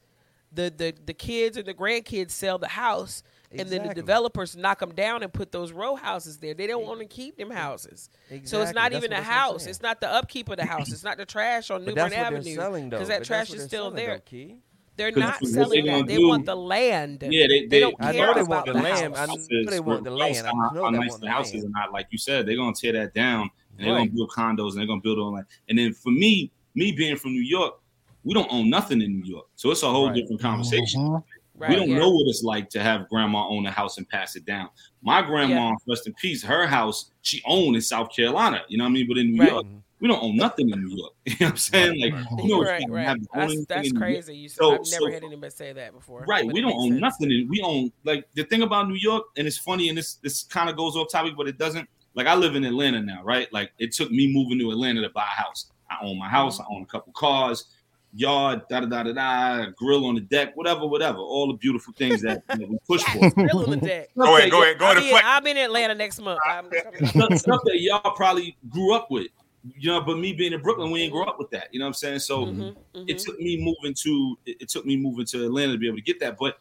The, 0.52 0.72
the 0.74 0.94
the 1.04 1.12
kids 1.12 1.56
and 1.58 1.66
the 1.66 1.74
grandkids 1.74 2.30
sell 2.30 2.56
the 2.56 2.68
house, 2.68 3.22
and 3.52 3.68
then 3.68 3.86
the 3.86 3.92
developers 3.92 4.56
knock 4.56 4.78
them 4.80 4.94
down 4.94 5.22
and 5.22 5.30
put 5.30 5.52
those 5.52 5.72
row 5.72 5.94
houses 5.94 6.38
there. 6.38 6.54
They 6.54 6.66
don't 6.66 6.86
want 6.86 7.00
to 7.00 7.06
keep 7.06 7.36
them 7.36 7.50
houses. 7.50 8.08
So 8.44 8.62
it's 8.62 8.72
not 8.72 8.92
That's 8.92 9.04
even 9.04 9.12
a 9.12 9.16
that's 9.16 9.26
what 9.26 9.34
I'm 9.34 9.40
house. 9.40 9.66
It's 9.66 9.82
not 9.82 10.00
the 10.00 10.08
upkeep 10.08 10.48
of 10.48 10.56
the 10.56 10.64
house. 10.64 10.90
It's 10.90 11.04
not 11.04 11.18
the 11.18 11.26
trash 11.26 11.70
on 11.70 11.84
New 11.84 11.94
but 11.94 12.10
Bern 12.10 12.12
Avenue 12.14 12.42
because 12.44 12.60
But 12.90 12.98
that 12.98 13.08
that's 13.08 13.26
trash 13.26 13.52
is 13.52 13.64
still 13.64 13.90
selling, 13.90 13.96
there. 13.96 14.22
though. 14.30 14.56
They're 14.98 15.12
'Cause 15.12 15.20
not 15.22 15.46
selling 15.46 15.86
gonna 15.86 15.98
that. 15.98 16.06
They 16.08 16.16
do- 16.16 16.28
want 16.28 16.44
the 16.44 16.56
land. 16.56 17.22
Yeah, 17.22 17.46
they- 17.46 17.60
they 17.60 17.66
they- 17.68 17.80
don't 17.80 17.94
I 18.00 18.12
care 18.12 18.26
know 18.26 18.34
they 18.34 18.40
about 18.40 18.50
want 18.50 18.66
the 18.66 18.72
the 18.74 18.78
land. 18.82 19.14
I 19.14 19.18
house. 19.20 19.28
know 19.28 19.32
houses, 19.34 19.66
they 19.70 19.80
want 19.80 20.04
the 20.04 20.10
land. 20.10 20.46
I 20.46 20.52
know 20.52 20.84
how, 20.84 20.90
they 20.90 20.98
nice 20.98 21.08
want 21.10 21.20
the 21.22 21.26
the 21.26 21.32
houses 21.32 21.54
land. 21.62 21.66
are 21.76 21.80
not. 21.86 21.92
Like 21.92 22.08
you 22.10 22.18
said, 22.18 22.46
they're 22.46 22.56
gonna 22.56 22.74
tear 22.74 22.92
that 22.92 23.14
down 23.14 23.48
and 23.78 23.86
they're 23.86 23.94
Right. 23.94 24.00
gonna 24.00 24.10
build 24.10 24.30
condos 24.30 24.70
and 24.72 24.80
they're 24.80 24.86
gonna 24.86 25.00
build 25.00 25.18
on 25.20 25.34
that. 25.36 25.46
And 25.68 25.78
then 25.78 25.94
for 25.94 26.10
me, 26.10 26.50
me 26.74 26.90
being 26.92 27.16
from 27.16 27.32
New 27.32 27.40
York, 27.42 27.80
we 28.24 28.34
don't 28.34 28.52
own 28.52 28.68
nothing 28.68 29.00
in 29.00 29.20
New 29.20 29.24
York, 29.24 29.46
so 29.54 29.70
it's 29.70 29.82
a 29.84 29.88
whole 29.90 30.06
Right. 30.08 30.16
different 30.16 30.42
conversation. 30.42 31.00
Mhm. 31.02 31.22
Right, 31.56 31.70
we 31.70 31.76
don't 31.76 31.88
yeah. 31.90 31.98
know 31.98 32.10
what 32.10 32.28
it's 32.28 32.42
like 32.44 32.68
to 32.70 32.80
have 32.80 33.08
grandma 33.08 33.48
own 33.48 33.66
a 33.66 33.70
house 33.70 33.98
and 33.98 34.08
pass 34.08 34.36
it 34.36 34.44
down. 34.44 34.68
My 35.02 35.22
grandma, 35.22 35.74
rest 35.88 36.06
in 36.06 36.14
peace, 36.14 36.42
her 36.42 36.66
house 36.66 37.10
she 37.22 37.40
owned 37.46 37.74
in 37.76 37.82
South 37.82 38.14
Carolina. 38.14 38.62
You 38.68 38.78
know 38.78 38.84
what 38.84 38.90
I 38.90 38.92
mean? 38.92 39.06
But 39.08 39.18
in 39.18 39.32
New 39.32 39.40
Right. 39.40 39.50
York, 39.52 39.66
we 40.00 40.08
don't 40.08 40.22
own 40.22 40.36
nothing 40.36 40.70
in 40.70 40.80
New 40.84 40.96
York. 40.96 41.12
You 41.26 41.34
know 41.40 41.46
what 41.46 41.50
I'm 41.52 41.56
saying? 41.56 42.00
Like, 42.00 42.14
you 42.42 42.48
know, 42.48 42.62
right, 42.62 42.84
right. 42.88 43.06
have 43.06 43.20
to 43.20 43.28
own 43.34 43.48
That's, 43.48 43.66
that's 43.66 43.88
in 43.88 43.94
New 43.94 44.00
York. 44.00 44.12
crazy. 44.14 44.36
You 44.36 44.48
So- 44.48 44.72
I've 44.74 44.78
never 44.78 44.84
so- 44.84 45.10
had 45.12 45.24
anybody 45.24 45.50
say 45.50 45.72
that 45.72 45.92
before. 45.92 46.24
Right. 46.28 46.44
We 46.50 46.60
don't 46.60 46.72
own 46.72 46.90
sense. 46.90 47.00
nothing. 47.00 47.30
In, 47.32 47.48
we 47.48 47.60
own 47.62 47.92
like 48.04 48.26
the 48.34 48.44
thing 48.44 48.62
about 48.62 48.88
New 48.88 48.94
York, 48.96 49.24
and 49.36 49.46
it's 49.46 49.58
funny, 49.58 49.88
and 49.88 49.98
this 49.98 50.14
this 50.14 50.44
kind 50.44 50.70
of 50.70 50.76
goes 50.76 50.96
off 50.96 51.10
topic, 51.10 51.34
but 51.36 51.48
it 51.48 51.58
doesn't. 51.58 51.88
Like 52.14 52.26
I 52.26 52.34
live 52.34 52.56
in 52.56 52.64
Atlanta 52.64 53.00
now, 53.02 53.22
right? 53.22 53.52
Like 53.52 53.72
it 53.78 53.92
took 53.92 54.10
me 54.10 54.32
moving 54.32 54.58
to 54.60 54.70
Atlanta 54.70 55.02
to 55.02 55.10
buy 55.10 55.22
a 55.22 55.42
house. 55.42 55.70
I 55.90 55.96
own 56.02 56.18
my 56.18 56.28
house. 56.28 56.58
Mm-hmm. 56.58 56.72
I 56.72 56.76
own 56.76 56.82
a 56.82 56.86
couple 56.86 57.12
cars, 57.12 57.66
yard, 58.12 58.62
da 58.68 58.80
da 58.80 58.86
da 58.86 59.02
da 59.04 59.12
da, 59.12 59.70
grill 59.76 60.04
on 60.06 60.14
the 60.16 60.20
deck, 60.22 60.56
whatever, 60.56 60.86
whatever. 60.86 61.18
All 61.18 61.46
the 61.48 61.54
beautiful 61.54 61.92
things 61.94 62.22
that 62.22 62.42
you 62.54 62.60
know, 62.60 62.66
we 62.72 62.78
push 62.88 63.02
for. 63.12 63.30
Grill 63.30 63.58
on 63.64 63.70
the 63.70 63.76
deck. 63.76 64.08
Go 64.16 64.36
ahead, 64.36 64.50
go 64.50 64.62
ahead, 64.62 64.78
go 64.78 64.86
ahead. 64.86 64.96
be, 64.96 65.02
and 65.02 65.04
in, 65.04 65.10
flex. 65.10 65.24
I'll 65.26 65.40
be 65.40 65.50
in 65.52 65.56
Atlanta 65.58 65.94
next 65.94 66.20
month. 66.20 66.40
I'm 66.46 66.66
stuff, 67.08 67.38
stuff 67.38 67.60
that 67.64 67.78
y'all 67.80 68.14
probably 68.16 68.56
grew 68.68 68.94
up 68.94 69.10
with. 69.10 69.28
You 69.76 69.90
know, 69.90 70.00
but 70.00 70.18
me 70.18 70.32
being 70.32 70.52
in 70.52 70.62
Brooklyn, 70.62 70.90
we 70.90 71.02
ain't 71.02 71.12
grow 71.12 71.24
up 71.24 71.38
with 71.38 71.50
that. 71.50 71.68
You 71.72 71.80
know 71.80 71.86
what 71.86 71.88
I'm 71.88 71.94
saying? 71.94 72.20
So 72.20 72.46
Mhm, 72.46 72.76
mhm. 72.94 73.04
it 73.08 73.18
took 73.18 73.38
me 73.40 73.56
moving 73.58 73.94
to 74.02 74.38
it, 74.46 74.56
it 74.60 74.68
took 74.68 74.86
me 74.86 74.96
moving 74.96 75.26
to 75.26 75.44
Atlanta 75.44 75.72
to 75.72 75.78
be 75.78 75.86
able 75.86 75.96
to 75.98 76.02
get 76.02 76.20
that. 76.20 76.38
But 76.38 76.58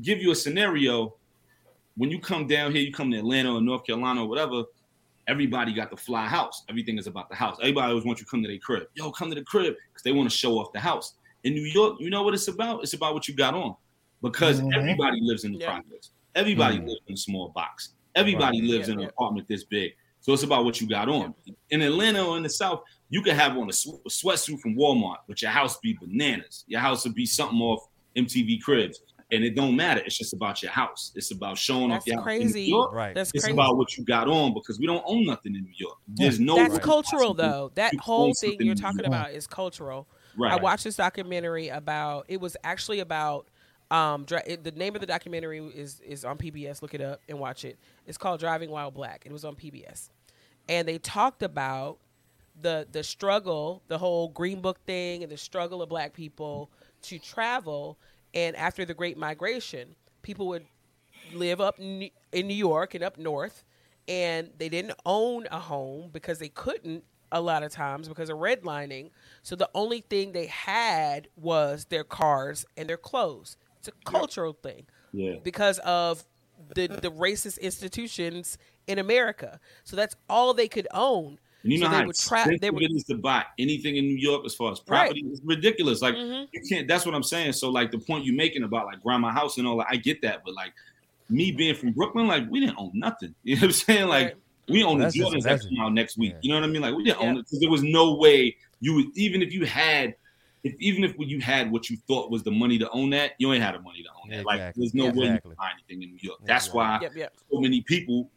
give 0.00 0.20
you 0.20 0.30
a 0.30 0.34
scenario, 0.34 1.14
when 1.96 2.10
you 2.10 2.18
come 2.18 2.46
down 2.46 2.72
here, 2.72 2.82
you 2.82 2.92
come 2.92 3.10
to 3.10 3.18
Atlanta 3.18 3.54
or 3.54 3.60
North 3.60 3.84
Carolina 3.84 4.24
or 4.24 4.28
whatever, 4.28 4.64
everybody 5.28 5.72
got 5.72 5.90
the 5.90 5.96
fly 5.96 6.26
house. 6.26 6.64
Everything 6.68 6.98
is 6.98 7.06
about 7.06 7.28
the 7.28 7.36
house. 7.36 7.58
Everybody 7.60 7.90
always 7.90 8.04
wants 8.04 8.20
you 8.20 8.24
to 8.24 8.30
come 8.30 8.42
to 8.42 8.48
their 8.48 8.58
crib. 8.58 8.86
Yo, 8.94 9.10
come 9.12 9.28
to 9.28 9.34
the 9.34 9.44
crib 9.44 9.74
because 9.92 10.02
they 10.02 10.12
want 10.12 10.28
to 10.28 10.36
show 10.36 10.58
off 10.58 10.72
the 10.72 10.80
house. 10.80 11.14
In 11.44 11.52
New 11.54 11.62
York, 11.62 11.96
you 12.00 12.08
know 12.08 12.22
what 12.22 12.34
it's 12.34 12.48
about? 12.48 12.82
It's 12.82 12.94
about 12.94 13.14
what 13.14 13.28
you 13.28 13.34
got 13.34 13.54
on. 13.54 13.76
Because 14.22 14.60
Mhm. 14.60 14.74
everybody 14.74 15.20
lives 15.20 15.44
in 15.44 15.52
the 15.52 15.58
Yeah. 15.58 15.66
projects. 15.66 16.12
Everybody 16.34 16.78
Mhm. 16.78 16.88
lives 16.88 17.00
in 17.08 17.14
a 17.14 17.16
small 17.16 17.50
box. 17.50 17.94
Everybody 18.14 18.60
Right. 18.60 18.70
lives 18.70 18.88
Yeah, 18.88 18.94
in 18.94 19.00
an 19.00 19.04
yeah. 19.04 19.10
apartment 19.10 19.48
this 19.48 19.64
big. 19.64 19.94
So 20.22 20.32
it's 20.32 20.42
about 20.44 20.64
what 20.64 20.80
you 20.80 20.88
got 20.88 21.08
on. 21.08 21.34
In 21.70 21.82
Atlanta 21.82 22.24
or 22.24 22.36
in 22.36 22.42
the 22.42 22.48
South, 22.48 22.82
you 23.10 23.22
could 23.22 23.34
have 23.34 23.56
on 23.58 23.68
a, 23.68 23.72
sw- 23.72 24.00
a 24.06 24.08
sweatsuit 24.08 24.60
from 24.60 24.76
Walmart, 24.76 25.18
but 25.28 25.42
your 25.42 25.50
house 25.50 25.76
be 25.78 25.98
bananas. 26.00 26.64
Your 26.66 26.80
house 26.80 27.04
would 27.04 27.14
be 27.14 27.26
something 27.26 27.58
off 27.58 27.86
MTV 28.16 28.62
Cribs. 28.62 29.00
And 29.32 29.42
it 29.44 29.54
don't 29.54 29.74
matter. 29.74 30.00
It's 30.04 30.18
just 30.18 30.34
about 30.34 30.62
your 30.62 30.70
house. 30.72 31.10
It's 31.14 31.30
about 31.30 31.56
showing 31.56 31.90
off 31.90 32.04
That's 32.04 32.06
your 32.08 32.16
house. 32.18 32.26
In 32.32 32.40
crazy. 32.42 32.62
New 32.64 32.68
York, 32.76 32.92
Right. 32.92 33.14
That's 33.14 33.30
it's 33.34 33.44
crazy. 33.44 33.54
about 33.54 33.78
what 33.78 33.96
you 33.96 34.04
got 34.04 34.28
on 34.28 34.52
because 34.52 34.78
we 34.78 34.86
don't 34.86 35.02
own 35.06 35.24
nothing 35.24 35.56
in 35.56 35.62
New 35.64 35.72
York. 35.74 35.96
There's 36.06 36.38
no 36.38 36.54
That's 36.56 36.74
way 36.74 36.80
cultural, 36.80 37.32
though. 37.32 37.72
That 37.74 37.94
whole 37.96 38.32
thing 38.34 38.58
you're 38.60 38.74
talking 38.74 39.06
about 39.06 39.32
is 39.32 39.46
cultural. 39.46 40.06
Right. 40.36 40.52
I 40.52 40.56
watched 40.56 40.84
this 40.84 40.96
documentary 40.96 41.68
about. 41.68 42.26
It 42.28 42.40
was 42.40 42.56
actually 42.62 43.00
about. 43.00 43.48
Um, 43.92 44.24
dri- 44.24 44.42
it, 44.46 44.64
the 44.64 44.72
name 44.72 44.94
of 44.94 45.02
the 45.02 45.06
documentary 45.06 45.58
is 45.58 46.00
is 46.00 46.24
on 46.24 46.38
PBS. 46.38 46.80
Look 46.82 46.94
it 46.94 47.02
up 47.02 47.20
and 47.28 47.38
watch 47.38 47.66
it. 47.66 47.78
It's 48.06 48.18
called 48.18 48.40
Driving 48.40 48.70
While 48.70 48.90
Black. 48.90 49.24
It 49.26 49.32
was 49.32 49.44
on 49.44 49.54
PBS, 49.54 50.08
and 50.68 50.88
they 50.88 50.98
talked 50.98 51.42
about 51.42 51.98
the 52.62 52.88
the 52.90 53.02
struggle, 53.04 53.82
the 53.88 53.98
whole 53.98 54.28
Green 54.30 54.62
Book 54.62 54.80
thing, 54.86 55.22
and 55.22 55.30
the 55.30 55.36
struggle 55.36 55.82
of 55.82 55.90
Black 55.90 56.14
people 56.14 56.70
to 57.02 57.18
travel. 57.18 57.98
And 58.34 58.56
after 58.56 58.86
the 58.86 58.94
Great 58.94 59.18
Migration, 59.18 59.94
people 60.22 60.48
would 60.48 60.64
live 61.34 61.60
up 61.60 61.78
in 61.78 62.10
New 62.32 62.54
York 62.54 62.94
and 62.94 63.04
up 63.04 63.18
north, 63.18 63.62
and 64.08 64.50
they 64.56 64.70
didn't 64.70 64.94
own 65.04 65.46
a 65.50 65.58
home 65.58 66.08
because 66.14 66.38
they 66.38 66.48
couldn't 66.48 67.04
a 67.30 67.40
lot 67.40 67.62
of 67.62 67.72
times 67.72 68.08
because 68.08 68.30
of 68.30 68.38
redlining. 68.38 69.10
So 69.42 69.56
the 69.56 69.68
only 69.74 70.00
thing 70.00 70.32
they 70.32 70.46
had 70.46 71.28
was 71.36 71.86
their 71.86 72.04
cars 72.04 72.64
and 72.76 72.88
their 72.88 72.96
clothes. 72.96 73.56
It's 73.82 73.88
a 73.88 74.10
cultural 74.10 74.52
thing 74.52 74.86
Yeah. 75.12 75.34
because 75.42 75.78
of 75.80 76.24
the 76.76 76.86
the 76.86 77.10
racist 77.10 77.60
institutions 77.60 78.58
in 78.86 78.98
America. 79.00 79.58
So 79.82 79.96
that's 79.96 80.14
all 80.30 80.54
they 80.54 80.68
could 80.68 80.86
own. 80.94 81.38
And 81.64 81.72
you 81.72 81.78
So 81.78 81.84
know 81.84 81.90
they 81.90 81.96
how 81.96 82.06
would 82.06 82.16
tra- 82.16 82.36
they 82.46 82.54
expensive 82.54 82.74
would- 82.74 82.82
it 82.84 82.90
is 82.94 83.04
to 83.04 83.16
buy 83.16 83.44
anything 83.58 83.96
in 83.96 84.04
New 84.04 84.16
York 84.16 84.44
as 84.46 84.54
far 84.54 84.70
as 84.72 84.78
Right. 84.86 85.06
property. 85.06 85.24
It's 85.26 85.40
ridiculous. 85.44 86.00
Like 86.00 86.14
Mhm. 86.14 86.46
you 86.52 86.60
can't. 86.68 86.86
That's 86.86 87.04
what 87.04 87.14
I'm 87.16 87.22
saying. 87.24 87.52
So 87.54 87.70
like 87.70 87.90
the 87.90 87.98
point 87.98 88.24
you're 88.24 88.36
making 88.36 88.62
about 88.62 88.86
like 88.86 89.02
grandma 89.02 89.30
house 89.32 89.58
and 89.58 89.66
all 89.66 89.78
that, 89.78 89.88
I 89.90 89.96
get 89.96 90.22
that. 90.22 90.42
But 90.44 90.54
like 90.54 90.72
me 91.28 91.50
being 91.50 91.74
from 91.74 91.90
Brooklyn, 91.92 92.28
like 92.28 92.48
we 92.48 92.60
didn't 92.60 92.78
own 92.78 92.92
nothing. 92.94 93.34
You 93.42 93.56
know 93.56 93.62
what 93.62 93.66
I'm 93.66 93.72
saying? 93.72 94.08
Like 94.08 94.26
Right. 94.28 94.36
we 94.68 94.84
own 94.84 94.98
the 94.98 95.04
That's 95.06 95.16
Jordans 95.16 95.42
that 95.42 95.58
that's- 95.58 95.64
come 95.66 95.80
out 95.80 95.92
next 95.92 96.16
week. 96.16 96.32
yeah. 96.34 96.38
You 96.42 96.48
know 96.50 96.54
what 96.60 96.64
I 96.64 96.68
mean? 96.68 96.82
Like 96.82 96.94
we 96.94 97.02
didn't 97.02 97.20
own 97.20 97.36
it 97.38 97.42
because 97.42 97.58
there 97.58 97.70
was 97.70 97.82
no 97.82 98.14
way 98.14 98.56
you 98.80 98.94
would 98.94 99.06
even 99.16 99.42
if 99.42 99.52
you 99.52 99.64
had. 99.66 100.14
If, 100.64 100.74
even 100.78 101.02
if 101.02 101.14
you 101.18 101.40
had 101.40 101.72
what 101.72 101.90
you 101.90 101.96
thought 102.08 102.30
was 102.30 102.42
the 102.44 102.50
money 102.52 102.78
to 102.78 102.88
own 102.90 103.10
that, 103.10 103.32
you 103.38 103.52
ain't 103.52 103.62
had 103.62 103.74
the 103.74 103.80
money 103.80 104.02
to 104.02 104.08
own 104.10 104.30
that. 104.30 104.46
Like, 104.46 104.74
there's 104.74 104.94
no 104.94 105.06
way 105.06 105.10
you 105.10 105.22
Exactly. 105.24 105.50
can 105.50 105.56
buy 105.56 105.70
anything 105.72 106.02
in 106.02 106.10
New 106.10 106.20
York. 106.20 106.38
That's 106.44 106.66
Exactly. 106.66 106.78
why 106.78 106.98
Yep, 107.02 107.12
yep. 107.16 107.32
so 107.50 107.60
many 107.60 107.80
people 107.82 108.30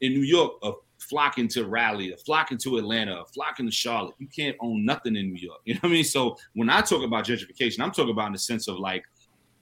in 0.00 0.12
New 0.12 0.22
York 0.22 0.54
are 0.62 0.74
flocking 0.98 1.46
to 1.48 1.66
Raleigh, 1.66 2.12
are 2.12 2.16
flocking 2.18 2.58
to 2.58 2.78
Atlanta, 2.78 3.14
are 3.14 3.26
flocking 3.32 3.66
to 3.66 3.72
Charlotte. 3.72 4.14
You 4.18 4.26
can't 4.26 4.56
own 4.60 4.84
nothing 4.84 5.14
in 5.16 5.32
New 5.32 5.38
York. 5.40 5.60
You 5.64 5.74
know 5.74 5.80
what 5.82 5.90
I 5.90 5.92
mean? 5.92 6.04
So 6.04 6.36
when 6.54 6.68
I 6.68 6.80
talk 6.80 7.04
about 7.04 7.24
gentrification, 7.24 7.80
I'm 7.80 7.92
talking 7.92 8.10
about 8.10 8.26
in 8.28 8.32
the 8.32 8.38
sense 8.38 8.66
of 8.68 8.78
like, 8.78 9.04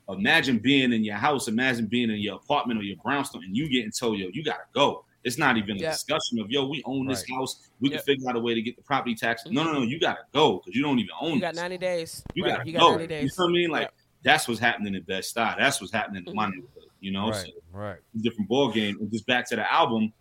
imagine 0.08 0.58
being 0.58 0.92
in 0.92 1.04
your 1.04 1.16
house, 1.16 1.48
imagine 1.48 1.86
being 1.86 2.10
in 2.10 2.18
your 2.18 2.36
apartment 2.36 2.80
or 2.80 2.84
your 2.84 2.96
brownstone, 3.02 3.44
and 3.44 3.56
you 3.56 3.68
getting 3.68 3.90
told, 3.90 4.18
yo, 4.18 4.28
you 4.32 4.44
gotta 4.44 4.64
go. 4.74 5.04
It's 5.26 5.38
not 5.38 5.56
even 5.56 5.76
a 5.76 5.80
Yeah. 5.80 5.90
discussion 5.90 6.38
of 6.38 6.48
yo, 6.52 6.68
we 6.68 6.82
own 6.84 7.06
this 7.08 7.24
Right. 7.28 7.36
house. 7.36 7.68
We 7.80 7.90
Yep. 7.90 7.98
can 7.98 8.04
figure 8.06 8.30
out 8.30 8.36
a 8.36 8.40
way 8.40 8.54
to 8.54 8.62
get 8.62 8.76
the 8.76 8.82
property 8.82 9.16
taxes. 9.16 9.50
No, 9.50 9.64
no, 9.64 9.72
no, 9.72 9.82
you 9.82 9.98
gotta 9.98 10.20
go 10.32 10.58
because 10.58 10.76
you 10.76 10.82
don't 10.84 11.00
even 11.00 11.10
own 11.20 11.32
it. 11.32 11.34
You 11.34 11.40
got 11.40 11.56
90 11.56 11.78
days. 11.78 12.24
You 12.34 12.44
Right, 12.44 12.50
gotta 12.56 12.66
you 12.66 12.72
got 12.72 12.80
go. 12.80 12.96
90 12.96 13.14
You 13.16 13.22
know 13.22 13.28
what 13.36 13.48
I 13.48 13.52
mean? 13.52 13.70
Like 13.70 13.82
Yep. 13.82 13.94
that's 14.22 14.46
what's 14.46 14.60
happening 14.60 14.94
in 14.94 15.02
Bed-Stuy. 15.02 15.56
That's 15.58 15.80
what's 15.80 15.92
happening 15.92 16.22
in 16.24 16.34
my 16.34 16.44
mm-hmm. 16.44 16.52
neighborhood. 16.60 16.82
You 17.00 17.10
know, 17.10 17.30
Right. 17.30 17.44
So 17.46 17.52
Right. 17.72 17.98
different 18.20 18.48
ball 18.48 18.70
game. 18.70 18.98
And 19.00 19.10
just 19.10 19.26
back 19.26 19.48
to 19.48 19.56
the 19.56 19.70
album, 19.70 20.12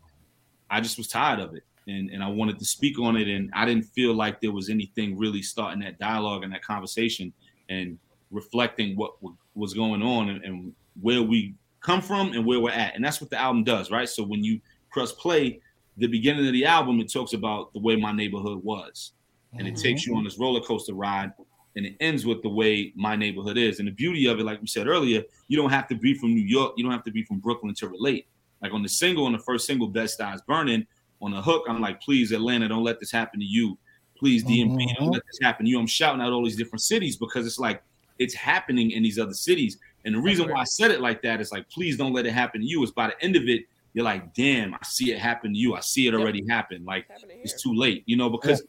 I 0.72 0.82
just 0.82 0.98
was 0.98 1.08
tired 1.08 1.40
of 1.40 1.54
it, 1.56 1.64
and 1.88 2.10
and 2.10 2.24
I 2.24 2.28
wanted 2.28 2.58
to 2.58 2.66
speak 2.66 2.98
on 3.00 3.16
it, 3.16 3.28
and 3.28 3.52
I 3.54 3.66
didn't 3.66 3.84
feel 3.84 4.16
like 4.16 4.42
there 4.42 4.52
was 4.52 4.70
anything 4.72 5.16
really 5.16 5.44
starting 5.44 5.82
that 5.82 6.00
dialogue 6.00 6.44
and 6.44 6.52
that 6.52 6.64
conversation 6.64 7.32
and 7.70 8.00
reflecting 8.32 8.96
what 8.96 9.20
w- 9.22 9.38
was 9.54 9.76
going 9.76 10.02
on 10.02 10.30
and, 10.30 10.44
and 10.44 10.74
where 11.00 11.22
we 11.22 11.54
come 11.80 12.02
from 12.02 12.34
and 12.34 12.44
where 12.44 12.60
we're 12.60 12.72
at, 12.72 12.96
and 12.96 13.06
that's 13.06 13.22
what 13.22 13.30
the 13.30 13.40
album 13.40 13.64
does, 13.64 13.92
right? 13.92 14.10
So 14.10 14.24
when 14.24 14.44
you 14.44 14.60
press 14.96 15.12
play, 15.12 15.60
the 15.98 16.08
beginning 16.08 16.48
of 16.48 16.54
the 16.54 16.66
album, 16.66 17.02
it 17.02 17.12
talks 17.12 17.34
about 17.34 17.74
the 17.74 17.80
way 17.80 17.98
my 17.98 18.14
neighborhood 18.14 18.64
was, 18.64 19.12
and 19.58 19.68
it 19.68 19.76
takes 19.76 20.08
you 20.08 20.16
on 20.16 20.24
this 20.24 20.40
roller 20.40 20.62
coaster 20.62 20.94
ride. 20.94 21.34
And 21.78 21.86
it 21.86 21.98
ends 22.00 22.26
with 22.26 22.42
the 22.42 22.48
way 22.48 22.94
my 22.96 23.18
neighborhood 23.18 23.58
is. 23.58 23.80
And 23.80 23.88
the 23.90 23.92
beauty 23.92 24.28
of 24.28 24.40
it, 24.40 24.46
like 24.46 24.62
we 24.62 24.68
said 24.68 24.88
earlier, 24.88 25.22
you 25.50 25.58
don't 25.58 25.72
have 25.72 25.90
to 25.90 25.96
be 25.96 26.14
from 26.14 26.34
New 26.34 26.48
York. 26.58 26.76
You 26.78 26.86
don't 26.86 26.94
have 26.94 27.04
to 27.04 27.12
be 27.12 27.24
from 27.24 27.40
Brooklyn 27.40 27.74
to 27.76 27.90
relate. 27.90 28.28
Like 28.62 28.72
on 28.72 28.82
the 28.82 28.88
single, 28.88 29.26
on 29.26 29.34
the 29.34 29.40
first 29.40 29.68
single, 29.68 29.90
Bed-Stuy 29.90 30.36
Is 30.36 30.42
Burning, 30.44 30.88
on 31.22 31.32
the 31.32 31.42
hook, 31.42 31.66
I'm 31.68 31.82
like, 31.82 32.00
please, 32.00 32.32
Atlanta, 32.32 32.70
don't 32.70 32.86
let 32.86 33.02
this 33.02 33.12
happen 33.12 33.42
to 33.42 33.46
you. 33.46 33.78
Please, 34.18 34.42
DMV, 34.46 34.96
don't 34.98 35.10
Mhm. 35.10 35.14
let 35.16 35.24
this 35.30 35.40
happen 35.42 35.66
to 35.66 35.70
you. 35.70 35.78
I'm 35.78 35.86
shouting 35.86 36.22
out 36.22 36.32
all 36.32 36.46
these 36.46 36.56
different 36.56 36.82
cities 36.82 37.18
because 37.18 37.46
it's 37.46 37.60
like 37.60 37.84
it's 38.20 38.34
happening 38.34 38.92
in 38.92 39.04
these 39.04 39.20
other 39.20 39.34
cities. 39.34 39.78
And 40.06 40.16
the 40.16 40.22
reason 40.22 40.50
why 40.50 40.62
I 40.62 40.64
said 40.64 40.92
it 40.92 41.02
like 41.02 41.22
that 41.24 41.42
is 41.42 41.52
like, 41.52 41.70
please 41.70 41.98
don't 41.98 42.14
let 42.14 42.26
it 42.26 42.32
happen 42.32 42.62
to 42.62 42.66
you. 42.66 42.82
Is 42.84 42.92
by 42.92 43.08
the 43.08 43.22
end 43.22 43.36
of 43.36 43.50
it, 43.50 43.66
you're 43.96 44.04
like, 44.04 44.34
damn, 44.34 44.74
I 44.74 44.80
see 44.84 45.14
it 45.14 45.20
happen 45.20 45.54
to 45.54 45.58
you. 45.58 45.74
I 45.74 45.80
see 45.80 46.06
it 46.06 46.12
Yep. 46.12 46.20
already 46.22 46.46
happen. 46.48 46.84
Like 46.84 47.08
it's 47.30 47.64
too 47.64 47.74
late, 47.74 48.04
you 48.06 48.18
know, 48.18 48.30
because 48.30 48.62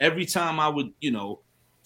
every 0.00 0.26
time 0.26 0.58
I 0.58 0.68
would, 0.68 0.92
you 1.00 1.12
know, 1.12 1.38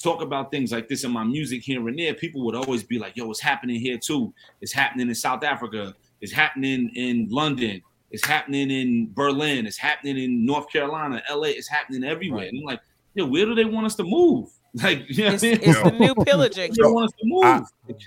talk 0.03 0.23
about 0.23 0.51
things 0.51 0.73
like 0.73 0.89
this 0.89 1.05
in 1.05 1.11
my 1.11 1.23
music 1.23 1.63
here 1.63 1.87
and 1.87 1.99
there, 1.99 2.15
people 2.15 2.43
would 2.47 2.55
always 2.55 2.83
be 2.83 2.99
like, 2.99 3.15
yo, 3.15 3.31
it's 3.31 3.39
happening 3.41 3.79
here 3.79 3.99
too. 3.99 4.33
It's 4.63 4.73
happening 4.73 5.09
in 5.09 5.15
South 5.15 5.45
Africa. 5.45 5.95
It's 6.23 6.33
happening 6.33 6.91
in 6.95 7.29
London. 7.31 7.83
It's 8.11 8.25
happening 8.25 8.71
in 8.71 9.13
Berlin. 9.13 9.67
It's 9.67 9.77
happening 9.77 10.17
in 10.17 10.47
North 10.47 10.71
Carolina, 10.71 11.23
LA. 11.31 11.49
It's 11.49 11.69
happening 11.69 12.03
everywhere. 12.03 12.45
Right. 12.45 12.49
And 12.49 12.61
I'm 12.61 12.65
like, 12.65 12.81
yo, 13.13 13.27
where 13.27 13.45
do 13.45 13.55
they 13.55 13.67
want 13.67 13.85
us 13.85 13.95
to 13.97 14.05
move? 14.05 14.49
Like, 14.83 15.07
you 15.09 15.25
know 15.25 15.33
It's, 15.33 15.43
what 15.43 15.53
I 15.53 15.59
it's 15.63 15.83
the 15.83 15.91
new 15.93 16.15
pillaging. 16.27 16.75
Where 16.77 16.91
do 16.91 17.01
they 17.01 17.07
to 17.07 17.65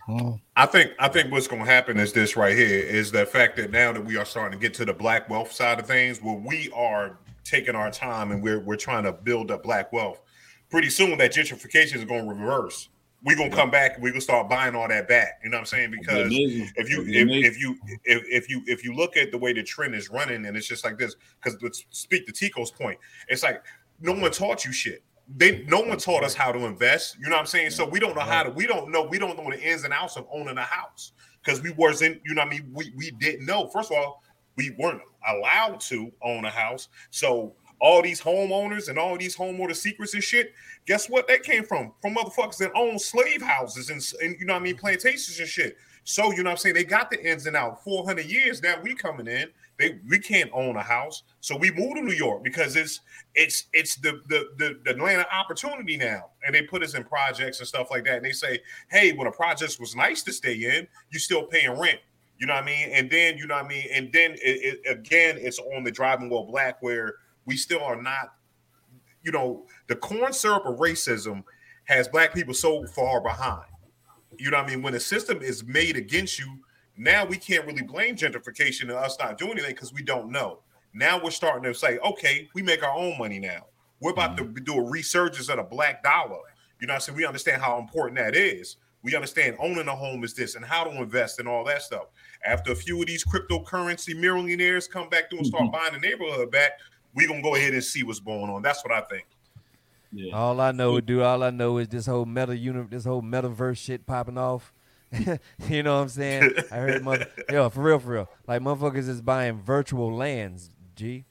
move? 0.07 0.39
I-. 0.57 0.63
I 0.63 0.65
think 0.67 0.91
I 0.99 1.07
think 1.07 1.31
what's 1.31 1.47
going 1.47 1.65
to 1.65 1.69
happen 1.69 1.97
is 1.97 2.13
this 2.13 2.35
right 2.35 2.55
here 2.55 2.79
is 2.79 3.11
the 3.11 3.25
fact 3.25 3.57
that 3.57 3.71
now 3.71 3.91
that 3.91 4.05
we 4.05 4.17
are 4.17 4.25
starting 4.25 4.59
to 4.59 4.61
get 4.61 4.75
to 4.75 4.85
the 4.85 4.93
black 4.93 5.29
wealth 5.29 5.51
side 5.51 5.79
of 5.79 5.87
things, 5.87 6.21
where 6.21 6.35
we 6.35 6.71
are 6.75 7.17
taking 7.43 7.73
our 7.73 7.89
time 7.89 8.31
and 8.31 8.43
we're 8.43 8.59
we're 8.59 8.75
trying 8.75 9.03
to 9.03 9.11
build 9.11 9.49
up 9.49 9.63
black 9.63 9.91
wealth. 9.91 10.21
Pretty 10.69 10.91
soon 10.91 11.17
that 11.17 11.33
gentrification 11.33 11.95
is 11.95 12.05
going 12.05 12.25
to 12.25 12.33
reverse. 12.33 12.89
We're 13.23 13.35
gonna 13.35 13.49
come 13.49 13.71
back 13.71 13.95
and 13.95 14.03
we're 14.03 14.11
gonna 14.11 14.21
start 14.21 14.47
buying 14.47 14.75
all 14.75 14.87
that 14.87 15.07
back. 15.07 15.41
You 15.43 15.49
know 15.49 15.57
what 15.57 15.61
I'm 15.61 15.65
saying? 15.65 15.85
It'd 15.85 15.91
be 15.91 15.99
Because 15.99 16.31
if 16.77 16.89
you 16.89 17.03
be 17.03 17.17
if, 17.19 17.53
if 17.53 17.59
you 17.59 17.75
if, 18.05 18.23
if 18.29 18.49
you 18.49 18.61
if 18.67 18.83
you 18.83 18.93
look 18.93 19.17
at 19.17 19.31
the 19.31 19.37
way 19.37 19.53
the 19.53 19.63
trend 19.63 19.95
is 19.95 20.09
running 20.09 20.45
and 20.45 20.55
it's 20.55 20.67
just 20.67 20.85
like 20.85 20.99
this 20.99 21.15
because 21.41 21.61
let's 21.61 21.83
speak 21.89 22.27
to 22.27 22.31
tico's 22.31 22.71
point 22.71 22.97
it's 23.27 23.43
like 23.43 23.61
no 23.99 24.13
one 24.13 24.31
taught 24.31 24.63
you 24.63 24.71
shit 24.71 25.03
they 25.37 25.63
no 25.67 25.81
one 25.81 25.97
taught 25.97 26.23
us 26.23 26.33
how 26.33 26.51
to 26.51 26.65
invest 26.65 27.17
you 27.19 27.29
know 27.29 27.35
what 27.35 27.41
i'm 27.41 27.45
saying? 27.45 27.69
So 27.71 27.87
we 27.87 27.99
don't 27.99 28.15
know 28.15 28.21
how 28.21 28.43
to 28.43 28.49
we 28.49 28.65
don't 28.65 28.91
know 28.91 29.03
we 29.03 29.19
don't 29.19 29.37
know 29.37 29.49
the 29.49 29.61
ins 29.61 29.83
and 29.83 29.93
outs 29.93 30.17
of 30.17 30.27
owning 30.31 30.57
a 30.57 30.63
house 30.63 31.11
because 31.43 31.61
we 31.61 31.71
wasn't 31.71 32.19
you 32.25 32.33
know 32.33 32.41
what 32.41 32.53
i 32.53 32.57
mean? 32.57 32.71
We 32.73 32.91
we 32.95 33.11
didn't 33.11 33.45
know. 33.45 33.67
First 33.67 33.91
of 33.91 33.97
all 33.97 34.23
we 34.55 34.71
weren't 34.77 35.01
allowed 35.27 35.79
to 35.79 36.11
own 36.21 36.43
a 36.45 36.49
house. 36.49 36.89
So 37.11 37.53
all 37.79 38.01
these 38.01 38.19
homeowners 38.19 38.89
and 38.89 38.97
all 38.97 39.17
these 39.17 39.37
homeowner 39.37 39.75
secrets 39.75 40.13
and 40.13 40.23
shit 40.23 40.53
guess 40.85 41.09
what 41.09 41.27
that 41.27 41.43
came 41.43 41.63
from? 41.63 41.93
From 42.01 42.15
motherfuckers 42.15 42.57
that 42.57 42.71
own 42.75 42.97
slave 42.97 43.41
houses 43.41 43.89
and, 43.89 44.01
and 44.21 44.39
you 44.39 44.45
know 44.45 44.53
what 44.53 44.61
i 44.61 44.63
mean 44.63 44.77
plantations 44.77 45.39
and 45.39 45.47
shit. 45.47 45.77
So 46.03 46.31
you 46.31 46.37
know 46.37 46.49
what 46.49 46.51
I'm 46.51 46.57
saying? 46.57 46.75
They 46.75 46.83
got 46.83 47.11
the 47.11 47.23
ins 47.23 47.45
and 47.45 47.55
out. 47.55 47.83
400 47.83 48.25
years 48.25 48.63
now 48.63 48.75
we 48.81 48.95
coming 48.95 49.27
in. 49.27 49.49
They 49.79 49.97
we 50.09 50.19
can't 50.19 50.51
own 50.53 50.75
a 50.75 50.83
house. 50.83 51.23
So 51.39 51.55
we 51.55 51.71
moved 51.71 51.95
to 51.95 52.01
New 52.01 52.13
York 52.13 52.43
because 52.43 52.75
it's 52.75 52.99
it's 53.33 53.65
it's 53.71 53.95
the 53.95 54.19
the 54.27 54.49
the, 54.57 54.93
the 54.93 55.25
opportunity 55.33 55.95
now. 55.95 56.31
And 56.45 56.53
they 56.53 56.63
put 56.63 56.83
us 56.83 56.95
in 56.95 57.05
projects 57.05 57.59
and 57.59 57.67
stuff 57.67 57.89
like 57.89 58.03
that. 58.03 58.17
And 58.17 58.25
they 58.25 58.33
say, 58.33 58.59
hey, 58.91 59.13
when 59.13 59.27
a 59.27 59.31
project 59.31 59.79
was 59.79 59.95
nice 59.95 60.21
to 60.23 60.33
stay 60.33 60.53
in, 60.53 60.85
you're 61.11 61.21
still 61.21 61.43
paying 61.43 61.79
rent. 61.79 61.99
You 62.39 62.47
know 62.47 62.55
what 62.55 62.63
I 62.63 62.65
mean? 62.65 62.89
And 62.91 63.09
then 63.09 63.37
you 63.37 63.47
know 63.47 63.55
what 63.55 63.65
I 63.65 63.67
mean? 63.69 63.87
And 63.93 64.11
then 64.11 64.31
it, 64.33 64.81
it, 64.83 64.91
again, 64.91 65.37
it's 65.39 65.59
on 65.59 65.85
the 65.85 65.91
driving 65.91 66.29
while 66.29 66.45
black 66.45 66.81
where 66.81 67.15
we 67.45 67.55
still 67.55 67.81
are 67.81 68.01
not, 68.01 68.33
you 69.23 69.31
know, 69.31 69.65
the 69.87 69.95
corn 69.95 70.33
syrup 70.33 70.65
of 70.65 70.75
racism 70.77 71.43
has 71.85 72.07
black 72.09 72.33
people 72.33 72.53
so 72.53 72.85
far 72.87 73.21
behind. 73.21 73.65
You 74.37 74.51
know 74.51 74.57
what 74.57 74.67
I 74.67 74.69
mean? 74.69 74.81
When 74.81 74.93
the 74.93 74.99
system 74.99 75.41
is 75.41 75.63
made 75.63 75.95
against 75.95 76.37
you, 76.37 76.59
now 76.99 77.25
we 77.25 77.37
can't 77.37 77.65
really 77.65 77.81
blame 77.81 78.15
gentrification 78.15 78.81
and 78.83 78.91
us 78.91 79.17
not 79.19 79.37
doing 79.37 79.53
anything 79.53 79.73
because 79.73 79.93
we 79.93 80.03
don't 80.03 80.31
know. 80.31 80.59
Now 80.93 81.23
we're 81.23 81.31
starting 81.31 81.63
to 81.63 81.73
say, 81.77 81.97
okay, 81.99 82.49
we 82.53 82.61
make 82.61 82.83
our 82.83 82.93
own 82.95 83.17
money 83.17 83.39
now. 83.39 83.65
We're 84.01 84.11
about 84.11 84.37
to 84.37 84.43
do 84.45 84.75
a 84.75 84.81
resurgence 84.83 85.49
of 85.49 85.57
the 85.57 85.63
black 85.63 86.03
dollar. 86.03 86.39
You 86.79 86.87
know 86.87 86.93
I'm 86.93 86.99
saying? 86.99 87.17
We 87.17 87.25
understand 87.25 87.61
how 87.61 87.77
important 87.79 88.17
that 88.19 88.35
is. 88.35 88.77
We 89.01 89.15
understand 89.15 89.55
owning 89.59 89.87
a 89.87 89.95
home 89.95 90.23
is 90.25 90.33
this 90.33 90.55
and 90.55 90.65
how 90.65 90.83
to 90.83 90.91
invest 90.91 91.39
and 91.39 91.47
all 91.47 91.63
that 91.65 91.81
stuff. 91.83 92.07
After 92.45 92.73
a 92.73 92.75
few 92.75 92.99
of 92.99 93.07
these 93.07 93.23
cryptocurrency 93.23 94.15
millionaires 94.19 94.87
come 94.87 95.07
back 95.09 95.29
through 95.29 95.39
and 95.39 95.47
start 95.47 95.63
Mhm. 95.63 95.71
buying 95.71 95.93
the 95.93 95.99
neighborhood 95.99 96.51
back, 96.51 96.73
we're 97.13 97.27
gonna 97.27 97.41
go 97.41 97.55
ahead 97.55 97.73
and 97.73 97.83
see 97.83 98.03
what's 98.03 98.19
going 98.19 98.49
on. 98.49 98.61
That's 98.61 98.83
what 98.83 98.91
I 98.93 99.01
think. 99.01 99.25
Yeah. 100.11 100.35
All 100.35 100.59
I 100.59 100.71
know, 100.71 100.99
dude. 100.99 101.21
All 101.21 101.43
I 101.43 101.49
know 101.49 101.77
is 101.77 101.87
this 101.87 102.07
whole 102.07 102.25
meta 102.25 102.57
uni- 102.57 102.87
this 102.89 103.05
whole 103.05 103.21
metaverse 103.21 103.77
shit 103.77 104.05
popping 104.05 104.37
off. 104.37 104.73
you 105.69 105.83
know 105.83 105.95
what 105.95 106.01
I'm 106.03 106.09
saying? 106.09 106.51
I 106.71 106.75
heard 106.77 107.03
mother, 107.03 107.27
yo, 107.49 107.69
for 107.69 107.81
real, 107.81 107.99
for 107.99 108.09
real. 108.11 108.29
Like 108.47 108.61
motherfuckers 108.61 109.07
is 109.09 109.21
buying 109.21 109.59
virtual 109.61 110.13
lands. 110.15 110.69
G, 110.95 111.25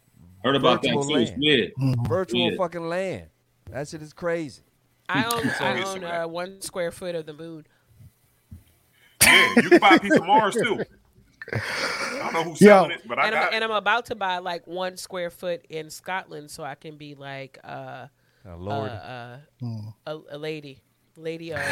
Heard 0.45 0.57
about 0.57 0.83
that 0.83 0.89
virtual 0.95 1.05
too. 1.05 1.15
Land. 1.15 1.35
weird. 1.39 1.73
virtual 2.09 2.51
Yeah. 2.51 2.57
fucking 2.57 2.89
land. 2.89 3.27
That 3.71 3.87
shit 3.89 4.03
is 4.03 4.13
crazy. 4.13 4.63
I 5.09 5.25
own 5.25 5.43
So 5.51 5.65
I 5.65 5.83
own 5.83 6.05
uh, 6.05 6.27
one 6.27 6.61
square 6.61 6.91
foot 6.91 7.15
of 7.15 7.27
the 7.27 7.33
moon. 7.35 7.67
Yeah, 9.23 9.53
you 9.57 9.69
can 9.71 9.79
buy 9.79 9.95
a 9.97 10.01
piece 10.01 10.17
of 10.17 10.27
Mars 10.27 10.55
too. 10.55 10.83
I 11.53 12.19
don't 12.21 12.33
know 12.35 12.43
who's 12.45 12.61
Yo. 12.61 12.69
selling 12.69 12.91
it, 12.93 13.03
but 13.07 13.19
I 13.19 13.27
and, 13.27 13.35
I'm, 13.35 13.43
got 13.45 13.55
and. 13.55 13.65
I'm 13.65 13.71
about 13.71 14.07
to 14.07 14.15
buy 14.15 14.39
like 14.39 14.67
one 14.67 14.97
square 14.97 15.31
foot 15.31 15.65
in 15.71 15.89
Scotland 15.91 16.51
so 16.51 16.63
I 16.63 16.75
can 16.75 16.97
be 16.97 17.15
like 17.15 17.59
uh, 17.65 18.07
uh, 18.47 18.57
Lord. 18.59 18.91
uh, 18.91 19.37
Hmm. 19.61 19.89
a, 20.07 20.19
a 20.33 20.39
lady, 20.39 20.81
lady 21.19 21.53
of 21.53 21.61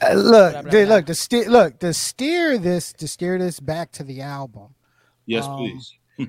Uh, 0.00 0.12
look, 0.14 0.52
Blah, 0.52 0.62
blah, 0.62 0.70
they- 0.70 0.84
blah. 0.84 0.94
look 0.96 1.06
to 1.06 1.14
steer, 1.14 1.48
look 1.50 1.78
to 1.80 1.92
steer 1.92 2.56
this 2.58 2.92
to 2.94 3.08
steer 3.08 3.36
this 3.38 3.58
back 3.60 3.90
to 3.92 4.04
the 4.04 4.20
album. 4.20 4.74
Yes, 5.26 5.44
Um, 5.44 5.56
please. 5.58 5.92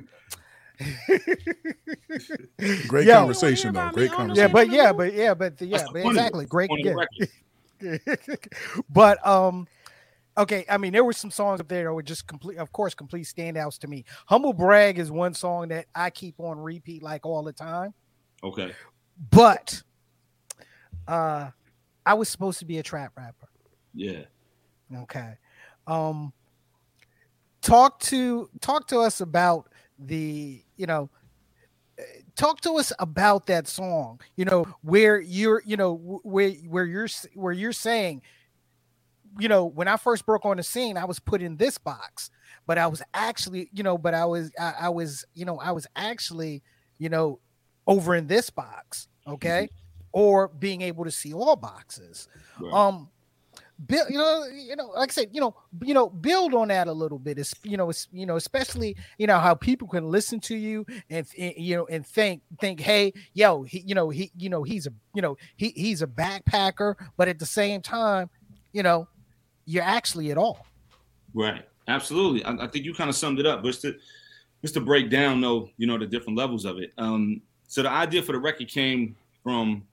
Great 2.88 3.06
Yo. 3.08 3.14
conversation, 3.16 3.74
though. 3.74 3.90
Great 3.92 4.08
about 4.12 4.18
me 4.20 4.24
on 4.24 4.28
the 4.30 4.36
Yeah, 4.36 4.48
but 4.48 4.70
yeah, 4.72 4.92
but 4.94 5.14
yeah, 5.14 5.34
but 5.34 5.58
the, 5.58 5.66
yeah, 5.68 5.84
but 5.94 6.02
point 6.02 6.06
of 6.06 6.06
it. 6.06 6.10
exactly. 6.10 6.46
Great, 6.46 6.70
Point 6.70 6.88
of 6.88 6.96
the 7.80 8.00
yeah. 8.08 8.36
but 8.90 9.26
um, 9.26 9.68
okay. 10.38 10.66
I 10.70 10.78
mean, 10.78 10.94
there 10.94 11.04
were 11.04 11.14
some 11.14 11.32
songs 11.32 11.60
up 11.60 11.68
there 11.68 11.86
that 11.86 11.94
were 11.94 12.02
just 12.04 12.28
complete, 12.28 12.58
of 12.58 12.72
course, 12.72 12.94
complete 12.94 13.26
standouts 13.26 13.78
to 13.80 13.88
me. 13.88 14.06
Humble 14.28 14.54
brag 14.54 15.00
is 15.00 15.12
one 15.12 15.34
song 15.34 15.68
that 15.70 15.86
I 15.96 16.10
keep 16.10 16.36
on 16.40 16.60
repeat 16.60 17.04
like 17.04 17.26
all 17.26 17.44
the 17.44 17.54
time. 17.54 17.94
Okay. 18.44 18.74
But 19.30 19.82
uh, 21.08 21.50
I 22.06 22.14
was 22.14 22.30
supposed 22.30 22.60
to 22.60 22.66
be 22.66 22.78
a 22.78 22.84
trap 22.84 23.14
rapper. 23.18 23.48
Yeah. 23.94 24.24
Okay. 24.96 25.38
Um 25.88 26.34
talk 27.62 28.00
to 28.00 28.50
talk 28.60 28.88
to 28.88 29.00
us 29.00 29.22
about 29.22 29.70
the, 30.00 30.64
you 30.78 30.88
know, 30.88 31.10
talk 32.36 32.62
to 32.62 32.74
us 32.74 32.92
about 33.00 33.46
that 33.48 33.68
song, 33.68 34.20
you 34.36 34.46
know, 34.46 34.66
where 34.82 35.20
you're, 35.20 35.62
you 35.66 35.78
know, 35.78 35.96
where 36.24 36.52
where 36.52 36.86
you're 36.86 37.08
where 37.36 37.54
you're 37.54 37.74
saying 37.74 38.22
you 39.40 39.48
know, 39.48 39.66
when 39.66 39.88
I 39.88 39.98
first 39.98 40.26
broke 40.26 40.46
on 40.46 40.58
the 40.58 40.64
scene, 40.64 40.98
I 40.98 41.06
was 41.06 41.20
put 41.20 41.42
in 41.42 41.58
this 41.58 41.78
box, 41.78 42.30
but 42.68 42.78
I 42.78 42.88
was 42.88 43.02
actually, 43.14 43.70
you 43.72 43.84
know, 43.84 43.98
but 43.98 44.14
I 44.14 44.26
was 44.26 44.52
I, 44.60 44.74
I 44.82 44.90
was, 44.90 45.26
you 45.34 45.46
know, 45.46 45.58
I 45.58 45.72
was 45.72 45.88
actually, 45.96 46.62
you 46.98 47.10
know, 47.10 47.40
over 47.88 48.16
in 48.16 48.28
this 48.28 48.50
box, 48.50 49.08
okay? 49.26 49.70
Or 50.14 50.48
being 50.48 50.82
able 50.82 51.06
to 51.06 51.12
see 51.12 51.34
all 51.34 51.56
boxes 51.56 52.28
Right. 52.60 52.74
um 52.74 53.10
build 53.88 54.08
you 54.10 54.18
know 54.18 54.46
you 54.46 54.76
know 54.76 54.90
like 54.90 55.10
i 55.10 55.14
said 55.14 55.30
you 55.32 55.42
know 55.42 55.56
you 55.82 55.94
know 55.94 56.10
build 56.10 56.54
on 56.54 56.68
that 56.68 56.88
a 56.88 56.92
little 56.92 57.18
bit 57.18 57.40
it's 57.40 57.56
you 57.64 57.78
know 57.78 57.90
it's 57.90 58.08
you 58.12 58.26
know 58.28 58.36
especially 58.36 58.96
you 59.18 59.26
know 59.26 59.40
how 59.40 59.56
people 59.56 59.88
can 59.88 60.06
listen 60.10 60.40
to 60.40 60.56
you 60.56 60.86
and, 61.10 61.26
and, 61.40 61.54
you 61.58 61.76
know 61.76 61.88
and 61.88 62.06
think 62.06 62.44
think 62.60 62.80
hey 62.80 63.12
yo 63.34 63.64
he 63.64 63.80
you 63.80 63.96
know 63.96 64.10
he 64.10 64.32
you 64.38 64.50
know 64.50 64.62
he's 64.62 64.86
a 64.86 64.94
you 65.16 65.22
know 65.22 65.36
he 65.56 65.70
he's 65.70 66.02
a 66.04 66.08
backpacker 66.08 66.94
but 67.18 67.28
at 67.28 67.40
the 67.40 67.46
same 67.46 67.82
time 67.82 68.30
you 68.72 68.84
know 68.84 69.08
you're 69.66 69.84
actually 69.84 70.30
it 70.30 70.38
all 70.38 70.66
Right. 71.34 71.66
Absolutely. 71.88 72.44
I, 72.44 72.66
I 72.66 72.68
think 72.68 72.86
you 72.86 72.94
kind 72.94 73.10
of 73.10 73.16
summed 73.16 73.40
it 73.40 73.46
up. 73.46 73.62
But 73.62 73.70
just 73.70 73.82
to 73.84 73.96
just 74.62 74.74
to 74.76 74.82
break 74.82 75.10
down 75.10 75.42
though, 75.42 75.70
you 75.78 75.88
know, 75.88 75.98
the 75.98 76.06
different 76.06 76.38
levels 76.38 76.66
of 76.66 76.78
it. 76.78 76.92
Um, 76.98 77.42
so 77.68 77.82
the 77.82 77.90
idea 77.90 78.22
for 78.22 78.34
the 78.34 78.40
record 78.40 78.68
came 78.68 79.16
from 79.44 79.84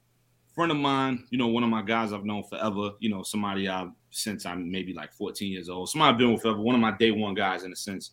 friend 0.58 0.72
of 0.72 0.76
mine, 0.76 1.22
you 1.30 1.38
know, 1.38 1.46
one 1.46 1.62
of 1.62 1.70
my 1.70 1.82
guys 1.82 2.12
I've 2.12 2.24
known 2.24 2.42
forever, 2.42 2.90
you 2.98 3.08
know, 3.08 3.22
somebody 3.22 3.68
I've 3.68 3.90
since 4.10 4.44
I'm 4.44 4.68
maybe 4.68 4.92
like 4.92 5.12
14 5.12 5.52
years 5.52 5.68
old. 5.68 5.88
Somebody 5.88 6.10
I've 6.12 6.18
been 6.18 6.32
with 6.32 6.42
forever, 6.42 6.58
one 6.60 6.74
of 6.74 6.80
my 6.80 6.90
day 6.96 7.12
one 7.12 7.34
guys 7.34 7.62
in 7.62 7.72
a 7.72 7.76
sense, 7.76 8.10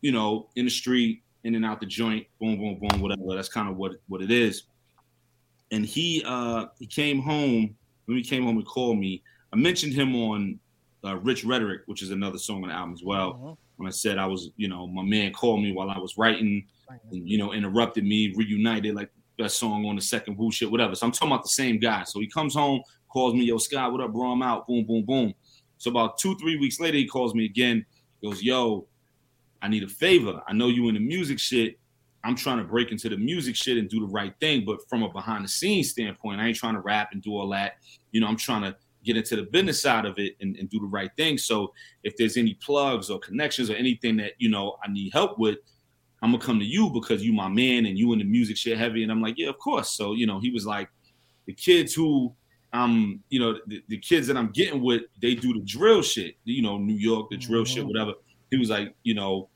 you 0.00 0.10
know, 0.10 0.48
in 0.56 0.64
the 0.64 0.70
street, 0.70 1.22
in 1.44 1.54
and 1.56 1.66
out 1.66 1.80
the 1.80 1.84
joint, 1.86 2.26
boom, 2.40 2.56
boom, 2.56 2.78
boom, 2.80 3.02
whatever. 3.02 3.34
That's 3.34 3.50
kind 3.50 3.68
of 3.68 3.76
what 3.76 3.92
what 4.08 4.22
it 4.22 4.30
is. 4.30 4.62
And 5.70 5.84
he 5.84 6.22
uh 6.26 6.68
he 6.78 6.86
came 6.86 7.20
home. 7.20 7.76
When 8.06 8.16
he 8.16 8.22
came 8.22 8.44
home, 8.44 8.56
and 8.56 8.66
called 8.66 8.98
me. 8.98 9.22
I 9.52 9.56
mentioned 9.56 9.92
him 9.92 10.16
on 10.16 10.58
uh, 11.04 11.16
Rich 11.18 11.44
Rhetoric, 11.44 11.82
which 11.84 12.02
is 12.02 12.10
another 12.12 12.38
song 12.38 12.62
on 12.62 12.70
the 12.70 12.74
album 12.74 12.94
as 12.94 13.04
well. 13.04 13.34
Mhm. 13.34 13.56
When 13.76 13.86
I 13.86 13.90
said 13.90 14.16
I 14.16 14.24
was, 14.24 14.48
you 14.56 14.68
know, 14.68 14.86
my 14.86 15.02
man 15.02 15.34
called 15.34 15.62
me 15.62 15.72
while 15.72 15.90
I 15.90 15.98
was 15.98 16.16
writing, 16.16 16.64
and, 17.12 17.28
you 17.28 17.36
know, 17.36 17.52
interrupted 17.52 18.04
me, 18.04 18.32
reunited, 18.34 18.94
like 18.94 19.10
best 19.38 19.58
song 19.58 19.86
on 19.86 19.96
the 19.96 20.02
second 20.02 20.36
Woo 20.36 20.52
shit, 20.52 20.70
whatever. 20.70 20.94
So 20.94 21.06
I'm 21.06 21.12
talking 21.12 21.32
about 21.32 21.44
the 21.44 21.50
same 21.50 21.78
guy. 21.78 22.04
So 22.04 22.20
he 22.20 22.26
comes 22.26 22.54
home, 22.54 22.82
calls 23.08 23.34
me, 23.34 23.44
yo, 23.44 23.58
Scott, 23.58 23.92
what 23.92 24.00
up, 24.00 24.12
bro? 24.12 24.32
I'm 24.32 24.42
out. 24.42 24.66
Boom, 24.66 24.84
boom, 24.84 25.04
boom. 25.04 25.34
So 25.78 25.90
about 25.90 26.18
two, 26.18 26.36
three 26.38 26.58
weeks 26.58 26.80
later, 26.80 26.98
he 26.98 27.06
calls 27.06 27.34
me 27.34 27.44
again. 27.44 27.86
Goes, 28.22 28.42
yo, 28.42 28.86
I 29.62 29.68
need 29.68 29.84
a 29.84 29.88
favor. 29.88 30.42
I 30.46 30.52
know 30.52 30.68
you 30.68 30.88
in 30.88 30.94
the 30.94 31.00
music 31.00 31.38
shit. 31.38 31.78
I'm 32.24 32.34
trying 32.34 32.58
to 32.58 32.64
break 32.64 32.90
into 32.90 33.08
the 33.08 33.16
music 33.16 33.54
shit 33.54 33.78
and 33.78 33.88
do 33.88 34.00
the 34.00 34.12
right 34.12 34.34
thing, 34.40 34.64
but 34.66 34.80
from 34.88 35.04
a 35.04 35.08
behind 35.08 35.44
the 35.44 35.48
scenes 35.48 35.90
standpoint, 35.90 36.40
I 36.40 36.48
ain't 36.48 36.56
trying 36.56 36.74
to 36.74 36.80
rap 36.80 37.10
and 37.12 37.22
do 37.22 37.30
all 37.30 37.48
that. 37.50 37.74
You 38.10 38.20
know, 38.20 38.26
I'm 38.26 38.36
trying 38.36 38.62
to 38.62 38.76
get 39.04 39.16
into 39.16 39.36
the 39.36 39.44
business 39.44 39.80
side 39.80 40.04
of 40.04 40.18
it 40.18 40.34
and, 40.40 40.56
and 40.56 40.68
do 40.68 40.80
the 40.80 40.86
right 40.86 41.10
thing. 41.16 41.38
So 41.38 41.72
if 42.02 42.16
there's 42.16 42.36
any 42.36 42.54
plugs 42.54 43.08
or 43.08 43.20
connections 43.20 43.70
or 43.70 43.74
anything 43.74 44.16
that 44.16 44.32
you 44.38 44.50
know 44.50 44.76
I 44.84 44.90
need 44.90 45.12
help 45.12 45.38
with, 45.38 45.58
I'm 46.22 46.32
gonna 46.32 46.42
come 46.42 46.58
to 46.58 46.64
you 46.64 46.90
because 46.90 47.24
you 47.24 47.32
my 47.32 47.48
man 47.48 47.86
and 47.86 47.98
you 47.98 48.12
in 48.12 48.18
the 48.18 48.24
music 48.24 48.56
shit 48.56 48.76
heavy. 48.78 49.02
And 49.02 49.12
I'm 49.12 49.22
like, 49.22 49.34
yeah, 49.38 49.48
of 49.48 49.58
course. 49.58 49.90
So 49.90 50.14
you 50.14 50.26
know, 50.26 50.40
he 50.40 50.50
was 50.50 50.66
like, 50.66 50.88
the 51.46 51.52
kids 51.52 51.94
who 51.94 52.34
um, 52.74 53.20
you 53.30 53.40
know, 53.40 53.58
the, 53.66 53.82
the 53.88 53.96
kids 53.98 54.26
that 54.26 54.36
I'm 54.36 54.50
getting 54.50 54.82
with, 54.82 55.02
they 55.22 55.34
do 55.34 55.54
the 55.54 55.60
drill 55.60 56.02
shit. 56.02 56.34
You 56.44 56.60
know, 56.62 56.76
New 56.76 56.96
York, 56.96 57.30
the 57.30 57.38
drill 57.38 57.64
shit, 57.64 57.84
Mhm. 57.84 57.88
whatever. 57.88 58.12
He 58.50 58.58
was 58.58 58.68
like, 58.68 58.94
you 59.04 59.14
know, 59.14 59.48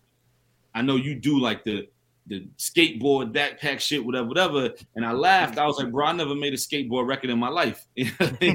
I 0.74 0.80
know 0.80 0.96
you 0.96 1.14
do 1.14 1.38
like 1.38 1.62
the 1.64 1.88
the 2.28 2.46
skateboard 2.56 3.34
backpack 3.34 3.80
shit, 3.80 4.02
whatever, 4.02 4.28
whatever. 4.28 4.70
And 4.94 5.04
I 5.04 5.10
laughed. 5.10 5.58
I 5.58 5.66
was 5.66 5.76
like, 5.76 5.90
bro, 5.90 6.06
I 6.06 6.12
never 6.12 6.36
made 6.36 6.52
a 6.54 6.56
skateboard 6.56 7.08
record 7.08 7.30
in 7.30 7.38
my 7.38 7.48
life. 7.48 7.84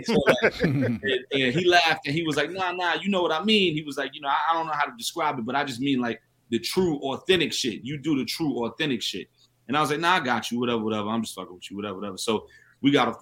So, 0.06 0.16
like, 0.42 0.62
and, 0.64 1.04
and 1.04 1.54
he 1.54 1.66
laughed 1.66 2.06
and 2.08 2.16
he 2.16 2.24
was 2.24 2.38
like, 2.38 2.50
nah, 2.50 2.72
nah, 2.72 2.94
you 2.96 3.10
know 3.10 3.22
what 3.22 3.34
I 3.34 3.44
mean. 3.44 3.74
He 3.74 3.82
was 3.84 3.98
like, 3.98 4.16
you 4.16 4.22
know, 4.22 4.30
I, 4.30 4.38
I 4.52 4.54
don't 4.54 4.68
know 4.68 4.74
how 4.74 4.86
to 4.86 4.94
describe 4.98 5.38
it, 5.38 5.46
but 5.46 5.56
I 5.56 5.66
just 5.66 5.82
mean 5.82 6.00
like 6.00 6.22
the 6.50 6.60
true 6.60 6.98
authentic 7.00 7.52
shit. 7.54 7.82
You 7.84 7.98
do 7.98 8.18
the 8.18 8.26
true 8.26 8.66
authentic 8.66 9.02
shit. 9.02 9.28
And 9.68 9.76
I 9.76 9.82
was 9.82 9.92
like, 9.92 10.00
nah, 10.00 10.16
I 10.16 10.20
got 10.22 10.50
you, 10.52 10.60
whatever, 10.60 10.80
whatever. 10.84 11.10
I'm 11.10 11.22
just 11.22 11.36
fucking 11.36 11.54
with 11.54 11.70
you, 11.70 11.76
whatever, 11.78 11.96
whatever. 11.96 12.18
So 12.18 12.48
we 12.82 12.92
got 12.92 13.10
a 13.10 13.16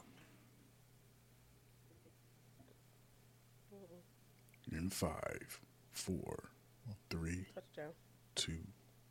In 4.71 4.89
five, 4.89 5.59
four, 5.93 6.49
three, 7.09 7.45
touchdown. 7.53 7.91
two. 8.35 8.57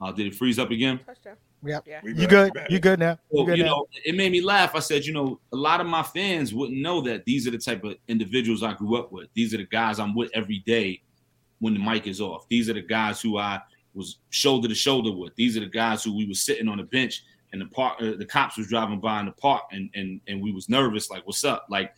uh, 0.01 0.12
did 0.12 0.27
it 0.27 0.35
freeze 0.35 0.59
up 0.59 0.70
again? 0.70 1.01
Touchdown. 1.07 1.36
Yep. 1.65 1.85
Yeah. 1.86 2.01
You 2.05 2.27
good 2.27 2.53
you 2.69 2.78
good 2.78 2.99
now 2.99 3.12
you 3.12 3.19
Well, 3.31 3.47
good 3.47 3.57
you 3.59 3.65
now? 3.65 3.70
know, 3.70 3.86
it 4.05 4.15
made 4.15 4.31
me 4.31 4.43
laugh. 4.43 4.74
I 4.74 4.81
said, 4.81 5.07
you 5.07 5.15
know, 5.15 5.41
a 5.53 5.57
lot 5.57 5.81
of 5.81 5.86
my 5.86 6.03
fans 6.03 6.53
wouldn't 6.53 6.78
know 6.78 7.01
that 7.03 7.24
these 7.24 7.49
are 7.49 7.51
the 7.51 7.57
type 7.59 7.82
of 7.85 7.95
individuals 8.09 8.62
I 8.62 8.74
grew 8.74 8.99
up 8.99 9.11
with. 9.12 9.28
These 9.32 9.55
are 9.55 9.57
the 9.57 9.65
guys 9.66 9.99
I'm 9.99 10.15
with 10.15 10.31
every 10.35 10.59
day 10.66 11.01
when 11.61 11.73
the 11.73 11.81
mic 11.81 12.07
is 12.07 12.20
off. 12.20 12.47
These 12.51 12.69
are 12.69 12.74
the 12.74 12.82
guys 12.82 13.23
who 13.23 13.39
I 13.39 13.62
was 13.95 14.19
shoulder 14.31 14.69
to 14.69 14.75
shoulder 14.75 15.12
with. 15.12 15.35
These 15.37 15.57
are 15.57 15.61
the 15.61 15.66
guys 15.66 16.03
who 16.05 16.16
we 16.16 16.27
were 16.27 16.35
sitting 16.35 16.69
on 16.69 16.79
the 16.79 16.85
bench 16.85 17.23
and 17.53 17.61
the 17.61 17.66
park, 17.66 17.99
uh, 18.01 18.12
the 18.19 18.25
cops 18.25 18.57
was 18.57 18.66
driving 18.66 18.99
by 19.01 19.21
in 19.21 19.27
the 19.27 19.33
park, 19.33 19.62
and 19.73 19.89
and 19.95 20.21
and 20.27 20.43
we 20.43 20.53
was 20.53 20.69
nervous, 20.69 21.11
like, 21.11 21.25
what's 21.27 21.45
up? 21.45 21.66
Like, 21.71 21.95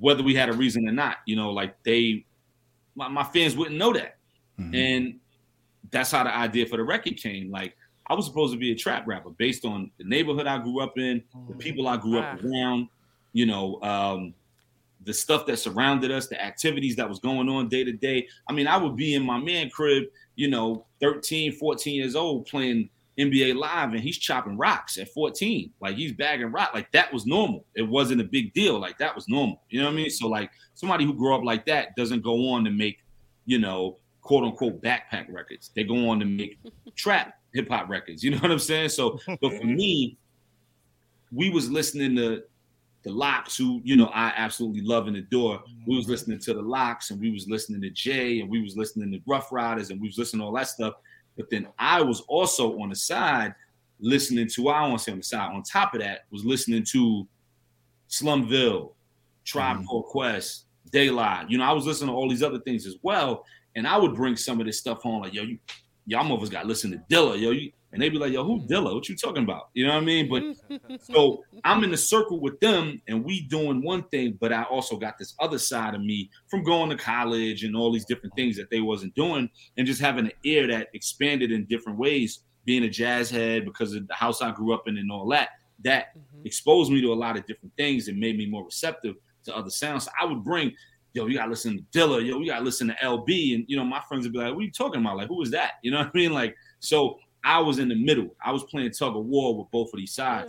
whether 0.00 0.22
we 0.22 0.34
had 0.34 0.48
a 0.48 0.52
reason 0.54 0.88
or 0.88 0.92
not, 0.92 1.18
you 1.26 1.36
know, 1.36 1.50
like 1.52 1.74
they, 1.82 2.24
my, 2.94 3.08
my 3.08 3.24
fans 3.24 3.54
wouldn't 3.56 3.76
know 3.76 3.92
that, 3.92 4.16
Mhm. 4.58 4.74
and 4.74 5.20
that's 5.90 6.10
how 6.12 6.24
the 6.24 6.34
idea 6.34 6.64
for 6.64 6.78
the 6.78 6.82
record 6.84 7.16
came. 7.18 7.50
Like, 7.50 7.76
I 8.06 8.14
was 8.14 8.24
supposed 8.26 8.54
to 8.54 8.58
be 8.58 8.72
a 8.72 8.74
trap 8.74 9.06
rapper 9.06 9.30
based 9.30 9.64
on 9.66 9.90
the 9.98 10.04
neighborhood 10.04 10.46
I 10.46 10.58
grew 10.58 10.80
up 10.80 10.96
in, 10.96 11.22
the 11.48 11.54
people 11.54 11.86
I 11.86 11.96
grew 11.98 12.18
up 12.18 12.42
around, 12.42 12.88
you 13.34 13.44
know, 13.44 13.78
um, 13.82 14.34
the 15.04 15.14
stuff 15.14 15.46
that 15.46 15.58
surrounded 15.58 16.10
us, 16.10 16.28
the 16.28 16.42
activities 16.42 16.96
that 16.96 17.08
was 17.08 17.18
going 17.18 17.48
on 17.48 17.68
day 17.68 17.84
to 17.84 17.92
day. 17.92 18.26
I 18.48 18.52
mean, 18.52 18.66
I 18.66 18.76
would 18.76 18.96
be 18.96 19.14
in 19.14 19.22
my 19.22 19.38
man 19.38 19.70
crib, 19.70 20.04
you 20.36 20.48
know, 20.48 20.86
13, 21.00 21.52
14 21.52 21.94
years 21.94 22.14
old 22.14 22.46
playing 22.46 22.88
NBA 23.18 23.54
Live 23.54 23.92
and 23.92 24.00
he's 24.00 24.18
chopping 24.18 24.56
rocks 24.56 24.98
at 24.98 25.08
14. 25.10 25.72
Like 25.80 25.96
he's 25.96 26.12
bagging 26.12 26.52
rock. 26.52 26.70
Like 26.74 26.90
that 26.92 27.12
was 27.12 27.26
normal. 27.26 27.64
It 27.74 27.82
wasn't 27.82 28.20
a 28.20 28.24
big 28.24 28.52
deal. 28.54 28.78
Like 28.78 28.98
that 28.98 29.14
was 29.14 29.28
normal. 29.28 29.62
You 29.68 29.80
know 29.80 29.86
what 29.86 29.92
I 29.92 29.96
mean? 29.96 30.10
So 30.10 30.28
like 30.28 30.50
somebody 30.74 31.04
who 31.04 31.14
grew 31.14 31.34
up 31.34 31.44
like 31.44 31.66
that 31.66 31.94
doesn't 31.96 32.22
go 32.22 32.50
on 32.50 32.64
to 32.64 32.70
make, 32.70 32.98
you 33.46 33.58
know, 33.58 33.98
quote 34.22 34.44
unquote 34.44 34.82
backpack 34.82 35.26
records. 35.28 35.70
They 35.74 35.84
go 35.84 36.08
on 36.08 36.18
to 36.20 36.26
make 36.26 36.58
trap 36.96 37.34
hip 37.52 37.68
hop 37.68 37.88
records. 37.88 38.24
You 38.24 38.32
know 38.32 38.38
what 38.38 38.50
I'm 38.50 38.58
saying? 38.58 38.88
So, 38.88 39.18
but 39.26 39.52
for 39.60 39.66
me, 39.66 40.16
we 41.32 41.50
was 41.50 41.70
listening 41.70 42.16
to 42.16 42.42
the 43.04 43.12
LOX, 43.12 43.56
who 43.56 43.80
you 43.84 43.96
know 43.96 44.06
I 44.06 44.32
absolutely 44.36 44.80
love 44.80 45.06
and 45.08 45.16
adore. 45.16 45.62
We 45.86 45.96
was 45.96 46.08
listening 46.08 46.38
to 46.40 46.54
the 46.54 46.62
LOX, 46.62 47.10
and 47.10 47.20
we 47.20 47.30
was 47.30 47.46
listening 47.48 47.80
to 47.82 47.90
Jay, 47.90 48.40
and 48.40 48.50
we 48.50 48.62
was 48.62 48.76
listening 48.76 49.12
to 49.12 49.20
Ruff 49.26 49.52
Ryders, 49.52 49.90
and 49.90 50.00
we 50.00 50.08
was 50.08 50.18
listening 50.18 50.40
to 50.40 50.46
all 50.46 50.54
that 50.54 50.68
stuff. 50.68 50.94
But 51.36 51.50
then 51.50 51.68
I 51.78 52.00
was 52.00 52.20
also 52.22 52.78
on 52.80 52.88
the 52.88 52.96
side 52.96 53.54
listening 54.00 54.48
to. 54.54 54.68
I 54.68 54.86
want 54.88 54.98
to 54.98 55.04
say 55.04 55.12
on 55.12 55.18
the 55.18 55.24
side. 55.24 55.52
On 55.52 55.62
top 55.62 55.94
of 55.94 56.00
that, 56.00 56.20
was 56.30 56.44
listening 56.44 56.84
to 56.92 57.26
Slum 58.08 58.48
Village, 58.48 58.88
Tribe 59.44 59.78
Mhm. 59.78 59.86
Called 59.86 60.06
Quest, 60.06 60.66
De 60.90 61.10
La. 61.10 61.44
You 61.48 61.58
know, 61.58 61.64
I 61.64 61.72
was 61.72 61.86
listening 61.86 62.08
to 62.08 62.14
all 62.14 62.28
these 62.28 62.42
other 62.42 62.60
things 62.60 62.86
as 62.86 62.96
well, 63.02 63.44
and 63.76 63.86
I 63.86 63.96
would 63.98 64.14
bring 64.14 64.36
some 64.36 64.60
of 64.60 64.66
this 64.66 64.78
stuff 64.78 65.02
home. 65.02 65.22
Like, 65.22 65.34
yo, 65.34 65.42
you, 65.42 65.58
y'all 66.06 66.24
motherfuckers 66.24 66.50
got 66.50 66.62
to 66.62 66.68
listen 66.68 66.90
to 66.92 66.98
Dilla, 67.10 67.38
yo. 67.40 67.50
You, 67.50 67.72
and 67.94 68.02
they'd 68.02 68.10
be 68.10 68.18
like, 68.18 68.32
yo, 68.32 68.44
who 68.44 68.66
Dilla? 68.66 68.92
What 68.94 69.08
you 69.08 69.16
talking 69.16 69.44
about? 69.44 69.68
You 69.72 69.86
know 69.86 69.94
what 69.94 70.02
I 70.02 70.04
mean? 70.04 70.28
But 70.28 70.80
so 71.00 71.42
I'm 71.64 71.82
in 71.84 71.90
the 71.90 71.96
circle 71.96 72.40
with 72.40 72.58
them, 72.60 73.00
and 73.08 73.24
we 73.24 73.46
doing 73.46 73.82
one 73.82 74.02
thing, 74.08 74.36
but 74.40 74.52
I 74.52 74.64
also 74.64 74.96
got 74.96 75.16
this 75.18 75.34
other 75.40 75.58
side 75.58 75.94
of 75.94 76.02
me 76.02 76.28
from 76.50 76.62
going 76.64 76.90
to 76.90 76.96
college 76.96 77.64
and 77.64 77.74
all 77.76 77.92
these 77.92 78.04
different 78.04 78.34
things 78.34 78.56
that 78.56 78.68
they 78.70 78.80
wasn't 78.80 79.14
doing, 79.14 79.48
and 79.78 79.86
just 79.86 80.00
having 80.00 80.26
an 80.26 80.32
ear 80.44 80.66
that 80.66 80.88
expanded 80.92 81.52
in 81.52 81.64
different 81.66 81.98
ways. 81.98 82.40
Being 82.66 82.84
a 82.84 82.88
jazz 82.90 83.30
head 83.30 83.64
because 83.66 83.94
of 83.94 84.08
the 84.08 84.14
house 84.14 84.40
I 84.42 84.50
grew 84.50 84.72
up 84.74 84.84
in 84.88 84.96
and 84.98 85.12
all 85.12 85.28
that, 85.28 85.50
that 85.84 86.16
Mhm. 86.16 86.46
exposed 86.46 86.90
me 86.90 87.00
to 87.02 87.12
a 87.12 87.14
lot 87.14 87.36
of 87.36 87.46
different 87.46 87.74
things 87.76 88.08
and 88.08 88.18
made 88.18 88.38
me 88.38 88.46
more 88.46 88.64
receptive 88.64 89.16
to 89.44 89.54
other 89.54 89.68
sounds. 89.68 90.04
So 90.06 90.10
I 90.18 90.24
would 90.24 90.42
bring, 90.42 90.72
yo, 91.12 91.26
you 91.26 91.34
gotta 91.34 91.50
listen 91.50 91.76
to 91.76 91.98
Dilla, 91.98 92.26
yo, 92.26 92.40
you 92.40 92.46
gotta 92.46 92.64
listen 92.64 92.88
to 92.88 92.94
LB, 93.04 93.54
and 93.54 93.64
you 93.68 93.76
know, 93.76 93.84
my 93.84 94.00
friends 94.08 94.24
would 94.24 94.32
be 94.32 94.38
like, 94.38 94.54
"What 94.54 94.60
are 94.60 94.64
you 94.64 94.70
talking 94.72 95.02
about? 95.02 95.18
Like, 95.18 95.28
who 95.28 95.42
is 95.42 95.50
that?" 95.50 95.72
You 95.82 95.90
know 95.90 95.98
what 95.98 96.06
I 96.14 96.18
mean? 96.18 96.32
Like, 96.32 96.56
so 96.80 97.18
I 97.44 97.58
was 97.60 97.78
in 97.78 97.88
the 97.88 97.94
middle. 97.94 98.34
I 98.44 98.52
was 98.52 98.64
playing 98.64 98.90
tug 98.92 99.16
of 99.16 99.24
war 99.26 99.56
with 99.56 99.70
both 99.70 99.92
of 99.92 99.98
these 99.98 100.14
sides 100.14 100.48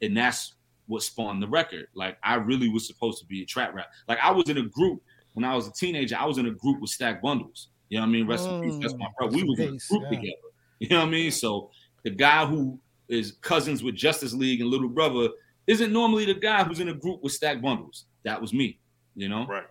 Yeah. 0.00 0.06
and 0.08 0.16
that's 0.16 0.54
what 0.86 1.02
spawned 1.02 1.42
the 1.42 1.48
record. 1.48 1.86
Like 1.94 2.18
I 2.22 2.34
really 2.34 2.68
was 2.68 2.86
supposed 2.86 3.20
to 3.20 3.26
be 3.26 3.42
a 3.42 3.46
trap 3.46 3.72
rap. 3.74 3.86
Like 4.08 4.18
I 4.22 4.30
was 4.32 4.48
in 4.48 4.58
a 4.58 4.62
group 4.62 5.00
when 5.34 5.44
I 5.44 5.54
was 5.54 5.68
a 5.68 5.72
teenager. 5.72 6.16
I 6.18 6.26
was 6.26 6.38
in 6.38 6.46
a 6.46 6.50
group 6.50 6.80
with 6.80 6.90
Stack 6.90 7.22
Bundles. 7.22 7.68
You 7.88 7.98
know 7.98 8.02
what 8.02 8.08
I 8.08 8.12
mean? 8.12 8.26
Rest 8.26 8.48
in 8.48 8.62
peace. 8.62 8.78
That's 8.82 8.94
my 8.94 9.06
Mm, 9.06 9.14
brother. 9.18 9.32
We 9.36 9.42
rest 9.42 9.48
was 9.48 9.58
in 9.60 9.68
in 9.68 9.74
a 9.74 9.78
group 9.88 10.02
yeah. 10.02 10.08
together. 10.18 10.36
You 10.80 10.88
know 10.88 10.98
what 10.98 11.08
I 11.08 11.10
mean? 11.10 11.30
So 11.30 11.70
the 12.02 12.10
guy 12.10 12.44
who 12.46 12.78
is 13.08 13.32
cousins 13.40 13.82
with 13.84 13.94
Justice 13.94 14.32
League 14.34 14.60
and 14.60 14.68
Little 14.68 14.88
Brother 14.88 15.28
isn't 15.68 15.92
normally 15.92 16.24
the 16.24 16.34
guy 16.34 16.64
who's 16.64 16.80
in 16.80 16.88
a 16.88 16.94
group 16.94 17.22
with 17.22 17.32
Stack 17.32 17.62
Bundles. 17.62 18.06
That 18.24 18.40
was 18.40 18.52
me. 18.52 18.80
You 19.14 19.28
know. 19.28 19.46
Right. 19.46 19.64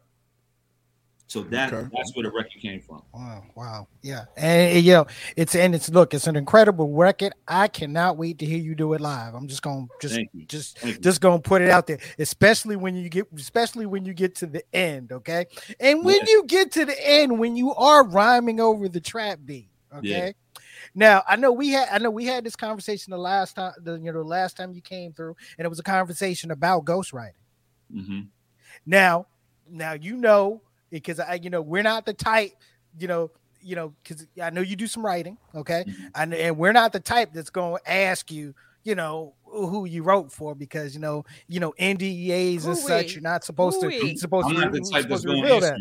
So 1.32 1.44
that 1.44 1.72
Okay. 1.72 1.88
that's 1.95 2.14
where 2.14 2.24
the 2.24 2.30
record 2.30 2.62
came 2.62 2.82
from. 2.82 3.03
Wow, 3.14 3.44
wow, 3.56 3.88
yeah, 4.03 4.26
and, 4.36 4.76
and, 4.76 4.86
you 4.86 4.91
know, 4.91 5.08
it's 5.38 5.56
and 5.56 5.74
it's 5.74 5.90
look, 5.90 6.14
it's 6.14 6.28
an 6.28 6.36
incredible 6.36 6.91
record. 6.91 7.32
I 7.48 7.70
cannot 7.70 8.18
wait 8.18 8.40
to 8.40 8.45
hear 8.45 8.58
you 8.58 8.76
do 8.76 8.91
it 8.95 8.99
live. 8.99 9.34
I'm 9.34 9.48
just 9.48 9.62
gonna 9.62 9.86
just 10.02 10.16
Thank 10.16 10.30
just 10.48 10.84
you. 10.84 10.98
just 10.99 11.22
gonna 11.22 11.40
put 11.40 11.62
it 11.62 11.70
out 11.70 11.88
there, 11.88 11.99
especially 12.20 12.76
when 12.76 12.95
you 12.95 13.08
get 13.08 13.28
especially 13.34 13.86
when 13.86 14.03
you 14.03 14.14
get 14.14 14.36
to 14.36 14.45
the 14.45 14.62
end, 14.74 15.14
okay? 15.14 15.45
And 15.80 16.03
when 16.03 16.18
Yeah. 16.18 16.26
you 16.28 16.44
get 16.48 16.74
to 16.74 16.84
the 16.84 17.10
end, 17.10 17.40
when 17.40 17.56
you 17.56 17.74
are 17.76 18.06
rhyming 18.06 18.60
over 18.60 18.90
the 18.90 18.99
trap 18.99 19.40
beat, 19.45 19.70
okay? 19.95 20.34
Yeah. 20.36 20.62
Now 20.94 21.24
I 21.30 21.38
know 21.38 21.53
we 21.53 21.70
had 21.70 21.88
I 21.94 21.99
know 21.99 22.12
we 22.12 22.26
had 22.26 22.44
this 22.44 22.58
conversation 22.58 23.12
the 23.12 23.18
last 23.18 23.56
time 23.56 23.72
the 23.82 23.94
you 23.94 24.12
know 24.12 24.20
the 24.22 24.28
last 24.28 24.58
time 24.58 24.74
you 24.74 24.82
came 24.82 25.14
through, 25.14 25.38
and 25.58 25.66
it 25.66 25.70
was 25.70 25.80
a 25.80 25.84
conversation 25.84 26.52
about 26.52 26.84
ghostwriting. 26.84 27.40
Mm-hmm. 27.90 28.20
Now, 28.86 29.28
now 29.66 29.94
you 29.94 30.18
know 30.18 30.62
because 30.91 31.19
I, 31.19 31.39
you 31.41 31.49
know, 31.49 31.61
we're 31.61 31.84
not 31.84 32.05
the 32.05 32.13
type, 32.13 32.51
you 32.99 33.07
know, 33.07 33.31
you 33.61 33.76
know, 33.76 33.93
because 34.03 34.27
I 34.41 34.49
know 34.49 34.61
you 34.61 34.76
do 34.76 34.88
some 34.88 35.05
writing, 35.05 35.38
okay, 35.55 35.85
and 36.15 36.34
and 36.34 36.57
we're 36.57 36.73
not 36.73 36.93
the 36.93 36.99
type 36.99 37.30
that's 37.34 37.49
going 37.49 37.77
to 37.84 37.91
ask 37.91 38.31
you, 38.31 38.53
you 38.84 38.95
know, 38.95 39.34
who 39.43 39.85
you 39.85 40.03
wrote 40.03 40.31
for 40.31 40.55
because 40.55 40.93
you 40.93 40.99
know, 40.99 41.26
you 41.47 41.59
know, 41.59 41.73
NDAs 41.80 42.65
and 42.65 42.77
such. 42.77 43.13
You're 43.13 43.22
not 43.22 43.43
supposed 43.43 43.80
to 43.81 43.89
Who-wee. 43.89 44.18
supposed 44.18 44.47
I'm 44.47 44.55
to, 44.55 44.61
not 44.61 44.72
the 44.72 44.80
type 44.80 44.91
that's 44.91 45.03
supposed 45.03 45.23
to 45.23 45.27
going 45.30 45.43
to 45.43 45.53
reveal 45.53 45.59
that. 45.61 45.77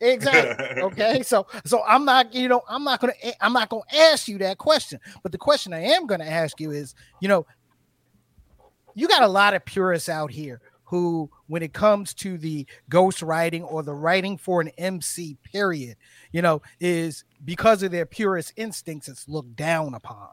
Exactly. 0.00 0.82
Okay. 0.82 1.22
So 1.22 1.46
so 1.64 1.82
I'm 1.86 2.04
not, 2.04 2.34
you 2.34 2.48
know, 2.48 2.62
I'm 2.68 2.82
not 2.82 3.00
gonna 3.00 3.12
eh, 3.22 3.32
I'm 3.40 3.52
not 3.52 3.68
gonna 3.68 3.82
ask 3.94 4.26
you 4.26 4.38
that 4.38 4.58
question. 4.58 4.98
But 5.22 5.30
the 5.30 5.38
question 5.38 5.72
I 5.72 5.80
am 5.80 6.06
gonna 6.06 6.24
ask 6.24 6.60
you 6.60 6.72
is, 6.72 6.94
you 7.20 7.28
know, 7.28 7.46
you 8.94 9.06
got 9.06 9.22
a 9.22 9.28
lot 9.28 9.54
of 9.54 9.64
purists 9.64 10.08
out 10.08 10.32
here 10.32 10.60
who, 10.92 11.30
when 11.46 11.62
it 11.62 11.72
comes 11.72 12.12
to 12.12 12.36
the 12.36 12.66
ghost 12.90 13.22
writing 13.22 13.62
or 13.62 13.82
the 13.82 13.94
writing 13.94 14.36
for 14.36 14.60
an 14.60 14.68
MC, 14.76 15.38
period, 15.42 15.96
you 16.32 16.42
know, 16.42 16.60
is 16.80 17.24
because 17.46 17.82
of 17.82 17.90
their 17.90 18.04
purist 18.04 18.52
instincts, 18.56 19.08
it's 19.08 19.26
looked 19.26 19.56
down 19.56 19.94
upon. 19.94 20.28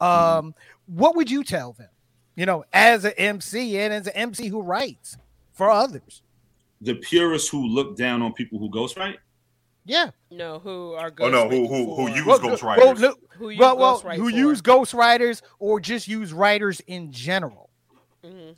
Um, 0.00 0.54
what 0.86 1.16
would 1.16 1.28
you 1.28 1.42
tell 1.42 1.72
them, 1.72 1.88
you 2.36 2.46
know, 2.46 2.64
as 2.72 3.04
an 3.04 3.14
MC 3.18 3.80
and 3.80 3.92
as 3.92 4.06
an 4.06 4.12
MC 4.12 4.46
who 4.46 4.62
writes 4.62 5.16
for 5.54 5.68
others? 5.68 6.22
The 6.80 6.94
purists 6.94 7.48
who 7.48 7.66
look 7.66 7.96
down 7.96 8.22
on 8.22 8.32
people 8.32 8.60
who 8.60 8.70
ghostwrite. 8.70 9.16
Yeah. 9.86 10.10
No, 10.30 10.60
who 10.60 10.92
are 10.92 11.12
Oh 11.18 11.30
no, 11.30 11.48
who 11.48 11.66
ghostwriting 11.66 11.68
who 11.68 11.94
who 11.96 12.08
use 12.10 12.26
Well, 12.26 12.38
ghostwriters? 12.38 12.76
well, 12.76 12.94
no, 12.94 13.14
who 13.30 13.48
use 13.48 13.58
well, 13.58 13.76
well, 13.76 13.98
who 13.98 14.28
use 14.28 14.62
ghostwriters 14.62 15.42
or 15.58 15.80
just 15.80 16.06
use 16.06 16.32
writers 16.32 16.78
in 16.86 17.10
general. 17.10 17.70
Mhm. 18.24 18.54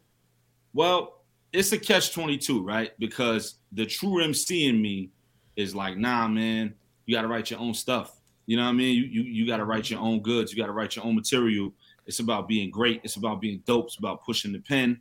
Well, 0.74 1.17
it's 1.58 1.72
a 1.72 1.78
catch 1.78 2.12
22, 2.12 2.64
right? 2.64 2.92
Because 3.00 3.56
the 3.72 3.84
true 3.84 4.22
MC 4.22 4.68
in 4.68 4.80
me 4.80 5.10
is 5.56 5.74
like, 5.74 5.96
nah, 5.96 6.28
man, 6.28 6.72
you 7.04 7.16
got 7.16 7.22
to 7.22 7.28
write 7.28 7.50
your 7.50 7.58
own 7.58 7.74
stuff. 7.74 8.20
You 8.46 8.56
know 8.56 8.62
what 8.62 8.68
I 8.68 8.74
mean? 8.74 8.94
You, 8.94 9.02
you, 9.02 9.22
you 9.22 9.46
got 9.46 9.56
to 9.56 9.64
write 9.64 9.90
your 9.90 9.98
own 9.98 10.20
goods. 10.20 10.52
You 10.52 10.58
got 10.58 10.68
to 10.68 10.72
write 10.72 10.94
your 10.94 11.04
own 11.04 11.16
material. 11.16 11.72
It's 12.06 12.20
about 12.20 12.46
being 12.46 12.70
great. 12.70 13.00
It's 13.02 13.16
about 13.16 13.40
being 13.40 13.60
dope. 13.66 13.86
It's 13.86 13.98
about 13.98 14.24
pushing 14.24 14.52
the 14.52 14.60
pen. 14.60 15.00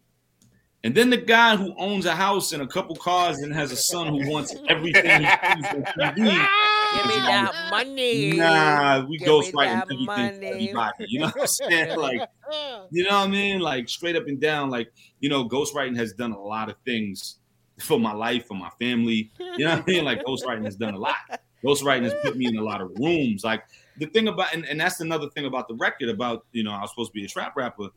And 0.83 0.95
then 0.95 1.11
the 1.11 1.17
guy 1.17 1.55
who 1.55 1.75
owns 1.77 2.07
a 2.07 2.15
house 2.15 2.51
and 2.53 2.63
a 2.63 2.67
couple 2.67 2.95
cars 2.95 3.37
and 3.39 3.53
has 3.53 3.71
a 3.71 3.75
son 3.75 4.07
who 4.07 4.27
wants 4.27 4.55
everything 4.67 5.21
he 5.21 5.27
sees 5.27 5.65
on 6.01 6.15
TV. 6.15 6.47
Give 6.95 7.05
me 7.07 7.15
that 7.15 7.67
money. 7.69 8.31
Nah, 8.33 9.05
we 9.05 9.17
Give 9.17 9.27
me 9.27 9.33
ghostwriting 9.33 9.53
that 9.53 9.83
everything 9.83 10.05
for 10.05 10.45
everybody. 10.45 11.05
You 11.07 11.19
know 11.19 11.25
what 11.27 11.41
I'm 11.41 11.47
saying? 11.47 11.97
Like, 11.97 12.29
you 12.91 13.03
know 13.03 13.19
what 13.19 13.27
I 13.27 13.31
mean? 13.31 13.59
Like 13.59 13.89
straight 13.89 14.15
up 14.15 14.27
and 14.27 14.39
down. 14.39 14.69
Like, 14.69 14.91
you 15.19 15.29
know, 15.29 15.47
ghostwriting 15.47 15.97
has 15.97 16.13
done 16.13 16.31
a 16.31 16.39
lot 16.39 16.69
of 16.69 16.75
things 16.85 17.39
for 17.79 17.99
my 17.99 18.13
life, 18.13 18.47
for 18.47 18.55
my 18.55 18.69
family. 18.79 19.31
You 19.39 19.65
know 19.65 19.75
what 19.75 19.83
I 19.83 19.91
mean? 19.91 20.05
Like 20.05 20.23
ghostwriting 20.23 20.65
has 20.65 20.75
done 20.75 20.93
a 20.93 20.99
lot. 20.99 21.15
Ghostwriting 21.63 22.03
has 22.03 22.13
put 22.23 22.37
me 22.37 22.47
in 22.47 22.57
a 22.57 22.63
lot 22.63 22.81
of 22.81 22.91
rooms. 22.97 23.43
Like 23.43 23.63
the 23.97 24.05
thing 24.07 24.27
about 24.27 24.53
and, 24.53 24.65
and 24.65 24.79
that's 24.79 24.99
another 24.99 25.29
thing 25.29 25.45
about 25.45 25.67
the 25.67 25.75
record 25.75 26.09
about, 26.09 26.45
you 26.51 26.63
know, 26.63 26.71
I 26.71 26.81
was 26.81 26.91
supposed 26.91 27.11
to 27.11 27.13
be 27.13 27.25
a 27.25 27.27
trap 27.27 27.55
rapper. 27.55 27.89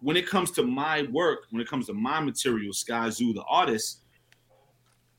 When 0.00 0.16
it 0.16 0.26
comes 0.26 0.50
to 0.52 0.62
my 0.62 1.02
work, 1.10 1.46
when 1.50 1.60
it 1.60 1.68
comes 1.68 1.86
to 1.86 1.94
my 1.94 2.20
material, 2.20 2.72
Skyzoo, 2.72 3.34
the 3.34 3.42
artist, 3.48 4.02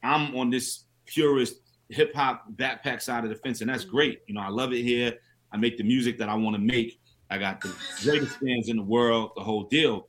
I'm 0.04 0.36
on 0.36 0.50
this 0.50 0.84
purist 1.06 1.56
hip 1.90 2.14
hop 2.14 2.46
backpack 2.56 3.02
side 3.02 3.24
of 3.24 3.30
the 3.30 3.36
fence, 3.36 3.62
and 3.62 3.70
that's 3.70 3.84
mm-hmm. 3.84 3.96
great. 3.96 4.22
You 4.28 4.36
know, 4.36 4.42
I 4.42 4.50
love 4.50 4.74
it 4.74 4.84
here. 4.84 5.14
I 5.52 5.58
make 5.58 5.78
the 5.78 5.84
music 5.84 6.18
that 6.20 6.30
I 6.30 6.36
want 6.36 6.56
to 6.56 6.62
make. 6.62 7.00
I 7.30 7.38
got 7.38 7.62
the 7.62 7.74
greatest 8.04 8.38
fans 8.38 8.70
in 8.70 8.78
the 8.78 8.84
world, 8.84 9.32
the 9.36 9.44
whole 9.44 9.64
deal. 9.64 10.08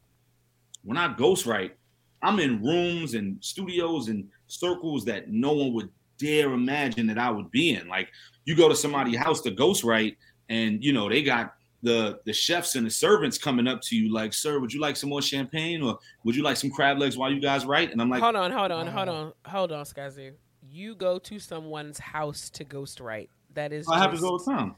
When 0.84 0.96
I 0.96 1.12
ghostwrite, 1.14 1.72
I'm 2.22 2.40
in 2.40 2.62
rooms 2.62 3.14
and 3.14 3.42
studios 3.42 4.08
and 4.08 4.28
circles 4.46 5.04
that 5.06 5.30
no 5.30 5.52
one 5.52 5.72
would 5.74 5.90
dare 6.18 6.52
imagine 6.52 7.06
that 7.06 7.18
I 7.18 7.30
would 7.30 7.50
be 7.50 7.74
in. 7.74 7.88
Like 7.88 8.08
you 8.44 8.56
go 8.56 8.68
to 8.68 8.76
somebody's 8.76 9.18
house 9.18 9.40
to 9.42 9.50
ghostwrite, 9.50 10.16
and 10.48 10.82
you 10.82 10.92
know 10.92 11.08
they 11.08 11.22
got 11.22 11.54
the 11.82 12.18
the 12.24 12.32
chefs 12.32 12.74
and 12.74 12.86
the 12.86 12.90
servants 12.90 13.38
coming 13.38 13.68
up 13.68 13.80
to 13.82 13.96
you 13.96 14.12
like, 14.12 14.32
"Sir, 14.32 14.58
would 14.58 14.72
you 14.72 14.80
like 14.80 14.96
some 14.96 15.10
more 15.10 15.22
champagne, 15.22 15.82
or 15.82 15.98
would 16.24 16.34
you 16.34 16.42
like 16.42 16.56
some 16.56 16.70
crab 16.70 16.98
legs 16.98 17.16
while 17.16 17.32
you 17.32 17.40
guys 17.40 17.64
write?" 17.64 17.92
And 17.92 18.00
I'm 18.00 18.10
like, 18.10 18.22
hold 18.22 18.36
on, 18.36 18.50
hold 18.50 18.72
on, 18.72 18.86
hold 18.86 19.08
on, 19.08 19.32
hold 19.44 19.72
on, 19.72 19.84
Skyzoo. 19.84 20.32
You 20.70 20.94
go 20.94 21.18
to 21.18 21.38
someone's 21.38 21.98
house 21.98 22.50
to 22.50 22.64
ghostwrite. 22.64 23.28
That 23.54 23.72
is 23.72 23.86
"That 23.86 23.96
happens 23.96 24.20
just- 24.20 24.30
all 24.30 24.38
the 24.38 24.44
time." 24.52 24.74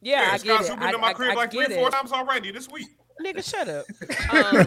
Yeah, 0.00 0.30
I 0.32 0.36
Scott 0.38 0.62
get 0.62 0.70
it. 0.72 0.78
Been 0.78 0.88
I, 0.88 0.92
to 0.92 0.98
my 0.98 1.08
I- 1.08 1.12
crib 1.12 1.30
I 1.30 1.34
like 1.34 1.52
three, 1.52 1.66
four 1.66 1.88
it. 1.88 1.92
times 1.92 2.12
already 2.12 2.50
this 2.50 2.68
week. 2.68 2.88
Nigga, 3.24 3.48
shut 3.48 3.68
up. 3.68 3.84
Um, 4.32 4.66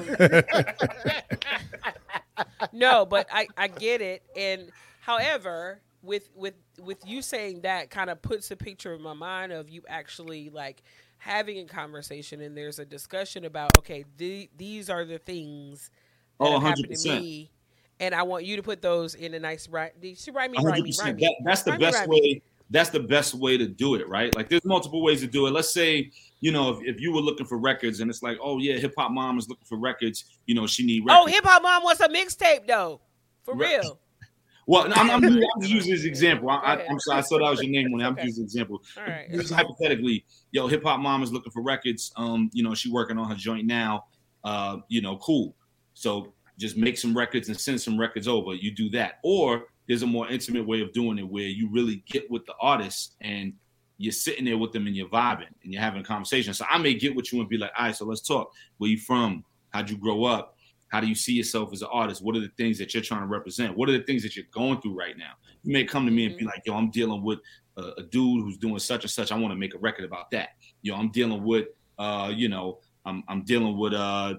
no, 2.74 3.06
but 3.06 3.28
I 3.32 3.48
I 3.58 3.68
get 3.68 4.02
it. 4.02 4.24
And 4.36 4.70
however, 5.02 5.82
with 6.02 6.30
with 6.36 6.54
with 6.80 6.98
you 7.06 7.22
saying 7.22 7.62
that, 7.62 7.90
kind 7.90 8.10
of 8.10 8.22
puts 8.22 8.52
a 8.52 8.56
picture 8.56 8.94
in 8.94 9.02
my 9.02 9.14
mind 9.14 9.52
of 9.52 9.70
you 9.70 9.84
actually 9.88 10.50
like 10.50 10.82
having 11.18 11.60
a 11.60 11.66
conversation, 11.66 12.42
and 12.42 12.58
there's 12.58 12.80
a 12.80 12.86
discussion 12.86 13.46
about 13.46 13.78
okay, 13.80 14.06
the, 14.18 14.50
these 14.58 14.90
are 14.90 15.06
the 15.06 15.18
things 15.18 15.90
that 16.40 16.46
Oh, 16.48 16.60
happened 16.60 16.96
to 16.96 17.10
me, 17.20 17.52
and 18.00 18.14
I 18.14 18.24
want 18.24 18.46
you 18.46 18.56
to 18.56 18.64
put 18.64 18.82
those 18.82 19.16
in 19.16 19.34
a 19.34 19.40
nice 19.40 19.68
right. 19.70 19.92
She 20.16 20.32
write 20.32 20.52
me, 20.52 20.58
write 20.64 20.84
me, 20.84 20.94
write 21.00 21.16
me. 21.16 21.24
That, 21.24 21.36
that's 21.46 21.64
the 21.64 21.72
me, 21.72 21.78
best 21.78 22.08
me. 22.08 22.20
way. 22.22 22.42
That's 22.72 22.90
the 22.90 23.00
best 23.00 23.36
way 23.36 23.58
to 23.58 23.68
do 23.68 23.96
it, 23.96 24.08
right? 24.10 24.36
Like, 24.36 24.50
there's 24.50 24.66
multiple 24.66 25.04
ways 25.04 25.22
to 25.22 25.28
do 25.28 25.46
it. 25.46 25.52
Let's 25.52 25.72
say, 25.72 26.12
you 26.42 26.52
know, 26.52 26.72
if, 26.72 26.96
if 26.96 27.00
you 27.00 27.14
were 27.14 27.22
looking 27.22 27.46
for 27.46 27.60
records, 27.60 28.00
and 28.00 28.10
it's 28.10 28.24
like, 28.24 28.38
oh 28.42 28.58
yeah, 28.58 28.78
hip 28.78 28.94
hop 28.98 29.12
mom 29.12 29.38
is 29.38 29.48
looking 29.48 29.66
for 29.66 29.78
records. 29.78 30.26
You 30.46 30.56
know, 30.56 30.66
she 30.66 30.86
need 30.86 31.06
records. 31.06 31.26
Oh, 31.26 31.28
hip 31.28 31.46
hop 31.46 31.62
mom 31.62 31.84
wants 31.84 32.02
a 32.02 32.10
mixtape 32.10 32.68
though, 32.68 33.02
for 33.44 33.56
Right. 33.56 33.80
real. 33.80 34.00
Well, 34.68 34.92
I'm, 34.96 35.12
I'm, 35.12 35.24
I'm 35.24 35.62
just 35.62 35.72
using 35.72 35.94
this 35.94 36.06
example. 36.06 36.50
I, 36.50 36.56
Go 36.56 36.62
I, 36.62 36.74
ahead. 36.74 36.88
I'm 36.90 37.00
sorry, 37.02 37.20
I 37.20 37.22
saw 37.22 37.38
that 37.38 37.52
was 37.52 37.62
your 37.62 37.72
name 37.72 37.92
when 37.92 38.02
I'm 38.02 38.14
Okay. 38.14 38.24
using 38.24 38.42
an 38.42 38.46
example. 38.46 38.82
All 38.98 39.04
right. 39.04 39.32
Just 39.32 39.54
hypothetically, 39.54 40.26
yo, 40.50 40.66
hip 40.66 40.82
hop 40.84 41.00
mom 41.00 41.22
is 41.22 41.32
looking 41.32 41.52
for 41.52 41.62
records. 41.62 42.12
Um, 42.18 42.50
you 42.52 42.64
know, 42.64 42.74
she 42.74 42.92
working 42.92 43.20
on 43.20 43.30
her 43.30 43.36
joint 43.36 43.68
now. 43.68 44.06
Uh, 44.44 44.78
you 44.88 45.02
know, 45.04 45.18
cool. 45.18 45.56
So 45.94 46.34
just 46.58 46.78
make 46.78 46.98
some 46.98 47.16
records 47.16 47.50
and 47.50 47.60
send 47.60 47.82
some 47.82 48.00
records 48.00 48.28
over. 48.28 48.54
You 48.54 48.72
do 48.72 48.90
that, 48.92 49.20
or 49.24 49.68
there's 49.88 50.04
a 50.04 50.08
more 50.08 50.28
intimate 50.30 50.66
way 50.66 50.82
of 50.82 50.92
doing 50.94 51.18
it 51.20 51.28
where 51.28 51.44
you 51.44 51.70
really 51.70 52.04
get 52.08 52.30
with 52.32 52.46
the 52.46 52.54
artist 52.60 53.16
and 53.22 53.54
you're 53.98 54.12
sitting 54.12 54.46
there 54.46 54.58
with 54.58 54.72
them 54.72 54.88
and 54.88 54.96
you're 54.96 55.08
vibing 55.08 55.48
and 55.64 55.72
you're 55.72 55.82
having 55.82 56.02
a 56.02 56.04
conversation. 56.04 56.54
So 56.54 56.66
I 56.70 56.78
may 56.78 56.94
get 56.94 57.16
with 57.16 57.32
you 57.32 57.40
and 57.40 57.48
be 57.48 57.58
like, 57.58 57.72
all 57.78 57.86
right, 57.86 57.96
so 57.96 58.06
let's 58.06 58.22
talk. 58.22 58.52
Where 58.78 58.90
you 58.90 58.98
from? 58.98 59.44
How'd 59.70 59.90
you 59.90 59.98
grow 59.98 60.26
up? 60.26 60.58
How 60.90 61.00
do 61.00 61.08
you 61.08 61.16
see 61.16 61.34
yourself 61.34 61.72
as 61.74 61.82
an 61.82 61.90
artist? 61.92 62.24
What 62.24 62.36
are 62.36 62.40
the 62.40 62.52
things 62.58 62.78
that 62.80 62.94
you're 62.94 63.04
trying 63.04 63.22
to 63.22 63.28
represent? 63.28 63.78
What 63.78 63.90
are 63.90 63.94
the 63.94 64.04
things 64.04 64.24
that 64.24 64.36
you're 64.36 64.46
going 64.52 64.82
through 64.82 64.98
right 64.98 65.18
now? 65.18 65.32
You 65.64 65.74
may 65.74 65.84
come 65.84 66.06
to 66.06 66.12
me 66.12 66.26
and 66.26 66.38
be 66.38 66.46
like, 66.46 66.62
yo, 66.66 66.76
I'm 66.76 66.92
dealing 66.92 67.24
with 67.24 67.40
a, 67.78 67.92
a 67.98 68.04
dude 68.04 68.44
who's 68.44 68.58
doing 68.58 68.80
such 68.80 69.04
and 69.04 69.12
such. 69.12 69.32
I 69.32 69.38
want 69.38 69.52
to 69.52 69.58
make 69.58 69.76
a 69.76 69.80
record 69.80 70.06
about 70.06 70.32
that. 70.32 70.50
Yo, 70.82 70.96
I'm 70.96 71.10
dealing 71.10 71.44
with, 71.44 71.68
uh, 71.98 72.32
you 72.34 72.50
know, 72.50 72.80
I'm, 73.06 73.24
I'm 73.28 73.44
dealing 73.44 73.78
with 73.78 73.94
uh, 73.94 74.36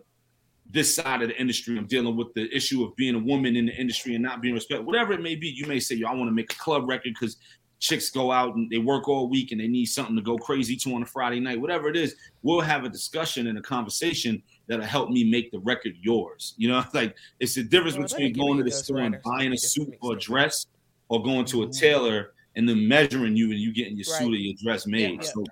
this 0.71 0.95
side 0.95 1.23
of 1.23 1.29
the 1.29 1.41
industry. 1.41 1.79
I'm 1.79 1.87
dealing 1.87 2.17
with 2.17 2.33
the 2.35 2.55
issue 2.55 2.85
of 2.85 2.95
being 2.97 3.15
a 3.15 3.19
woman 3.19 3.57
in 3.57 3.67
the 3.67 3.75
industry 3.75 4.15
and 4.15 4.23
not 4.23 4.41
being 4.41 4.55
respected. 4.55 4.87
Whatever 4.87 5.13
it 5.13 5.23
may 5.23 5.37
be, 5.37 5.49
you 5.49 5.67
may 5.67 5.81
say, 5.81 5.95
yo, 5.95 6.09
I 6.09 6.15
want 6.15 6.29
to 6.29 6.35
make 6.35 6.53
a 6.53 6.57
club 6.57 6.89
record 6.89 7.15
because 7.19 7.37
chicks 7.79 8.11
go 8.11 8.33
out 8.33 8.55
and 8.55 8.71
they 8.71 8.79
work 8.79 9.09
all 9.09 9.29
week 9.29 9.53
and 9.53 9.61
they 9.61 9.69
need 9.69 9.87
something 9.87 10.17
to 10.17 10.23
go 10.23 10.37
crazy 10.37 10.77
to 10.77 10.95
on 10.95 11.03
a 11.03 11.07
Friday 11.07 11.41
night, 11.41 11.61
whatever 11.61 11.89
it 11.89 11.97
is, 11.97 12.17
we'll 12.43 12.61
have 12.61 12.85
a 12.85 12.89
discussion 12.89 13.49
and 13.49 13.59
a 13.59 13.63
conversation 13.63 14.43
that'll 14.67 14.85
help 14.85 15.11
me 15.11 15.31
make 15.31 15.51
the 15.53 15.59
record 15.61 15.93
yours. 16.01 16.55
You 16.57 16.69
know, 16.69 16.85
like 16.95 17.15
it's 17.39 17.55
the 17.55 17.63
difference 17.63 17.97
Well, 17.97 18.09
between 18.09 18.33
going 18.33 18.59
to 18.59 18.65
the 18.65 18.71
store 18.71 19.01
and 19.01 19.17
buying 19.25 19.53
a 19.53 19.59
suit 19.59 19.95
or 20.01 20.15
a 20.15 20.19
dress 20.19 20.67
or 21.09 21.23
going 21.23 21.45
to 21.47 21.63
a 21.63 21.69
Mhm. 21.69 21.79
tailor 21.79 22.33
and 22.57 22.69
then 22.69 22.89
measuring 22.89 23.37
you 23.37 23.51
and 23.51 23.61
you 23.61 23.73
getting 23.73 23.97
your 23.97 24.07
Right. 24.11 24.19
suit 24.23 24.33
or 24.33 24.37
your 24.37 24.55
dress 24.63 24.87
made. 24.87 25.23
yeah. 25.23 25.29
So 25.29 25.45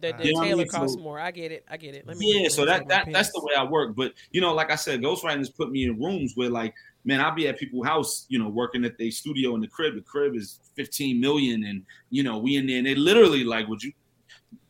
The, 0.00 0.12
the 0.16 0.24
You 0.26 0.32
know 0.32 0.38
what 0.38 0.44
I 0.44 0.48
tailor 0.48 0.56
mean? 0.58 0.68
costs 0.68 0.94
So- 0.96 1.02
more. 1.02 1.18
I 1.20 1.30
get 1.32 1.52
it. 1.52 1.64
I 1.68 1.76
get 1.76 1.94
it. 1.94 2.06
Let 2.06 2.16
me 2.18 2.42
yeah, 2.42 2.48
so 2.48 2.62
me 2.62 2.66
that 2.68 2.78
take 2.80 2.88
that 2.88 3.08
that's 3.12 3.32
the 3.32 3.40
way 3.44 3.54
I 3.56 3.64
work. 3.64 3.94
But 3.96 4.14
you 4.30 4.40
know, 4.40 4.54
like 4.54 4.70
I 4.70 4.76
said, 4.76 5.00
ghostwriters 5.02 5.54
put 5.54 5.70
me 5.70 5.84
in 5.84 6.00
rooms 6.00 6.32
where 6.36 6.48
like, 6.48 6.72
man, 7.04 7.20
I'll 7.20 7.34
be 7.34 7.48
at 7.48 7.58
people's 7.58 7.86
house, 7.86 8.26
you 8.28 8.38
know, 8.38 8.48
working 8.48 8.84
at 8.84 8.96
their 8.96 9.10
studio 9.10 9.54
in 9.56 9.60
the 9.60 9.66
crib. 9.66 9.96
The 9.96 10.02
crib 10.02 10.36
is 10.36 10.60
15 10.76 11.20
million, 11.20 11.64
and 11.64 11.82
you 12.10 12.22
know, 12.22 12.38
we 12.38 12.56
in 12.56 12.66
there 12.66 12.78
and 12.78 12.86
they 12.86 12.94
literally 12.94 13.44
like, 13.44 13.66
would 13.68 13.82
you 13.82 13.92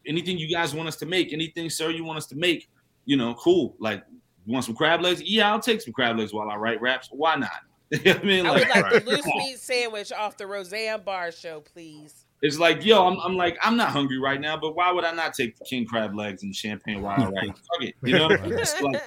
anything 0.06 0.36
you 0.38 0.48
guys 0.48 0.74
want 0.74 0.88
us 0.88 0.96
to 0.96 1.06
make, 1.06 1.32
anything, 1.32 1.70
sir, 1.70 1.90
you 1.90 2.02
want 2.04 2.16
us 2.18 2.26
to 2.26 2.34
make, 2.36 2.68
you 3.04 3.16
know, 3.16 3.34
cool. 3.34 3.76
Like, 3.78 4.02
you 4.46 4.52
want 4.52 4.64
some 4.64 4.74
crab 4.74 5.00
legs? 5.00 5.22
Yeah, 5.22 5.52
I'll 5.52 5.60
take 5.60 5.80
some 5.80 5.92
crab 5.92 6.18
legs 6.18 6.32
while 6.32 6.50
I 6.50 6.56
write 6.56 6.80
raps. 6.80 7.08
Why 7.12 7.36
not? 7.36 7.50
You 8.04 8.14
know 8.14 8.20
I 8.20 8.24
mean, 8.24 8.46
I 8.46 8.50
would 8.52 8.60
like, 8.62 8.74
like 8.74 8.84
Right. 8.84 9.04
the 9.04 9.10
loose 9.10 9.26
meat 9.26 9.58
sandwich 9.58 10.12
off 10.12 10.36
the 10.38 10.46
Roseanne 10.46 11.02
Barr 11.02 11.30
show, 11.30 11.60
please. 11.60 12.24
it's 12.40 12.58
like, 12.58 12.84
yo, 12.84 13.06
I'm, 13.06 13.18
I'm 13.20 13.36
like, 13.36 13.56
I'm 13.62 13.76
not 13.76 13.90
hungry 13.90 14.18
right 14.18 14.40
now, 14.40 14.56
but 14.56 14.74
why 14.74 14.90
would 14.90 15.04
I 15.04 15.12
not 15.12 15.34
take 15.34 15.56
the 15.58 15.64
king 15.66 15.84
crab 15.86 16.14
legs 16.14 16.42
and 16.42 16.54
champagne 16.56 17.02
while 17.02 17.20
I 17.20 17.26
write? 17.28 17.48
Fuck 17.56 17.82
it, 17.82 17.94
you 18.02 18.14
know. 18.18 18.28
It's 18.44 18.80
like, 18.80 19.02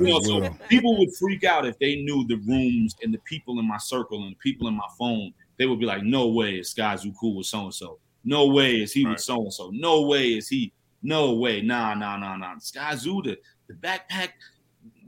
you 0.00 0.06
know, 0.08 0.20
so 0.20 0.56
people 0.68 0.98
would 0.98 1.14
freak 1.20 1.44
out 1.44 1.66
if 1.66 1.78
they 1.78 1.96
knew 1.96 2.26
the 2.26 2.36
rooms 2.48 2.96
and 3.02 3.12
the 3.12 3.18
people 3.26 3.58
in 3.60 3.68
my 3.68 3.78
circle 3.78 4.22
and 4.24 4.32
the 4.32 4.38
people 4.38 4.66
in 4.68 4.74
my 4.74 4.88
phone. 4.98 5.32
They 5.58 5.66
would 5.66 5.78
be 5.78 5.84
like, 5.84 6.02
"No 6.02 6.28
way 6.28 6.54
is 6.54 6.72
Skyzoo 6.74 7.12
cool 7.20 7.36
with 7.36 7.46
so 7.46 7.64
and 7.64 7.74
so. 7.74 7.98
No 8.24 8.46
way 8.46 8.80
is 8.80 8.92
he 8.92 9.04
with 9.06 9.20
so 9.20 9.36
and 9.42 9.52
so. 9.52 9.70
No 9.74 10.02
way 10.06 10.28
is 10.28 10.48
he. 10.48 10.72
No 11.02 11.34
way. 11.34 11.60
Nah, 11.60 11.92
nah, 11.94 12.16
nah, 12.16 12.36
nah. 12.38 12.54
Skyzoo, 12.56 13.22
the 13.22 13.36
the 13.68 13.74
backpack. 13.74 14.30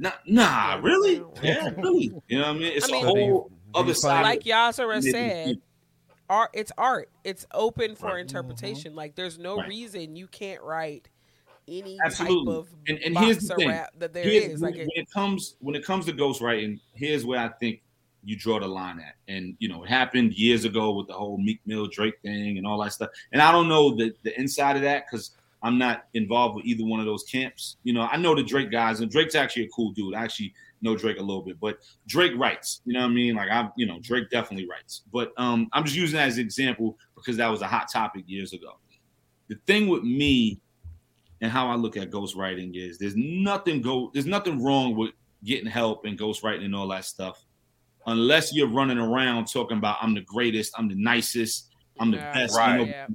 Nah, 0.03 0.13
nah, 0.27 0.81
really? 0.83 1.23
Yeah, 1.43 1.71
really. 1.79 2.13
You 2.27 2.39
know 2.41 2.49
what 2.49 2.57
I 2.57 2.59
mean? 2.59 2.73
It's 2.75 2.89
I 2.89 2.93
mean- 2.93 3.05
a 3.05 3.09
whole 3.09 3.51
other 3.75 3.95
side. 3.95 4.23
like 4.23 4.41
Yasser 4.43 4.89
Maybe- 4.89 5.11
said, 5.13 5.57
art 6.29 6.51
it's 6.53 6.73
art. 6.77 7.09
It's 7.25 7.47
open 7.55 7.95
for 7.95 8.07
Right. 8.07 8.13
Mm-hmm. 8.15 8.21
interpretation. 8.23 8.95
Like 8.97 9.15
there's 9.15 9.39
no 9.39 9.57
Right. 9.59 9.69
reason 9.69 10.17
you 10.17 10.27
can't 10.27 10.61
write 10.63 11.09
any 11.69 11.97
Absolutely. 12.05 12.53
type 12.53 12.59
of 12.61 12.69
And- 12.89 12.99
and 13.05 13.19
here's 13.19 13.47
the 13.47 13.55
thing. 13.55 13.69
rap 13.69 13.91
that 13.99 14.13
there 14.13 14.25
Here's- 14.25 14.53
is. 14.55 14.61
when, 14.61 14.73
Like 14.73 14.81
it, 14.81 14.89
when 14.95 15.03
it 15.05 15.11
comes 15.11 15.57
when 15.61 15.75
it 15.77 15.85
comes 15.85 16.07
to 16.07 16.13
ghostwriting, 16.13 16.81
here's 16.95 17.25
where 17.25 17.39
I 17.39 17.49
think 17.61 17.83
you 18.25 18.37
draw 18.37 18.59
the 18.61 18.67
line 18.69 18.99
at. 19.01 19.15
And 19.29 19.57
you 19.61 19.69
know, 19.69 19.85
it 19.85 19.89
happened 19.89 20.35
years 20.35 20.65
ago 20.65 20.93
with 20.93 21.07
the 21.07 21.13
whole 21.13 21.39
Meek 21.39 21.61
Mill 21.65 21.87
Drake 21.87 22.21
thing 22.23 22.59
and 22.59 22.67
all 22.67 22.83
that 22.83 22.93
stuff. 22.93 23.11
And 23.33 23.41
I 23.41 23.53
don't 23.53 23.69
know 23.69 23.95
the 23.95 24.13
the 24.25 24.39
inside 24.41 24.75
of 24.77 24.83
that 24.83 25.05
because 25.09 25.31
I'm 25.63 25.79
not 25.79 26.05
involved 26.15 26.57
with 26.57 26.65
either 26.65 26.85
one 26.85 27.01
of 27.01 27.07
those 27.07 27.23
camps. 27.25 27.77
You 27.85 27.93
know, 27.93 28.03
I 28.03 28.17
know 28.17 28.35
the 28.35 28.43
Drake 28.43 28.71
guys, 28.71 29.01
and 29.01 29.11
Drake's 29.11 29.35
actually 29.35 29.65
a 29.65 29.69
cool 29.69 29.93
dude. 29.93 30.15
I 30.15 30.25
actually 30.25 30.53
know 30.81 30.97
Drake 30.97 31.19
a 31.19 31.23
little 31.23 31.43
bit, 31.43 31.61
but 31.61 31.79
Drake 32.09 32.33
writes. 32.37 32.81
You 32.85 32.95
know 32.95 33.01
what 33.01 33.11
I 33.11 33.15
mean? 33.15 33.37
Like 33.37 33.49
I'm, 33.51 33.71
you 33.77 33.87
know, 33.87 33.99
Drake 34.01 34.29
definitely 34.31 34.69
writes. 34.69 35.03
But 35.13 35.33
um, 35.37 35.69
I'm 35.73 35.85
just 35.85 35.97
using 35.97 36.17
that 36.17 36.29
as 36.29 36.39
an 36.39 36.45
example 36.45 36.99
because 37.15 37.37
that 37.37 37.47
was 37.49 37.63
a 37.63 37.67
hot 37.69 37.89
topic 37.93 38.25
years 38.27 38.53
ago. 38.53 38.73
The 39.49 39.57
thing 39.67 39.89
with 39.89 40.03
me 40.03 40.61
and 41.41 41.51
how 41.51 41.69
I 41.69 41.75
look 41.77 41.97
at 41.97 42.11
ghostwriting 42.11 42.75
is 42.75 42.99
there's 42.99 43.17
nothing 43.17 43.83
go 43.83 44.11
there's 44.13 44.27
nothing 44.27 44.63
wrong 44.63 44.97
with 44.97 45.11
getting 45.45 45.67
help 45.67 46.05
and 46.05 46.19
ghostwriting 46.19 46.65
and 46.65 46.75
all 46.75 46.89
that 46.89 47.05
stuff, 47.05 47.45
unless 48.07 48.55
you're 48.55 48.69
running 48.69 48.99
around 48.99 49.47
talking 49.47 49.77
about 49.79 49.99
I'm 50.01 50.15
the 50.15 50.21
greatest, 50.23 50.73
I'm 50.79 50.89
the 50.89 50.95
nicest, 50.97 51.71
I'm 52.01 52.11
the 52.11 52.17
Yeah. 52.19 52.33
best. 52.33 52.57
Right. 52.57 52.81
You 52.81 52.87
know, 52.87 52.91
yeah. 52.91 53.07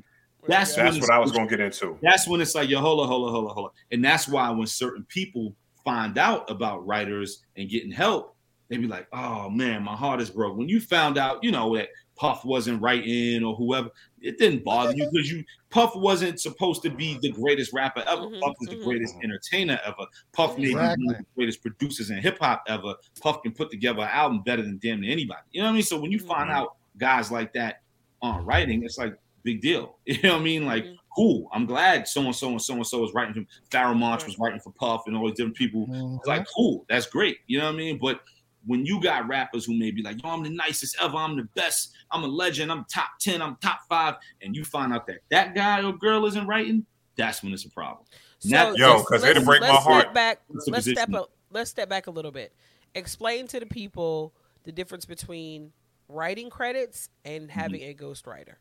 That's 0.48 0.76
That's 0.76 1.00
what 1.00 1.12
I 1.12 1.20
was 1.20 1.32
going 1.32 1.48
to 1.48 1.58
get 1.58 1.64
into. 1.64 1.98
that's 2.02 2.28
when 2.28 2.42
it's 2.42 2.56
like, 2.56 2.70
yo, 2.70 2.80
hold 2.80 3.00
on, 3.02 3.08
hold 3.08 3.28
on, 3.28 3.34
hold 3.34 3.48
on, 3.50 3.54
hold 3.54 3.66
on. 3.68 3.72
And 3.92 4.04
that's 4.04 4.28
why 4.28 4.50
when 4.52 4.68
certain 4.68 5.04
people 5.06 5.56
find 5.84 6.18
out 6.18 6.50
about 6.50 6.86
writers 6.86 7.44
and 7.56 7.70
getting 7.70 7.92
help, 7.92 8.36
they 8.70 8.76
be 8.78 8.88
like, 8.88 9.08
oh 9.14 9.50
man, 9.50 9.84
my 9.84 9.96
heart 9.96 10.20
is 10.22 10.30
broke. 10.30 10.58
When 10.58 10.68
you 10.68 10.80
found 10.82 11.18
out, 11.18 11.42
you 11.44 11.52
know, 11.52 11.76
that 11.78 11.88
Puff 12.18 12.44
wasn't 12.44 12.82
writing 12.82 13.44
or 13.44 13.56
whoever, 13.56 13.90
it 14.22 14.38
didn't 14.40 14.64
bother 14.66 14.92
you 14.94 15.08
because 15.12 15.32
you 15.32 15.44
Puff 15.70 15.96
wasn't 15.96 16.42
supposed 16.42 16.82
to 16.82 16.90
be 16.90 17.18
the 17.22 17.32
greatest 17.32 17.72
rapper 17.74 18.04
ever. 18.08 18.24
Mhm, 18.24 18.42
Puff 18.42 18.56
is 18.62 18.68
the 18.70 18.76
mhm. 18.76 18.84
greatest 18.84 19.16
entertainer 19.24 19.80
ever. 19.86 20.06
Puff 20.34 20.58
may 20.58 20.66
be 20.70 20.74
one 20.74 20.90
of 20.92 21.18
the 21.18 21.26
greatest 21.36 21.62
producers 21.62 22.10
in 22.10 22.18
hip 22.18 22.40
hop 22.40 22.64
ever. 22.68 22.96
Puff 23.22 23.42
can 23.44 23.54
put 23.54 23.70
together 23.72 24.02
an 24.02 24.10
album 24.10 24.42
better 24.42 24.64
than 24.64 24.80
damn 24.82 25.00
near 25.00 25.12
anybody. 25.12 25.40
You 25.52 25.62
know 25.62 25.68
what 25.68 25.72
I 25.72 25.76
mean? 25.76 25.84
So 25.84 26.00
when 26.02 26.12
you 26.12 26.20
find 26.20 26.50
Mhm. 26.50 26.56
out 26.56 26.76
guys 26.98 27.32
like 27.32 27.54
that 27.54 27.82
aren't 28.22 28.46
writing, 28.46 28.84
it's 28.84 28.98
like 28.98 29.14
big 29.52 29.62
deal. 29.62 29.98
You 30.06 30.20
know 30.24 30.34
what 30.34 30.42
I 30.42 30.44
mean? 30.44 30.66
Like, 30.66 30.84
Mhm. 30.86 30.96
cool. 31.16 31.50
I'm 31.54 31.66
glad 31.66 32.08
so 32.08 32.22
and 32.22 32.36
so 32.36 32.50
and 32.50 32.62
so 32.62 32.74
and 32.76 32.86
so 32.88 33.04
is 33.06 33.14
writing 33.14 33.34
for 33.34 33.44
Pharoahe 33.76 33.98
Monch 33.98 34.26
was 34.26 34.38
writing 34.40 34.60
for 34.60 34.72
Puff 34.74 35.04
and 35.08 35.16
all 35.16 35.28
these 35.28 35.38
different 35.38 35.56
people. 35.56 35.88
Mhm. 35.88 36.18
It's 36.18 36.28
like, 36.28 36.46
cool, 36.56 36.86
that's 36.90 37.08
great. 37.08 37.38
You 37.48 37.60
know 37.60 37.66
what 37.66 37.74
I 37.76 37.78
mean? 37.78 37.98
But 38.00 38.22
when 38.66 38.86
you 38.86 39.00
got 39.02 39.28
rappers 39.30 39.64
who 39.66 39.74
may 39.78 39.92
be 39.92 40.02
like, 40.04 40.22
yo, 40.22 40.30
I'm 40.30 40.44
the 40.44 40.50
nicest 40.50 40.98
ever, 41.02 41.16
I'm 41.18 41.38
the 41.38 41.48
best, 41.56 41.94
I'm 42.12 42.24
a 42.24 42.28
legend, 42.28 42.70
I'm 42.72 42.86
top 42.94 43.12
10, 43.22 43.42
I'm 43.42 43.56
top 43.62 43.80
five, 43.88 44.16
and 44.42 44.56
you 44.56 44.64
find 44.66 44.94
out 44.94 45.08
that 45.08 45.20
that 45.32 45.56
guy 45.56 45.82
or 45.84 45.94
girl 45.94 46.26
isn't 46.26 46.46
writing, 46.48 46.86
that's 47.16 47.42
when 47.44 47.54
it's 47.54 47.64
a 47.66 47.70
problem. 47.70 48.06
Now- 48.44 48.72
So 48.72 48.78
Yo, 48.78 48.88
let's- 48.94 49.08
'cause 49.10 49.24
it'll 49.24 49.34
let's- 49.36 49.46
break 49.46 49.62
my 49.62 49.68
heart. 49.68 50.02
Step 50.04 50.14
back. 50.14 50.42
Let's 50.50 50.66
step 50.66 50.76
position? 50.76 51.16
up. 51.16 51.32
Let's 51.52 51.70
step 51.70 51.88
back 51.90 52.08
a 52.08 52.12
little 52.12 52.32
bit. 52.32 52.54
Explain 52.94 53.48
to 53.48 53.60
the 53.60 53.66
people 53.66 54.34
the 54.66 54.72
difference 54.74 55.06
between 55.06 55.72
writing 56.10 56.50
credits 56.50 57.10
and 57.26 57.44
Mm-hmm. 57.50 57.60
having 57.60 57.82
a 57.84 57.94
ghostwriter. 57.94 58.56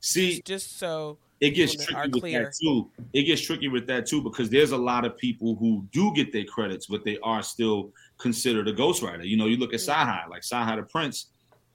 See, 0.00 0.34
Just, 0.36 0.46
just 0.46 0.78
so 0.78 1.18
it 1.40 1.50
gets 1.50 1.74
tricky 1.74 2.10
with 2.10 2.20
clear. 2.20 2.44
that 2.44 2.54
too. 2.60 2.90
It 3.12 3.24
gets 3.24 3.40
tricky 3.42 3.68
with 3.68 3.86
that 3.88 4.06
too 4.06 4.22
because 4.22 4.48
there's 4.50 4.72
a 4.72 4.76
lot 4.76 5.04
of 5.04 5.16
people 5.16 5.56
who 5.56 5.86
do 5.92 6.12
get 6.14 6.32
their 6.32 6.44
credits, 6.44 6.86
but 6.86 7.04
they 7.04 7.18
are 7.22 7.42
still 7.42 7.92
considered 8.18 8.68
a 8.68 8.72
ghostwriter. 8.72 9.26
You 9.26 9.36
know, 9.36 9.46
you 9.46 9.56
look 9.56 9.72
at 9.74 9.80
Mm. 9.80 9.88
Cyhi, 9.94 10.28
like 10.28 10.42
Cyhi 10.42 10.76
the 10.76 10.82
Prynce. 10.84 11.26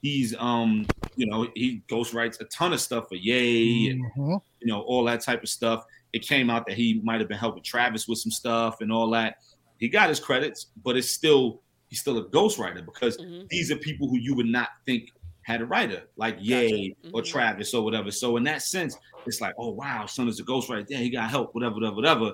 He's 0.02 0.34
um, 0.38 0.86
you 1.16 1.26
know, 1.26 1.48
he 1.54 1.82
ghostwrites 1.88 2.40
a 2.40 2.44
ton 2.44 2.72
of 2.72 2.80
stuff 2.80 3.08
for 3.08 3.16
Ye 3.16 3.90
and 3.90 4.04
Mhm. 4.16 4.40
you 4.60 4.66
know, 4.68 4.82
all 4.82 5.04
that 5.04 5.20
type 5.20 5.42
of 5.42 5.48
stuff. 5.48 5.84
It 6.12 6.22
came 6.22 6.48
out 6.50 6.66
that 6.66 6.76
he 6.76 7.00
might 7.02 7.18
have 7.20 7.28
been 7.28 7.38
helping 7.38 7.62
Travis 7.62 8.06
with 8.06 8.18
some 8.18 8.30
stuff 8.30 8.80
and 8.80 8.92
all 8.92 9.10
that. 9.10 9.36
He 9.78 9.88
got 9.88 10.08
his 10.08 10.20
credits, 10.20 10.66
but 10.84 10.96
it's 10.96 11.10
still 11.10 11.62
he's 11.88 12.00
still 12.00 12.18
a 12.18 12.24
ghostwriter 12.24 12.84
because 12.84 13.16
Mhm. 13.16 13.48
these 13.48 13.70
are 13.70 13.76
people 13.76 14.08
who 14.08 14.18
you 14.18 14.34
would 14.34 14.46
not 14.46 14.70
think 14.86 15.12
had 15.46 15.60
a 15.62 15.64
writer, 15.66 16.02
like 16.16 16.36
Ye 16.40 16.92
or 17.12 17.22
Mhm. 17.22 17.24
Travis 17.24 17.72
or 17.72 17.84
whatever. 17.84 18.10
So 18.10 18.36
in 18.36 18.42
that 18.44 18.62
sense, 18.62 18.96
it's 19.26 19.40
like, 19.40 19.54
oh 19.58 19.68
wow, 19.70 20.04
son 20.06 20.26
is 20.26 20.40
a 20.40 20.42
ghost 20.42 20.68
right 20.68 20.84
there. 20.88 20.98
he 20.98 21.08
got 21.08 21.30
help, 21.30 21.54
whatever, 21.54 21.76
whatever, 21.76 21.94
whatever. 21.94 22.32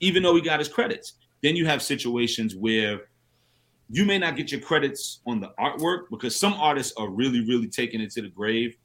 Even 0.00 0.24
though 0.24 0.34
he 0.34 0.40
got 0.40 0.58
his 0.58 0.68
credits, 0.68 1.12
then 1.40 1.54
you 1.54 1.66
have 1.66 1.80
situations 1.80 2.56
where 2.56 3.02
you 3.90 4.04
may 4.04 4.18
not 4.18 4.34
get 4.36 4.50
your 4.50 4.60
credits 4.60 5.20
on 5.24 5.38
the 5.38 5.52
artwork 5.56 6.10
because 6.10 6.34
some 6.34 6.54
artists 6.54 6.92
are 6.96 7.08
really, 7.10 7.46
really 7.46 7.68
taking 7.68 8.00
it 8.00 8.10
to 8.10 8.22
the 8.22 8.28
grave 8.28 8.76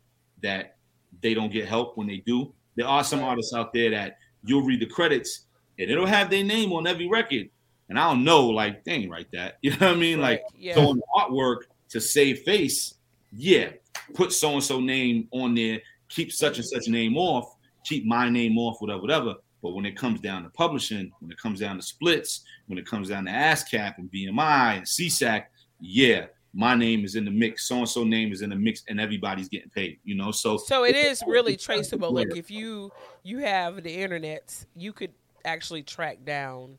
that 0.43 0.75
they 1.23 1.33
don't 1.33 1.51
get 1.51 1.67
help 1.67 1.97
when 1.97 2.05
they 2.05 2.17
do. 2.17 2.53
There 2.75 2.87
are 2.87 3.03
some 3.03 3.21
artists 3.21 3.55
out 3.55 3.73
there 3.73 3.89
that 3.89 4.19
you'll 4.45 4.61
read 4.61 4.81
the 4.81 4.85
credits 4.85 5.45
and 5.79 5.89
it'll 5.89 6.05
have 6.05 6.29
their 6.29 6.43
name 6.43 6.71
on 6.73 6.85
every 6.85 7.07
record. 7.07 7.49
And 7.89 7.97
I 7.97 8.07
don't 8.11 8.23
know, 8.23 8.45
like, 8.47 8.83
they 8.83 8.91
ain't 8.91 9.09
write 9.09 9.31
that. 9.31 9.57
You 9.63 9.71
know 9.71 9.77
what 9.87 9.95
I 9.95 9.95
mean? 9.95 10.21
Like, 10.21 10.41
Right, 10.43 10.61
yeah. 10.61 10.75
so 10.75 10.89
on 10.89 10.97
the 10.97 11.07
artwork 11.15 11.61
to 11.89 11.99
save 11.99 12.41
face, 12.43 12.93
yeah, 13.37 13.69
put 14.13 14.33
so 14.33 14.53
and 14.53 14.63
so 14.63 14.79
name 14.79 15.27
on 15.31 15.53
there, 15.53 15.79
keep 16.09 16.31
such 16.31 16.57
and 16.57 16.65
such 16.65 16.87
name 16.87 17.17
off, 17.17 17.55
keep 17.85 18.05
my 18.05 18.29
name 18.29 18.57
off, 18.57 18.81
whatever, 18.81 19.01
whatever. 19.01 19.35
But 19.61 19.73
when 19.73 19.85
it 19.85 19.95
comes 19.95 20.19
down 20.19 20.43
to 20.43 20.49
publishing, 20.49 21.11
when 21.19 21.31
it 21.31 21.37
comes 21.37 21.59
down 21.59 21.77
to 21.77 21.81
splits, 21.81 22.43
when 22.67 22.77
it 22.77 22.85
comes 22.85 23.09
down 23.09 23.25
to 23.25 23.31
ASCAP 23.31 23.97
and 23.97 24.11
BMI 24.11 24.77
and 24.77 24.85
SESAC, 24.85 25.45
yeah, 25.79 26.25
my 26.53 26.75
name 26.75 27.05
is 27.05 27.15
in 27.15 27.25
the 27.25 27.31
mix. 27.31 27.67
So 27.67 27.77
and 27.79 27.89
so 27.89 28.03
name 28.03 28.31
is 28.31 28.41
in 28.41 28.49
the 28.49 28.55
mix, 28.55 28.83
and 28.87 28.99
everybody's 28.99 29.49
getting 29.49 29.69
paid. 29.69 29.99
You 30.03 30.15
know, 30.15 30.31
so 30.31 30.57
So 30.57 30.83
it 30.83 30.95
is 30.95 31.23
really 31.27 31.53
it's 31.53 31.65
kind 31.65 31.79
of 31.79 31.85
traceable. 31.87 32.11
Like 32.11 32.35
if 32.35 32.49
you 32.49 32.91
you 33.23 33.39
have 33.39 33.83
the 33.83 33.93
internet, 33.93 34.65
you 34.75 34.93
could 34.93 35.11
actually 35.45 35.83
track 35.83 36.25
down 36.25 36.77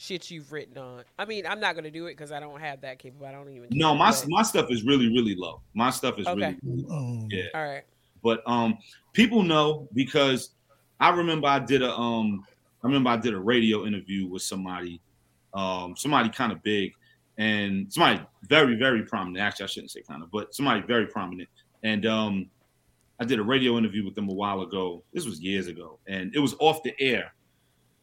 shit 0.00 0.30
you've 0.30 0.50
written 0.50 0.78
on? 0.78 1.04
I 1.18 1.24
mean, 1.26 1.46
I'm 1.46 1.60
not 1.60 1.74
gonna 1.74 1.90
do 1.90 2.06
it 2.06 2.12
because 2.12 2.32
I 2.32 2.40
don't 2.40 2.58
have 2.60 2.80
that 2.80 2.98
capable. 2.98 3.26
I 3.26 3.32
don't 3.32 3.48
even. 3.50 3.68
No, 3.72 3.94
my 3.94 4.10
but- 4.10 4.24
my 4.28 4.42
stuff 4.42 4.70
is 4.70 4.82
really 4.82 5.08
really 5.08 5.34
low. 5.36 5.60
My 5.74 5.90
stuff 5.90 6.18
is 6.18 6.26
Okay. 6.26 6.56
really 6.62 6.82
Mm. 6.84 7.26
yeah. 7.30 7.44
All 7.54 7.62
right. 7.64 7.82
But 8.22 8.42
um, 8.46 8.78
people 9.12 9.42
know 9.42 9.88
because 9.94 10.50
I 10.98 11.10
remember 11.10 11.46
I 11.48 11.58
did 11.58 11.82
a 11.82 11.92
um, 11.94 12.44
I 12.82 12.86
remember 12.86 13.10
I 13.10 13.16
did 13.18 13.34
a 13.34 13.38
radio 13.38 13.84
interview 13.86 14.26
with 14.26 14.42
somebody, 14.42 15.00
um, 15.54 15.94
somebody 15.96 16.30
kind 16.30 16.50
of 16.52 16.62
big, 16.62 16.92
and 17.38 17.92
somebody 17.92 18.20
very 18.48 18.76
very 18.76 19.02
prominent. 19.04 19.38
Actually, 19.42 19.64
I 19.64 19.68
shouldn't 19.68 19.90
say 19.90 20.02
kind 20.02 20.22
of, 20.22 20.30
but 20.30 20.54
somebody 20.54 20.80
very 20.82 21.06
prominent. 21.06 21.48
And 21.82 22.04
um, 22.06 22.50
I 23.18 23.24
did 23.24 23.38
a 23.38 23.42
radio 23.42 23.76
interview 23.78 24.04
with 24.04 24.14
them 24.14 24.28
a 24.28 24.34
while 24.34 24.60
ago. 24.62 25.02
This 25.12 25.24
was 25.26 25.40
years 25.40 25.66
ago, 25.66 25.98
and 26.06 26.34
it 26.34 26.38
was 26.38 26.54
off 26.58 26.82
the 26.82 26.94
air. 27.00 27.32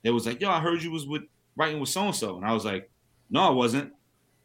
They 0.04 0.10
was 0.12 0.26
like, 0.28 0.40
"Yo, 0.42 0.50
I 0.50 0.60
heard 0.60 0.82
you 0.84 0.92
was 0.92 1.06
with 1.08 1.24
writing 1.58 1.80
with 1.80 1.90
so 1.90 2.06
and 2.06 2.16
so," 2.16 2.38
and 2.38 2.46
I 2.46 2.54
was 2.54 2.64
like, 2.64 2.90
"No, 3.30 3.42
I 3.42 3.50
wasn't." 3.50 3.92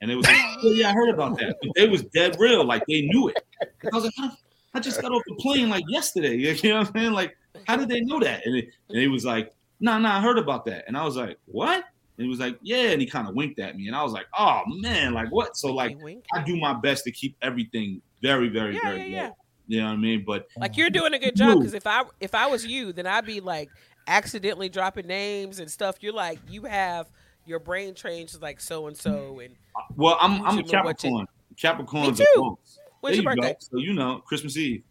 And 0.00 0.10
it 0.10 0.16
was 0.16 0.26
like, 0.26 0.36
"Oh, 0.64 0.72
"Yeah, 0.72 0.90
I 0.90 0.92
heard 0.92 1.10
about 1.10 1.38
that." 1.38 1.56
But 1.62 1.70
they 1.76 1.88
was 1.88 2.02
dead 2.06 2.36
real, 2.40 2.64
like 2.64 2.84
they 2.86 3.02
knew 3.02 3.28
it. 3.28 3.44
I 3.62 3.94
was 3.94 4.04
like, 4.04 4.14
"How 4.16 4.32
I 4.74 4.80
just 4.80 5.00
got 5.00 5.12
off 5.12 5.22
the 5.26 5.34
plane 5.36 5.68
like 5.68 5.84
yesterday. 5.88 6.36
You 6.62 6.70
know 6.70 6.78
what 6.78 6.88
I'm 6.88 6.94
saying? 6.94 7.12
Like, 7.12 7.36
how 7.66 7.76
did 7.76 7.88
they 7.88 8.00
know 8.00 8.20
that? 8.20 8.46
And, 8.46 8.56
it, 8.56 8.68
and 8.88 8.98
he 8.98 9.08
was 9.08 9.24
like, 9.24 9.52
no, 9.80 9.92
nah, 9.92 9.98
no, 9.98 10.08
nah, 10.08 10.18
I 10.18 10.20
heard 10.20 10.38
about 10.38 10.64
that. 10.66 10.84
And 10.86 10.96
I 10.96 11.04
was 11.04 11.16
like, 11.16 11.38
what? 11.46 11.84
And 12.16 12.24
he 12.24 12.28
was 12.28 12.38
like, 12.38 12.58
yeah. 12.62 12.90
And 12.90 13.00
he 13.00 13.06
kind 13.06 13.28
of 13.28 13.34
winked 13.34 13.58
at 13.58 13.76
me. 13.76 13.88
And 13.88 13.96
I 13.96 14.02
was 14.02 14.12
like, 14.12 14.26
oh, 14.38 14.62
man, 14.66 15.12
like 15.12 15.30
what? 15.30 15.56
So, 15.56 15.72
like, 15.74 15.90
Wink, 15.90 16.02
wink. 16.02 16.24
I 16.32 16.42
do 16.42 16.56
my 16.56 16.72
best 16.72 17.04
to 17.04 17.10
keep 17.10 17.36
everything 17.42 18.00
very, 18.22 18.48
very, 18.48 18.74
Yeah, 18.74 18.80
very 18.82 18.96
yeah, 18.98 19.04
low. 19.04 19.26
yeah. 19.26 19.30
You 19.68 19.80
know 19.80 19.86
what 19.86 19.92
I 19.92 19.96
mean? 19.96 20.24
But 20.26 20.46
Like 20.56 20.76
you're 20.76 20.90
doing 20.90 21.14
a 21.14 21.18
good 21.18 21.36
job 21.36 21.58
because 21.58 21.72
if 21.72 21.86
I 21.86 22.04
if 22.20 22.34
I 22.34 22.46
was 22.46 22.66
you, 22.66 22.92
then 22.92 23.06
I'd 23.06 23.24
be 23.24 23.40
like 23.40 23.70
accidentally 24.06 24.68
dropping 24.68 25.06
names 25.06 25.58
and 25.58 25.70
stuff. 25.70 25.96
You're 26.00 26.12
like 26.12 26.38
you 26.48 26.62
have 26.64 27.10
your 27.46 27.58
brain 27.58 27.94
trained 27.94 28.28
to 28.30 28.38
like 28.38 28.60
so 28.60 28.86
and 28.86 28.96
so 28.96 29.40
and 29.40 29.54
well, 29.96 30.16
I'm 30.20 30.42
I'm 30.46 30.58
a 30.58 30.60
You 30.60 30.66
should 30.66 30.72
know 30.72 30.82
what 30.84 30.98
Capricorn. 30.98 31.26
Capricorns 31.56 32.18
Me 32.18 32.24
too. 32.34 32.40
punks. 32.42 32.78
when's 33.00 33.16
There 33.16 33.22
your 33.24 33.32
you 33.34 33.36
go. 33.40 33.48
birthday? 33.48 33.56
So 33.60 33.78
you 33.78 33.92
know, 33.94 34.18
Christmas 34.20 34.56
Eve. 34.56 34.82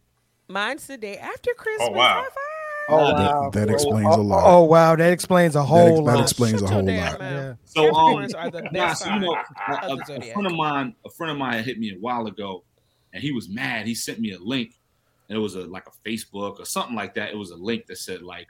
Mine's 0.48 0.86
the 0.88 0.98
day 0.98 1.18
after 1.18 1.52
Christmas. 1.54 1.90
Oh 1.92 1.94
wow. 1.98 2.14
High 2.22 2.24
five. 2.24 2.34
Oh 2.90 2.98
That- 3.08 3.14
wow, 3.36 3.50
that 3.52 3.70
Oh, 3.70 3.74
explains 3.74 4.08
oh, 4.10 4.20
a 4.20 4.24
lot. 4.24 4.44
Oh 4.46 4.64
wow, 4.64 4.96
that 4.96 5.14
explains 5.14 5.56
a 5.56 5.64
whole 5.64 5.98
that 5.98 6.02
lot. 6.02 6.14
That 6.18 6.22
explains 6.24 6.60
Shut 6.60 6.70
a 6.70 6.74
whole 6.74 6.86
damn 6.86 7.12
lot. 7.12 7.22
Yeah. 7.22 7.54
So 7.66 7.86
um, 7.96 8.16
Capricorns 8.18 8.36
are 8.38 8.50
the 8.52 8.62
nah, 8.72 8.94
so 8.94 9.14
you 9.14 9.20
know, 9.20 9.34
a, 9.68 9.72
a- 9.88 9.96
a 10.20 10.34
friend 10.34 10.48
of 10.48 10.54
mine, 10.54 10.96
a 11.06 11.10
friend 11.10 11.32
of 11.32 11.38
mine 11.38 11.64
hit 11.64 11.80
me 11.80 11.92
a 11.92 12.00
while 12.00 12.26
ago, 12.28 12.64
and 13.14 13.22
he 13.24 13.32
was 13.32 13.48
mad. 13.50 13.86
He 13.88 13.96
sent 13.96 14.20
me 14.20 14.32
a 14.34 14.40
link, 14.40 14.74
and 15.30 15.38
it 15.38 15.40
was 15.42 15.56
a 15.56 15.62
like 15.62 15.86
a 15.88 16.10
Facebook 16.10 16.60
or 16.60 16.66
something 16.66 16.96
like 16.96 17.14
that. 17.16 17.30
It 17.30 17.38
was 17.38 17.52
a 17.52 17.56
link 17.56 17.86
that 17.86 17.98
said 17.98 18.24
like, 18.24 18.48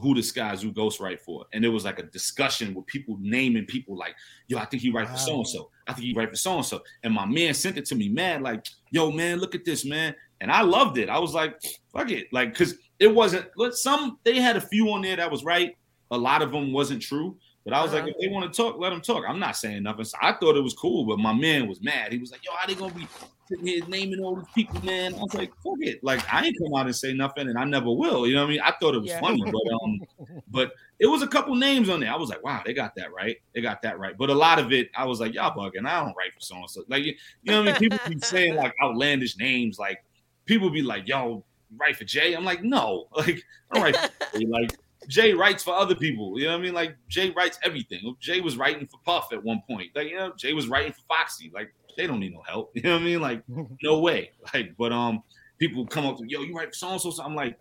"Who 0.00 0.14
the 0.14 0.20
Skyzoo 0.20 0.72
ghostwrite 0.74 1.20
for?" 1.20 1.46
And 1.52 1.64
it 1.64 1.68
was 1.68 1.84
like 1.84 1.98
a 1.98 2.04
discussion 2.04 2.74
with 2.74 2.86
people 2.86 3.16
naming 3.20 3.66
people 3.66 3.96
like, 3.96 4.14
"Yo, 4.48 4.58
I 4.58 4.64
think 4.64 4.82
he 4.82 4.90
write 4.90 5.08
for 5.08 5.16
so 5.16 5.36
and 5.36 5.46
so. 5.48 5.70
I 5.86 5.92
think 5.92 6.06
he 6.06 6.12
write 6.14 6.30
for 6.30 6.36
so 6.36 6.56
and 6.56 6.64
so." 6.66 6.82
And 7.02 7.12
my 7.14 7.26
man 7.26 7.54
sent 7.54 7.78
it 7.78 7.84
to 7.86 7.94
me, 7.94 8.08
mad 8.08 8.42
like, 8.42 8.64
"Yo, 8.90 9.10
man, 9.10 9.38
look 9.38 9.54
at 9.54 9.64
this, 9.64 9.84
man." 9.84 10.14
And 10.40 10.50
I 10.50 10.62
loved 10.62 10.96
it. 10.98 11.08
I 11.08 11.18
was 11.18 11.34
like, 11.34 11.60
"Fuck 11.92 12.10
it," 12.10 12.28
like 12.32 12.52
because 12.52 12.74
it 12.98 13.14
wasn't. 13.14 13.46
Some 13.72 14.18
they 14.24 14.40
had 14.40 14.56
a 14.56 14.60
few 14.60 14.90
on 14.90 15.02
there 15.02 15.16
that 15.16 15.30
was 15.30 15.44
right. 15.44 15.76
A 16.10 16.18
lot 16.18 16.42
of 16.42 16.50
them 16.52 16.72
wasn't 16.72 17.02
true. 17.02 17.36
But 17.64 17.74
I 17.74 17.82
was 17.82 17.92
Uh-huh. 17.92 18.04
like, 18.04 18.14
if 18.14 18.20
they 18.20 18.28
want 18.28 18.50
to 18.50 18.56
talk, 18.56 18.78
let 18.78 18.88
them 18.88 19.02
talk. 19.02 19.22
I'm 19.28 19.38
not 19.38 19.54
saying 19.54 19.82
nothing. 19.82 20.06
So 20.06 20.16
I 20.22 20.32
thought 20.32 20.56
it 20.56 20.62
was 20.62 20.72
cool, 20.72 21.04
but 21.04 21.18
my 21.18 21.34
man 21.34 21.68
was 21.68 21.82
mad. 21.82 22.10
He 22.10 22.18
was 22.18 22.30
like, 22.32 22.42
yo, 22.44 22.52
how 22.56 22.66
they 22.66 22.74
gonna 22.74 22.94
be 22.94 23.06
sitting 23.50 23.66
here 23.66 23.82
naming 23.88 24.20
all 24.20 24.36
these 24.36 24.46
people, 24.54 24.80
man? 24.84 25.14
I 25.14 25.18
was 25.18 25.34
like, 25.34 25.50
fuck 25.62 25.76
it. 25.80 26.02
Like 26.02 26.22
I 26.32 26.44
ain't 26.46 26.56
come 26.58 26.74
out 26.74 26.86
and 26.86 26.94
say 26.96 27.12
nothing, 27.12 27.48
and 27.48 27.58
I 27.58 27.64
never 27.64 27.90
will. 27.92 28.26
You 28.26 28.34
know 28.34 28.42
what 28.42 28.48
I 28.48 28.50
mean? 28.50 28.60
I 28.60 28.72
thought 28.80 28.94
it 28.94 29.00
was 29.00 29.10
Yeah. 29.10 29.20
funny, 29.20 29.42
but 29.42 29.62
um, 29.82 30.00
but 30.48 30.72
it 30.98 31.06
was 31.06 31.22
a 31.22 31.26
couple 31.26 31.54
names 31.54 31.88
on 31.88 32.00
there. 32.00 32.12
I 32.12 32.16
was 32.16 32.28
like, 32.30 32.42
wow, 32.44 32.62
they 32.64 32.72
got 32.72 32.94
that 32.96 33.12
right. 33.12 33.36
They 33.54 33.60
got 33.60 33.82
that 33.82 33.98
right. 33.98 34.16
But 34.16 34.30
a 34.30 34.34
lot 34.34 34.58
of 34.58 34.72
it, 34.72 34.90
I 34.96 35.04
was 35.04 35.20
like, 35.20 35.34
y'all 35.34 35.54
bugging. 35.56 35.86
I 35.86 36.02
don't 36.04 36.16
write 36.16 36.34
for 36.34 36.40
so 36.40 36.56
and 36.56 36.70
so. 36.70 36.82
Like 36.88 37.04
you 37.04 37.14
you 37.42 37.52
know 37.52 37.62
what 37.62 37.68
I 37.76 37.78
mean? 37.80 37.90
People 37.90 37.98
be 38.08 38.18
saying 38.20 38.54
like 38.56 38.74
outlandish 38.82 39.36
names. 39.36 39.78
Like 39.78 40.04
people 40.46 40.70
be 40.70 40.82
like, 40.82 41.08
yo, 41.08 41.44
write 41.76 41.96
for 41.96 42.04
Jay. 42.04 42.34
I'm 42.34 42.44
like, 42.44 42.62
no, 42.62 43.08
like 43.16 43.42
write 43.74 43.96
Jay. 44.34 44.46
Like 44.46 44.70
Jay 45.08 45.32
writes 45.32 45.64
for 45.64 45.74
other 45.74 45.94
people. 45.94 46.38
You 46.38 46.44
know 46.44 46.52
what 46.52 46.60
I 46.60 46.62
mean? 46.62 46.74
Like 46.74 46.96
Jay 47.08 47.30
writes 47.30 47.58
everything. 47.64 48.14
Jay 48.20 48.40
was 48.40 48.56
writing 48.56 48.86
for 48.86 48.98
Puff 49.04 49.32
at 49.32 49.42
one 49.42 49.62
point. 49.66 49.90
Like, 49.94 50.08
you 50.08 50.16
know, 50.16 50.32
Jay 50.36 50.52
was 50.52 50.68
writing 50.68 50.92
for 50.92 51.00
Foxy. 51.08 51.50
Like, 51.54 51.72
they 51.96 52.06
don't 52.06 52.20
need 52.20 52.32
no 52.32 52.42
help. 52.46 52.72
You 52.74 52.82
know 52.82 52.92
what 52.94 53.02
I 53.02 53.04
mean? 53.04 53.20
Like, 53.20 53.42
no 53.82 53.98
way. 54.00 54.30
Like, 54.54 54.74
but 54.78 54.92
um, 54.92 55.22
people 55.58 55.86
come 55.86 56.06
up 56.06 56.18
to 56.18 56.24
yo, 56.26 56.42
you 56.42 56.54
write 56.54 56.74
so 56.74 56.90
and 56.90 57.00
so. 57.00 57.12
I'm 57.22 57.34
like, 57.34 57.58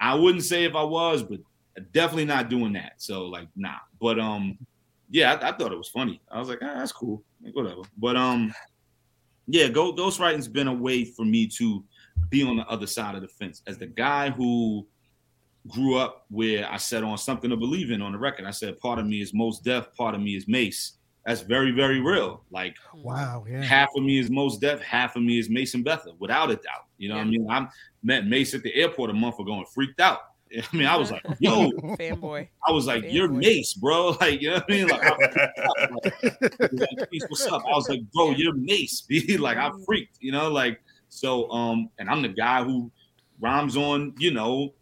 I 0.00 0.14
wouldn't 0.14 0.44
say 0.44 0.64
if 0.64 0.74
I 0.74 0.82
was, 0.82 1.22
but 1.22 1.40
definitely 1.92 2.26
not 2.26 2.48
doing 2.48 2.72
that. 2.74 2.94
So 2.98 3.24
like, 3.26 3.48
nah. 3.56 3.78
But 4.00 4.18
um, 4.18 4.58
yeah, 5.10 5.34
I, 5.34 5.48
I 5.48 5.56
thought 5.56 5.72
it 5.72 5.78
was 5.78 5.88
funny. 5.88 6.20
I 6.30 6.38
was 6.38 6.48
like, 6.48 6.58
ah, 6.62 6.74
that's 6.78 6.92
cool. 6.92 7.22
Like, 7.42 7.54
whatever. 7.54 7.82
But 7.96 8.16
um, 8.16 8.52
yeah, 9.46 9.68
go 9.68 9.92
ghostwriting's 9.92 10.48
been 10.48 10.68
a 10.68 10.74
way 10.74 11.04
for 11.04 11.24
me 11.24 11.46
to 11.48 11.84
be 12.28 12.42
on 12.42 12.56
the 12.56 12.66
other 12.66 12.86
side 12.86 13.14
of 13.14 13.22
the 13.22 13.28
fence 13.28 13.62
as 13.66 13.78
the 13.78 13.86
guy 13.86 14.30
who 14.30 14.86
grew 15.66 15.96
up 15.96 16.26
where 16.30 16.70
I 16.70 16.76
said 16.76 17.02
on 17.02 17.18
something 17.18 17.50
to 17.50 17.56
believe 17.56 17.90
in 17.90 18.02
on 18.02 18.12
the 18.12 18.18
record. 18.18 18.46
I 18.46 18.50
said 18.50 18.78
part 18.78 18.98
of 18.98 19.06
me 19.06 19.20
is 19.20 19.32
Mos 19.34 19.60
Def, 19.60 19.94
part 19.94 20.14
of 20.14 20.20
me 20.20 20.36
is 20.36 20.46
Mase. 20.48 20.97
That's 21.28 21.42
very, 21.42 21.72
very 21.72 22.00
real. 22.00 22.42
Like 22.50 22.74
Wow, 22.94 23.44
yeah. 23.46 23.62
half 23.62 23.90
of 23.94 24.02
me 24.02 24.18
is 24.18 24.30
Mos 24.30 24.56
Def, 24.56 24.80
half 24.80 25.14
of 25.14 25.22
me 25.22 25.38
is 25.38 25.50
Mason 25.50 25.82
Betha, 25.82 26.12
without 26.18 26.50
a 26.50 26.56
doubt. 26.56 26.86
You 26.96 27.10
know 27.10 27.16
what 27.16 27.20
I 27.20 27.24
mean? 27.24 27.50
I 27.50 27.68
met 28.02 28.26
Mase 28.26 28.54
at 28.54 28.62
the 28.62 28.74
airport 28.74 29.10
a 29.10 29.12
month 29.12 29.38
ago 29.38 29.52
and 29.52 29.68
freaked 29.68 30.00
out. 30.00 30.20
I 30.56 30.74
mean, 30.74 30.86
I 30.86 30.96
was 30.96 31.10
like, 31.10 31.22
yo, 31.38 31.70
fanboy. 32.00 32.48
I 32.66 32.72
was 32.72 32.86
like, 32.86 33.04
you're 33.12 33.28
Fanboy. 33.28 33.44
Mase, 33.44 33.74
bro. 33.74 34.16
Like, 34.22 34.40
you 34.40 34.48
know 34.48 34.54
what 34.54 34.64
I 34.70 34.72
mean? 34.72 34.88
Like, 34.88 35.02
I, 35.02 35.10
like, 36.72 37.12
Mase, 37.12 37.26
what's 37.28 37.46
up? 37.46 37.62
I 37.66 37.72
was 37.72 37.90
like, 37.90 38.00
bro, 38.14 38.30
you're 38.30 38.54
Mase. 38.54 39.02
Be 39.02 39.36
like, 39.36 39.58
I 39.58 39.70
freaked, 39.84 40.16
you 40.20 40.32
know, 40.32 40.50
like 40.50 40.80
so. 41.10 41.50
Um, 41.50 41.90
and 41.98 42.08
I'm 42.08 42.22
the 42.22 42.28
guy 42.28 42.64
who 42.64 42.90
rhymes 43.38 43.76
on, 43.76 44.14
you 44.16 44.30
know, 44.30 44.72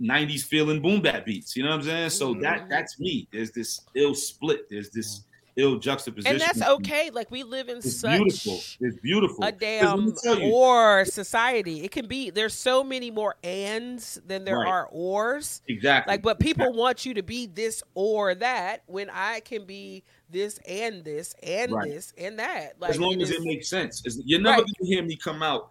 90s 0.00 0.44
feeling 0.44 0.80
boom 0.80 1.02
bap 1.02 1.26
beats. 1.26 1.54
You 1.58 1.64
know 1.64 1.72
what 1.72 1.80
I'm 1.80 1.82
saying? 1.82 2.08
So 2.08 2.32
that 2.40 2.70
that's 2.70 2.98
me. 2.98 3.28
There's 3.30 3.50
this 3.50 3.82
ill 3.94 4.14
split. 4.14 4.70
There's 4.70 4.88
this 4.88 5.26
ill 5.56 5.78
juxtaposition. 5.78 6.32
And 6.32 6.40
that's 6.40 6.62
okay. 6.62 7.10
Like 7.12 7.30
we 7.30 7.42
live 7.42 7.68
in 7.68 7.78
It's 7.78 7.96
such 7.96 8.18
beautiful. 8.18 8.60
It's 8.80 8.96
beautiful. 9.02 9.44
A 9.44 9.52
damn 9.52 10.14
you, 10.24 10.52
or 10.52 11.04
society. 11.04 11.84
It 11.84 11.90
can 11.90 12.06
be 12.06 12.30
there's 12.30 12.54
so 12.54 12.82
many 12.82 13.10
more 13.10 13.36
ands 13.44 14.20
than 14.26 14.44
there 14.44 14.58
Right. 14.58 14.68
are 14.68 14.88
ors. 14.90 15.62
exactly. 15.68 16.12
Like, 16.12 16.22
but 16.22 16.40
people 16.40 16.72
want 16.72 17.04
you 17.04 17.14
to 17.14 17.22
be 17.22 17.46
this 17.46 17.82
or 17.94 18.34
that 18.36 18.82
when 18.86 19.10
I 19.10 19.40
can 19.40 19.66
be 19.66 20.04
this 20.30 20.58
and 20.66 21.04
this 21.04 21.34
and 21.42 21.72
Right. 21.72 21.90
this 21.90 22.14
and 22.16 22.38
that. 22.38 22.80
Like 22.80 22.90
as 22.90 23.00
long 23.00 23.20
as 23.20 23.30
is- 23.30 23.36
it 23.36 23.42
makes 23.42 23.68
sense. 23.68 24.02
You're 24.24 24.40
never 24.40 24.62
Right. 24.62 24.72
gonna 24.78 24.88
hear 24.88 25.02
me 25.02 25.16
come 25.16 25.42
out 25.42 25.68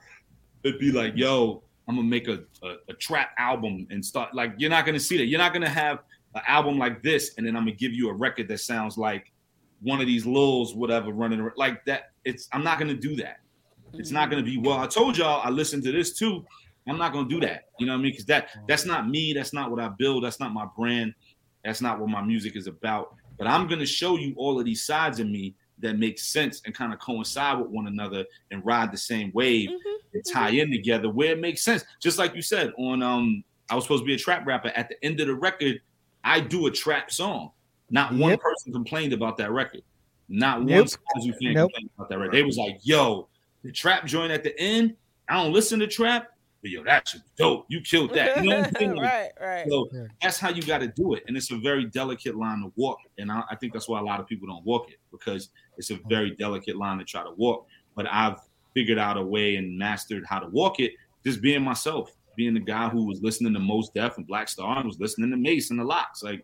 and 0.64 0.78
be 0.78 0.92
like, 0.92 1.14
"Yo, 1.16 1.64
I'm 1.88 1.96
gonna 1.96 2.08
make 2.08 2.28
a, 2.28 2.44
a, 2.62 2.76
a 2.90 2.94
trap 2.94 3.32
album 3.40 3.88
and 3.90 4.06
start." 4.06 4.36
Like, 4.36 4.54
you're 4.58 4.70
not 4.70 4.86
gonna 4.86 5.00
see 5.00 5.18
that. 5.18 5.26
You're 5.26 5.40
not 5.40 5.54
gonna 5.54 5.68
have 5.68 6.04
an 6.36 6.44
album 6.48 6.78
like 6.78 7.02
this, 7.02 7.34
and 7.38 7.48
then 7.48 7.56
I'm 7.56 7.64
gonna 7.64 7.76
give 7.76 7.94
you 7.94 8.10
a 8.10 8.14
record 8.14 8.48
that 8.50 8.60
sounds 8.60 8.96
like 8.98 9.31
one 9.82 10.00
of 10.02 10.08
these 10.08 10.26
lils, 10.26 10.76
whatever, 10.76 11.12
running 11.12 11.42
ar- 11.42 11.54
like 11.58 11.84
that. 11.86 12.12
It's 12.26 12.48
I'm 12.54 12.64
not 12.64 12.80
gonna 12.80 12.94
do 12.96 13.16
that. 13.18 13.38
It's 13.94 14.12
not 14.12 14.30
gonna 14.30 14.44
be 14.44 14.58
well. 14.58 14.78
I 14.78 14.88
told 14.88 15.18
y'all 15.18 15.42
I 15.44 15.50
listened 15.50 15.84
to 15.84 15.92
this 15.92 16.14
too. 16.18 16.46
I'm 16.88 16.98
not 16.98 17.14
gonna 17.14 17.30
do 17.30 17.40
that. 17.42 17.66
You 17.80 17.86
know 17.86 17.94
what 17.94 18.00
I 18.00 18.02
mean? 18.04 18.12
Because 18.12 18.26
that 18.26 18.50
that's 18.68 18.86
not 18.86 19.10
me. 19.10 19.34
That's 19.34 19.54
not 19.54 19.70
what 19.72 19.80
I 19.80 19.90
build. 19.90 20.24
That's 20.24 20.40
not 20.40 20.54
my 20.54 20.66
brand. 20.78 21.14
That's 21.64 21.82
not 21.82 22.00
what 22.00 22.10
my 22.10 22.22
music 22.22 22.56
is 22.56 22.68
about. 22.68 23.16
But 23.38 23.48
I'm 23.48 23.68
gonna 23.68 23.86
show 23.86 24.18
you 24.18 24.34
all 24.38 24.60
of 24.60 24.66
these 24.66 24.84
sides 24.84 25.20
of 25.20 25.28
me 25.28 25.56
that 25.80 25.98
make 25.98 26.20
sense 26.20 26.62
and 26.66 26.76
kind 26.76 26.94
of 26.94 27.00
coincide 27.00 27.58
with 27.60 27.70
one 27.70 27.88
another 27.88 28.24
and 28.52 28.64
ride 28.64 28.92
the 28.92 28.98
same 28.98 29.32
wave 29.34 29.70
Mhm. 29.70 29.80
and 30.14 30.24
tie 30.32 30.50
in 30.50 30.70
together 30.72 31.10
where 31.10 31.32
it 31.32 31.40
makes 31.40 31.64
sense. 31.64 31.84
Just 32.00 32.20
like 32.20 32.36
you 32.36 32.42
said 32.44 32.72
on 32.78 33.02
um, 33.02 33.44
I 33.70 33.76
was 33.76 33.84
supposed 33.86 34.04
to 34.04 34.06
be 34.06 34.14
a 34.14 34.18
trap 34.18 34.46
rapper. 34.46 34.68
At 34.76 34.90
the 34.90 35.04
end 35.04 35.20
of 35.22 35.28
the 35.28 35.34
record, 35.36 35.82
I 36.24 36.40
do 36.40 36.68
a 36.68 36.72
trap 36.72 37.12
song. 37.12 37.52
Not 37.92 38.14
one 38.14 38.32
Yep. 38.32 38.40
person 38.42 38.74
complained 38.74 39.14
about 39.14 39.38
that 39.38 39.52
record. 39.52 39.82
Not 40.30 40.60
one 40.60 40.68
Nope. 40.68 40.88
Fan 40.90 41.54
Nope. 41.54 41.72
complained 41.72 41.90
about 41.98 42.10
that 42.10 42.18
record. 42.18 42.34
They 42.34 42.44
was 42.44 42.58
like, 42.58 42.80
"Yo, 42.84 43.28
the 43.64 43.72
trap 43.72 44.06
joint 44.06 44.32
at 44.32 44.44
the 44.44 44.58
end. 44.60 44.96
I 45.28 45.36
don't 45.44 45.52
listen 45.54 45.80
to 45.82 45.88
trap, 45.88 46.30
but 46.62 46.72
yo, 46.72 46.84
that 46.86 47.08
shit 47.10 47.22
dope. 47.38 47.66
You 47.70 47.82
killed 47.82 48.14
that." 48.14 48.42
You 48.44 48.50
know 48.50 48.58
what 48.60 48.68
I'm 48.68 48.74
saying? 48.80 48.98
Right, 48.98 49.30
right. 49.40 49.68
so 49.70 49.90
that's 50.22 50.40
how 50.40 50.50
you 50.50 50.62
got 50.64 50.78
to 50.80 50.88
do 50.88 51.14
it, 51.16 51.24
and 51.28 51.36
it's 51.36 51.52
a 51.52 51.58
very 51.58 51.86
delicate 51.86 52.36
line 52.38 52.62
to 52.62 52.72
walk. 52.78 52.98
And 53.18 53.30
I, 53.32 53.44
I 53.52 53.56
think 53.58 53.74
that's 53.74 53.90
why 53.90 54.00
a 54.00 54.04
lot 54.04 54.20
of 54.22 54.28
people 54.28 54.48
don't 54.48 54.66
walk 54.66 54.90
it 54.90 54.98
because 55.12 55.50
it's 55.78 55.92
a 55.92 56.00
very 56.08 56.32
delicate 56.32 56.78
line 56.78 56.98
to 57.00 57.04
try 57.06 57.24
to 57.24 57.32
walk. 57.32 57.68
But 57.96 58.08
I've 58.10 58.38
figured 58.74 58.98
out 59.00 59.18
a 59.18 59.22
way 59.22 59.58
and 59.58 59.78
mastered 59.78 60.24
how 60.26 60.40
to 60.40 60.48
walk 60.48 60.80
it, 60.80 60.94
just 61.26 61.42
being 61.42 61.62
myself, 61.62 62.16
being 62.38 62.54
the 62.54 62.60
guy 62.62 62.88
who 62.88 63.04
was 63.06 63.22
listening 63.22 63.54
to 63.54 63.60
Mos 63.60 63.90
Def 63.90 64.16
and 64.18 64.26
Black 64.26 64.48
Star 64.48 64.78
and 64.78 64.86
was 64.88 64.98
listening 64.98 65.30
to 65.32 65.36
Mase 65.38 65.72
and 65.72 65.80
the 65.80 65.84
LOX. 65.84 66.24
Like, 66.24 66.40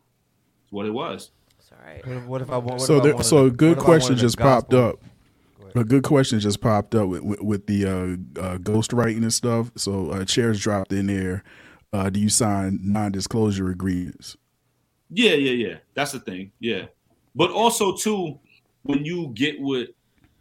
it's 0.63 0.71
what 0.73 0.85
it 0.85 0.91
was. 0.91 1.31
It's 1.67 1.73
all 1.73 1.85
right. 1.85 2.07
What 2.07 2.17
if, 2.17 2.25
what 2.25 2.41
if 2.41 2.49
I 2.49 2.57
want? 2.57 2.81
So 2.81 2.99
there, 3.01 3.21
so 3.23 3.39
a- 3.39 3.45
a 3.45 3.51
good 3.51 3.77
what 3.77 3.77
if 3.77 3.83
I 3.83 3.85
question 3.85 4.17
just 4.17 4.37
popped 4.37 4.73
up. 4.73 5.03
A 5.75 5.83
good 5.83 6.03
question 6.03 6.39
just 6.39 6.61
popped 6.61 6.95
up 6.95 7.09
with, 7.09 7.21
with, 7.21 7.41
with 7.41 7.67
the 7.67 7.85
uh, 7.85 8.41
uh, 8.41 8.57
ghost 8.57 8.93
writing 8.93 9.21
and 9.21 9.33
stuff. 9.33 9.69
So 9.75 10.09
uh, 10.11 10.25
chairs 10.25 10.59
dropped 10.59 10.91
in 10.93 11.07
there. 11.07 11.43
Uh, 11.93 12.09
do 12.09 12.19
you 12.19 12.29
sign 12.29 12.79
non-disclosure 12.81 13.69
agreements? 13.69 14.37
Yeah, 15.09 15.33
yeah, 15.33 15.51
yeah. 15.51 15.75
That's 15.93 16.13
the 16.13 16.19
thing. 16.19 16.51
Yeah. 16.59 16.85
But 17.35 17.51
also 17.51 17.95
too, 17.95 18.39
when 18.83 19.05
you 19.05 19.31
get 19.35 19.59
with 19.59 19.89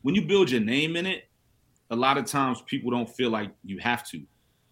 when 0.03 0.15
you 0.15 0.23
build 0.23 0.51
your 0.51 0.61
name 0.61 0.97
in 0.97 1.07
it, 1.07 1.29
a 1.91 1.97
lot 1.97 2.19
of 2.19 2.27
times 2.27 2.63
people 2.63 2.91
don't 2.93 3.09
feel 3.09 3.31
like 3.31 3.51
you 3.65 3.79
have 3.79 4.09
to. 4.11 4.23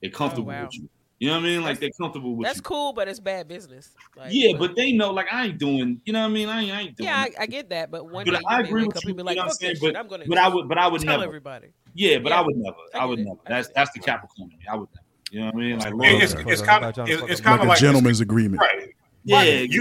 They're 0.00 0.10
comfortable 0.10 0.48
wow. 0.48 0.64
with 0.64 0.74
you. 0.74 0.88
You 1.20 1.28
know 1.28 1.34
what 1.34 1.40
I 1.40 1.46
mean? 1.46 1.62
Like 1.62 1.78
they're 1.80 1.90
comfortable 1.98 2.34
with 2.34 2.46
That's 2.46 2.58
you. 2.58 2.62
cool, 2.62 2.92
but 2.92 3.06
it's 3.08 3.20
bad 3.20 3.46
business. 3.48 3.90
Like, 4.16 4.28
Yeah, 4.32 4.56
but 4.58 4.74
they 4.74 4.92
know 4.92 5.10
like 5.12 5.26
I 5.32 5.46
ain't 5.46 5.58
doing. 5.58 6.00
You 6.04 6.12
know 6.12 6.20
what 6.20 6.26
I 6.26 6.32
mean? 6.32 6.48
I 6.48 6.62
ain't, 6.62 6.72
I 6.72 6.80
ain't 6.82 6.96
doing. 6.96 7.08
yeah, 7.08 7.16
I. 7.16 7.30
I 7.42 7.46
get 7.46 7.70
that. 7.70 7.90
But 7.90 8.10
one 8.10 8.24
But 8.24 8.32
day 8.34 8.40
I 8.48 8.60
agree 8.60 8.84
with 8.86 8.96
you, 9.04 9.10
and 9.10 9.18
you 9.18 9.24
like, 9.24 9.36
know 9.36 9.42
what 9.44 9.50
I'm 9.50 9.54
saying? 9.54 9.76
But- 9.80 9.96
I'm 9.96 10.08
gonna." 10.08 10.24
but 10.26 10.38
I 10.38 10.48
would- 10.48 10.68
but 10.68 10.76
I 10.78 10.88
would 10.88 11.00
tell 11.02 11.12
never. 11.12 11.24
everybody. 11.24 11.68
Yeah, 11.94 12.18
but 12.18 12.30
Yeah. 12.30 12.38
I 12.38 12.42
would 12.42 12.56
never. 12.56 12.76
I 12.94 12.98
I, 12.98 13.04
would 13.04 13.18
it. 13.20 13.24
never. 13.24 13.38
I 13.46 13.48
That's 13.48 13.68
it. 13.68 13.74
that's 13.76 13.92
the 13.92 14.00
Capricorn 14.00 14.50
in 14.52 14.58
me. 14.58 14.64
I 14.68 14.74
would 14.76 14.88
never. 14.94 15.04
You 15.30 15.40
know 15.40 15.46
what 15.46 15.54
I 15.54 15.58
mean? 15.58 15.78
Like, 15.78 15.86
It- 15.88 15.94
Lord, 15.94 16.22
it's 16.22 16.34
it's 16.34 16.62
kind 16.62 16.84
of 16.84 17.08
it's, 17.08 17.22
it's 17.30 17.40
up 17.40 17.44
kind 17.44 17.58
Like 17.60 17.66
a 17.66 17.68
like 17.70 17.78
gentleman's 17.78 18.20
agreement. 18.20 18.60
right. 18.60 18.90
yeah, 19.24 19.42
You 19.42 19.64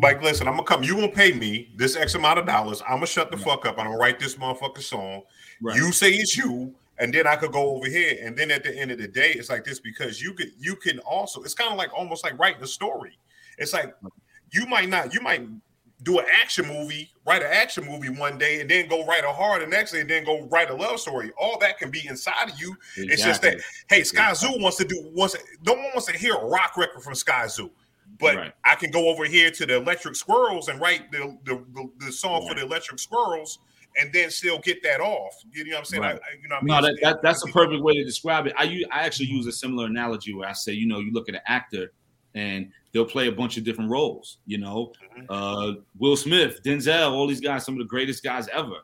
don't 0.00 0.22
listen, 0.22 0.48
I'm 0.48 0.54
gonna 0.54 0.64
come. 0.66 0.82
You 0.82 0.94
gonna 0.96 1.08
pay 1.08 1.32
me 1.32 1.70
this 1.76 1.94
X 1.96 2.14
amount 2.16 2.40
of 2.40 2.46
dollars. 2.46 2.82
I'm 2.82 2.96
gonna 2.96 3.06
shut 3.06 3.30
the 3.30 3.36
fuck 3.36 3.64
up. 3.66 3.78
I'm 3.78 3.86
gonna 3.86 3.96
write 3.98 4.18
this 4.18 4.34
motherfucking 4.34 4.82
song. 4.82 5.22
You 5.62 5.92
say 5.92 6.10
it's 6.10 6.36
you, 6.36 6.74
and 6.98 7.12
then 7.12 7.26
I 7.26 7.36
could 7.36 7.52
go 7.52 7.76
over 7.76 7.86
here. 7.86 8.18
And 8.22 8.36
then 8.36 8.50
at 8.50 8.62
the 8.64 8.76
end 8.76 8.90
of 8.90 8.98
the 8.98 9.08
day, 9.08 9.32
it's 9.32 9.50
like 9.50 9.64
this 9.64 9.80
because 9.80 10.22
you 10.22 10.32
could 10.34 10.52
you 10.58 10.76
can 10.76 10.98
also. 11.00 11.42
It's 11.42 11.54
kind 11.54 11.70
of 11.70 11.78
like 11.78 11.92
almost 11.92 12.24
like 12.24 12.38
writing 12.38 12.62
a 12.62 12.66
story. 12.66 13.18
It's 13.58 13.72
like 13.72 13.94
you 14.52 14.66
might 14.66 14.88
not. 14.88 15.12
You 15.12 15.20
might 15.20 15.46
do 16.02 16.18
an 16.18 16.26
action 16.40 16.66
movie, 16.66 17.10
write 17.26 17.42
an 17.42 17.48
action 17.50 17.84
movie 17.86 18.10
one 18.10 18.36
day, 18.36 18.60
and 18.60 18.68
then 18.68 18.88
go 18.88 19.04
write 19.06 19.24
a 19.24 19.28
horror 19.28 19.60
the 19.60 19.66
next 19.66 19.92
day, 19.92 20.00
and 20.00 20.10
then 20.10 20.24
go 20.24 20.42
write 20.46 20.70
a 20.70 20.74
love 20.74 21.00
story. 21.00 21.30
All 21.40 21.58
that 21.60 21.78
can 21.78 21.90
be 21.90 22.06
inside 22.06 22.50
of 22.50 22.60
you. 22.60 22.76
It's 22.96 23.24
just 23.24 23.42
that 23.42 23.60
hey, 23.88 24.02
Skyzoo 24.02 24.60
wants 24.60 24.76
to 24.78 24.84
do 24.84 25.10
wants. 25.14 25.36
No 25.64 25.72
one 25.72 25.84
wants 25.94 26.06
to 26.06 26.16
hear 26.16 26.34
a 26.34 26.44
rock 26.44 26.76
record 26.76 27.02
from 27.02 27.14
Skyzoo. 27.14 27.70
But 28.18 28.36
Right. 28.36 28.52
I 28.64 28.74
can 28.76 28.90
go 28.90 29.08
over 29.08 29.24
here 29.24 29.50
to 29.50 29.66
the 29.66 29.76
Electric 29.76 30.14
Squirrels 30.14 30.68
and 30.68 30.80
write 30.80 31.10
the 31.10 31.36
the, 31.44 31.64
the, 31.74 31.90
the 31.98 32.12
song 32.12 32.46
for 32.46 32.54
the 32.54 32.62
Electric 32.62 33.00
Squirrels, 33.00 33.58
and 34.00 34.12
then 34.12 34.30
still 34.30 34.58
get 34.58 34.82
that 34.82 35.00
off. 35.00 35.34
You 35.52 35.64
know 35.64 35.70
what 35.72 35.78
I'm 35.80 35.84
saying? 35.84 36.02
Right. 36.02 36.16
I, 36.16 36.36
you 36.42 36.48
know, 36.48 36.56
what 36.60 36.62
I 36.72 36.80
No, 36.80 36.86
mean? 36.86 36.96
that, 36.96 37.02
that 37.02 37.22
that's 37.22 37.44
a 37.44 37.48
perfect 37.52 37.82
way 37.82 37.94
to 37.94 38.04
describe 38.04 38.46
it. 38.46 38.54
I 38.56 38.82
I 38.90 39.02
actually 39.04 39.26
use 39.26 39.46
a 39.46 39.52
similar 39.52 39.86
analogy 39.86 40.34
where 40.34 40.48
I 40.48 40.52
say, 40.52 40.72
you 40.72 40.86
know, 40.86 40.98
you 40.98 41.12
look 41.12 41.28
at 41.28 41.34
an 41.34 41.40
actor 41.46 41.92
and 42.34 42.70
they'll 42.92 43.04
play 43.04 43.28
a 43.28 43.32
bunch 43.32 43.56
of 43.56 43.64
different 43.64 43.90
roles. 43.90 44.38
You 44.46 44.58
know, 44.58 44.92
Mhm. 45.16 45.26
uh, 45.28 45.80
Will 45.98 46.16
Smith, 46.16 46.60
Denzel, 46.64 47.12
all 47.12 47.26
these 47.26 47.40
guys, 47.40 47.64
some 47.64 47.74
of 47.74 47.78
the 47.78 47.84
greatest 47.88 48.22
guys 48.24 48.48
ever. 48.48 48.78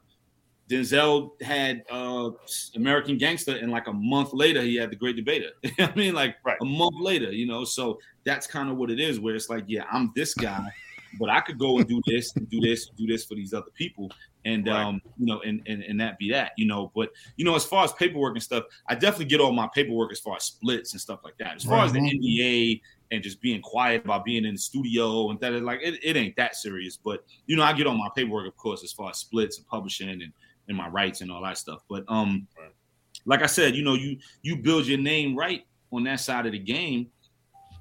Denzel 0.70 1.30
had 1.42 1.82
uh, 1.90 2.30
American 2.76 3.18
Gangster, 3.18 3.56
and 3.56 3.72
like 3.72 3.88
a 3.88 3.92
month 3.92 4.32
later, 4.32 4.62
he 4.62 4.76
had 4.76 4.90
The 4.90 4.96
Great 4.96 5.16
Debater. 5.16 5.50
You 5.64 5.70
know 5.78 5.86
what 5.86 5.92
I 5.92 5.98
mean, 5.98 6.14
like 6.14 6.36
Right. 6.44 6.58
a 6.60 6.64
month 6.64 6.94
later, 7.00 7.32
you 7.32 7.46
know. 7.46 7.64
So 7.64 7.98
that's 8.24 8.46
kind 8.46 8.70
of 8.70 8.76
what 8.76 8.88
it 8.90 9.00
is, 9.00 9.18
where 9.18 9.34
it's 9.34 9.48
like, 9.50 9.64
yeah, 9.66 9.84
I'm 9.90 10.12
this 10.14 10.32
guy, 10.34 10.64
but 11.18 11.28
I 11.28 11.40
could 11.40 11.58
go 11.58 11.78
and 11.78 11.88
do 11.88 12.00
this 12.06 12.36
and 12.36 12.48
do 12.48 12.60
this 12.60 12.88
and 12.88 12.96
do 12.96 13.06
this 13.08 13.24
for 13.24 13.34
these 13.34 13.52
other 13.52 13.70
people, 13.74 14.12
and 14.44 14.68
Right. 14.68 14.86
um, 14.86 15.00
you 15.16 15.26
know, 15.26 15.40
and, 15.42 15.62
and 15.66 15.82
and 15.82 16.00
that 16.00 16.18
be 16.18 16.30
that, 16.30 16.52
you 16.56 16.66
know. 16.66 16.90
But 16.94 17.10
you 17.36 17.44
know, 17.44 17.54
as 17.54 17.64
far 17.64 17.84
as 17.84 17.92
paperwork 17.92 18.34
and 18.34 18.42
stuff, 18.42 18.64
I 18.88 18.94
definitely 18.94 19.26
get 19.26 19.40
all 19.40 19.52
my 19.52 19.68
paperwork 19.74 20.12
as 20.12 20.20
far 20.20 20.36
as 20.36 20.44
splits 20.44 20.92
and 20.92 21.00
stuff 21.00 21.20
like 21.24 21.34
that. 21.38 21.56
As 21.56 21.64
far 21.64 21.84
as 21.84 21.92
the 21.92 22.00
NBA 22.00 22.80
and 23.10 23.22
just 23.22 23.40
being 23.40 23.60
quiet 23.60 24.04
about 24.04 24.24
being 24.24 24.44
in 24.44 24.54
the 24.54 24.60
studio 24.60 25.30
and 25.30 25.40
that, 25.40 25.52
like 25.62 25.80
it, 25.82 25.98
it 26.02 26.16
ain't 26.16 26.36
that 26.36 26.54
serious. 26.56 26.96
But 26.96 27.20
you 27.46 27.56
know, 27.56 27.62
I 27.64 27.72
get 27.72 27.86
all 27.86 27.96
my 27.96 28.08
paperwork, 28.14 28.46
of 28.48 28.56
course, 28.56 28.82
as 28.84 28.92
far 28.92 29.10
as 29.10 29.18
splits 29.18 29.58
and 29.58 29.66
publishing 29.66 30.08
and 30.08 30.22
and 30.68 30.76
my 30.76 30.88
rights 30.88 31.20
and 31.20 31.30
all 31.30 31.42
that 31.42 31.58
stuff. 31.58 31.82
But 31.88 32.04
um, 32.08 32.46
Right. 32.58 32.72
like 33.26 33.42
I 33.42 33.46
said, 33.46 33.74
you 33.74 33.82
know, 33.82 33.94
you 33.94 34.18
you 34.42 34.56
build 34.56 34.86
your 34.86 34.98
name 34.98 35.36
right 35.36 35.62
on 35.92 36.04
that 36.04 36.20
side 36.20 36.46
of 36.46 36.52
the 36.52 36.58
game. 36.58 37.10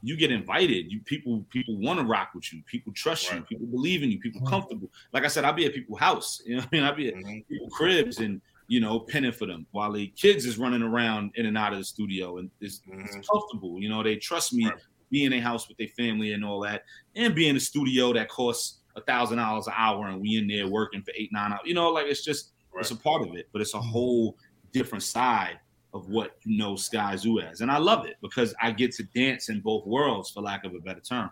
You 0.01 0.15
get 0.17 0.31
invited. 0.31 0.91
You 0.91 1.01
people 1.01 1.45
people 1.49 1.77
want 1.77 1.99
to 1.99 2.05
rock 2.05 2.29
with 2.33 2.51
you. 2.53 2.61
People 2.65 2.93
trust 2.93 3.31
you. 3.31 3.41
People 3.43 3.67
believe 3.67 4.03
in 4.03 4.11
you. 4.11 4.19
People 4.19 4.41
Mhm. 4.41 4.49
comfortable. 4.49 4.89
Like 5.13 5.23
I 5.25 5.27
said, 5.27 5.43
I'll 5.45 5.53
be 5.53 5.65
at 5.65 5.73
people's 5.73 5.99
house. 5.99 6.41
You 6.45 6.55
know, 6.57 6.61
what 6.63 6.69
I 6.73 6.75
mean, 6.75 6.83
I'll 6.85 6.95
be 6.95 7.07
at 7.09 7.15
Mhm. 7.15 7.47
people 7.47 7.69
cribs 7.69 8.19
and 8.19 8.41
you 8.67 8.79
know 8.79 8.99
penning 8.99 9.31
for 9.31 9.45
them 9.47 9.65
while 9.71 9.91
the 9.91 10.07
kids 10.15 10.45
is 10.45 10.57
running 10.57 10.81
around 10.83 11.31
in 11.35 11.45
and 11.47 11.57
out 11.57 11.73
of 11.73 11.79
the 11.79 11.85
studio 11.85 12.37
and 12.37 12.49
it's, 12.61 12.81
it's 12.87 13.15
Mhm. 13.17 13.27
comfortable. 13.31 13.81
You 13.81 13.89
know, 13.89 14.03
they 14.03 14.15
trust 14.15 14.53
me 14.53 14.65
Right. 14.65 14.75
be 15.11 15.25
in 15.25 15.33
a 15.33 15.39
house 15.41 15.67
with 15.67 15.77
their 15.77 15.87
family 15.97 16.33
and 16.33 16.45
all 16.45 16.59
that, 16.61 16.83
and 17.15 17.33
be 17.33 17.47
in 17.49 17.55
a 17.55 17.59
studio 17.59 18.13
that 18.13 18.29
costs 18.29 18.81
a 18.95 19.01
thousand 19.01 19.37
dollars 19.37 19.65
an 19.67 19.73
hour, 19.75 20.07
and 20.07 20.21
we 20.21 20.37
in 20.37 20.47
there 20.47 20.67
working 20.67 21.01
for 21.01 21.11
eight 21.15 21.31
nine 21.31 21.51
hours. 21.51 21.61
You 21.65 21.73
know, 21.73 21.89
like 21.89 22.05
it's 22.07 22.23
just 22.23 22.53
it's 22.79 22.91
a 22.91 22.95
part 22.95 23.27
of 23.27 23.35
it, 23.35 23.49
but 23.51 23.61
it's 23.61 23.73
a 23.73 23.81
whole 23.81 24.37
different 24.71 25.03
side 25.03 25.59
of 25.93 26.09
what 26.09 26.37
you 26.43 26.57
know 26.57 26.73
Skyzoo 26.73 27.43
as, 27.43 27.61
and 27.61 27.71
I 27.71 27.77
love 27.77 28.05
it 28.05 28.17
because 28.21 28.53
I 28.61 28.71
get 28.71 28.91
to 28.95 29.03
dance 29.03 29.49
in 29.49 29.59
both 29.61 29.85
worlds, 29.85 30.29
for 30.29 30.41
lack 30.41 30.63
of 30.65 30.73
a 30.75 30.79
better 30.79 30.99
term. 31.01 31.31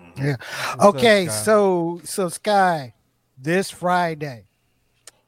Mhm. 0.00 0.40
What's 0.40 0.84
Okay, 0.84 1.26
Sky? 1.26 1.34
so 1.34 2.00
so 2.04 2.28
Sky, 2.28 2.94
this 3.38 3.70
Friday, 3.70 4.46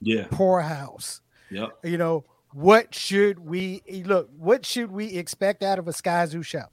Yeah, 0.01 0.27
Pour 0.31 0.61
House. 0.63 1.21
yep. 1.51 1.79
You 1.85 1.99
know, 1.99 2.25
what 2.53 2.95
should 2.95 3.39
we 3.39 3.83
look? 4.05 4.29
What 4.37 4.67
should 4.67 4.91
we 4.91 5.07
expect 5.07 5.63
out 5.63 5.79
of 5.79 5.87
a 5.89 5.93
Skyzoo 5.93 6.45
show? 6.45 6.65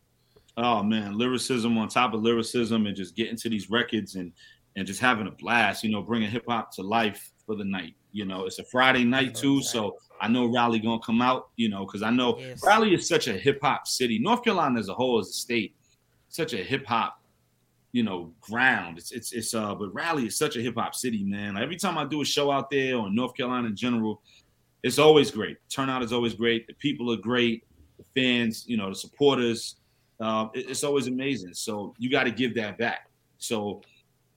Oh 0.58 0.82
man, 0.84 1.18
lyricism 1.18 1.78
on 1.78 1.88
top 1.88 2.14
of 2.14 2.22
lyricism, 2.22 2.88
and 2.88 2.96
just 2.96 3.16
getting 3.16 3.38
to 3.38 3.50
these 3.50 3.70
records 3.70 4.16
and 4.16 4.34
and 4.76 4.88
just 4.88 5.00
having 5.02 5.28
a 5.28 5.32
blast. 5.32 5.84
You 5.84 5.92
know, 5.92 6.02
bringing 6.02 6.30
hip 6.32 6.46
hop 6.48 6.72
to 6.76 6.82
life 6.82 7.32
for 7.46 7.56
the 7.56 7.66
night. 7.66 7.94
You 8.12 8.26
know, 8.26 8.46
it's 8.46 8.60
a 8.60 8.64
Friday 8.66 9.04
night 9.04 9.36
too, 9.36 9.62
so 9.62 9.98
I 10.20 10.28
know 10.28 10.46
Raleigh 10.46 10.80
gonna 10.80 11.00
come 11.02 11.22
out. 11.22 11.50
You 11.56 11.70
know, 11.70 11.86
because 11.86 12.04
I 12.04 12.10
know 12.12 12.38
Yes. 12.40 12.64
Raleigh 12.64 12.94
is 12.94 13.08
such 13.08 13.28
a 13.28 13.34
hip 13.34 13.60
hop 13.62 13.88
city. 13.88 14.20
North 14.20 14.44
Carolina 14.44 14.80
as 14.80 14.90
a 14.90 14.94
whole, 14.94 15.20
as 15.20 15.30
a 15.30 15.34
state, 15.34 15.76
such 16.30 16.54
a 16.54 16.58
hip 16.58 16.86
hop, 16.86 17.22
you 17.92 18.04
know, 18.04 18.34
ground. 18.42 18.98
It's 18.98 19.12
it's 19.12 19.32
it's 19.32 19.54
uh, 19.54 19.74
but 19.76 19.94
Raleigh 19.94 20.28
is 20.28 20.38
such 20.38 20.56
a 20.58 20.62
hip 20.62 20.76
hop 20.76 20.94
city, 20.96 21.24
man. 21.24 21.54
Like 21.56 21.64
every 21.64 21.78
time 21.78 21.98
I 21.98 22.06
do 22.06 22.22
a 22.22 22.26
show 22.26 22.52
out 22.52 22.70
there 22.70 22.98
or 22.98 23.08
in 23.08 23.16
North 23.16 23.36
Carolina 23.36 23.68
in 23.68 23.76
general, 23.76 24.22
it's 24.84 25.00
always 25.00 25.32
great. 25.32 25.58
Turnout 25.70 26.04
is 26.04 26.12
always 26.14 26.34
great. 26.34 26.68
The 26.68 26.74
people 26.74 27.12
are 27.12 27.18
great. 27.18 27.64
The 27.98 28.06
fans, 28.22 28.66
you 28.68 28.78
know, 28.78 28.90
the 28.90 28.96
supporters. 28.96 29.78
Uh, 30.20 30.48
it- 30.54 30.70
it's 30.70 30.84
always 30.84 31.08
amazing. 31.08 31.54
So 31.54 31.96
you 31.98 32.10
got 32.12 32.26
to 32.26 32.32
give 32.32 32.54
that 32.56 32.78
back. 32.78 33.10
So 33.40 33.82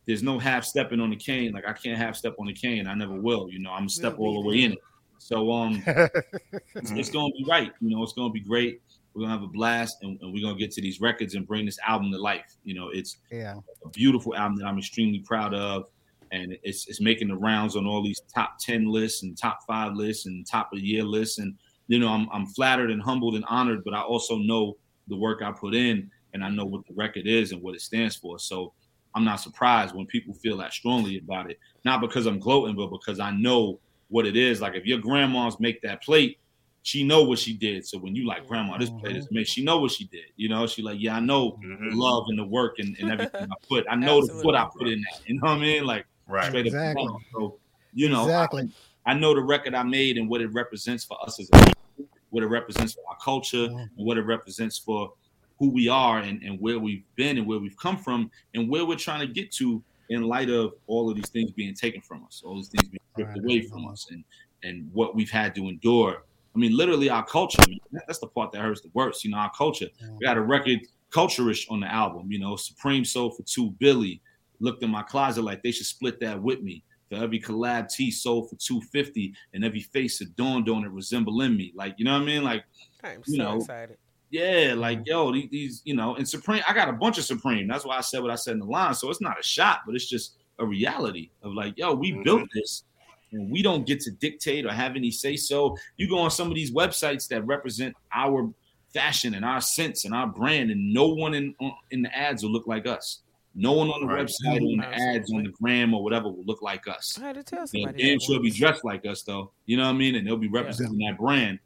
there's 0.07 0.23
no 0.23 0.39
half 0.39 0.65
stepping 0.65 1.01
on 1.01 1.11
the 1.11 1.17
cane. 1.17 1.53
Like 1.53 1.67
I 1.67 1.73
can't 1.73 1.99
half 1.99 2.17
step 2.17 2.35
on 2.39 2.47
the 2.47 2.53
cane. 2.53 2.87
I 2.87 2.95
never 2.95 3.15
will. 3.15 3.49
You 3.51 3.59
know, 3.61 3.71
I'm 3.71 3.81
gonna 3.81 3.89
step 3.91 4.19
all 4.19 4.43
the 4.43 4.49
way 4.49 4.63
in 4.65 4.73
it. 4.73 4.79
So 5.19 5.51
um, 5.53 5.83
it's, 5.87 6.91
it's 6.93 7.11
gonna 7.11 7.33
be 7.37 7.45
right. 7.49 7.73
You 7.81 7.97
know, 7.97 8.03
it's 8.03 8.13
gonna 8.13 8.33
be 8.33 8.41
great. 8.41 8.83
We're 9.15 9.23
gonna 9.23 9.33
have 9.35 9.43
a 9.43 9.49
blast, 9.49 9.99
and, 10.03 10.21
and 10.21 10.33
we're 10.33 10.43
gonna 10.43 10.59
get 10.59 10.73
to 10.73 10.83
these 10.83 11.01
records 11.01 11.35
and 11.35 11.47
bring 11.47 11.65
this 11.67 11.79
album 11.87 12.11
to 12.13 12.19
life. 12.19 12.57
You 12.65 12.75
know, 12.75 12.89
it's 12.91 13.19
Yeah. 13.31 13.57
a 13.85 13.89
beautiful 13.91 14.35
album 14.35 14.57
that 14.59 14.67
I'm 14.67 14.79
extremely 14.79 15.21
proud 15.21 15.55
of, 15.55 15.85
and 16.33 16.57
it's 16.63 16.89
it's 16.89 17.01
making 17.01 17.29
the 17.29 17.37
rounds 17.37 17.77
on 17.77 17.87
all 17.87 18.03
these 18.03 18.21
top 18.35 18.59
ten 18.59 18.87
lists 18.87 19.23
and 19.23 19.37
top 19.39 19.61
five 19.67 19.95
lists 19.95 20.27
and 20.27 20.47
top 20.47 20.73
of 20.73 20.79
the 20.81 20.85
year 20.85 21.05
lists. 21.05 21.39
And 21.39 21.55
you 21.87 21.99
know, 21.99 22.09
I'm 22.09 22.29
I'm 22.33 22.47
flattered 22.47 22.91
and 22.91 23.01
humbled 23.01 23.37
and 23.37 23.45
honored, 23.47 23.85
but 23.85 23.95
I 23.95 24.01
also 24.03 24.37
know 24.39 24.77
the 25.09 25.17
work 25.17 25.43
I 25.43 25.53
put 25.53 25.75
in, 25.75 26.11
and 26.33 26.45
I 26.45 26.51
know 26.51 26.65
what 26.67 26.87
the 26.89 26.95
record 26.95 27.27
is 27.27 27.53
and 27.53 27.63
what 27.63 27.75
it 27.75 27.81
stands 27.83 28.17
for. 28.17 28.39
So 28.39 28.73
I'm 29.15 29.25
not 29.25 29.41
surprised 29.41 29.95
when 29.95 30.07
people 30.07 30.35
feel 30.35 30.57
that 30.59 30.73
strongly 30.73 31.19
about 31.19 31.51
it, 31.51 31.59
not 31.85 32.01
because 32.01 32.27
I'm 32.27 32.39
gloating, 32.41 32.77
but 32.77 32.89
because 32.91 33.21
I 33.21 33.31
know 33.31 33.81
what 34.09 34.27
it 34.27 34.37
is. 34.37 34.61
Like 34.61 34.75
if 34.75 34.85
your 34.85 34.99
grandma's 34.99 35.61
make 35.61 35.81
that 35.83 36.03
plate, 36.03 36.39
she 36.83 37.03
know 37.03 37.23
what 37.23 37.39
she 37.39 37.57
did. 37.57 37.87
So 37.87 37.99
when 37.99 38.15
you 38.15 38.27
like, 38.27 38.47
grandma, 38.47 38.77
this 38.77 38.91
plate 38.91 39.17
is 39.17 39.27
made, 39.31 39.49
she 39.49 39.65
know 39.65 39.79
what 39.79 39.93
she 39.93 40.07
did. 40.09 40.25
You 40.37 40.49
know, 40.51 40.67
she 40.67 40.83
like, 40.83 40.99
yeah, 41.01 41.17
I 41.17 41.21
know 41.21 41.59
the 41.63 41.69
Mhm. 41.69 41.97
love 41.97 42.25
and 42.29 42.39
the 42.39 42.45
work 42.45 42.75
and, 42.79 42.95
and 42.99 43.11
everything 43.11 43.49
I 43.51 43.55
put. 43.69 43.87
I 43.89 43.97
know 43.97 44.21
the 44.21 44.35
foot 44.43 44.55
I 44.55 44.67
put 44.77 44.89
in 44.89 45.01
that. 45.01 45.21
You 45.27 45.35
know 45.37 45.49
what 45.49 45.59
I 45.59 45.61
mean? 45.61 45.85
Like 45.85 46.07
Right. 46.27 46.45
straight 46.45 46.67
Exactly. 46.67 47.07
up. 47.07 47.21
So 47.33 47.59
you 47.95 48.09
know, 48.09 48.23
exactly. 48.25 48.69
I, 49.07 49.13
I 49.13 49.15
know 49.15 49.35
the 49.35 49.43
record 49.43 49.75
I 49.75 49.83
made 49.85 50.19
and 50.19 50.29
what 50.29 50.41
it 50.41 50.53
represents 50.53 51.05
for 51.05 51.17
us 51.25 51.39
as 51.41 51.49
a 51.53 51.65
people, 51.97 52.09
what 52.31 52.43
it 52.43 52.49
represents 52.49 52.95
for 52.95 53.05
our 53.09 53.17
culture, 53.25 53.69
Mhm. 53.69 53.89
and 53.97 54.07
what 54.07 54.19
it 54.19 54.23
represents 54.23 54.79
for 54.79 55.13
who 55.59 55.71
we 55.71 55.89
are 55.89 56.19
and, 56.19 56.43
and 56.43 56.61
where 56.61 56.79
we've 56.79 57.05
been 57.17 57.39
and 57.39 57.47
where 57.47 57.59
we've 57.59 57.77
come 57.77 57.97
from 57.97 58.31
and 58.55 58.69
where 58.69 58.85
we're 58.85 58.97
trying 58.97 59.21
to 59.27 59.33
get 59.33 59.53
to 59.53 59.83
in 60.11 60.23
light 60.23 60.51
of 60.51 60.75
all 60.87 61.09
of 61.09 61.17
these 61.17 61.29
things 61.31 61.51
being 61.53 61.75
taken 61.75 62.01
from 62.03 62.25
us, 62.25 62.43
all 62.45 62.57
these 62.57 62.69
things 62.69 62.89
being 62.89 63.01
stripped 63.13 63.31
Right. 63.31 63.45
away 63.45 63.61
from 63.69 63.87
us 63.89 64.07
and 64.11 64.25
and 64.65 64.91
what 64.95 65.15
we've 65.15 65.31
had 65.31 65.55
to 65.55 65.69
endure. 65.69 66.25
I 66.55 66.59
mean, 66.59 66.75
literally 66.75 67.11
our 67.11 67.25
culture, 67.25 67.59
that- 67.93 68.05
that's 68.07 68.19
the 68.19 68.29
part 68.29 68.51
that 68.53 68.63
hurts 68.63 68.81
the 68.81 68.91
worst. 68.95 69.23
You 69.23 69.31
know, 69.31 69.37
our 69.37 69.51
culture. 69.57 69.89
We 70.19 70.25
got 70.25 70.39
a 70.39 70.41
record 70.41 70.81
culturish 71.11 71.71
on 71.71 71.81
the 71.81 71.93
album, 71.93 72.33
you 72.33 72.39
know, 72.39 72.57
Supreme 72.57 73.05
Soul 73.05 73.31
for 73.31 73.43
two 73.43 73.71
Billy. 73.73 74.23
Looked 74.61 74.83
in 74.83 74.89
my 74.91 75.03
closet 75.03 75.43
like 75.43 75.63
they 75.63 75.71
should 75.71 75.85
split 75.87 76.19
that 76.21 76.41
with 76.43 76.63
me. 76.63 76.83
For 77.11 77.17
every 77.17 77.39
collab 77.41 77.89
T 77.93 78.11
sold 78.11 78.49
for 78.49 78.57
250 78.57 79.35
and 79.53 79.65
every 79.65 79.81
face 79.81 80.23
adorned 80.23 80.69
on 80.71 80.85
it 80.85 80.91
resembling 80.91 81.57
me. 81.57 81.73
Like, 81.75 81.97
you 81.99 82.05
know 82.07 82.15
what 82.15 82.23
I 82.23 82.25
mean? 82.25 82.43
Like, 82.45 82.65
I'm 83.03 83.23
you 83.27 83.37
so 83.37 83.43
know, 83.43 83.57
excited. 83.59 83.99
Yeah, 84.35 84.75
like 84.77 85.01
yo, 85.07 85.33
these, 85.33 85.49
these, 85.51 85.83
you 85.85 85.95
know, 85.95 86.17
and 86.17 86.29
Supreme, 86.29 86.63
I 86.69 86.73
got 86.75 86.89
a 86.89 86.93
bunch 86.93 87.19
of 87.19 87.25
Supreme. 87.25 87.69
That's 87.69 87.85
why 87.85 87.97
I 87.97 88.01
said 88.01 88.21
what 88.21 88.31
I 88.31 88.35
said 88.35 88.55
in 88.55 88.59
the 88.59 88.67
line. 88.67 88.93
So 88.95 89.09
it's 89.11 89.21
not 89.21 89.39
a 89.39 89.43
shot, 89.43 89.81
but 89.87 89.95
it's 89.95 90.09
just 90.09 90.37
a 90.59 90.67
reality 90.67 91.31
of 91.43 91.53
like, 91.55 91.79
yo, 91.79 91.95
we 91.95 92.13
Mhm. 92.13 92.25
built 92.25 92.49
this 92.53 92.85
and 93.33 93.51
we 93.51 93.63
don't 93.63 93.87
get 93.87 94.01
to 94.01 94.11
dictate 94.11 94.67
or 94.67 94.73
have 94.73 94.97
any 94.97 95.11
say 95.11 95.37
so. 95.37 95.77
You 95.97 96.09
go 96.09 96.19
on 96.19 96.31
some 96.31 96.49
of 96.49 96.55
these 96.55 96.73
websites 96.73 97.29
that 97.29 97.47
represent 97.47 97.95
our 98.13 98.53
fashion 98.93 99.35
and 99.35 99.45
our 99.45 99.61
sense 99.61 100.05
and 100.05 100.13
our 100.15 100.27
brand, 100.27 100.71
and 100.71 100.93
no 100.93 101.09
one 101.09 101.35
in 101.35 101.55
in 101.93 102.03
the 102.03 102.17
ads 102.17 102.43
will 102.43 102.51
look 102.53 102.67
like 102.67 102.87
us. 102.87 103.21
No 103.57 103.73
one 103.73 103.89
on 103.89 104.01
the 104.01 104.07
Right. 104.09 104.27
website, 104.27 104.61
on 104.61 104.79
the 104.79 104.87
ads, 104.87 105.33
on 105.33 105.45
the 105.45 105.51
gram 105.51 105.95
or 105.95 106.03
whatever 106.03 106.29
will 106.29 106.45
look 106.45 106.61
like 106.63 106.89
us. 106.89 107.17
I 107.21 107.27
had 107.29 107.35
to 107.37 107.45
tell 107.45 107.67
They'll 107.67 107.85
somebody. 107.85 108.03
damn 108.03 108.19
that 108.19 108.23
sure 108.23 108.41
be 108.41 108.51
dressed 108.51 108.85
like 108.85 109.07
us 109.07 109.23
though. 109.23 109.53
You 109.67 109.77
know 109.77 109.85
what 109.85 109.95
I 109.95 109.99
mean? 109.99 110.15
And 110.17 110.27
they'll 110.27 110.37
be 110.37 110.49
representing 110.49 110.99
that 111.07 111.17
brand. 111.19 111.59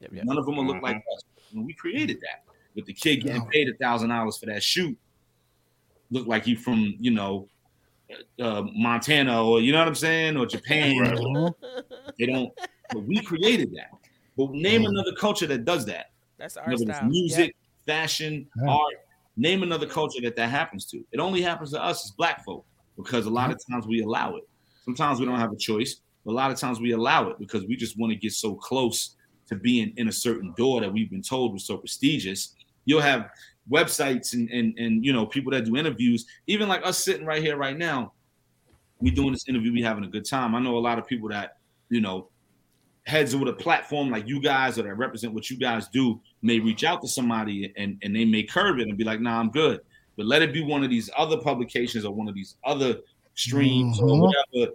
Yep, 0.00 0.12
yep. 0.12 0.24
None 0.24 0.36
of 0.38 0.44
them 0.46 0.56
will 0.56 0.66
look 0.66 0.76
Mhm. 0.78 0.82
like 0.82 0.96
us. 1.14 1.22
And 1.52 1.64
we 1.64 1.72
created 1.74 2.18
that 2.20 2.44
with 2.74 2.86
the 2.86 2.92
kid 2.92 3.22
getting 3.22 3.46
paid 3.46 3.68
a 3.68 3.74
thousand 3.74 4.10
dollars 4.10 4.38
for 4.38 4.46
that 4.46 4.62
shoot. 4.62 4.96
Look 6.10 6.26
like 6.26 6.44
he 6.44 6.54
from 6.54 6.94
you 7.00 7.10
know 7.10 7.48
uh, 8.40 8.62
Montana 8.74 9.44
or 9.44 9.60
you 9.60 9.72
know 9.72 9.78
what 9.78 9.88
I'm 9.88 9.94
saying 9.94 10.36
or 10.36 10.46
Japan. 10.46 11.00
Right. 11.00 11.52
They 12.18 12.26
don't. 12.26 12.52
But 12.92 13.00
we 13.04 13.20
created 13.20 13.72
that. 13.74 13.90
But 14.36 14.50
name 14.52 14.82
Mhm. 14.82 14.90
another 14.90 15.12
culture 15.18 15.46
that 15.46 15.64
does 15.64 15.86
that. 15.86 16.06
That's 16.38 16.56
our 16.56 16.76
style. 16.76 17.08
music, 17.08 17.56
fashion, 17.86 18.46
Yeah. 18.62 18.70
art. 18.70 18.94
Name 19.38 19.62
another 19.62 19.86
culture 19.86 20.20
that 20.22 20.36
that 20.36 20.48
happens 20.50 20.86
to. 20.86 21.04
It 21.12 21.20
only 21.20 21.42
happens 21.42 21.72
to 21.72 21.82
us 21.82 22.04
as 22.04 22.10
black 22.12 22.44
folk 22.44 22.64
because 22.96 23.26
a 23.26 23.30
lot 23.30 23.50
of 23.50 23.58
times 23.70 23.86
we 23.86 24.00
allow 24.02 24.36
it. 24.36 24.44
Sometimes 24.84 25.18
we 25.18 25.26
don't 25.26 25.38
have 25.38 25.52
a 25.52 25.56
choice, 25.56 26.00
but 26.24 26.30
a 26.32 26.34
lot 26.34 26.50
of 26.50 26.58
times 26.58 26.80
we 26.80 26.92
allow 26.92 27.28
it 27.30 27.38
because 27.38 27.66
we 27.66 27.76
just 27.76 27.98
want 27.98 28.12
to 28.12 28.16
get 28.18 28.32
so 28.32 28.54
close 28.54 29.15
to 29.48 29.54
being 29.56 29.92
in 29.96 30.08
a 30.08 30.12
certain 30.12 30.52
door 30.56 30.80
that 30.80 30.92
we've 30.92 31.10
been 31.10 31.22
told 31.22 31.52
was 31.52 31.64
so 31.64 31.76
prestigious. 31.76 32.54
You'll 32.84 33.00
have 33.00 33.30
websites 33.70 34.32
and 34.34 34.48
and 34.50 34.78
and 34.78 35.04
you 35.04 35.12
know 35.12 35.26
people 35.26 35.52
that 35.52 35.64
do 35.64 35.76
interviews, 35.76 36.26
even 36.46 36.68
like 36.68 36.84
us 36.86 37.04
sitting 37.04 37.26
right 37.26 37.42
here 37.42 37.56
right 37.56 37.76
now. 37.76 38.12
We 39.00 39.10
doing 39.10 39.32
this 39.32 39.48
interview, 39.48 39.72
we 39.72 39.82
having 39.82 40.04
a 40.04 40.08
good 40.08 40.24
time. 40.24 40.54
I 40.54 40.60
know 40.60 40.76
a 40.76 40.80
lot 40.80 40.98
of 40.98 41.06
people 41.06 41.28
that 41.30 41.58
you 41.90 42.00
know 42.00 42.28
heads 43.04 43.36
with 43.36 43.48
a 43.48 43.52
platform 43.52 44.10
like 44.10 44.26
you 44.26 44.40
guys 44.40 44.78
or 44.78 44.82
that 44.82 44.94
represent 44.94 45.32
what 45.32 45.48
you 45.48 45.56
guys 45.56 45.86
do 45.88 46.20
may 46.42 46.58
reach 46.58 46.82
out 46.82 47.00
to 47.00 47.06
somebody 47.06 47.72
and, 47.76 47.96
and 48.02 48.16
they 48.16 48.24
may 48.24 48.42
curve 48.42 48.80
it 48.80 48.88
and 48.88 48.98
be 48.98 49.04
like, 49.04 49.20
nah, 49.20 49.38
I'm 49.38 49.48
good. 49.48 49.80
But 50.16 50.26
let 50.26 50.42
it 50.42 50.52
be 50.52 50.60
one 50.60 50.82
of 50.82 50.90
these 50.90 51.08
other 51.16 51.36
publications 51.36 52.04
or 52.04 52.12
one 52.12 52.26
of 52.26 52.34
these 52.34 52.56
other 52.64 52.96
streams 53.36 54.00
Mhm. 54.00 54.10
or 54.10 54.32
whatever. 54.54 54.72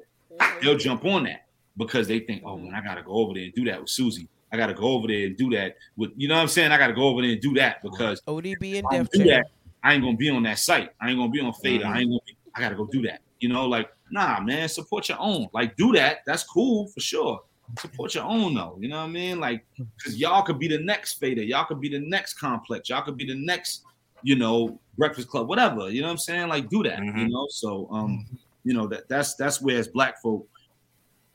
They'll 0.62 0.78
jump 0.78 1.04
on 1.04 1.26
that 1.26 1.48
because 1.76 2.08
they 2.08 2.20
think, 2.20 2.44
oh 2.46 2.58
man, 2.58 2.74
I 2.74 2.80
gotta 2.82 3.04
go 3.04 3.12
over 3.12 3.34
there 3.34 3.44
and 3.44 3.54
do 3.54 3.66
that 3.66 3.82
with 3.82 3.90
Susie. 3.90 4.30
I 4.54 4.58
gotta 4.58 4.74
go 4.74 4.84
over 4.92 5.08
there 5.08 5.28
and 5.28 5.38
do 5.38 5.50
that 5.52 5.76
with 5.96 6.12
you 6.18 6.28
know 6.28 6.36
what 6.36 6.42
I'm 6.42 6.48
saying? 6.48 6.72
I 6.72 6.78
gotta 6.78 6.94
go 6.94 7.04
over 7.08 7.22
there 7.22 7.32
and 7.32 7.42
do 7.42 7.54
that 7.56 7.82
because 7.84 8.22
ODB 8.28 8.80
and 8.80 8.86
if 8.86 8.86
I 8.92 8.98
Def 8.98 9.10
don't 9.12 9.20
Jam. 9.20 9.28
that, 9.28 9.46
I 9.84 9.94
ain't 9.94 10.04
gonna 10.04 10.18
be 10.18 10.30
on 10.30 10.44
that 10.44 10.60
site. 10.60 10.90
I 11.02 11.10
ain't 11.10 11.18
gonna 11.18 11.32
be 11.32 11.40
on 11.40 11.54
Fader. 11.54 11.86
Mhm. 11.86 11.90
I 11.96 12.00
ain't 12.00 12.10
gonna 12.10 12.20
be, 12.26 12.38
I 12.56 12.60
gotta 12.60 12.76
go 12.76 12.86
do 12.92 13.02
that. 13.04 13.22
You 13.40 13.50
know, 13.50 13.66
like, 13.66 13.90
nah, 14.12 14.40
man, 14.42 14.68
support 14.70 15.08
your 15.10 15.20
own. 15.20 15.48
Like, 15.54 15.76
do 15.78 15.94
that. 15.94 16.20
That's 16.26 16.44
cool 16.44 16.88
for 16.90 17.00
sure. 17.00 17.40
Support 17.80 18.14
your 18.16 18.26
own 18.26 18.54
though. 18.54 18.78
You 18.82 18.90
know 18.90 18.98
what 18.98 19.06
I 19.10 19.12
mean? 19.12 19.40
Like, 19.40 19.66
cause 20.04 20.16
y'all 20.18 20.42
could 20.44 20.60
be 20.60 20.68
the 20.68 20.80
next 20.80 21.14
Fader, 21.14 21.42
y'all 21.44 21.66
could 21.66 21.80
be 21.80 21.90
the 21.90 22.00
next 22.00 22.34
complex, 22.34 22.90
y'all 22.90 23.02
could 23.04 23.16
be 23.18 23.26
the 23.26 23.36
next, 23.36 23.84
you 24.24 24.36
know, 24.36 24.80
breakfast 24.98 25.30
club, 25.30 25.48
whatever. 25.48 25.90
You 25.90 26.02
know 26.02 26.08
what 26.08 26.12
I'm 26.12 26.18
saying? 26.18 26.50
Like, 26.50 26.70
do 26.70 26.84
that, 26.84 27.00
you 27.00 27.12
Mhm. 27.12 27.30
know. 27.32 27.48
So 27.50 27.88
um, 27.92 28.26
you 28.66 28.74
know, 28.74 28.86
that 28.88 29.08
that's 29.08 29.36
that's 29.36 29.62
where 29.62 29.80
as 29.80 29.88
black 29.88 30.22
folk, 30.22 30.46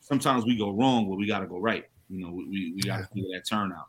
sometimes 0.01 0.45
we 0.45 0.57
go 0.57 0.71
wrong, 0.71 1.09
but 1.09 1.17
we 1.17 1.27
gotta 1.27 1.47
go 1.47 1.59
right. 1.59 1.85
You 2.09 2.21
know, 2.25 2.31
we, 2.33 2.45
we, 2.49 2.73
we 2.77 2.83
gotta 2.83 3.07
figure 3.13 3.29
that 3.35 3.47
turnout. 3.49 3.87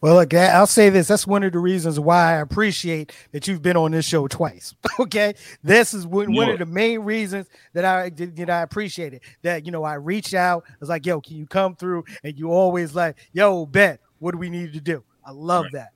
Well, 0.00 0.14
look, 0.14 0.32
I- 0.32 0.46
I'll 0.48 0.66
say 0.66 0.88
this. 0.88 1.06
That's 1.06 1.26
one 1.26 1.42
of 1.42 1.52
the 1.52 1.58
reasons 1.58 2.00
why 2.00 2.32
I 2.32 2.40
appreciate 2.40 3.12
that 3.32 3.46
you've 3.46 3.60
been 3.60 3.76
on 3.76 3.90
this 3.92 4.04
show 4.06 4.26
twice. 4.28 4.74
Okay, 4.98 5.34
this 5.62 5.92
is 5.92 6.06
one, 6.06 6.34
one 6.34 6.48
of 6.48 6.58
the 6.58 6.64
main 6.64 7.00
reasons 7.00 7.48
that 7.74 7.84
I 7.84 8.08
did. 8.08 8.38
You 8.38 8.46
know, 8.46 8.54
I 8.54 8.62
appreciate 8.62 9.12
it. 9.12 9.20
That 9.42 9.66
you 9.66 9.72
know, 9.72 9.84
I 9.84 9.94
reached 9.94 10.32
out. 10.32 10.64
I 10.66 10.72
was 10.80 10.88
like, 10.88 11.04
"Yo, 11.04 11.20
can 11.20 11.36
you 11.36 11.46
come 11.46 11.76
through?" 11.76 12.04
And 12.24 12.38
you 12.38 12.50
always 12.50 12.94
like, 12.94 13.16
"Yo, 13.34 13.66
bet. 13.66 14.00
What 14.20 14.32
do 14.32 14.38
we 14.38 14.48
need 14.48 14.72
to 14.72 14.80
do?" 14.80 15.04
I 15.22 15.32
love 15.32 15.64
Right. 15.64 15.72
that. 15.74 15.88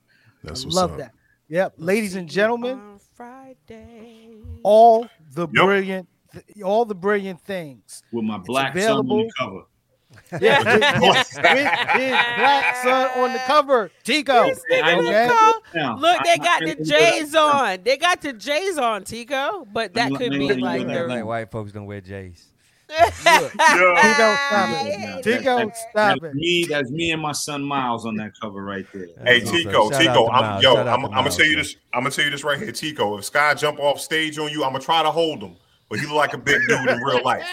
That's 0.43 0.61
I 0.61 0.65
what's 0.65 0.75
love 0.75 0.91
up. 0.91 0.97
that. 0.99 1.11
Yep, 1.49 1.73
ladies 1.77 2.13
and 2.13 2.29
gentlemen, 2.29 2.79
Friday. 3.15 4.37
all 4.61 5.07
the 5.33 5.47
Yep. 5.47 5.51
brilliant, 5.51 6.09
th- 6.31 6.61
all 6.63 6.85
the 6.85 6.93
brilliant 6.95 7.41
things. 7.41 8.03
With 8.11 8.23
my 8.25 8.37
black 8.37 8.73
son 8.77 8.83
on 8.83 8.89
available. 8.99 9.17
the 9.23 9.31
cover. 9.37 9.61
Yeah, 10.39 10.63
with- 10.99 11.27
his 11.27 11.37
black 11.39 12.75
son 12.83 13.09
on 13.19 13.33
the 13.33 13.39
cover, 13.47 13.91
Tico. 14.03 14.43
Okay. 14.43 14.53
Tico. 14.53 15.51
Now, 15.75 15.97
Look, 15.97 16.23
they 16.23 16.37
got 16.37 16.61
the 16.61 16.75
J's 16.83 17.35
on. 17.35 17.79
They 17.83 17.97
got 17.97 18.21
the 18.21 18.33
J's 18.33 18.77
on, 18.77 19.03
Tico. 19.03 19.67
But 19.71 19.93
that 19.95 20.13
could 20.13 20.31
be 20.31 20.53
like 20.53 20.85
like- 20.85 20.87
the. 20.87 21.07
like 21.07 21.25
white 21.25 21.51
folks 21.51 21.71
don't 21.71 21.85
wear 21.85 22.01
J's. 22.01 22.47
Tico, 22.91 23.47
stop 23.53 24.85
it. 24.85 25.23
Tico, 25.23 25.71
stop 25.71 25.93
That's 25.95 26.23
it. 26.23 26.33
me, 26.35 26.65
that's 26.65 26.91
me 26.91 27.11
and 27.11 27.21
my 27.21 27.31
son 27.31 27.63
Miles 27.63 28.05
on 28.05 28.15
that 28.17 28.31
cover 28.39 28.61
right 28.63 28.85
there. 28.93 29.07
Hey 29.25 29.39
That's 29.39 29.51
Tico, 29.51 29.83
awesome. 29.85 29.91
Shout 29.93 30.01
Tico, 30.01 30.25
to 30.27 30.31
I'm 30.33 30.61
yo, 30.61 30.75
I'm, 30.75 30.85
to 30.85 30.91
I'm 31.07 31.11
gonna 31.11 31.29
tell 31.29 31.45
you 31.45 31.55
this. 31.55 31.75
I'm 31.93 32.01
gonna 32.01 32.11
tell 32.11 32.25
you 32.25 32.31
this 32.31 32.43
right 32.43 32.59
here, 32.59 32.71
Tico. 32.73 33.17
If 33.17 33.23
Sky 33.25 33.53
jump 33.53 33.79
off 33.79 33.99
stage 34.01 34.37
on 34.39 34.49
you, 34.51 34.63
I'm 34.65 34.73
gonna 34.73 34.83
try 34.83 35.03
to 35.03 35.11
hold 35.11 35.41
him, 35.41 35.55
but 35.89 35.99
he 35.99 36.05
look 36.05 36.15
like 36.15 36.33
a 36.33 36.37
big 36.37 36.59
dude 36.67 36.89
in 36.89 36.97
real 37.01 37.23
life. 37.23 37.47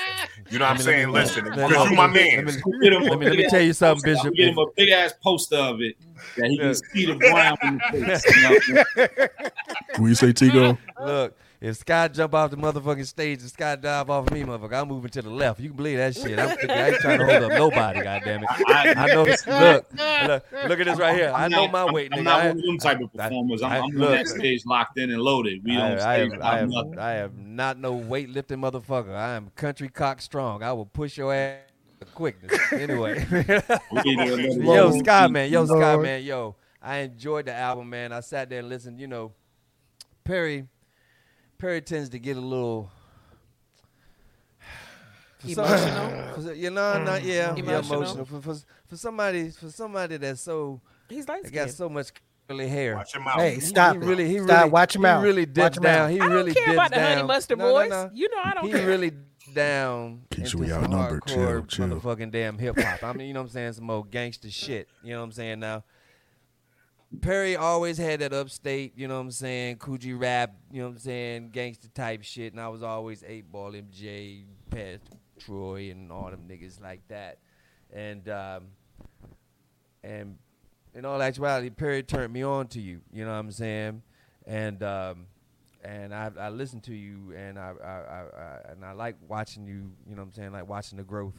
You 0.50 0.58
know 0.58 0.64
what 0.64 0.70
I'm 0.72 0.78
saying? 0.78 1.08
me- 1.08 1.14
Listen, 1.14 1.44
let 1.44 1.54
because 1.68 1.84
me- 1.86 1.90
you 1.90 1.96
my 1.96 2.06
man. 2.06 2.46
let 2.46 2.54
me- 2.54 2.62
Get 2.82 2.92
him 2.92 3.02
a 3.02 3.04
Let 3.04 3.18
me, 3.18 3.26
let 3.26 3.30
me 3.30 3.36
big 3.36 3.48
tell 3.48 3.60
you 3.60 3.70
ass 3.70 3.78
something, 3.78 4.14
poster. 4.14 4.30
Bishop. 4.30 4.36
Get 4.36 4.48
him 4.48 4.58
a 4.58 4.66
big 4.76 4.88
ass 4.90 5.14
poster 5.22 5.56
of 5.56 5.80
it 5.82 5.96
that 6.36 6.46
he 6.50 6.58
can 6.58 6.74
see 6.74 7.06
the 7.06 7.14
ground 7.16 7.58
in 7.62 7.78
the 7.78 8.18
face. 8.18 8.66
You 8.68 8.74
know? 8.74 9.26
When 9.98 10.08
you 10.08 10.14
say 10.14 10.32
Tigo, 10.32 10.78
Look, 11.04 11.36
if 11.60 11.76
Sky 11.78 12.06
jump 12.08 12.34
off 12.34 12.50
the 12.52 12.56
motherfucking 12.56 13.06
stage 13.06 13.40
and 13.40 13.50
Sky 13.50 13.74
dive 13.76 14.08
off 14.10 14.26
of 14.28 14.32
me, 14.32 14.42
motherfucker, 14.42 14.80
I'm 14.80 14.88
moving 14.88 15.10
to 15.10 15.22
the 15.22 15.30
left. 15.30 15.58
You 15.58 15.68
can 15.70 15.76
believe 15.76 15.98
that 15.98 16.14
shit. 16.14 16.38
I'm, 16.38 16.50
I 16.70 16.88
ain't 16.90 16.96
trying 16.98 17.18
to 17.18 17.26
hold 17.26 17.42
up 17.44 17.52
nobody, 17.52 18.00
goddamn 18.02 18.44
it. 18.44 18.48
I, 18.68 18.94
I 18.96 19.06
know. 19.08 19.22
Look, 19.24 19.44
look, 19.46 20.44
look 20.68 20.80
at 20.80 20.86
this 20.86 20.98
right 20.98 21.16
here. 21.16 21.32
I 21.34 21.46
I'm 21.46 21.50
know 21.50 21.62
not- 21.64 21.72
my 21.72 21.80
I'm- 21.84 21.92
weight, 21.94 22.10
I'm 22.12 22.20
nigga. 22.20 22.24
not 22.24 22.40
I- 22.40 22.48
one 22.48 22.56
of 22.58 22.62
them 22.64 22.78
type 22.78 23.00
of 23.00 23.10
I- 23.18 23.22
performers. 23.28 23.62
I'm, 23.62 23.72
I- 23.72 23.76
I'm 23.78 23.84
on 24.02 24.10
that 24.12 24.28
stage 24.28 24.62
locked 24.66 24.98
in 24.98 25.10
and 25.10 25.20
loaded. 25.20 25.64
We 25.64 25.72
don't 25.74 25.80
I, 25.82 25.94
I, 25.94 25.98
say 25.98 26.22
am, 26.22 26.42
I, 26.42 26.58
am, 26.60 26.68
nothing. 26.70 26.98
I 26.98 27.12
am 27.16 27.56
not 27.56 27.78
no 27.78 27.94
weightlifting 27.98 28.60
motherfucker. 28.60 29.14
I 29.14 29.34
am 29.34 29.50
country 29.56 29.88
cock 29.88 30.20
strong. 30.20 30.62
I 30.62 30.72
will 30.72 30.86
push 30.86 31.18
your 31.18 31.34
ass 31.34 31.58
with 31.98 32.14
quickness. 32.14 32.56
Anyway. 32.72 33.26
We 33.90 34.02
need 34.04 34.18
another 34.20 34.42
yo, 34.62 34.88
load. 34.88 34.98
Sky 35.00 35.26
man, 35.26 35.50
yo, 35.50 35.66
Sky 35.66 35.96
man, 35.96 36.22
yo. 36.22 36.54
I 36.80 36.98
enjoyed 36.98 37.46
the 37.46 37.54
album, 37.54 37.90
man. 37.90 38.12
I 38.12 38.20
sat 38.20 38.48
there 38.48 38.60
and 38.60 38.68
listened. 38.68 39.00
You 39.00 39.08
know, 39.08 39.32
Perry, 40.22 40.66
Perry 41.58 41.80
tends 41.80 42.08
to 42.10 42.18
get 42.18 42.36
a 42.36 42.40
little 42.40 42.90
for 45.38 45.48
some- 45.48 45.64
Emotional? 45.64 46.10
for 46.34 46.40
some- 46.42 46.54
you 46.56 46.70
know, 46.70 47.02
not 47.04 47.20
mm. 47.22 47.24
yeah, 47.24 47.32
yeah, 47.34 47.54
Emotional? 47.56 48.02
emotional. 48.02 48.24
For, 48.24 48.40
for 48.40 48.54
for 48.86 48.96
somebody, 48.96 49.50
for 49.50 49.70
somebody 49.70 50.16
that's 50.16 50.40
so 50.40 50.80
He's 51.08 51.28
like, 51.28 51.42
that 51.44 51.52
got 51.52 51.70
so 51.70 51.88
much 51.88 52.08
curly 52.48 52.68
hair. 52.68 52.96
Watch 52.96 53.14
your 53.14 53.22
mouth. 53.22 53.36
Hey, 53.36 53.54
He- 53.54 53.60
stop 53.60 53.96
he 53.96 54.02
it. 54.02 54.04
really, 54.06 54.28
he 54.28 54.38
Stop. 54.38 54.48
really, 54.60 54.70
Watch 54.70 54.94
him 54.96 55.02
he 55.02 55.06
out. 55.08 55.22
really 55.22 55.42
Watch 55.42 55.54
dipped 55.54 55.76
him 55.78 55.82
down. 55.82 55.98
out. 56.06 56.10
He 56.10 56.16
I 56.20 56.26
don't 56.26 56.32
really 56.32 56.54
care 56.54 56.72
about 56.74 56.90
dips 56.90 56.98
the 57.00 57.02
honey 57.02 57.16
down. 57.16 57.26
mustard 57.26 57.58
No, 57.58 57.64
no, 57.66 57.72
boys. 57.74 57.90
no. 57.90 58.10
You 58.14 58.28
know 58.30 58.40
I 58.44 58.54
don't 58.54 58.64
He 58.66 58.72
care. 58.72 58.86
really 58.86 59.12
down 59.54 60.22
Keisha, 60.30 60.38
into 60.44 60.58
we 60.58 60.68
some 60.68 60.84
outnumbered. 60.84 61.22
hardcore 61.22 61.68
Chill, 61.68 61.88
chill. 61.88 62.00
motherfucking 62.00 62.30
damn 62.30 62.58
hip 62.58 62.78
hop. 62.78 63.02
I 63.02 63.12
mean, 63.14 63.28
you 63.28 63.34
know 63.34 63.40
what 63.40 63.46
I'm 63.46 63.52
saying? 63.52 63.72
Some 63.74 63.88
old 63.90 64.10
gangster 64.10 64.50
shit. 64.50 64.88
You 65.02 65.12
know 65.12 65.18
what 65.20 65.24
I'm 65.24 65.32
saying? 65.32 65.60
Now, 65.60 65.84
Perry 67.22 67.56
always 67.56 67.96
had 67.96 68.20
that 68.20 68.34
upstate, 68.34 68.92
you 68.96 69.08
know 69.08 69.14
what 69.14 69.22
I'm 69.22 69.30
saying, 69.30 69.76
Coogee 69.76 70.18
rap, 70.18 70.54
you 70.70 70.80
know 70.80 70.88
what 70.88 70.96
I'm 70.96 70.98
saying, 70.98 71.50
gangster 71.50 71.88
type 71.88 72.22
shit, 72.22 72.52
and 72.52 72.60
I 72.60 72.68
was 72.68 72.82
always 72.82 73.24
eight 73.26 73.50
ball 73.50 73.72
MJG, 73.72 74.44
Pat 74.70 75.00
Troy, 75.38 75.90
and 75.90 76.12
all 76.12 76.30
them 76.30 76.42
niggas 76.46 76.82
like 76.82 77.00
that, 77.08 77.38
and 77.92 78.28
um, 78.28 78.64
and 80.04 80.36
in 80.94 81.06
all 81.06 81.22
actuality, 81.22 81.70
Perry 81.70 82.02
turned 82.02 82.32
me 82.32 82.42
on 82.42 82.66
to 82.68 82.80
you, 82.80 83.00
you 83.10 83.24
know 83.24 83.30
what 83.30 83.38
I'm 83.38 83.52
saying, 83.52 84.02
and 84.46 84.82
um, 84.82 85.26
and 85.82 86.14
I, 86.14 86.30
I 86.38 86.48
listened 86.50 86.82
to 86.84 86.94
you, 86.94 87.32
and 87.34 87.58
I, 87.58 87.72
I, 87.82 87.88
I, 87.88 88.24
I 88.36 88.72
and 88.72 88.84
I 88.84 88.92
like 88.92 89.16
watching 89.26 89.66
you, 89.66 89.90
you 90.06 90.14
know 90.14 90.22
what 90.22 90.28
I'm 90.28 90.32
saying, 90.32 90.52
like 90.52 90.68
watching 90.68 90.98
the 90.98 91.04
growth. 91.04 91.34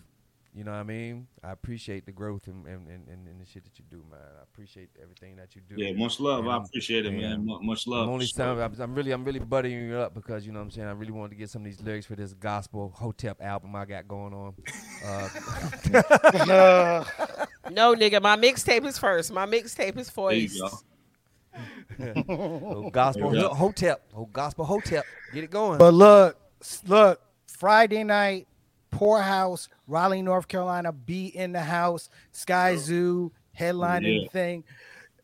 You 0.53 0.63
know 0.63 0.71
what 0.71 0.77
I 0.77 0.83
mean? 0.83 1.27
I 1.43 1.51
appreciate 1.51 2.05
the 2.07 2.11
growth 2.11 2.47
and 2.47 2.65
and, 2.65 2.87
and, 2.87 3.07
and 3.27 3.39
the 3.39 3.45
shit 3.45 3.63
that 3.65 3.77
you 3.77 3.85
do, 3.89 4.03
man. 4.09 4.19
I 4.39 4.43
appreciate 4.43 4.89
everything 5.01 5.35
that 5.35 5.55
you 5.55 5.61
do. 5.61 5.75
Yeah, 5.77 5.91
much 5.93 6.19
love. 6.19 6.39
And 6.39 6.49
I 6.49 6.53
I'm- 6.53 6.63
appreciate 6.63 7.05
it, 7.05 7.13
yeah. 7.13 7.37
man. 7.37 7.45
Much 7.61 7.85
love. 7.85 8.03
I'm 8.07 8.13
only 8.13 8.25
for 8.25 8.29
sure. 8.31 8.57
sound, 8.57 8.61
I'm, 8.61 8.81
I'm 8.81 8.95
really 8.95 9.11
I'm 9.11 9.23
really 9.23 9.39
buttering 9.39 9.87
you 9.89 9.97
up 9.97 10.13
because 10.15 10.45
you 10.47 10.51
know 10.51 10.59
what 10.59 10.65
I'm 10.65 10.71
saying 10.71 10.87
I 10.87 10.91
really 10.91 11.11
wanted 11.11 11.29
to 11.31 11.35
get 11.35 11.49
some 11.51 11.61
of 11.61 11.65
these 11.65 11.79
lyrics 11.81 12.05
for 12.07 12.15
this 12.15 12.33
gospel 12.33 12.91
Hotep 12.95 13.41
album 13.41 13.75
I 13.75 13.85
got 13.85 14.07
going 14.07 14.33
on. 14.33 14.53
Uh, 15.05 15.29
No, 17.71 17.93
nigga, 17.93 18.19
my 18.21 18.35
mixtape 18.35 18.85
is 18.85 18.97
first. 18.97 19.31
My 19.31 19.45
mixtape 19.45 19.97
is 19.97 20.09
There 20.09 20.33
you 20.33 20.47
voice. 20.49 20.59
go. 20.59 20.69
oh, 22.29 22.89
gospel 22.89 23.35
Yeah. 23.35 23.49
Hotep, 23.49 24.01
oh 24.15 24.25
gospel 24.25 24.65
Hotep, 24.65 25.05
get 25.33 25.43
it 25.43 25.51
going. 25.51 25.77
But 25.77 25.93
look, 25.93 26.37
look, 26.87 27.21
Friday 27.47 28.03
night, 28.03 28.47
Pour 28.91 29.21
House, 29.21 29.69
Raleigh, 29.87 30.21
North 30.21 30.47
Carolina, 30.47 30.91
be 30.91 31.27
in 31.27 31.51
the 31.51 31.61
house, 31.61 32.09
Skyzoo, 32.33 33.31
headlining 33.57 34.23
Yeah. 34.23 34.29
thing. 34.29 34.63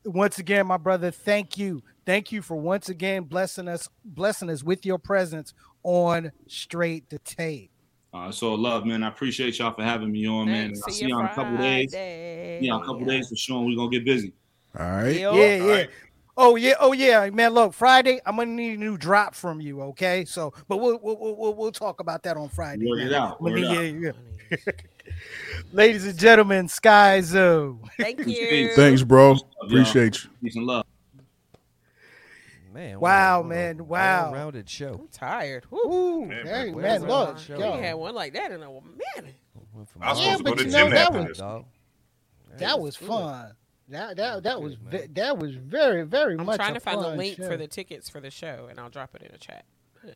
Once 0.06 0.38
again, 0.38 0.68
my 0.68 0.78
brother, 0.78 1.10
thank 1.12 1.58
you. 1.58 1.82
Thank 2.06 2.32
you 2.32 2.42
for 2.44 2.56
once 2.56 2.90
again 2.90 3.24
blessing 3.24 3.68
us, 3.68 3.90
blessing 4.04 4.50
us 4.50 4.64
with 4.64 4.86
your 4.86 5.00
presence 5.00 5.54
on 5.84 6.32
straight 6.48 7.10
to 7.10 7.18
tape. 7.20 7.72
Uh, 8.14 8.32
so 8.32 8.54
love, 8.54 8.86
man. 8.86 9.04
I 9.04 9.10
appreciate 9.10 9.58
y'all 9.60 9.74
for 9.74 9.84
having 9.84 10.12
me 10.12 10.26
on, 10.28 10.46
man. 10.46 10.70
I'll 10.70 10.76
See 10.76 11.00
see 11.00 11.06
you 11.06 11.10
y'all 11.10 11.20
in 11.22 11.26
a 11.26 11.36
couple 11.36 11.58
days. 11.58 11.92
Friday. 11.92 12.60
Yeah, 12.62 12.78
a 12.78 12.80
couple 12.80 13.06
days 13.06 13.28
for 13.28 13.36
sure. 13.36 13.62
We're 13.66 13.76
gonna 13.76 13.90
get 13.90 14.06
busy. 14.06 14.32
all 14.80 14.86
right. 14.86 15.20
Yo. 15.20 15.36
Yeah, 15.36 15.56
yeah. 15.56 15.64
Alright. 15.64 15.90
Oh 16.38 16.56
yeah, 16.58 16.74
oh 16.80 16.92
yeah, 16.92 17.30
man. 17.30 17.54
Look, 17.54 17.74
Friday, 17.74 18.20
I'm 18.26 18.36
gonna 18.36 18.52
need 18.52 18.74
a 18.74 18.78
new 18.78 18.98
drop 18.98 19.36
from 19.36 19.62
you. 19.62 19.82
Okay, 19.82 20.26
so 20.26 20.54
but 20.68 20.78
we'll 20.78 21.00
we'll 21.02 21.18
we'll, 21.38 21.54
we'll 21.56 21.72
talk 21.72 22.02
about 22.02 22.24
that 22.24 22.36
on 22.36 22.50
Friday. 22.50 22.86
Word 22.90 23.00
it 23.04 23.14
out, 23.14 23.38
I'm 23.40 23.46
gonna 23.46 23.62
word 23.68 23.78
out. 23.78 23.84
yeah, 23.84 24.12
yeah. 24.52 24.58
Ladies 25.72 26.06
and 26.06 26.18
gentlemen, 26.20 26.68
Skyzoo. 26.68 27.80
Thank 27.98 28.26
Peace. 28.26 28.38
you. 28.38 28.74
Thanks, 28.76 29.02
bro. 29.04 29.36
Appreciate 29.62 30.24
you. 30.24 30.30
Peace 30.44 30.56
and 30.58 30.66
love. 30.66 30.86
Man, 32.74 33.00
Wow, 33.00 33.40
what 33.40 33.46
a- 33.46 33.50
man, 33.50 33.78
what 33.78 33.88
wow. 33.88 34.34
Rounded 34.34 34.70
show. 34.70 34.96
I'm 35.00 35.08
tired. 35.08 35.64
Woo. 35.72 35.80
Ooh, 35.86 36.26
Man, 36.26 36.46
hey, 36.46 36.72
man, 36.72 37.04
look, 37.08 37.38
show? 37.40 37.56
We 37.58 37.64
ain't 37.64 37.82
had 37.82 37.94
one 37.94 38.14
like 38.14 38.34
that 38.34 38.52
in 38.52 38.62
a 38.62 38.68
minute. 39.16 39.36
I 40.02 40.12
was 40.12 40.20
Yeah, 40.22 40.36
to 40.36 40.44
go 40.44 40.50
but 40.52 40.58
to 40.58 40.66
you 40.66 40.72
the 40.72 40.78
gym 40.78 40.90
know, 40.90 40.96
that 40.96 41.06
after 41.08 41.18
was- 41.20 41.28
this. 41.30 41.38
dog. 41.38 41.66
that 42.58 42.80
was 42.82 42.98
good. 42.98 43.08
fun. 43.08 43.52
That 43.90 44.18
that 44.18 44.44
that 44.44 44.62
was 44.62 44.76
ve- 44.76 45.08
that 45.14 45.38
was 45.38 45.56
very 45.56 46.04
very 46.04 46.36
much. 46.36 46.40
I'm 46.42 46.46
much. 46.48 46.56
trying 46.58 46.72
a 46.72 46.74
to 46.76 46.80
find 46.80 47.02
the 47.02 47.10
link 47.16 47.38
show. 47.38 47.48
for 47.48 47.56
the 47.58 47.68
tickets 47.68 48.10
for 48.10 48.20
the 48.20 48.32
show, 48.32 48.68
and 48.70 48.80
I'll 48.80 48.90
drop 48.90 49.14
it 49.16 49.22
in 49.22 49.32
the 49.32 49.38
chat. 49.38 49.64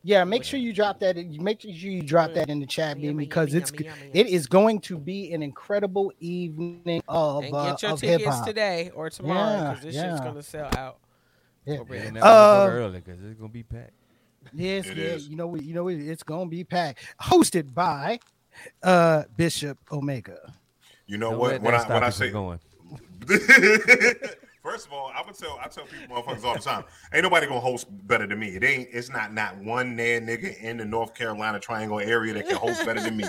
Yeah, 0.03 0.23
make 0.23 0.43
sure 0.43 0.59
you 0.59 0.71
drop 0.71 0.99
that. 0.99 1.17
in- 1.17 1.43
Make 1.43 1.61
sure 1.61 1.71
you 1.71 2.03
drop 2.03 2.33
that 2.33 2.49
in 2.49 2.59
the 2.59 2.67
chat, 2.67 2.99
Yummy, 2.99 3.25
because 3.25 3.49
yummy, 3.49 3.61
it's 3.61 3.71
yummy, 3.71 3.85
yummy. 3.85 4.11
it 4.13 4.27
is 4.27 4.45
going 4.45 4.81
to 4.81 4.97
be 4.99 5.33
an 5.33 5.41
incredible 5.41 6.11
evening 6.19 7.01
of 7.07 7.43
And 7.43 7.55
uh, 7.55 7.71
get 7.71 7.81
your 7.81 7.91
of 7.93 8.01
hip 8.01 8.19
tickets 8.19 8.35
hop. 8.37 8.45
today 8.45 8.91
or 8.93 9.09
tomorrow 9.09 9.39
Yeah, 9.49 9.69
because 9.69 9.83
this 9.83 9.95
yeah. 9.95 10.09
shit's 10.11 10.21
gonna 10.21 10.43
sell 10.43 10.69
out. 10.77 10.97
Yeah. 11.65 11.77
already. 11.79 12.19
Uh, 12.19 12.67
early 12.69 12.99
because 13.01 13.19
it's 13.23 13.39
gonna 13.39 13.49
be 13.51 13.63
packed. 13.63 13.93
Yes, 14.53 14.85
It 14.87 14.97
yeah, 14.97 15.03
is. 15.05 15.27
you 15.27 15.35
know, 15.35 15.47
what- 15.47 15.63
you 15.63 15.73
know, 15.73 15.87
it's 15.87 16.23
gonna 16.23 16.49
be 16.49 16.63
packed. 16.63 16.99
Hosted 17.21 17.73
by 17.73 18.19
uh 18.83 19.23
Bishop 19.37 19.77
Omega. 19.91 20.53
You 21.07 21.17
know 21.17 21.31
Don't 21.31 21.39
what? 21.39 21.51
let 21.53 21.61
When 21.63 21.71
that 21.71 21.79
I 21.79 21.83
stop 21.83 21.93
when 21.95 22.03
I 22.03 22.09
say 22.11 22.29
going. 22.31 22.59
First 24.63 24.87
of 24.87 24.93
all, 24.93 25.11
I 25.15 25.23
would 25.25 25.37
tell 25.37 25.57
I 25.63 25.67
tell 25.67 25.85
people 25.85 26.15
motherfuckers 26.15 26.43
all 26.43 26.53
the 26.55 26.59
time, 26.59 26.83
ain't 27.13 27.23
nobody 27.23 27.47
gonna 27.47 27.59
host 27.59 27.87
better 28.07 28.27
than 28.27 28.39
me. 28.39 28.49
It 28.49 28.63
ain't 28.63 28.89
it's 28.91 29.09
not 29.09 29.33
not 29.33 29.57
one 29.57 29.95
nan 29.95 30.25
nigga 30.27 30.59
in 30.61 30.77
the 30.77 30.85
North 30.85 31.13
Carolina 31.13 31.59
triangle 31.59 31.99
area 31.99 32.33
that 32.33 32.47
can 32.47 32.57
host 32.57 32.85
better 32.85 32.99
than 32.99 33.15
me. 33.15 33.25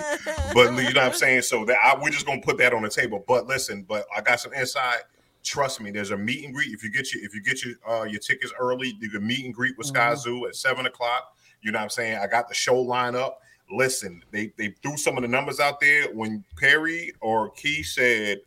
But 0.53 0.71
you 0.75 0.93
know 0.93 1.01
what 1.01 1.11
I'm 1.11 1.13
saying? 1.13 1.43
So 1.43 1.63
that 1.65 1.77
I, 1.83 1.95
we're 2.01 2.09
just 2.09 2.25
gonna 2.25 2.41
put 2.41 2.57
that 2.57 2.73
on 2.73 2.81
the 2.81 2.89
table. 2.89 3.23
But 3.27 3.47
listen, 3.47 3.85
but 3.87 4.05
I 4.15 4.21
got 4.21 4.39
some 4.39 4.53
insight. 4.53 5.01
Trust 5.43 5.81
me, 5.81 5.91
there's 5.91 6.11
a 6.11 6.17
meet 6.17 6.43
and 6.43 6.53
greet. 6.53 6.73
If 6.73 6.83
you 6.83 6.91
get 6.91 7.13
your 7.13 7.23
if 7.23 7.33
you 7.33 7.41
get 7.41 7.63
your 7.63 7.75
uh, 7.87 8.03
your 8.03 8.19
tickets 8.19 8.51
early, 8.59 8.95
you 8.99 9.09
can 9.09 9.25
meet 9.25 9.45
and 9.45 9.53
greet 9.53 9.77
with 9.77 9.91
Skyzoo 9.91 10.47
at 10.47 10.55
seven 10.55 10.85
o'clock. 10.85 11.35
You 11.61 11.71
know 11.71 11.79
what 11.79 11.83
I'm 11.83 11.89
saying? 11.89 12.17
I 12.17 12.27
got 12.27 12.49
the 12.49 12.55
show 12.55 12.79
line 12.79 13.15
up. 13.15 13.39
Listen, 13.69 14.23
they 14.31 14.51
they 14.57 14.75
threw 14.83 14.97
some 14.97 15.15
of 15.15 15.21
the 15.21 15.27
numbers 15.27 15.59
out 15.59 15.79
there 15.79 16.13
when 16.13 16.43
Perry 16.57 17.13
or 17.21 17.51
Key 17.51 17.83
said 17.83 18.39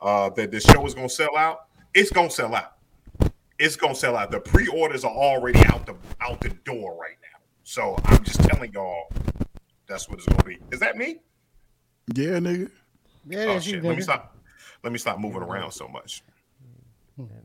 uh, 0.00 0.30
that 0.30 0.50
the 0.50 0.60
show 0.60 0.84
is 0.86 0.94
gonna 0.94 1.08
sell 1.08 1.36
out. 1.36 1.66
It's 1.94 2.10
gonna 2.10 2.30
sell 2.30 2.54
out. 2.54 2.74
It's 3.58 3.76
gonna 3.76 3.94
sell 3.94 4.16
out. 4.16 4.30
The 4.30 4.40
pre-orders 4.40 5.04
are 5.04 5.12
already 5.12 5.60
out 5.64 5.86
the 5.86 5.94
out 6.20 6.40
the 6.40 6.50
door 6.64 6.96
right 7.00 7.16
now. 7.22 7.38
So 7.64 7.96
I'm 8.04 8.22
just 8.22 8.40
telling 8.40 8.72
y'all, 8.72 9.10
that's 9.86 10.08
what 10.08 10.18
it's 10.18 10.26
gonna 10.28 10.44
be. 10.44 10.58
Is 10.70 10.80
that 10.80 10.96
me? 10.96 11.18
Yeah, 12.14 12.38
nigga. 12.38 12.70
Yeah, 13.28 13.40
Oh 13.40 13.46
that's 13.54 13.66
you, 13.66 13.74
shit! 13.74 13.84
Let 13.84 13.96
me 13.96 14.02
stop. 14.02 14.36
Let 14.82 14.92
me 14.92 14.98
stop 14.98 15.18
moving 15.18 15.42
around 15.42 15.72
so 15.72 15.88
much. 15.88 16.22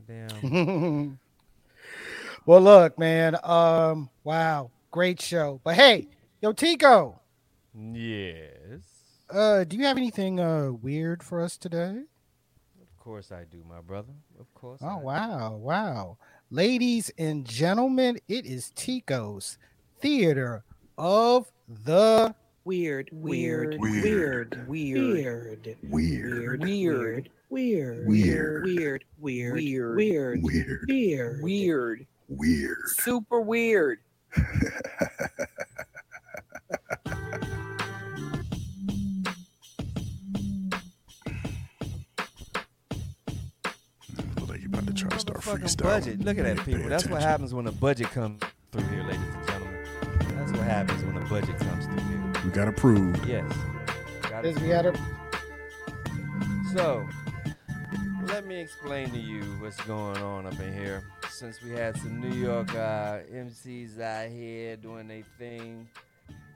Damn. 0.07 1.19
well, 2.45 2.61
look, 2.61 2.99
man. 2.99 3.37
Um, 3.43 4.09
wow, 4.23 4.69
great 4.91 5.19
show. 5.19 5.59
But 5.63 5.75
hey, 5.75 6.07
yo, 6.41 6.53
Tico, 6.53 7.19
yes. 7.75 8.81
uh, 9.31 9.63
do 9.63 9.77
you 9.77 9.85
have 9.85 9.97
anything 9.97 10.39
uh 10.39 10.71
weird 10.71 11.23
for 11.23 11.41
us 11.41 11.57
today? 11.57 12.03
Of 13.03 13.07
course 13.07 13.33
I 13.33 13.43
do, 13.43 13.61
my 13.67 13.81
brother. 13.81 14.13
Of 14.39 14.53
course. 14.53 14.79
Oh 14.81 14.87
I 14.87 14.93
do. 14.97 15.05
wow, 15.05 15.55
wow. 15.57 16.17
Ladies 16.49 17.11
and 17.17 17.43
gentlemen, 17.43 18.17
it 18.29 18.45
is 18.45 18.71
Tico's 18.77 19.57
Theater 19.99 20.63
of 20.97 21.51
the 21.67 22.33
Weird, 22.63 23.09
weird, 23.11 23.77
Weird. 23.77 23.81
weird, 24.05 24.67
weird, 24.69 25.67
Weird. 25.83 26.61
weird, 26.63 27.29
weird, 27.49 28.07
Weird. 28.07 28.07
weird, 28.07 28.07
weird, 28.07 29.03
weird, 29.19 29.95
Weird. 29.97 29.97
weird, 30.87 31.41
weird, 31.43 32.07
Weird. 32.29 32.77
super 33.01 33.41
weird. 33.41 33.99
to 45.43 45.49
try 45.51 45.59
to 45.59 45.67
start 45.67 46.03
Motherfucking 46.03 46.03
freestyle. 46.03 46.05
budget. 46.05 46.19
Look 46.25 46.37
at 46.37 46.43
that, 46.43 46.57
Pay 46.65 46.73
people. 46.73 46.89
That's 46.89 47.07
what 47.07 47.21
happens 47.21 47.53
when 47.53 47.67
a 47.67 47.71
budget 47.71 48.09
comes 48.11 48.41
through 48.71 48.83
here, 48.87 49.03
ladies 49.03 49.19
and 49.21 49.47
gentlemen. 49.47 49.85
That's 50.37 50.51
what 50.51 50.61
happens 50.61 51.03
when 51.03 51.17
a 51.17 51.25
budget 51.25 51.57
comes 51.59 51.85
through 51.85 51.99
here. 51.99 52.33
We 52.45 52.51
got 52.51 52.67
approved. 52.67 53.25
Yes. 53.25 53.51
Got 54.23 54.45
Yes, 54.45 54.55
it. 54.57 54.61
we 54.61 54.67
got 54.69 54.85
it. 54.85 54.97
So, 56.73 57.05
let 58.25 58.47
me 58.47 58.59
explain 58.59 59.11
to 59.11 59.19
you 59.19 59.41
what's 59.59 59.79
going 59.81 60.17
on 60.17 60.47
up 60.47 60.59
in 60.59 60.73
here. 60.73 61.03
Since 61.29 61.61
we 61.61 61.71
had 61.71 61.95
some 61.97 62.19
New 62.19 62.33
York 62.35 62.73
uh, 62.73 63.19
MCs 63.31 63.99
out 63.99 64.29
here 64.29 64.75
doing 64.77 65.07
their 65.07 65.23
thing, 65.37 65.87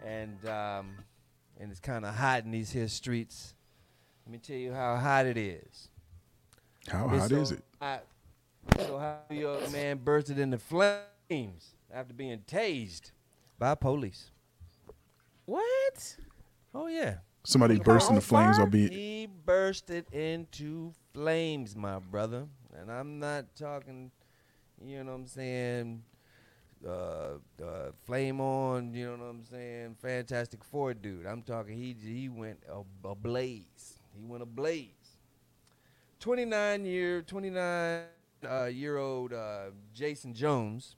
and 0.06 0.38
um, 0.48 0.96
and 1.60 1.70
it's 1.72 1.80
kind 1.80 2.06
of 2.06 2.16
hot 2.16 2.46
in 2.46 2.52
these 2.52 2.72
here 2.72 2.88
streets. 2.88 3.54
Let 4.26 4.32
me 4.34 4.38
tell 4.40 4.56
you 4.56 4.74
how 4.74 4.96
hot 4.98 5.26
it 5.26 5.38
is. 5.38 5.90
How 6.88 7.10
It's 7.10 7.22
hot 7.22 7.30
so 7.30 7.36
is 7.38 7.52
it? 7.54 7.64
hot- 7.82 8.04
So 8.76 8.98
hot, 8.98 9.26
New 9.30 9.40
York 9.40 9.72
man 9.72 9.98
bursted 10.04 10.40
into 10.40 10.58
flames 10.58 11.76
after 11.94 12.14
being 12.14 12.40
tased 12.40 13.12
by 13.58 13.76
police. 13.76 14.32
What? 15.46 16.18
Oh 16.74 16.88
yeah. 16.88 17.16
Somebody 17.44 17.80
burst 17.80 18.10
into 18.10 18.22
flames 18.22 18.60
or 18.60 18.66
be 18.66 18.90
He 18.90 19.28
bursted 19.46 20.06
into 20.12 20.92
flames, 21.14 21.76
my 21.76 22.00
brother. 22.00 22.46
And 22.78 22.92
I'm 22.92 23.20
not 23.20 23.56
talking, 23.56 24.12
you 24.86 25.04
know 25.04 25.12
what 25.12 25.18
I'm 25.18 25.28
saying, 25.28 26.04
uh, 26.86 26.92
uh, 27.64 27.92
flame 28.06 28.42
on, 28.42 28.94
you 28.94 29.06
know 29.06 29.24
what 29.24 29.30
I'm 29.30 29.46
saying, 29.46 29.96
Fantastic 30.02 30.64
Four 30.64 30.94
dude. 30.94 31.26
I'm 31.26 31.42
talking 31.42 31.78
he 31.78 31.96
he 32.00 32.30
went 32.30 32.60
ablaze. 33.04 34.00
He 34.14 34.24
went 34.26 34.44
ablaze. 34.44 34.92
29 36.20 36.86
year 36.86 37.22
29 37.22 38.02
uh, 38.50 38.66
year 38.66 38.98
old 38.98 39.34
uh, 39.34 39.72
Jason 39.94 40.34
Jones 40.34 40.96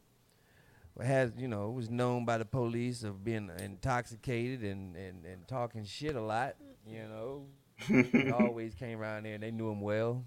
has 1.02 1.32
you 1.38 1.48
know 1.48 1.70
was 1.70 1.90
known 1.90 2.26
by 2.26 2.38
the 2.38 2.46
police 2.46 3.04
of 3.04 3.24
being 3.24 3.50
intoxicated 3.60 4.64
and, 4.64 4.96
and, 4.96 5.26
and 5.26 5.48
talking 5.48 5.86
shit 5.86 6.16
a 6.16 6.22
lot 6.22 6.56
you 6.90 7.08
know. 7.08 7.46
He 7.88 8.32
always 8.40 8.76
came 8.76 9.00
around 9.00 9.24
there 9.24 9.36
and 9.36 9.44
they 9.44 9.52
knew 9.52 9.70
him 9.70 9.82
well. 9.82 10.26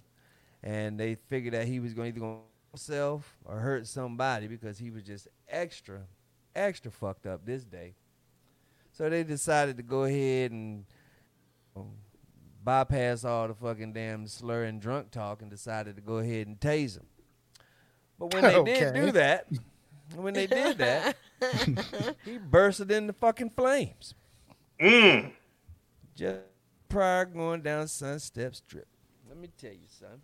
And 0.62 0.98
they 0.98 1.16
figured 1.28 1.54
that 1.54 1.66
he 1.66 1.80
was 1.80 1.92
going 1.92 2.12
to 2.12 2.16
either 2.16 2.20
going 2.20 2.40
himself 2.72 3.36
or 3.44 3.58
hurt 3.58 3.86
somebody 3.86 4.46
because 4.46 4.78
he 4.78 4.90
was 4.90 5.02
just 5.02 5.28
extra 5.48 6.02
extra 6.54 6.90
fucked 6.90 7.26
up 7.26 7.44
this 7.44 7.64
day. 7.64 7.94
So 8.92 9.08
they 9.08 9.22
decided 9.24 9.76
to 9.78 9.82
go 9.82 10.04
ahead 10.04 10.52
and 10.52 10.84
um, 11.74 11.92
bypass 12.64 13.24
all 13.24 13.48
the 13.48 13.54
fucking 13.54 13.92
damn 13.92 14.26
slur 14.26 14.64
and 14.64 14.80
drunk 14.80 15.10
talk 15.10 15.42
and 15.42 15.50
decided 15.50 15.96
to 15.96 16.02
go 16.02 16.18
ahead 16.18 16.46
and 16.46 16.60
tase 16.60 16.96
him 16.96 17.06
but 18.18 18.32
when 18.34 18.42
they 18.44 18.62
did 18.64 18.94
do 18.94 19.12
that 19.12 19.46
when 20.14 20.34
they 20.34 20.46
did 20.46 20.78
that 20.78 21.16
he 22.24 22.38
bursted 22.38 22.90
into 22.90 23.12
fucking 23.12 23.50
flames 23.50 24.14
Mm. 24.80 25.30
just 26.16 26.40
prior 26.88 27.24
going 27.24 27.62
down 27.62 27.86
Sunstep 27.86 28.54
Strip. 28.56 28.86
Let 29.28 29.38
me 29.38 29.48
tell 29.56 29.70
you, 29.70 29.86
son. 29.88 30.20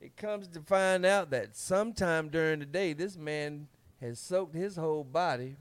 It 0.00 0.16
comes 0.16 0.48
to 0.48 0.60
find 0.60 1.04
out 1.04 1.28
that 1.30 1.54
sometime 1.54 2.30
during 2.30 2.60
the 2.60 2.64
day, 2.66 2.94
this 2.94 3.16
man 3.16 3.68
has 4.00 4.18
soaked 4.18 4.54
his 4.54 4.76
whole 4.76 5.04
body 5.04 5.56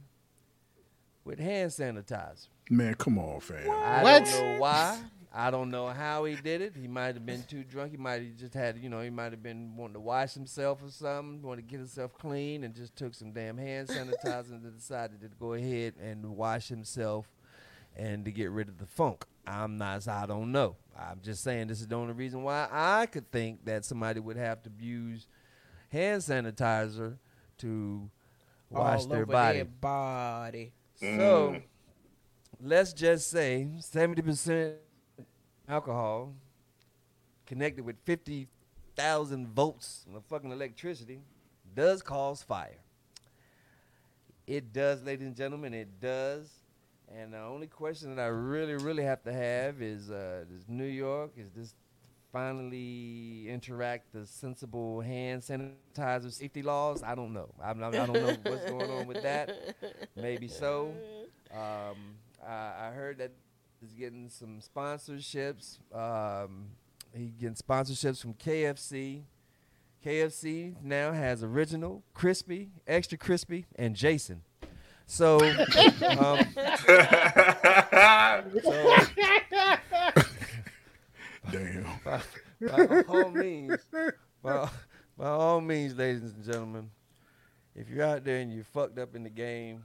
with 1.25 1.39
hand 1.39 1.71
sanitizer. 1.71 2.47
man, 2.69 2.93
come 2.95 3.19
on, 3.19 3.41
fam. 3.41 3.69
I 3.69 4.01
What? 4.03 4.23
don't 4.25 4.53
know 4.53 4.59
why. 4.61 4.97
I 5.37 5.51
don't 5.51 5.69
know 5.69 5.87
how 5.87 6.23
he 6.23 6.35
did 6.35 6.61
it. 6.61 6.77
He 6.79 6.87
might 6.87 7.15
have 7.15 7.25
been 7.25 7.43
too 7.43 7.65
drunk. 7.65 7.91
He 7.91 7.97
might 7.97 8.21
have 8.21 8.37
just 8.37 8.53
had, 8.53 8.77
you 8.77 8.87
know, 8.87 9.01
he 9.01 9.09
might 9.09 9.33
have 9.33 9.43
been 9.43 9.75
wanting 9.75 9.95
to 9.95 9.99
wash 9.99 10.33
himself 10.33 10.81
or 10.81 10.89
something, 10.89 11.41
wanting 11.41 11.65
to 11.65 11.69
get 11.69 11.79
himself 11.79 12.13
clean, 12.17 12.63
and 12.63 12.73
just 12.73 12.95
took 12.95 13.13
some 13.13 13.33
damn 13.33 13.57
hand 13.57 13.89
sanitizer 13.89 14.51
and 14.51 14.73
decided 14.73 15.19
to 15.19 15.27
go 15.37 15.53
ahead 15.53 15.95
and 16.01 16.25
wash 16.25 16.69
himself 16.69 17.27
and 17.97 18.23
to 18.23 18.31
get 18.31 18.49
rid 18.49 18.69
of 18.69 18.77
the 18.77 18.85
funk. 18.85 19.25
I'm 19.45 19.77
not. 19.77 20.07
I 20.07 20.25
don't 20.25 20.53
know. 20.53 20.77
I'm 20.97 21.19
just 21.21 21.43
saying 21.43 21.67
this 21.67 21.81
is 21.81 21.87
the 21.87 21.95
only 21.95 22.13
reason 22.13 22.41
why 22.43 22.69
I 22.71 23.05
could 23.05 23.29
think 23.29 23.65
that 23.65 23.83
somebody 23.83 24.21
would 24.21 24.37
have 24.37 24.63
to 24.63 24.69
use 24.79 25.27
hand 25.89 26.21
sanitizer 26.21 27.17
to 27.57 28.09
wash 28.69 29.01
All 29.01 29.07
their 29.07 29.23
over 29.23 29.31
body. 29.33 29.57
Their 29.57 29.65
body. 29.65 30.73
So 30.95 31.57
let's 32.61 32.93
just 32.93 33.29
say 33.29 33.67
70% 33.79 34.75
alcohol 35.67 36.33
connected 37.45 37.85
with 37.85 37.95
50,000 38.05 39.47
volts 39.47 40.05
of 40.15 40.23
fucking 40.25 40.51
electricity 40.51 41.19
does 41.75 42.01
cause 42.01 42.41
fire. 42.41 42.79
It 44.47 44.71
does, 44.73 45.03
ladies 45.03 45.27
and 45.27 45.35
gentlemen, 45.35 45.73
it 45.73 45.99
does. 45.99 46.49
And 47.13 47.33
the 47.33 47.39
only 47.39 47.67
question 47.67 48.15
that 48.15 48.21
I 48.21 48.27
really, 48.27 48.75
really 48.75 49.03
have 49.03 49.23
to 49.23 49.33
have 49.33 49.81
is: 49.81 50.09
uh, 50.09 50.45
Does 50.49 50.67
New 50.67 50.85
York 50.85 51.31
is 51.37 51.51
this 51.55 51.73
finally 52.31 53.47
interact 53.47 54.11
the 54.11 54.25
sensible 54.25 55.01
hand 55.01 55.41
sanitizer 55.41 56.31
safety 56.31 56.61
laws? 56.61 57.03
I 57.03 57.15
don't 57.15 57.33
know. 57.33 57.49
I'm, 57.63 57.81
I'm, 57.83 57.93
I 57.93 58.05
don't 58.05 58.13
know 58.13 58.35
what's 58.43 58.69
going 58.69 58.91
on 58.91 59.07
with 59.07 59.23
that. 59.23 59.75
Maybe 60.15 60.47
so. 60.47 60.93
Um, 61.51 62.17
I, 62.45 62.87
I 62.87 62.91
heard 62.93 63.19
that 63.19 63.31
he's 63.81 63.93
getting 63.93 64.29
some 64.29 64.59
sponsorships. 64.59 65.77
Um, 65.93 66.67
he 67.13 67.33
getting 67.39 67.55
sponsorships 67.55 68.21
from 68.21 68.33
KFC. 68.33 69.23
KFC 70.05 70.75
now 70.83 71.11
has 71.11 71.43
original, 71.43 72.03
crispy, 72.13 72.69
extra 72.87 73.17
crispy, 73.17 73.65
and 73.75 73.95
Jason. 73.95 74.41
So, 75.07 75.39
um, 75.39 75.57
so 76.53 76.67
Damn. 81.51 81.85
by, 82.03 82.21
by 82.61 83.03
all 83.07 83.29
means, 83.29 83.77
by, 84.43 84.69
by 85.17 85.27
all 85.27 85.61
means, 85.61 85.95
ladies 85.95 86.23
and 86.23 86.43
gentlemen, 86.43 86.89
if 87.75 87.89
you're 87.89 88.03
out 88.03 88.23
there 88.23 88.39
and 88.39 88.53
you're 88.53 88.63
fucked 88.63 88.97
up 88.97 89.15
in 89.15 89.23
the 89.23 89.29
game, 89.29 89.83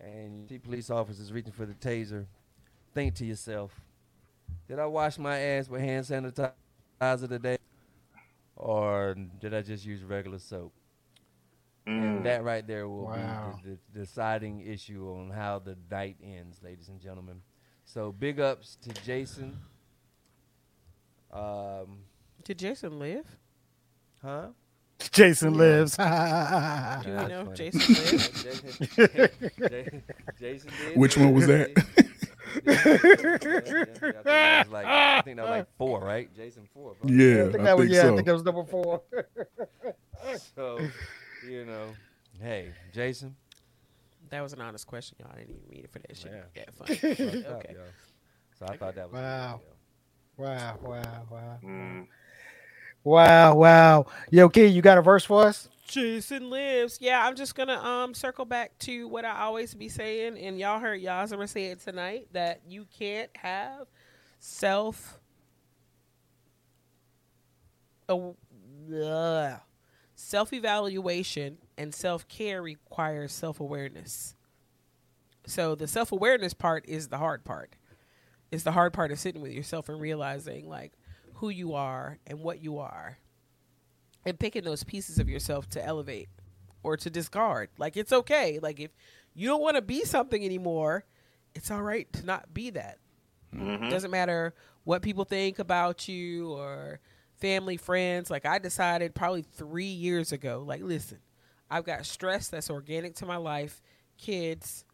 and 0.00 0.42
you 0.42 0.48
see 0.48 0.58
police 0.58 0.90
officers 0.90 1.32
reaching 1.32 1.52
for 1.52 1.66
the 1.66 1.74
taser, 1.74 2.26
think 2.96 3.14
to 3.16 3.26
yourself, 3.26 3.78
did 4.66 4.78
I 4.78 4.86
wash 4.86 5.18
my 5.18 5.38
ass 5.38 5.68
with 5.68 5.82
hand 5.82 6.06
sanitizer 6.06 7.28
today, 7.28 7.58
or 8.56 9.14
did 9.38 9.52
I 9.52 9.60
just 9.60 9.84
use 9.84 10.02
regular 10.02 10.38
soap? 10.38 10.72
Mm. 11.86 12.02
And 12.02 12.24
that 12.26 12.42
right 12.42 12.66
there 12.66 12.88
will 12.88 13.04
Wow. 13.04 13.60
be 13.62 13.70
the, 13.72 13.78
the 13.92 14.00
deciding 14.00 14.66
issue 14.66 15.08
on 15.14 15.28
how 15.30 15.58
the 15.58 15.76
night 15.90 16.16
ends, 16.24 16.60
ladies 16.62 16.88
and 16.88 16.98
gentlemen. 16.98 17.42
So 17.84 18.12
big 18.12 18.40
ups 18.40 18.76
to 18.82 18.88
Jason. 19.04 19.58
Um, 21.30 21.98
Did 22.44 22.58
Jason 22.58 22.98
live? 22.98 23.26
huh? 24.22 24.46
Jason 25.12 25.52
lives. 25.54 25.96
Do 25.98 26.02
you 27.10 27.14
know 27.28 27.48
if. 27.50 27.54
Jason 27.54 27.94
lives? 27.94 28.42
Jason, 28.42 28.88
Jason, 29.68 30.02
Jason 30.40 30.70
did. 30.80 30.96
Which 30.96 31.18
one 31.18 31.34
was 31.34 31.46
that? 31.46 31.84
I 32.66 32.86
think 32.86 34.24
that 34.24 34.64
was 34.64 34.72
like 34.72 34.86
I 34.86 35.22
think 35.22 35.36
that 35.36 35.42
was 35.42 35.50
like 35.50 35.66
four, 35.78 36.00
right? 36.00 36.34
Jason 36.34 36.68
four. 36.72 36.94
bro. 37.00 37.10
Yeah, 37.10 37.44
I 37.44 37.50
think 37.52 37.60
I 37.60 37.62
that 37.64 37.76
was 37.76 37.86
think 37.88 37.94
yeah. 37.96 38.10
I 38.10 38.14
think 38.14 38.26
that 38.26 38.32
was 38.32 38.44
number 38.44 38.64
four. 38.64 39.02
So, 40.56 40.80
you 41.48 41.64
know, 41.64 41.86
hey, 42.40 42.72
Jason. 42.92 43.36
That 44.30 44.42
was 44.42 44.52
an 44.52 44.60
honest 44.60 44.84
question, 44.86 45.16
y'all. 45.20 45.30
I 45.32 45.38
didn't 45.40 45.54
even 45.56 45.68
mean 45.70 45.84
it 45.84 45.92
for 45.92 46.00
that 46.00 46.16
shit. 46.16 46.32
Yeah. 46.32 46.42
Yeah, 46.56 46.64
fine. 46.72 46.96
fucked 46.96 47.46
up, 47.46 47.52
Okay. 47.64 47.74
So 48.58 48.66
I 48.68 48.76
thought 48.76 48.94
that 48.96 49.12
was 49.12 49.20
Wow. 49.22 49.60
Wow, 50.36 50.78
wow, 50.82 51.22
wow, 51.30 51.58
Mm. 51.64 52.06
wow, 53.04 53.54
wow. 53.54 54.06
Yo, 54.30 54.48
kid, 54.48 54.72
you 54.72 54.82
got 54.82 54.98
a 54.98 55.02
verse 55.02 55.24
for 55.24 55.44
us? 55.46 55.68
Jason 55.86 56.50
lives. 56.50 56.98
Yeah, 57.00 57.24
I'm 57.24 57.36
just 57.36 57.54
gonna 57.54 57.78
um 57.78 58.14
circle 58.14 58.44
back 58.44 58.76
to 58.80 59.08
what 59.08 59.24
I 59.24 59.42
always 59.42 59.74
be 59.74 59.88
saying, 59.88 60.38
and 60.38 60.58
y'all 60.58 60.80
heard 60.80 61.00
Yahzarah 61.00 61.48
say 61.48 61.66
it 61.66 61.80
tonight 61.80 62.28
that 62.32 62.60
you 62.68 62.86
can't 62.98 63.30
have 63.36 63.86
self 64.38 65.20
uh, 68.08 69.56
self 70.14 70.52
evaluation 70.52 71.58
and 71.78 71.94
self 71.94 72.26
care 72.28 72.62
requires 72.62 73.32
self 73.32 73.60
awareness. 73.60 74.34
So 75.46 75.74
the 75.74 75.86
self 75.86 76.12
awareness 76.12 76.54
part 76.54 76.84
is 76.88 77.08
the 77.08 77.18
hard 77.18 77.44
part. 77.44 77.76
It's 78.50 78.64
the 78.64 78.72
hard 78.72 78.92
part 78.92 79.12
of 79.12 79.18
sitting 79.18 79.42
with 79.42 79.52
yourself 79.52 79.88
and 79.88 80.00
realizing 80.00 80.68
like 80.68 80.92
who 81.34 81.48
you 81.48 81.74
are 81.74 82.18
and 82.26 82.40
what 82.40 82.62
you 82.62 82.78
are 82.78 83.18
and 84.26 84.38
picking 84.38 84.64
those 84.64 84.84
pieces 84.84 85.18
of 85.18 85.28
yourself 85.28 85.68
to 85.70 85.84
elevate 85.84 86.28
or 86.82 86.96
to 86.96 87.08
discard. 87.08 87.70
Like 87.78 87.96
it's 87.96 88.12
okay. 88.12 88.58
Like 88.60 88.80
if 88.80 88.90
you 89.34 89.48
don't 89.48 89.62
want 89.62 89.76
to 89.76 89.82
be 89.82 90.04
something 90.04 90.44
anymore, 90.44 91.04
it's 91.54 91.70
all 91.70 91.82
right 91.82 92.12
to 92.14 92.26
not 92.26 92.52
be 92.52 92.70
that. 92.70 92.98
Mm-hmm. 93.54 93.88
Doesn't 93.88 94.10
matter 94.10 94.54
what 94.84 95.02
people 95.02 95.24
think 95.24 95.58
about 95.58 96.08
you 96.08 96.52
or 96.52 97.00
family, 97.36 97.76
friends. 97.76 98.30
Like 98.30 98.44
I 98.44 98.58
decided 98.58 99.14
probably 99.14 99.42
three 99.42 99.84
years 99.84 100.32
ago, 100.32 100.64
like, 100.66 100.82
listen, 100.82 101.18
I've 101.70 101.84
got 101.84 102.04
stress 102.04 102.48
that's 102.48 102.68
organic 102.68 103.14
to 103.16 103.26
my 103.26 103.36
life, 103.36 103.80
kids. 104.18 104.84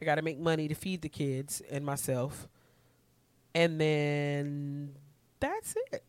I 0.00 0.04
got 0.04 0.16
to 0.16 0.22
make 0.22 0.38
money 0.38 0.68
to 0.68 0.74
feed 0.74 1.02
the 1.02 1.08
kids 1.08 1.62
and 1.70 1.84
myself. 1.84 2.48
And 3.54 3.80
then 3.80 4.96
that's 5.40 5.74
it. 5.92 6.04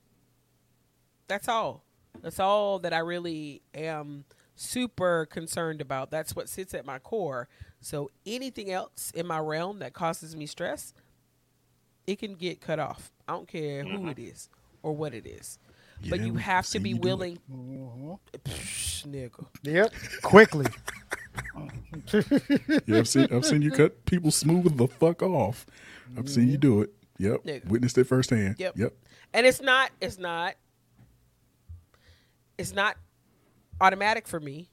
That's 1.27 1.47
all. 1.47 1.83
That's 2.21 2.39
all 2.39 2.79
that 2.79 2.93
I 2.93 2.99
really 2.99 3.61
am 3.73 4.25
super 4.55 5.25
concerned 5.27 5.81
about. 5.81 6.09
That's 6.11 6.35
what 6.35 6.49
sits 6.49 6.73
at 6.73 6.85
my 6.85 6.99
core. 6.99 7.47
So 7.79 8.09
anything 8.25 8.71
else 8.71 9.11
in 9.15 9.27
my 9.27 9.39
realm 9.39 9.79
that 9.79 9.93
causes 9.93 10.35
me 10.35 10.45
stress, 10.47 10.93
it 12.07 12.17
can 12.19 12.33
get 12.35 12.59
cut 12.61 12.79
off. 12.79 13.11
I 13.27 13.33
don't 13.33 13.47
care 13.47 13.83
who 13.83 14.07
it 14.09 14.17
is 14.19 14.49
or 14.81 14.93
what 14.95 15.13
it 15.13 15.25
is. 15.27 15.59
but 16.09 16.19
you 16.19 16.35
have 16.35 16.65
to 16.67 16.79
be 16.79 16.89
you 16.89 16.95
do 16.95 16.99
it. 17.01 17.03
willing. 17.05 17.39
Mhm. 17.51 18.19
Psh, 18.45 19.05
nigga. 19.07 19.45
Yep. 19.63 19.93
Quickly. 20.23 20.65
Yeah, 22.87 22.99
I've 22.99 23.07
seen 23.07 23.27
I've 23.31 23.45
seen 23.45 23.61
you 23.61 23.71
cut 23.71 24.05
people 24.05 24.31
smooth 24.31 24.77
the 24.77 24.87
fuck 24.87 25.21
off. 25.21 25.65
I've 26.17 26.29
seen 26.29 26.47
you 26.49 26.57
do 26.57 26.81
it. 26.81 26.91
Yep. 27.19 27.43
Nigga. 27.43 27.65
Witnessed 27.67 27.97
it 27.97 28.05
firsthand. 28.05 28.55
Yep. 28.57 28.77
Yep. 28.77 28.93
And 29.33 29.45
it's 29.45 29.61
not. 29.61 29.91
It's 30.01 30.17
not. 30.17 30.55
It's 32.57 32.73
not 32.73 32.97
automatic 33.79 34.27
for 34.27 34.39
me. 34.39 34.69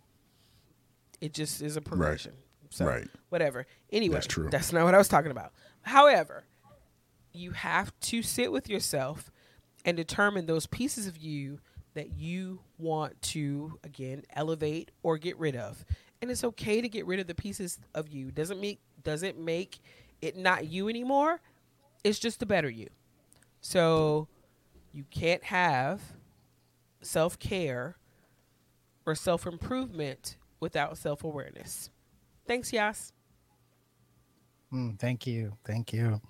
It 1.20 1.32
just 1.32 1.62
is 1.62 1.76
a 1.76 1.80
progression. 1.80 2.32
So 2.70 2.86
Right. 2.86 3.08
whatever. 3.28 3.66
Anyway, 3.92 4.14
That's 4.14 4.26
true. 4.26 4.48
That's 4.50 4.72
not 4.72 4.84
what 4.84 4.94
I 4.94 4.98
was 4.98 5.08
talking 5.08 5.30
about. 5.30 5.52
However, 5.82 6.44
you 7.32 7.52
have 7.52 7.98
to 8.00 8.22
sit 8.22 8.50
with 8.50 8.68
yourself 8.68 9.30
and 9.84 9.96
determine 9.96 10.46
those 10.46 10.66
pieces 10.66 11.06
of 11.06 11.16
you 11.18 11.60
that 11.94 12.10
you 12.14 12.60
want 12.78 13.20
to 13.22 13.78
again 13.84 14.24
elevate 14.30 14.90
or 15.02 15.18
get 15.18 15.38
rid 15.38 15.54
of. 15.56 15.84
And 16.20 16.30
it's 16.30 16.42
okay 16.42 16.80
to 16.80 16.88
get 16.88 17.06
rid 17.06 17.20
of 17.20 17.26
the 17.26 17.34
pieces 17.34 17.78
of 17.94 18.08
you. 18.08 18.30
Doesn't 18.30 18.60
make 18.60 18.80
doesn't 19.02 19.38
make 19.38 19.78
it 20.22 20.36
not 20.36 20.66
you 20.66 20.88
anymore. 20.88 21.40
It's 22.02 22.18
just 22.18 22.42
a 22.42 22.46
better 22.46 22.70
you. 22.70 22.88
So 23.60 24.26
you 24.92 25.04
can't 25.10 25.44
have 25.44 26.00
self 27.06 27.38
care 27.38 27.96
or 29.06 29.14
self 29.14 29.46
improvement 29.46 30.36
without 30.60 30.96
self 30.98 31.24
awareness. 31.24 31.90
Thanks, 32.46 32.72
Yas. 32.72 33.12
Mm, 34.72 34.98
thank 34.98 35.26
you. 35.26 35.56
Thank 35.64 35.92
you. 35.92 36.20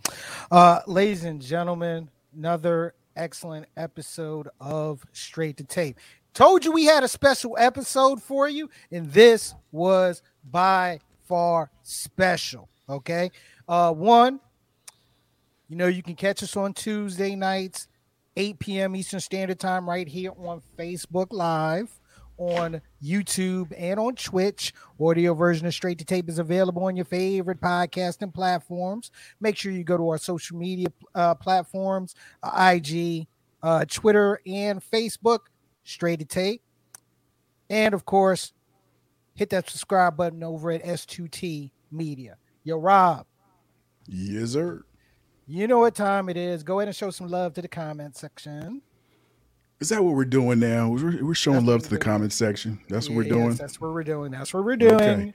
Uh, 0.51 0.80
ladies 0.86 1.24
and 1.24 1.40
gentlemen, 1.40 2.10
another 2.36 2.94
excellent 3.16 3.66
episode 3.76 4.48
of 4.60 5.05
Straight 5.12 5.56
to 5.59 5.64
Tape. 5.64 5.98
Told 6.34 6.64
you 6.64 6.72
we 6.72 6.84
had 6.84 7.05
a 7.05 7.09
special 7.09 7.56
episode 7.59 8.22
for 8.22 8.48
you, 8.48 8.68
and 8.90 9.10
this 9.12 9.55
was 9.72 10.20
by 10.51 10.98
far 11.26 11.70
special. 11.82 12.68
Okay. 12.88 13.30
Uh, 13.68 13.92
one, 13.92 14.40
you 15.68 15.76
know, 15.76 15.86
you 15.86 16.02
can 16.02 16.14
catch 16.14 16.42
us 16.42 16.56
on 16.56 16.74
Tuesday 16.74 17.34
nights, 17.34 17.88
8 18.36 18.59
p.m. 18.59 18.97
Eastern 18.97 19.20
Standard 19.20 19.61
Time, 19.61 19.89
right 19.89 20.09
here 20.09 20.32
on 20.39 20.61
Facebook 20.77 21.28
Live, 21.31 22.01
on 22.36 22.81
YouTube, 23.02 23.73
and 23.77 24.01
on 24.01 24.15
Twitch. 24.16 24.73
Audio 25.01 25.35
version 25.35 25.66
of 25.66 25.74
Straight 25.74 25.98
to 25.98 26.05
Tape 26.05 26.28
is 26.28 26.39
available 26.39 26.85
on 26.85 26.97
your 26.97 27.05
favorite 27.05 27.61
podcasting 27.61 28.35
platforms. 28.35 29.11
Make 29.40 29.56
sure 29.56 29.73
you 29.73 29.85
go 29.85 29.97
to 29.97 30.09
our 30.09 30.19
social 30.19 30.56
media 30.56 30.89
uh, 31.15 31.35
platforms 31.35 32.15
uh, 32.43 32.73
IG, 32.74 33.27
uh, 33.62 33.85
Twitter, 33.89 34.40
and 34.47 34.82
Facebook, 34.82 35.40
Straight 35.85 36.19
to 36.19 36.24
Tape. 36.24 36.62
And 37.70 37.94
of 37.94 38.05
course, 38.05 38.52
hit 39.35 39.51
that 39.51 39.70
subscribe 39.70 40.16
button 40.16 40.43
over 40.43 40.70
at 40.70 40.82
S2T 40.85 41.70
Media. 41.90 42.36
Yo, 42.65 42.78
Rob, 42.78 43.27
Yes, 44.06 44.51
sir. 44.51 44.85
You 45.46 45.66
know 45.66 45.78
what 45.78 45.94
time 45.94 46.28
it 46.28 46.36
is. 46.36 46.62
Go 46.62 46.80
ahead 46.80 46.88
and 46.88 46.96
show 46.96 47.10
some 47.10 47.28
love 47.28 47.54
to 47.54 47.62
the 47.62 47.68
comment 47.68 48.16
section. 48.16 48.82
Is 49.80 49.88
that 49.90 50.02
what 50.02 50.14
we're 50.14 50.24
doing 50.24 50.60
now? 50.60 50.88
We're, 50.88 51.24
we're 51.24 51.34
showing 51.34 51.56
That's 51.58 51.68
love 51.68 51.82
to 51.82 51.90
the 51.90 51.96
doing. 51.96 52.02
comment 52.02 52.32
section. 52.32 52.80
That's 52.88 53.08
what 53.08 53.16
we're 53.16 53.24
doing. 53.24 53.54
That's 53.54 53.80
what 53.80 53.92
we're 53.92 54.04
doing. 54.04 54.30
That's 54.32 54.54
what 54.54 54.64
we're 54.64 54.76
doing. 54.76 54.94
Okay. 54.94 55.34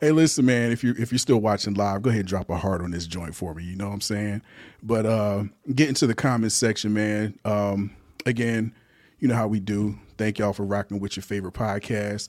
Hey, 0.00 0.12
listen, 0.12 0.46
man. 0.46 0.70
If 0.72 0.82
you 0.84 0.94
if 0.98 1.10
you're 1.12 1.18
still 1.18 1.38
watching 1.40 1.74
live, 1.74 2.02
go 2.02 2.10
ahead 2.10 2.20
and 2.20 2.28
drop 2.28 2.50
a 2.50 2.56
heart 2.56 2.80
on 2.80 2.90
this 2.92 3.06
joint 3.06 3.34
for 3.34 3.54
me. 3.54 3.64
You 3.64 3.76
know 3.76 3.88
what 3.88 3.94
I'm 3.94 4.00
saying? 4.00 4.42
But 4.82 5.06
uh, 5.06 5.44
get 5.74 5.88
into 5.88 6.06
the 6.06 6.14
comment 6.14 6.52
section, 6.52 6.92
man. 6.92 7.38
Um, 7.44 7.94
again, 8.24 8.72
you 9.18 9.28
know 9.28 9.34
how 9.34 9.48
we 9.48 9.60
do. 9.60 9.98
Thank 10.16 10.38
y'all 10.38 10.52
for 10.52 10.64
rocking 10.64 11.00
with 11.00 11.16
your 11.16 11.24
favorite 11.24 11.54
podcast. 11.54 12.28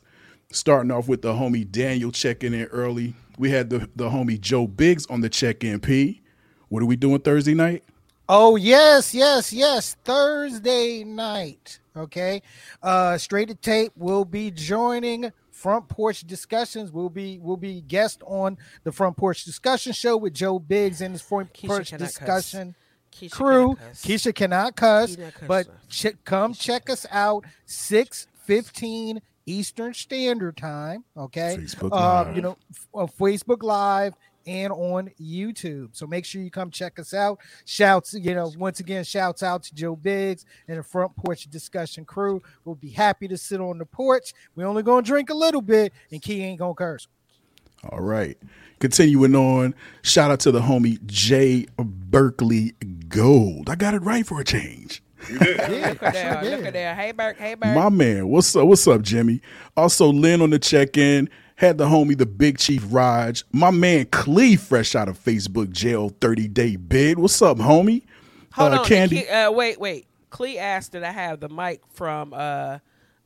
Starting 0.51 0.89
off 0.91 1.07
with 1.07 1.21
the 1.21 1.33
homie 1.33 1.69
Daniel 1.69 2.11
checking 2.11 2.53
in 2.55 2.65
early. 2.65 3.13
We 3.37 3.51
had 3.51 3.69
the, 3.69 3.87
the 3.95 4.09
homie 4.09 4.41
Joe 4.41 4.65
Biggs 4.65 5.05
on 5.05 5.21
the 5.21 5.29
check 5.29 5.63
in 5.63 5.79
P. 5.79 6.21
What 6.69 6.81
are 6.83 6.85
we 6.85 6.95
doing 6.95 7.19
Thursday 7.19 7.53
night? 7.53 7.83
Oh 8.27 8.55
yes, 8.55 9.13
yes, 9.13 9.51
yes. 9.51 9.95
Thursday 10.03 11.03
night. 11.03 11.79
Okay. 11.95 12.41
Uh 12.81 13.17
straight 13.17 13.49
to 13.49 13.55
tape 13.55 13.91
will 13.95 14.23
be 14.25 14.51
joining 14.51 15.31
front 15.51 15.87
porch 15.89 16.21
discussions. 16.21 16.91
We'll 16.91 17.09
be 17.09 17.39
we'll 17.39 17.57
be 17.57 17.81
guest 17.81 18.21
on 18.25 18.57
the 18.83 18.91
front 18.91 19.17
porch 19.17 19.43
discussion 19.45 19.93
show 19.93 20.15
with 20.15 20.33
Joe 20.33 20.59
Biggs 20.59 21.01
and 21.01 21.13
his 21.13 21.21
front 21.21 21.53
Keisha 21.53 21.67
porch 21.67 21.89
discussion 21.91 22.75
Keisha 23.11 23.31
crew. 23.31 23.75
cannot 23.75 23.79
cuss. 23.89 24.05
Keisha 24.05 24.35
cannot 24.35 24.75
cuss, 24.75 25.09
He 25.09 25.15
cuss, 25.17 25.33
but 25.47 25.67
ch- 25.89 26.23
come 26.23 26.53
check 26.53 26.89
us 26.89 27.07
out 27.09 27.43
615 27.65 29.21
Eastern 29.45 29.93
Standard 29.95 30.55
Time. 30.57 31.03
Okay. 31.17 31.57
Facebook 31.59 31.91
Um, 31.91 32.27
Live. 32.27 32.35
you 32.35 32.41
know, 32.43 32.57
f- 32.71 32.87
on 32.93 33.07
Facebook 33.07 33.63
Live 33.63 34.13
and 34.45 34.71
on 34.71 35.11
YouTube. 35.21 35.89
So 35.93 36.07
make 36.07 36.25
sure 36.25 36.41
you 36.41 36.51
come 36.51 36.71
check 36.71 36.99
us 36.99 37.13
out. 37.13 37.39
Shouts, 37.65 38.13
you 38.13 38.33
know, 38.33 38.51
once 38.57 38.79
again, 38.79 39.03
shouts 39.03 39.43
out 39.43 39.63
to 39.63 39.75
Joe 39.75 39.95
Biggs 39.95 40.45
and 40.67 40.77
the 40.77 40.83
front 40.83 41.15
porch 41.15 41.49
discussion 41.49 42.05
crew. 42.05 42.41
We'll 42.65 42.75
be 42.75 42.89
happy 42.89 43.27
to 43.27 43.37
sit 43.37 43.59
on 43.61 43.77
the 43.77 43.85
porch. 43.85 44.33
we 44.55 44.63
only 44.63 44.83
gonna 44.83 45.01
drink 45.01 45.29
a 45.29 45.35
little 45.35 45.61
bit, 45.61 45.93
and 46.11 46.21
Key 46.21 46.41
ain't 46.43 46.59
gonna 46.59 46.73
curse. 46.73 47.07
All 47.89 48.01
right. 48.01 48.37
Continuing 48.79 49.35
on, 49.35 49.75
shout 50.01 50.31
out 50.31 50.39
to 50.41 50.51
the 50.51 50.61
homie 50.61 51.03
Jay 51.05 51.65
Berkeley 51.77 52.73
Gold. 53.09 53.69
I 53.69 53.75
got 53.75 53.93
it 53.93 53.99
right 53.99 54.25
for 54.25 54.39
a 54.39 54.43
change. 54.43 55.01
You 55.29 55.37
did. 55.39 55.59
Yeah, 55.69 55.89
Look 55.89 56.03
at 56.03 56.13
sure 56.13 56.41
there. 56.41 56.57
Look 56.57 56.65
at 56.65 56.73
there. 56.73 56.95
Hey, 56.95 57.11
Burke. 57.11 57.37
Hey, 57.37 57.53
Burke. 57.55 57.75
My 57.75 57.89
man, 57.89 58.27
what's 58.29 58.55
up? 58.55 58.67
What's 58.67 58.87
up, 58.87 59.01
Jimmy? 59.01 59.41
Also, 59.75 60.07
Lynn 60.11 60.41
on 60.41 60.49
the 60.49 60.59
check-in. 60.59 61.29
Had 61.59 61.77
the 61.77 61.87
homie 61.87 62.17
the 62.17 62.25
Big 62.25 62.57
Chief 62.57 62.81
Raj. 62.87 63.43
My 63.51 63.69
man 63.69 64.05
Cleve 64.05 64.61
fresh 64.61 64.95
out 64.95 65.09
of 65.09 65.21
Facebook 65.21 65.71
jail 65.71 66.09
30-day 66.09 66.77
bid. 66.77 67.19
What's 67.19 67.41
up, 67.41 67.57
homie? 67.57 68.03
Hold 68.53 68.73
uh, 68.75 68.79
on. 68.79 68.85
Candy. 68.85 69.23
Ke- 69.23 69.29
uh, 69.29 69.51
wait, 69.53 69.77
wait. 69.77 70.07
Clee 70.29 70.57
asked 70.57 70.93
that 70.93 71.03
I 71.03 71.11
have 71.11 71.41
the 71.41 71.49
mic 71.49 71.81
from 71.91 72.33
uh, 72.33 72.79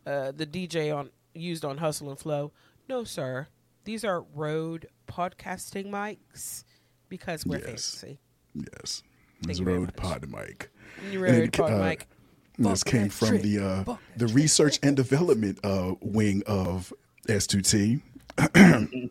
uh, 0.07 0.31
the 0.31 0.47
DJ 0.47 0.95
on 0.95 1.11
used 1.35 1.63
on 1.63 1.77
Hustle 1.77 2.09
and 2.09 2.17
Flow. 2.17 2.51
No, 2.89 3.03
sir. 3.03 3.49
These 3.83 4.03
are 4.03 4.23
Rode 4.33 4.87
podcasting 5.07 5.91
mics 5.91 6.63
because 7.09 7.45
we're 7.45 7.59
Yes. 7.59 7.67
fancy. 7.67 8.19
Yes. 8.55 9.03
Thank 9.45 9.59
you 9.59 9.65
Rode 9.65 9.95
pod 9.95 10.27
mic. 10.27 10.71
Rode 11.13 11.53
pod 11.53 11.71
uh, 11.71 11.77
mic. 11.77 12.07
This 12.57 12.83
came 12.83 13.09
from 13.09 13.27
trick. 13.27 13.41
the 13.43 13.59
uh, 13.59 13.83
Fuck 13.83 14.01
the 14.17 14.25
research 14.25 14.79
and 14.81 14.95
development 14.95 15.59
uh, 15.63 15.93
wing 16.01 16.41
of 16.47 16.91
S2T. 17.27 18.01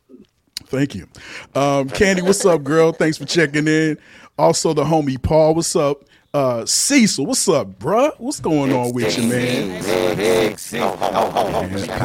Thank 0.67 0.95
you. 0.95 1.07
Um, 1.55 1.89
Candy, 1.91 2.23
what's 2.23 2.45
up, 2.47 2.63
girl? 2.65 2.93
Thanks 2.93 3.19
for 3.19 3.25
checking 3.25 3.67
in. 3.69 3.99
Also, 4.39 4.73
the 4.73 4.85
homie 4.85 5.21
Paul, 5.23 5.55
what's 5.55 5.77
up? 5.77 6.05
Uh, 6.35 6.65
Cecil, 6.65 7.27
what's 7.27 7.47
up, 7.47 7.79
bruh? 7.79 8.11
What's 8.19 8.41
going 8.41 8.73
on 8.73 8.95
with 8.95 9.19
you, 9.19 9.29
man? 9.29 9.83
Man, 9.83 10.57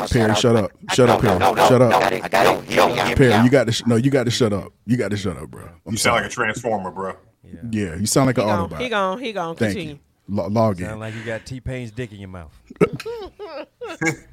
Perry, 0.09 0.35
shut 0.35 0.55
up. 0.57 0.71
Shut 0.93 1.09
up, 1.09 1.21
Perry. 1.21 1.39
Shut 1.39 1.81
up. 1.81 2.01
Perry, 3.15 3.43
you 3.43 3.49
got 3.49 3.67
to 3.67 3.71
sh- 3.71 3.83
no, 3.85 3.95
you 3.95 4.11
got 4.11 4.25
to 4.25 4.31
shut 4.31 4.51
up. 4.51 4.73
You 4.85 4.97
got 4.97 5.11
to 5.11 5.17
shut 5.17 5.37
up, 5.37 5.49
bro. 5.49 5.63
I'm 5.85 5.93
You 5.93 5.97
sound 5.97 5.99
sorry. 6.15 6.21
like 6.23 6.31
a 6.31 6.33
transformer, 6.33 6.91
bro. 6.91 7.15
yeah, 7.71 7.95
you 7.95 8.05
sound 8.05 8.27
like 8.27 8.35
He 8.35 8.41
an 8.41 8.47
gone. 8.49 8.69
Autobot. 8.69 8.79
He 8.81 8.89
gone. 8.89 9.19
He 9.19 9.31
gone. 9.33 9.55
Thank 9.55 9.73
Continue. 9.75 9.99
You. 10.27 10.35
Lo- 10.35 10.47
log 10.47 10.79
in. 10.79 10.87
Sound 10.87 10.99
like 10.99 11.15
you 11.15 11.23
got 11.23 11.45
T 11.45 11.59
Pain's 11.59 11.91
dick 11.91 12.11
in 12.11 12.19
your 12.19 12.29
mouth. 12.29 12.51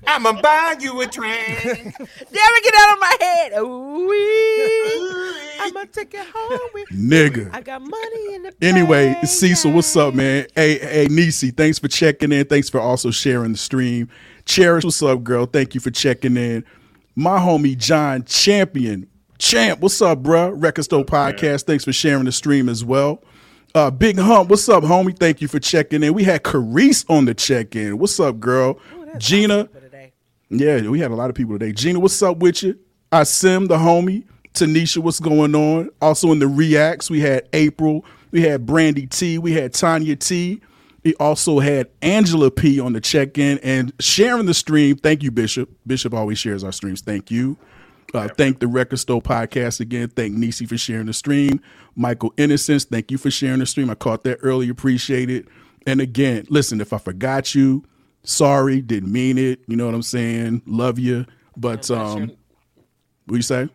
I'ma 0.06 0.40
buy 0.40 0.76
you 0.80 1.00
a 1.00 1.06
train. 1.06 1.34
Never 1.64 2.60
get 2.62 2.74
out 2.78 2.92
of 2.94 3.00
my 3.00 3.16
head. 3.20 3.52
Ooh, 3.58 5.34
I'm 5.60 5.72
gonna 5.72 5.86
take 5.86 6.14
it 6.14 6.26
home 6.34 6.58
with 6.74 6.88
Nigga. 6.90 7.50
I 7.52 7.60
got 7.60 7.80
money 7.80 8.34
in 8.34 8.42
the 8.42 8.54
Anyway, 8.62 9.12
bank. 9.14 9.26
Cecil, 9.26 9.72
what's 9.72 9.96
up, 9.96 10.14
man? 10.14 10.46
Hey, 10.54 10.78
hey, 10.78 11.06
Nisi, 11.10 11.50
thanks 11.50 11.78
for 11.78 11.88
checking 11.88 12.32
in. 12.32 12.46
Thanks 12.46 12.68
for 12.68 12.80
also 12.80 13.10
sharing 13.10 13.52
the 13.52 13.58
stream. 13.58 14.08
Cherish, 14.44 14.84
what's 14.84 15.02
up, 15.02 15.22
girl? 15.24 15.46
Thank 15.46 15.74
you 15.74 15.80
for 15.80 15.90
checking 15.90 16.36
in. 16.36 16.64
My 17.16 17.38
homie 17.38 17.76
John 17.78 18.24
Champion, 18.24 19.08
Champ, 19.38 19.80
what's 19.80 20.00
up, 20.02 20.22
bruh? 20.22 20.52
Record 20.60 20.82
Store 20.84 21.04
Podcast, 21.04 21.62
thanks 21.64 21.84
for 21.84 21.92
sharing 21.92 22.24
the 22.24 22.32
stream 22.32 22.68
as 22.68 22.84
well. 22.84 23.22
Uh, 23.74 23.90
Big 23.90 24.16
Hump, 24.16 24.50
what's 24.50 24.68
up, 24.68 24.84
homie? 24.84 25.18
Thank 25.18 25.40
you 25.40 25.48
for 25.48 25.58
checking 25.58 26.04
in. 26.04 26.14
We 26.14 26.22
had 26.22 26.44
Carice 26.44 27.04
on 27.10 27.24
the 27.24 27.34
check 27.34 27.74
in. 27.74 27.98
What's 27.98 28.20
up, 28.20 28.38
girl? 28.38 28.78
Gina, 29.18 29.66
For 29.66 30.10
yeah, 30.48 30.80
we 30.88 31.00
had 31.00 31.10
a 31.10 31.16
lot 31.16 31.28
of 31.28 31.34
people 31.34 31.58
today. 31.58 31.72
Gina, 31.72 31.98
what's 31.98 32.22
up 32.22 32.36
with 32.36 32.62
you? 32.62 32.78
I 33.10 33.24
Sim, 33.24 33.66
the 33.66 33.76
homie. 33.76 34.26
Tanisha, 34.52 34.98
what's 34.98 35.18
going 35.18 35.56
on? 35.56 35.90
Also 36.00 36.30
in 36.30 36.38
the 36.38 36.46
reacts, 36.46 37.10
we 37.10 37.18
had 37.18 37.48
April, 37.52 38.04
we 38.30 38.42
had 38.42 38.64
Brandy 38.64 39.08
T, 39.08 39.38
we 39.38 39.50
had 39.50 39.72
Tanya 39.72 40.14
T. 40.14 40.60
We 41.02 41.16
also 41.16 41.58
had 41.58 41.88
Angela 42.00 42.52
P 42.52 42.78
on 42.78 42.92
the 42.92 43.00
check-in 43.00 43.58
and 43.58 43.92
sharing 43.98 44.46
the 44.46 44.54
stream. 44.54 44.94
Thank 44.96 45.24
you, 45.24 45.32
Bishop. 45.32 45.68
Bishop 45.84 46.14
always 46.14 46.38
shares 46.38 46.62
our 46.62 46.70
streams. 46.70 47.00
Thank 47.00 47.32
you. 47.32 47.56
Uh, 48.14 48.28
thank 48.28 48.60
the 48.60 48.68
Record 48.68 48.98
Store 48.98 49.20
podcast 49.20 49.80
again. 49.80 50.08
Thank 50.08 50.34
Nisi 50.34 50.66
for 50.66 50.78
sharing 50.78 51.06
the 51.06 51.12
stream. 51.12 51.60
Michael 51.96 52.32
Innocence, 52.36 52.84
thank 52.84 53.10
you 53.10 53.18
for 53.18 53.30
sharing 53.30 53.60
the 53.60 53.66
stream. 53.66 53.90
I 53.90 53.94
caught 53.94 54.24
that 54.24 54.38
early. 54.42 54.68
Appreciate 54.68 55.30
it. 55.30 55.46
And 55.86 56.00
again, 56.00 56.46
listen, 56.48 56.80
if 56.80 56.92
I 56.92 56.98
forgot 56.98 57.54
you, 57.54 57.84
sorry, 58.22 58.80
didn't 58.80 59.12
mean 59.12 59.38
it. 59.38 59.60
You 59.68 59.76
know 59.76 59.86
what 59.86 59.94
I'm 59.94 60.02
saying? 60.02 60.62
Love 60.66 60.98
you. 60.98 61.26
But 61.56 61.90
um, 61.90 62.18
you're- 62.18 62.36
what 63.26 63.36
you 63.36 63.42
say? 63.42 63.68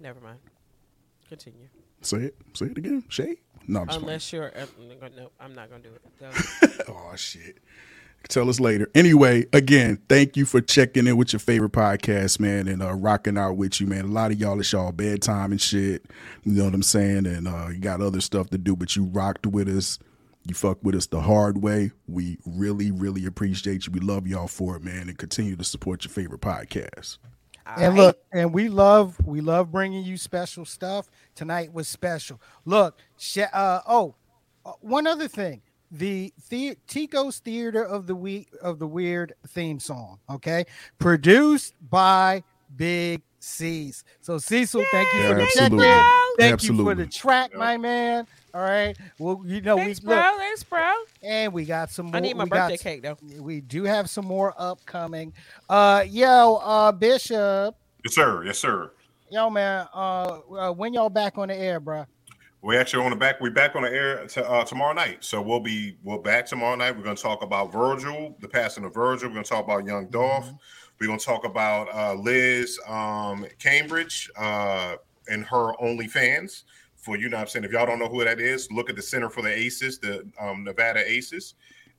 Never 0.00 0.20
mind. 0.20 0.38
Continue. 1.28 1.68
Say 2.02 2.18
it. 2.18 2.36
Say 2.54 2.66
it 2.66 2.78
again. 2.78 3.02
Shay. 3.08 3.36
No, 3.66 3.80
I'm 3.80 3.86
just 3.88 3.98
playing. 3.98 4.08
Unless 4.08 4.32
you're. 4.32 4.52
Uh, 4.56 5.08
no, 5.16 5.30
I'm 5.40 5.54
not 5.54 5.70
gonna 5.70 5.82
do 5.82 5.88
it. 5.90 6.02
Go. 6.20 6.30
Oh 6.94 7.16
shit. 7.16 7.58
Tell 8.28 8.48
us 8.48 8.58
later. 8.58 8.90
Anyway, 8.94 9.46
again, 9.52 9.98
thank 10.08 10.36
you 10.36 10.44
for 10.44 10.60
checking 10.60 11.06
in 11.06 11.16
with 11.16 11.32
your 11.32 11.40
favorite 11.40 11.72
podcast, 11.72 12.40
man, 12.40 12.66
and 12.66 12.82
uh, 12.82 12.92
rocking 12.94 13.38
out 13.38 13.56
with 13.56 13.80
you, 13.80 13.86
man. 13.86 14.06
A 14.06 14.08
lot 14.08 14.32
of 14.32 14.40
y'all 14.40 14.58
it's 14.58 14.72
y'all 14.72 14.92
bedtime 14.92 15.52
and 15.52 15.60
shit. 15.60 16.04
You 16.44 16.52
know 16.52 16.64
what 16.64 16.74
I'm 16.74 16.82
saying? 16.82 17.26
And 17.26 17.46
uh, 17.46 17.68
you 17.68 17.78
got 17.78 18.00
other 18.00 18.20
stuff 18.20 18.50
to 18.50 18.58
do, 18.58 18.74
but 18.74 18.96
you 18.96 19.04
rocked 19.04 19.46
with 19.46 19.68
us. 19.68 19.98
You 20.46 20.54
fucked 20.54 20.84
with 20.84 20.94
us 20.94 21.06
the 21.06 21.20
hard 21.20 21.62
way. 21.62 21.90
We 22.06 22.38
really, 22.44 22.90
really 22.90 23.26
appreciate 23.26 23.86
you. 23.86 23.92
We 23.92 24.00
love 24.00 24.26
y'all 24.26 24.48
for 24.48 24.76
it, 24.76 24.84
man, 24.84 25.08
and 25.08 25.18
continue 25.18 25.56
to 25.56 25.64
support 25.64 26.04
your 26.04 26.12
favorite 26.12 26.40
podcast. 26.40 27.18
And 27.76 27.96
look, 27.96 28.18
and 28.32 28.54
we 28.54 28.68
love 28.68 29.16
we 29.24 29.40
love 29.40 29.72
bringing 29.72 30.04
you 30.04 30.16
special 30.16 30.64
stuff. 30.64 31.10
Tonight 31.34 31.72
was 31.72 31.88
special. 31.88 32.40
Look, 32.64 32.98
sh- 33.18 33.38
uh, 33.52 33.80
oh, 33.88 34.14
uh, 34.64 34.72
one 34.80 35.06
other 35.06 35.26
thing. 35.26 35.62
The, 35.90 36.32
the 36.50 36.76
Tico's 36.88 37.38
Theater 37.38 37.84
of 37.84 38.06
the 38.06 38.14
Week 38.14 38.48
of 38.60 38.78
the 38.78 38.86
Weird 38.86 39.34
theme 39.48 39.78
song, 39.78 40.18
okay, 40.28 40.66
produced 40.98 41.74
by 41.90 42.42
Big 42.76 43.22
C's. 43.38 44.02
So 44.20 44.38
Cecil, 44.38 44.84
thank 44.90 45.12
you 45.14 45.20
Yeah, 45.20 45.28
for 45.28 45.34
the 45.36 45.46
check-in. 45.54 46.04
Thank 46.38 46.62
you 46.64 46.76
for 46.84 46.94
the 46.94 47.06
track, 47.06 47.54
my 47.54 47.76
man. 47.76 48.26
All 48.52 48.62
right. 48.62 48.96
Well, 49.18 49.42
you 49.44 49.60
know 49.60 49.76
Thanks, 49.76 50.00
we 50.02 50.06
bro. 50.08 50.16
look, 50.16 50.38
Thanks, 50.38 50.64
bro. 50.64 50.92
and 51.22 51.52
we 51.52 51.64
got 51.64 51.90
some 51.90 52.06
more. 52.06 52.16
I 52.16 52.20
need 52.20 52.36
my 52.36 52.44
we 52.44 52.50
got- 52.50 52.70
birthday 52.70 52.82
cake 52.82 53.02
though. 53.02 53.16
We 53.40 53.60
do 53.60 53.84
have 53.84 54.10
some 54.10 54.24
more 54.26 54.54
upcoming. 54.58 55.32
Uh, 55.68 56.04
yo, 56.08 56.56
uh, 56.56 56.90
Bishop. 56.92 57.76
Yes, 58.04 58.14
sir. 58.14 58.44
Yes, 58.44 58.58
sir. 58.58 58.90
Yo, 59.30 59.50
man, 59.50 59.86
uh, 59.94 60.38
uh, 60.58 60.72
when 60.72 60.92
y'all 60.94 61.10
back 61.10 61.36
on 61.38 61.48
the 61.48 61.56
air, 61.56 61.80
bro? 61.80 62.06
We 62.62 62.76
actually 62.76 63.04
on 63.04 63.10
the 63.10 63.16
back. 63.16 63.40
We're 63.40 63.50
back 63.50 63.76
on 63.76 63.82
the 63.82 63.92
air 63.92 64.26
to, 64.26 64.48
uh, 64.48 64.64
tomorrow 64.64 64.94
night. 64.94 65.22
So 65.22 65.40
we'll 65.40 65.60
be 65.60 65.98
we'll 66.02 66.18
back 66.18 66.46
tomorrow 66.46 66.74
night. 66.74 66.96
We're 66.96 67.04
gonna 67.04 67.16
talk 67.16 67.42
about 67.42 67.72
Virgil, 67.72 68.36
the 68.40 68.48
passing 68.48 68.84
of 68.84 68.94
Virgil. 68.94 69.28
We're 69.28 69.34
gonna 69.34 69.44
talk 69.44 69.64
about 69.64 69.86
Young 69.86 70.08
Dolph. 70.08 70.50
We're 70.98 71.06
gonna 71.06 71.18
talk 71.18 71.44
about 71.44 71.94
uh, 71.94 72.14
Liz 72.14 72.80
um, 72.88 73.46
Cambage 73.58 74.30
uh, 74.36 74.96
and 75.28 75.44
her 75.44 75.74
OnlyFans. 75.82 76.64
For 76.96 77.16
you 77.16 77.28
know, 77.28 77.36
what 77.36 77.42
I'm 77.42 77.48
saying 77.48 77.64
if 77.66 77.72
y'all 77.72 77.86
don't 77.86 78.00
know 78.00 78.08
who 78.08 78.24
that 78.24 78.40
is, 78.40 78.72
look 78.72 78.90
at 78.90 78.96
the 78.96 79.02
Center 79.02 79.30
for 79.30 79.42
the 79.42 79.52
Aces, 79.52 79.98
the 79.98 80.26
um, 80.40 80.64
Nevada 80.64 81.08
Aces. 81.08 81.54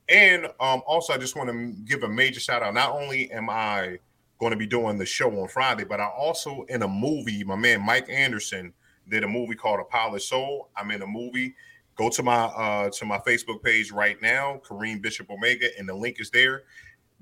And 0.08 0.46
um, 0.60 0.82
also, 0.86 1.12
I 1.12 1.18
just 1.18 1.36
want 1.36 1.50
to 1.50 1.72
give 1.84 2.02
a 2.02 2.08
major 2.08 2.40
shout 2.40 2.62
out. 2.62 2.74
Not 2.74 2.92
only 2.92 3.30
am 3.30 3.48
I 3.48 3.98
going 4.38 4.50
to 4.50 4.56
be 4.56 4.66
doing 4.66 4.98
the 4.98 5.06
show 5.06 5.30
on 5.40 5.48
Friday, 5.48 5.84
but 5.84 6.00
I 6.00 6.06
also 6.06 6.64
in 6.68 6.82
a 6.82 6.88
movie. 6.88 7.44
My 7.44 7.56
man 7.56 7.80
Mike 7.82 8.08
Anderson 8.10 8.72
did 9.08 9.24
a 9.24 9.28
movie 9.28 9.54
called 9.54 9.80
A 9.80 9.84
Polished 9.84 10.28
Soul. 10.28 10.68
I'm 10.76 10.90
in 10.90 11.02
a 11.02 11.06
movie. 11.06 11.54
Go 11.96 12.08
to 12.10 12.22
my 12.22 12.44
uh 12.44 12.90
to 12.90 13.04
my 13.04 13.18
Facebook 13.18 13.62
page 13.62 13.90
right 13.90 14.20
now, 14.22 14.60
Kareem 14.64 15.02
Bishop 15.02 15.30
Omega, 15.30 15.66
and 15.78 15.88
the 15.88 15.94
link 15.94 16.20
is 16.20 16.30
there. 16.30 16.62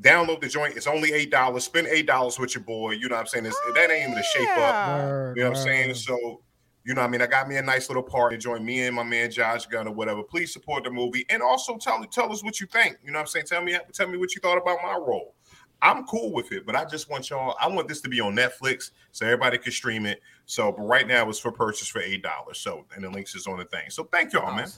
Download 0.03 0.41
the 0.43 0.49
joint. 0.49 0.77
It's 0.77 0.87
only 0.87 1.13
eight 1.15 1.31
dollars. 1.31 1.65
Spend 1.65 1.87
eight 1.87 2.07
dollars 2.07 2.39
with 2.39 2.55
your 2.55 2.65
boy. 2.65 2.93
You 2.93 3.09
know 3.09 3.15
what 3.15 3.23
I'm 3.23 3.27
saying? 3.27 3.47
It's, 3.47 3.59
that 3.75 3.91
ain't 3.91 4.11
even 4.11 4.19
a 4.19 4.23
shape 4.23 4.49
up. 4.51 4.57
Yeah. 4.59 5.33
You 5.35 5.43
know 5.45 5.51
what 5.51 5.59
I'm 5.59 5.65
saying? 5.65 5.95
So, 5.95 6.43
you 6.85 6.93
know, 6.93 7.01
what 7.01 7.09
I 7.09 7.11
mean, 7.11 7.23
I 7.23 7.27
got 7.27 7.49
me 7.49 7.57
a 7.57 7.63
nice 7.63 7.89
little 7.89 8.03
party. 8.03 8.37
Join 8.37 8.65
me 8.65 8.83
and 8.83 8.95
my 8.95 9.03
man 9.03 9.31
Josh 9.31 9.67
Gunn 9.67 9.89
or 9.89 9.95
whatever. 9.95 10.23
Please 10.23 10.53
support 10.53 10.85
the 10.85 10.91
movie 10.91 11.25
and 11.31 11.43
also 11.43 11.79
tell 11.79 12.05
tell 12.05 12.31
us 12.31 12.45
what 12.45 12.61
you 12.61 12.67
think. 12.67 12.99
You 13.03 13.13
know 13.13 13.19
what 13.19 13.23
I'm 13.23 13.27
saying? 13.29 13.47
Tell 13.47 13.63
me 13.63 13.79
tell 13.95 14.09
me 14.09 14.19
what 14.19 14.35
you 14.35 14.43
thought 14.43 14.59
about 14.59 14.79
my 14.83 14.95
role. 14.95 15.35
I'm 15.81 16.05
cool 16.05 16.33
with 16.33 16.53
it, 16.53 16.67
but 16.67 16.75
I 16.75 16.85
just 16.85 17.11
want 17.11 17.31
y'all. 17.31 17.55
I 17.61 17.69
want 17.69 17.89
this 17.89 18.01
to 18.03 18.09
be 18.09 18.21
on 18.21 18.35
Netflix 18.35 18.91
so 19.13 19.25
everybody 19.25 19.57
can 19.59 19.73
stream 19.73 20.05
it. 20.05 20.21
So, 20.47 20.73
but 20.73 20.83
right 20.83 21.07
now 21.07 21.29
it's 21.29 21.39
for 21.41 21.51
purchase 21.53 21.89
for 21.89 22.01
eight 22.01 22.23
dollars. 22.23 22.59
So, 22.59 22.85
and 22.95 23.05
the 23.05 23.11
links 23.11 23.35
is 23.35 23.47
on 23.47 23.59
the 23.59 23.65
thing. 23.65 23.91
So, 23.91 24.05
thank 24.05 24.33
y'all, 24.33 24.55
man. 24.55 24.69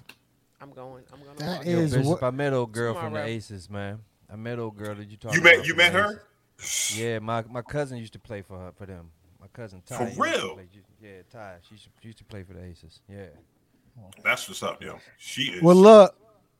I'm 0.60 0.72
going. 0.72 1.04
I'm 1.12 1.22
going. 1.22 1.36
That 1.36 1.66
Yo, 1.66 1.78
is 1.78 1.94
Bishop, 1.94 2.06
what- 2.06 2.22
I 2.22 2.30
met 2.30 2.52
old 2.52 2.72
girl 2.72 2.94
from 2.94 3.12
the 3.12 3.22
Aces, 3.22 3.70
man. 3.70 4.00
I 4.30 4.36
met 4.36 4.58
old 4.58 4.76
girl 4.76 4.94
that 4.94 5.08
you 5.08 5.16
talking 5.16 5.38
You 5.38 5.44
met 5.44 5.66
you 5.66 5.74
met 5.74 5.92
her? 5.92 6.22
Yeah, 6.94 7.18
my, 7.20 7.44
my 7.48 7.62
cousin 7.62 7.98
used 7.98 8.12
to 8.14 8.18
play 8.18 8.42
for 8.42 8.58
her 8.58 8.72
for 8.72 8.84
them. 8.84 9.10
My 9.40 9.46
cousin 9.52 9.82
Ty. 9.86 10.10
For 10.10 10.22
real? 10.22 10.54
play- 10.54 10.68
yeah, 11.00 11.22
Ty. 11.30 11.56
She 11.62 11.74
used, 11.76 11.84
to, 11.84 11.90
used 12.02 12.18
to 12.18 12.24
play 12.24 12.42
for 12.42 12.52
the 12.54 12.64
Aces. 12.64 13.00
Yeah. 13.08 13.26
That's 14.24 14.48
what's 14.48 14.62
up, 14.62 14.82
yo. 14.82 14.98
She 15.18 15.42
is. 15.42 15.62
Well, 15.62 15.76
look, 15.76 16.16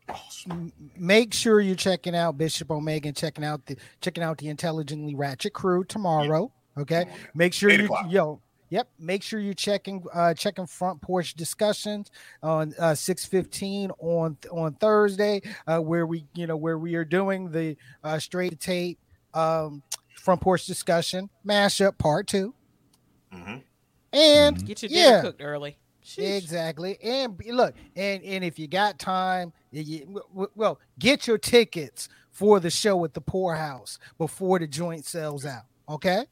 awesome. 0.09 0.73
make 0.97 1.35
sure 1.35 1.61
you're 1.61 1.75
checking 1.77 2.15
out 2.17 2.39
Bishop 2.39 2.71
Omega 2.71 3.09
and 3.09 3.17
checking 3.17 3.45
out 3.45 3.67
the 3.67 3.77
checking 4.01 4.23
out 4.23 4.39
the 4.39 4.49
Intelligently 4.49 5.15
Ratchet 5.15 5.53
crew 5.53 5.85
tomorrow. 5.85 6.53
Okay, 6.77 7.07
make 7.35 7.53
sure 7.53 7.71
Eight 7.71 7.81
you 7.81 7.87
o'clock. 7.87 8.07
yo. 8.09 8.41
Yep, 8.71 8.89
make 8.99 9.23
sure 9.23 9.41
you're 9.41 9.55
checking 9.55 10.05
uh 10.15 10.35
checking 10.35 10.67
front 10.67 11.01
porch 11.01 11.35
discussions 11.35 12.11
on 12.43 12.75
uh 12.79 12.95
615 12.95 13.91
on 13.99 14.37
on 14.51 14.75
Thursday 14.75 15.43
uh 15.67 15.79
where 15.81 16.07
we 16.07 16.27
you 16.35 16.47
know 16.47 16.57
where 16.57 16.79
we 16.79 16.95
are 16.95 17.05
doing 17.05 17.51
the 17.51 17.77
uh 18.05 18.19
straight 18.19 18.61
tape 18.61 18.99
um 19.35 19.83
front 20.17 20.41
porch 20.41 20.67
discussion 20.67 21.31
mashup 21.47 21.99
part 21.99 22.27
2 22.27 22.55
Mhm. 23.33 23.63
and 24.13 24.65
Get 24.65 24.83
your 24.83 24.91
dinner 24.91 24.95
yeah 25.05 25.21
cooked 25.23 25.43
early. 25.43 25.79
Sheesh. 26.05 26.39
Exactly. 26.39 26.99
And 27.03 27.41
look, 27.51 27.75
and 27.97 28.23
and 28.25 28.45
if 28.45 28.59
you 28.59 28.67
got 28.69 28.99
time, 28.99 29.53
y- 29.73 29.85
y- 29.87 29.99
w- 30.01 30.23
w- 30.33 30.51
well, 30.55 30.81
get 30.99 31.27
your 31.27 31.39
tickets 31.39 32.09
for 32.31 32.61
the 32.61 32.71
show 32.71 33.05
at 33.05 33.15
the 33.15 33.21
Pour 33.21 33.57
House 33.57 33.99
before 34.17 34.59
the 34.59 34.67
joint 34.67 35.05
sells 35.05 35.45
out. 35.45 35.65
Okay. 35.89 36.25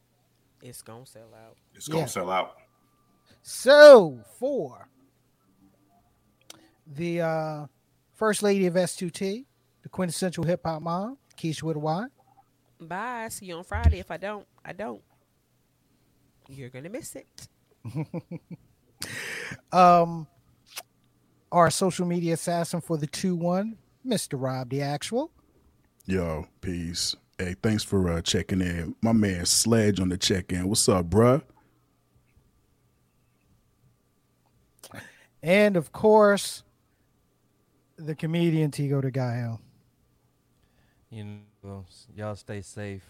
It's 0.68 0.82
gonna 0.82 1.06
sell 1.06 1.32
out. 1.34 1.56
It's 1.74 1.86
gonna 1.88 2.00
Yeah. 2.00 2.06
sell 2.06 2.30
out. 2.30 2.56
So 3.42 4.20
for 4.38 4.88
the 6.86 7.20
uh 7.20 7.66
first 8.14 8.42
lady 8.42 8.66
of 8.66 8.74
S2T, 8.74 9.44
the 9.82 9.88
quintessential 9.88 10.44
hip 10.44 10.62
hop 10.64 10.82
mom, 10.82 11.18
Keisha 11.36 11.62
with 11.62 11.76
a 11.76 11.80
Y. 11.80 12.06
Bye. 12.80 13.28
See 13.30 13.46
you 13.46 13.56
on 13.56 13.64
Friday. 13.64 14.00
If 14.00 14.10
I 14.10 14.16
don't, 14.16 14.46
I 14.64 14.72
don't. 14.72 15.02
You're 16.48 16.68
gonna 16.70 16.90
miss 16.90 17.16
it. 17.16 17.48
Um, 19.72 20.26
our 21.52 21.70
social 21.70 22.06
media 22.06 22.34
assassin 22.34 22.80
for 22.80 22.96
the 22.96 23.06
two 23.06 23.36
one, 23.36 23.76
Mr. 24.04 24.40
Rob 24.40 24.70
the 24.70 24.80
actual. 24.82 25.30
Yo, 26.06 26.46
peace. 26.60 27.14
Hey, 27.38 27.54
thanks 27.62 27.84
for 27.84 28.10
uh, 28.10 28.22
checking 28.22 28.62
in. 28.62 28.94
My 29.02 29.12
man 29.12 29.44
Sledge 29.44 30.00
on 30.00 30.08
the 30.08 30.16
check 30.16 30.52
in. 30.52 30.68
What's 30.68 30.88
up, 30.88 31.10
bruh? 31.10 31.42
And 35.42 35.76
of 35.76 35.92
course, 35.92 36.62
the 37.96 38.14
comedian 38.14 38.70
Tigo 38.70 39.02
de 39.02 39.10
Gallo. 39.10 39.60
You 41.10 41.40
know, 41.62 41.84
y'all 42.14 42.36
stay 42.36 42.62
safe 42.62 43.04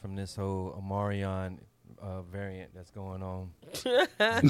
from 0.00 0.14
this 0.14 0.36
whole 0.36 0.78
Omarion 0.78 1.58
uh, 2.02 2.22
variant 2.22 2.70
that's 2.74 2.90
going 2.90 3.22
on. 3.22 3.50
that 3.84 4.42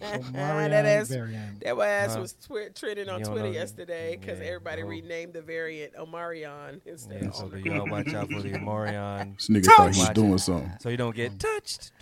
Omarion 0.00 0.72
ass, 0.84 1.08
variant. 1.08 1.60
that 1.60 1.78
ass 1.78 2.14
Huh? 2.14 2.20
was 2.20 2.32
twi- 2.34 2.68
trending 2.74 3.08
on 3.08 3.22
Twitter 3.22 3.44
know- 3.46 3.50
yesterday 3.52 4.16
because 4.20 4.38
yeah, 4.38 4.46
everybody 4.46 4.82
oh. 4.82 4.86
renamed 4.86 5.32
the 5.34 5.42
variant 5.42 5.94
Omarion 5.94 6.80
instead 6.86 7.22
Yeah, 7.22 7.30
so 7.30 7.48
do 7.48 7.58
y'all 7.58 7.88
watch 7.88 8.12
out 8.14 8.30
for 8.30 8.40
the 8.42 8.50
Omarion. 8.58 9.36
This 9.36 9.48
nigga 9.48 9.66
thought 9.66 9.94
he 9.94 10.00
was 10.00 10.08
doing 10.10 10.34
it. 10.34 10.38
something. 10.38 10.72
So 10.80 10.88
you 10.88 10.96
don't 10.96 11.14
get 11.16 11.38
touched. 11.38 11.92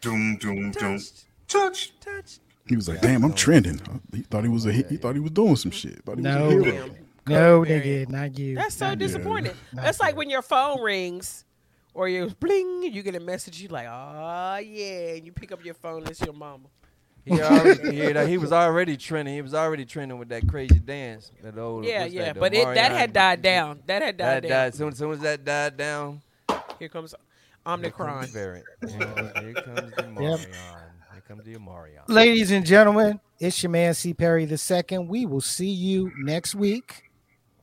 Doom, 0.00 0.36
doom, 0.38 0.70
doom. 0.70 0.72
Touched. 0.72 1.24
Touch. 1.48 1.92
Touched. 2.00 2.40
He 2.66 2.76
was 2.76 2.88
like, 2.88 2.96
Yeah, 3.02 3.08
"Damn, 3.12 3.24
I'm 3.24 3.30
no. 3.30 3.36
trending." 3.36 3.80
He 4.14 4.20
thought 4.22 4.44
he 4.44 4.50
was 4.50 4.66
a 4.66 4.72
he, 4.72 4.82
he 4.90 4.96
thought 4.98 5.14
he 5.14 5.20
was 5.20 5.30
doing 5.30 5.56
some 5.56 5.70
shit. 5.70 6.04
Thought 6.04 6.18
he 6.18 6.22
No. 6.22 6.44
was 6.46 6.54
a 6.54 6.70
hero. 6.72 6.86
Damn. 6.88 6.96
No, 7.26 7.60
COVID 7.62 7.66
nigga, 7.84 8.08
not 8.08 8.38
you. 8.38 8.54
That's 8.54 8.74
so 8.76 8.88
Not 8.88 8.98
disappointing. 8.98 9.52
Not 9.72 9.84
That's 9.84 10.00
like 10.00 10.16
when 10.16 10.30
your 10.30 10.40
phone 10.42 10.80
rings 10.80 11.44
or 11.98 12.08
you 12.08 12.28
bling, 12.38 12.84
you 12.92 13.02
get 13.02 13.16
a 13.16 13.20
message. 13.20 13.60
You 13.60 13.68
like, 13.68 13.86
oh 13.88 14.56
yeah, 14.58 15.14
and 15.16 15.26
you 15.26 15.32
pick 15.32 15.50
up 15.52 15.64
your 15.64 15.74
phone. 15.74 16.06
It's 16.06 16.20
your 16.20 16.32
mama. 16.32 16.68
He 17.24 17.40
already, 17.42 17.96
yeah, 17.96 18.12
that- 18.12 18.28
he 18.28 18.38
was 18.38 18.52
already 18.62 18.96
trending. 18.96 19.34
He 19.34 19.42
was 19.42 19.52
already 19.52 19.84
trending 19.84 20.16
with 20.18 20.28
that 20.28 20.46
crazy 20.48 20.78
dance. 20.78 21.32
That 21.42 21.58
old, 21.58 21.84
Yeah, 21.84 22.04
yeah, 22.04 22.26
that, 22.32 22.40
but 22.40 22.54
it 22.54 22.64
that 22.74 22.92
had 22.92 23.12
died 23.12 23.42
down. 23.42 23.80
That 23.86 24.02
had 24.02 24.16
died 24.16 24.44
That 24.44 24.48
down. 24.48 24.50
died. 24.66 24.74
Soon, 24.76 24.94
soon 24.94 25.10
as 25.12 25.20
that 25.20 25.44
died 25.44 25.76
down, 25.76 26.22
Here 26.78 26.88
comes 26.88 27.10
here 27.16 27.76
comes 27.76 27.84
Omicron. 27.84 28.20
the 28.22 28.26
variant. 28.28 28.66
Here, 28.88 29.32
here 29.42 29.52
comes 29.54 29.90
the 29.96 30.02
Omarion. 30.04 30.46
Here 31.12 31.22
comes 31.26 31.44
the 31.44 31.54
Omarion. 31.56 32.08
Ladies 32.08 32.50
and 32.52 32.64
gentlemen, 32.64 33.20
it's 33.40 33.60
your 33.62 33.70
man 33.70 33.92
C. 33.92 34.14
Perry 34.14 34.44
the 34.46 34.56
second. 34.56 35.08
We 35.08 35.26
will 35.26 35.40
see 35.42 35.68
you 35.68 36.10
next 36.20 36.54
week. 36.54 37.10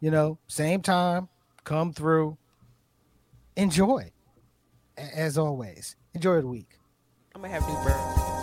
You 0.01 0.11
know, 0.11 0.37
same 0.47 0.81
time. 0.81 1.29
Come 1.63 1.91
through. 1.93 2.37
Enjoy. 3.55 4.11
As 4.97 5.37
always. 5.37 5.95
Enjoy 6.13 6.41
the 6.41 6.47
week. 6.47 6.79
I'm 7.33 7.41
gonna 7.41 7.53
have 7.53 7.67
new 7.67 7.75
birth. 7.83 8.34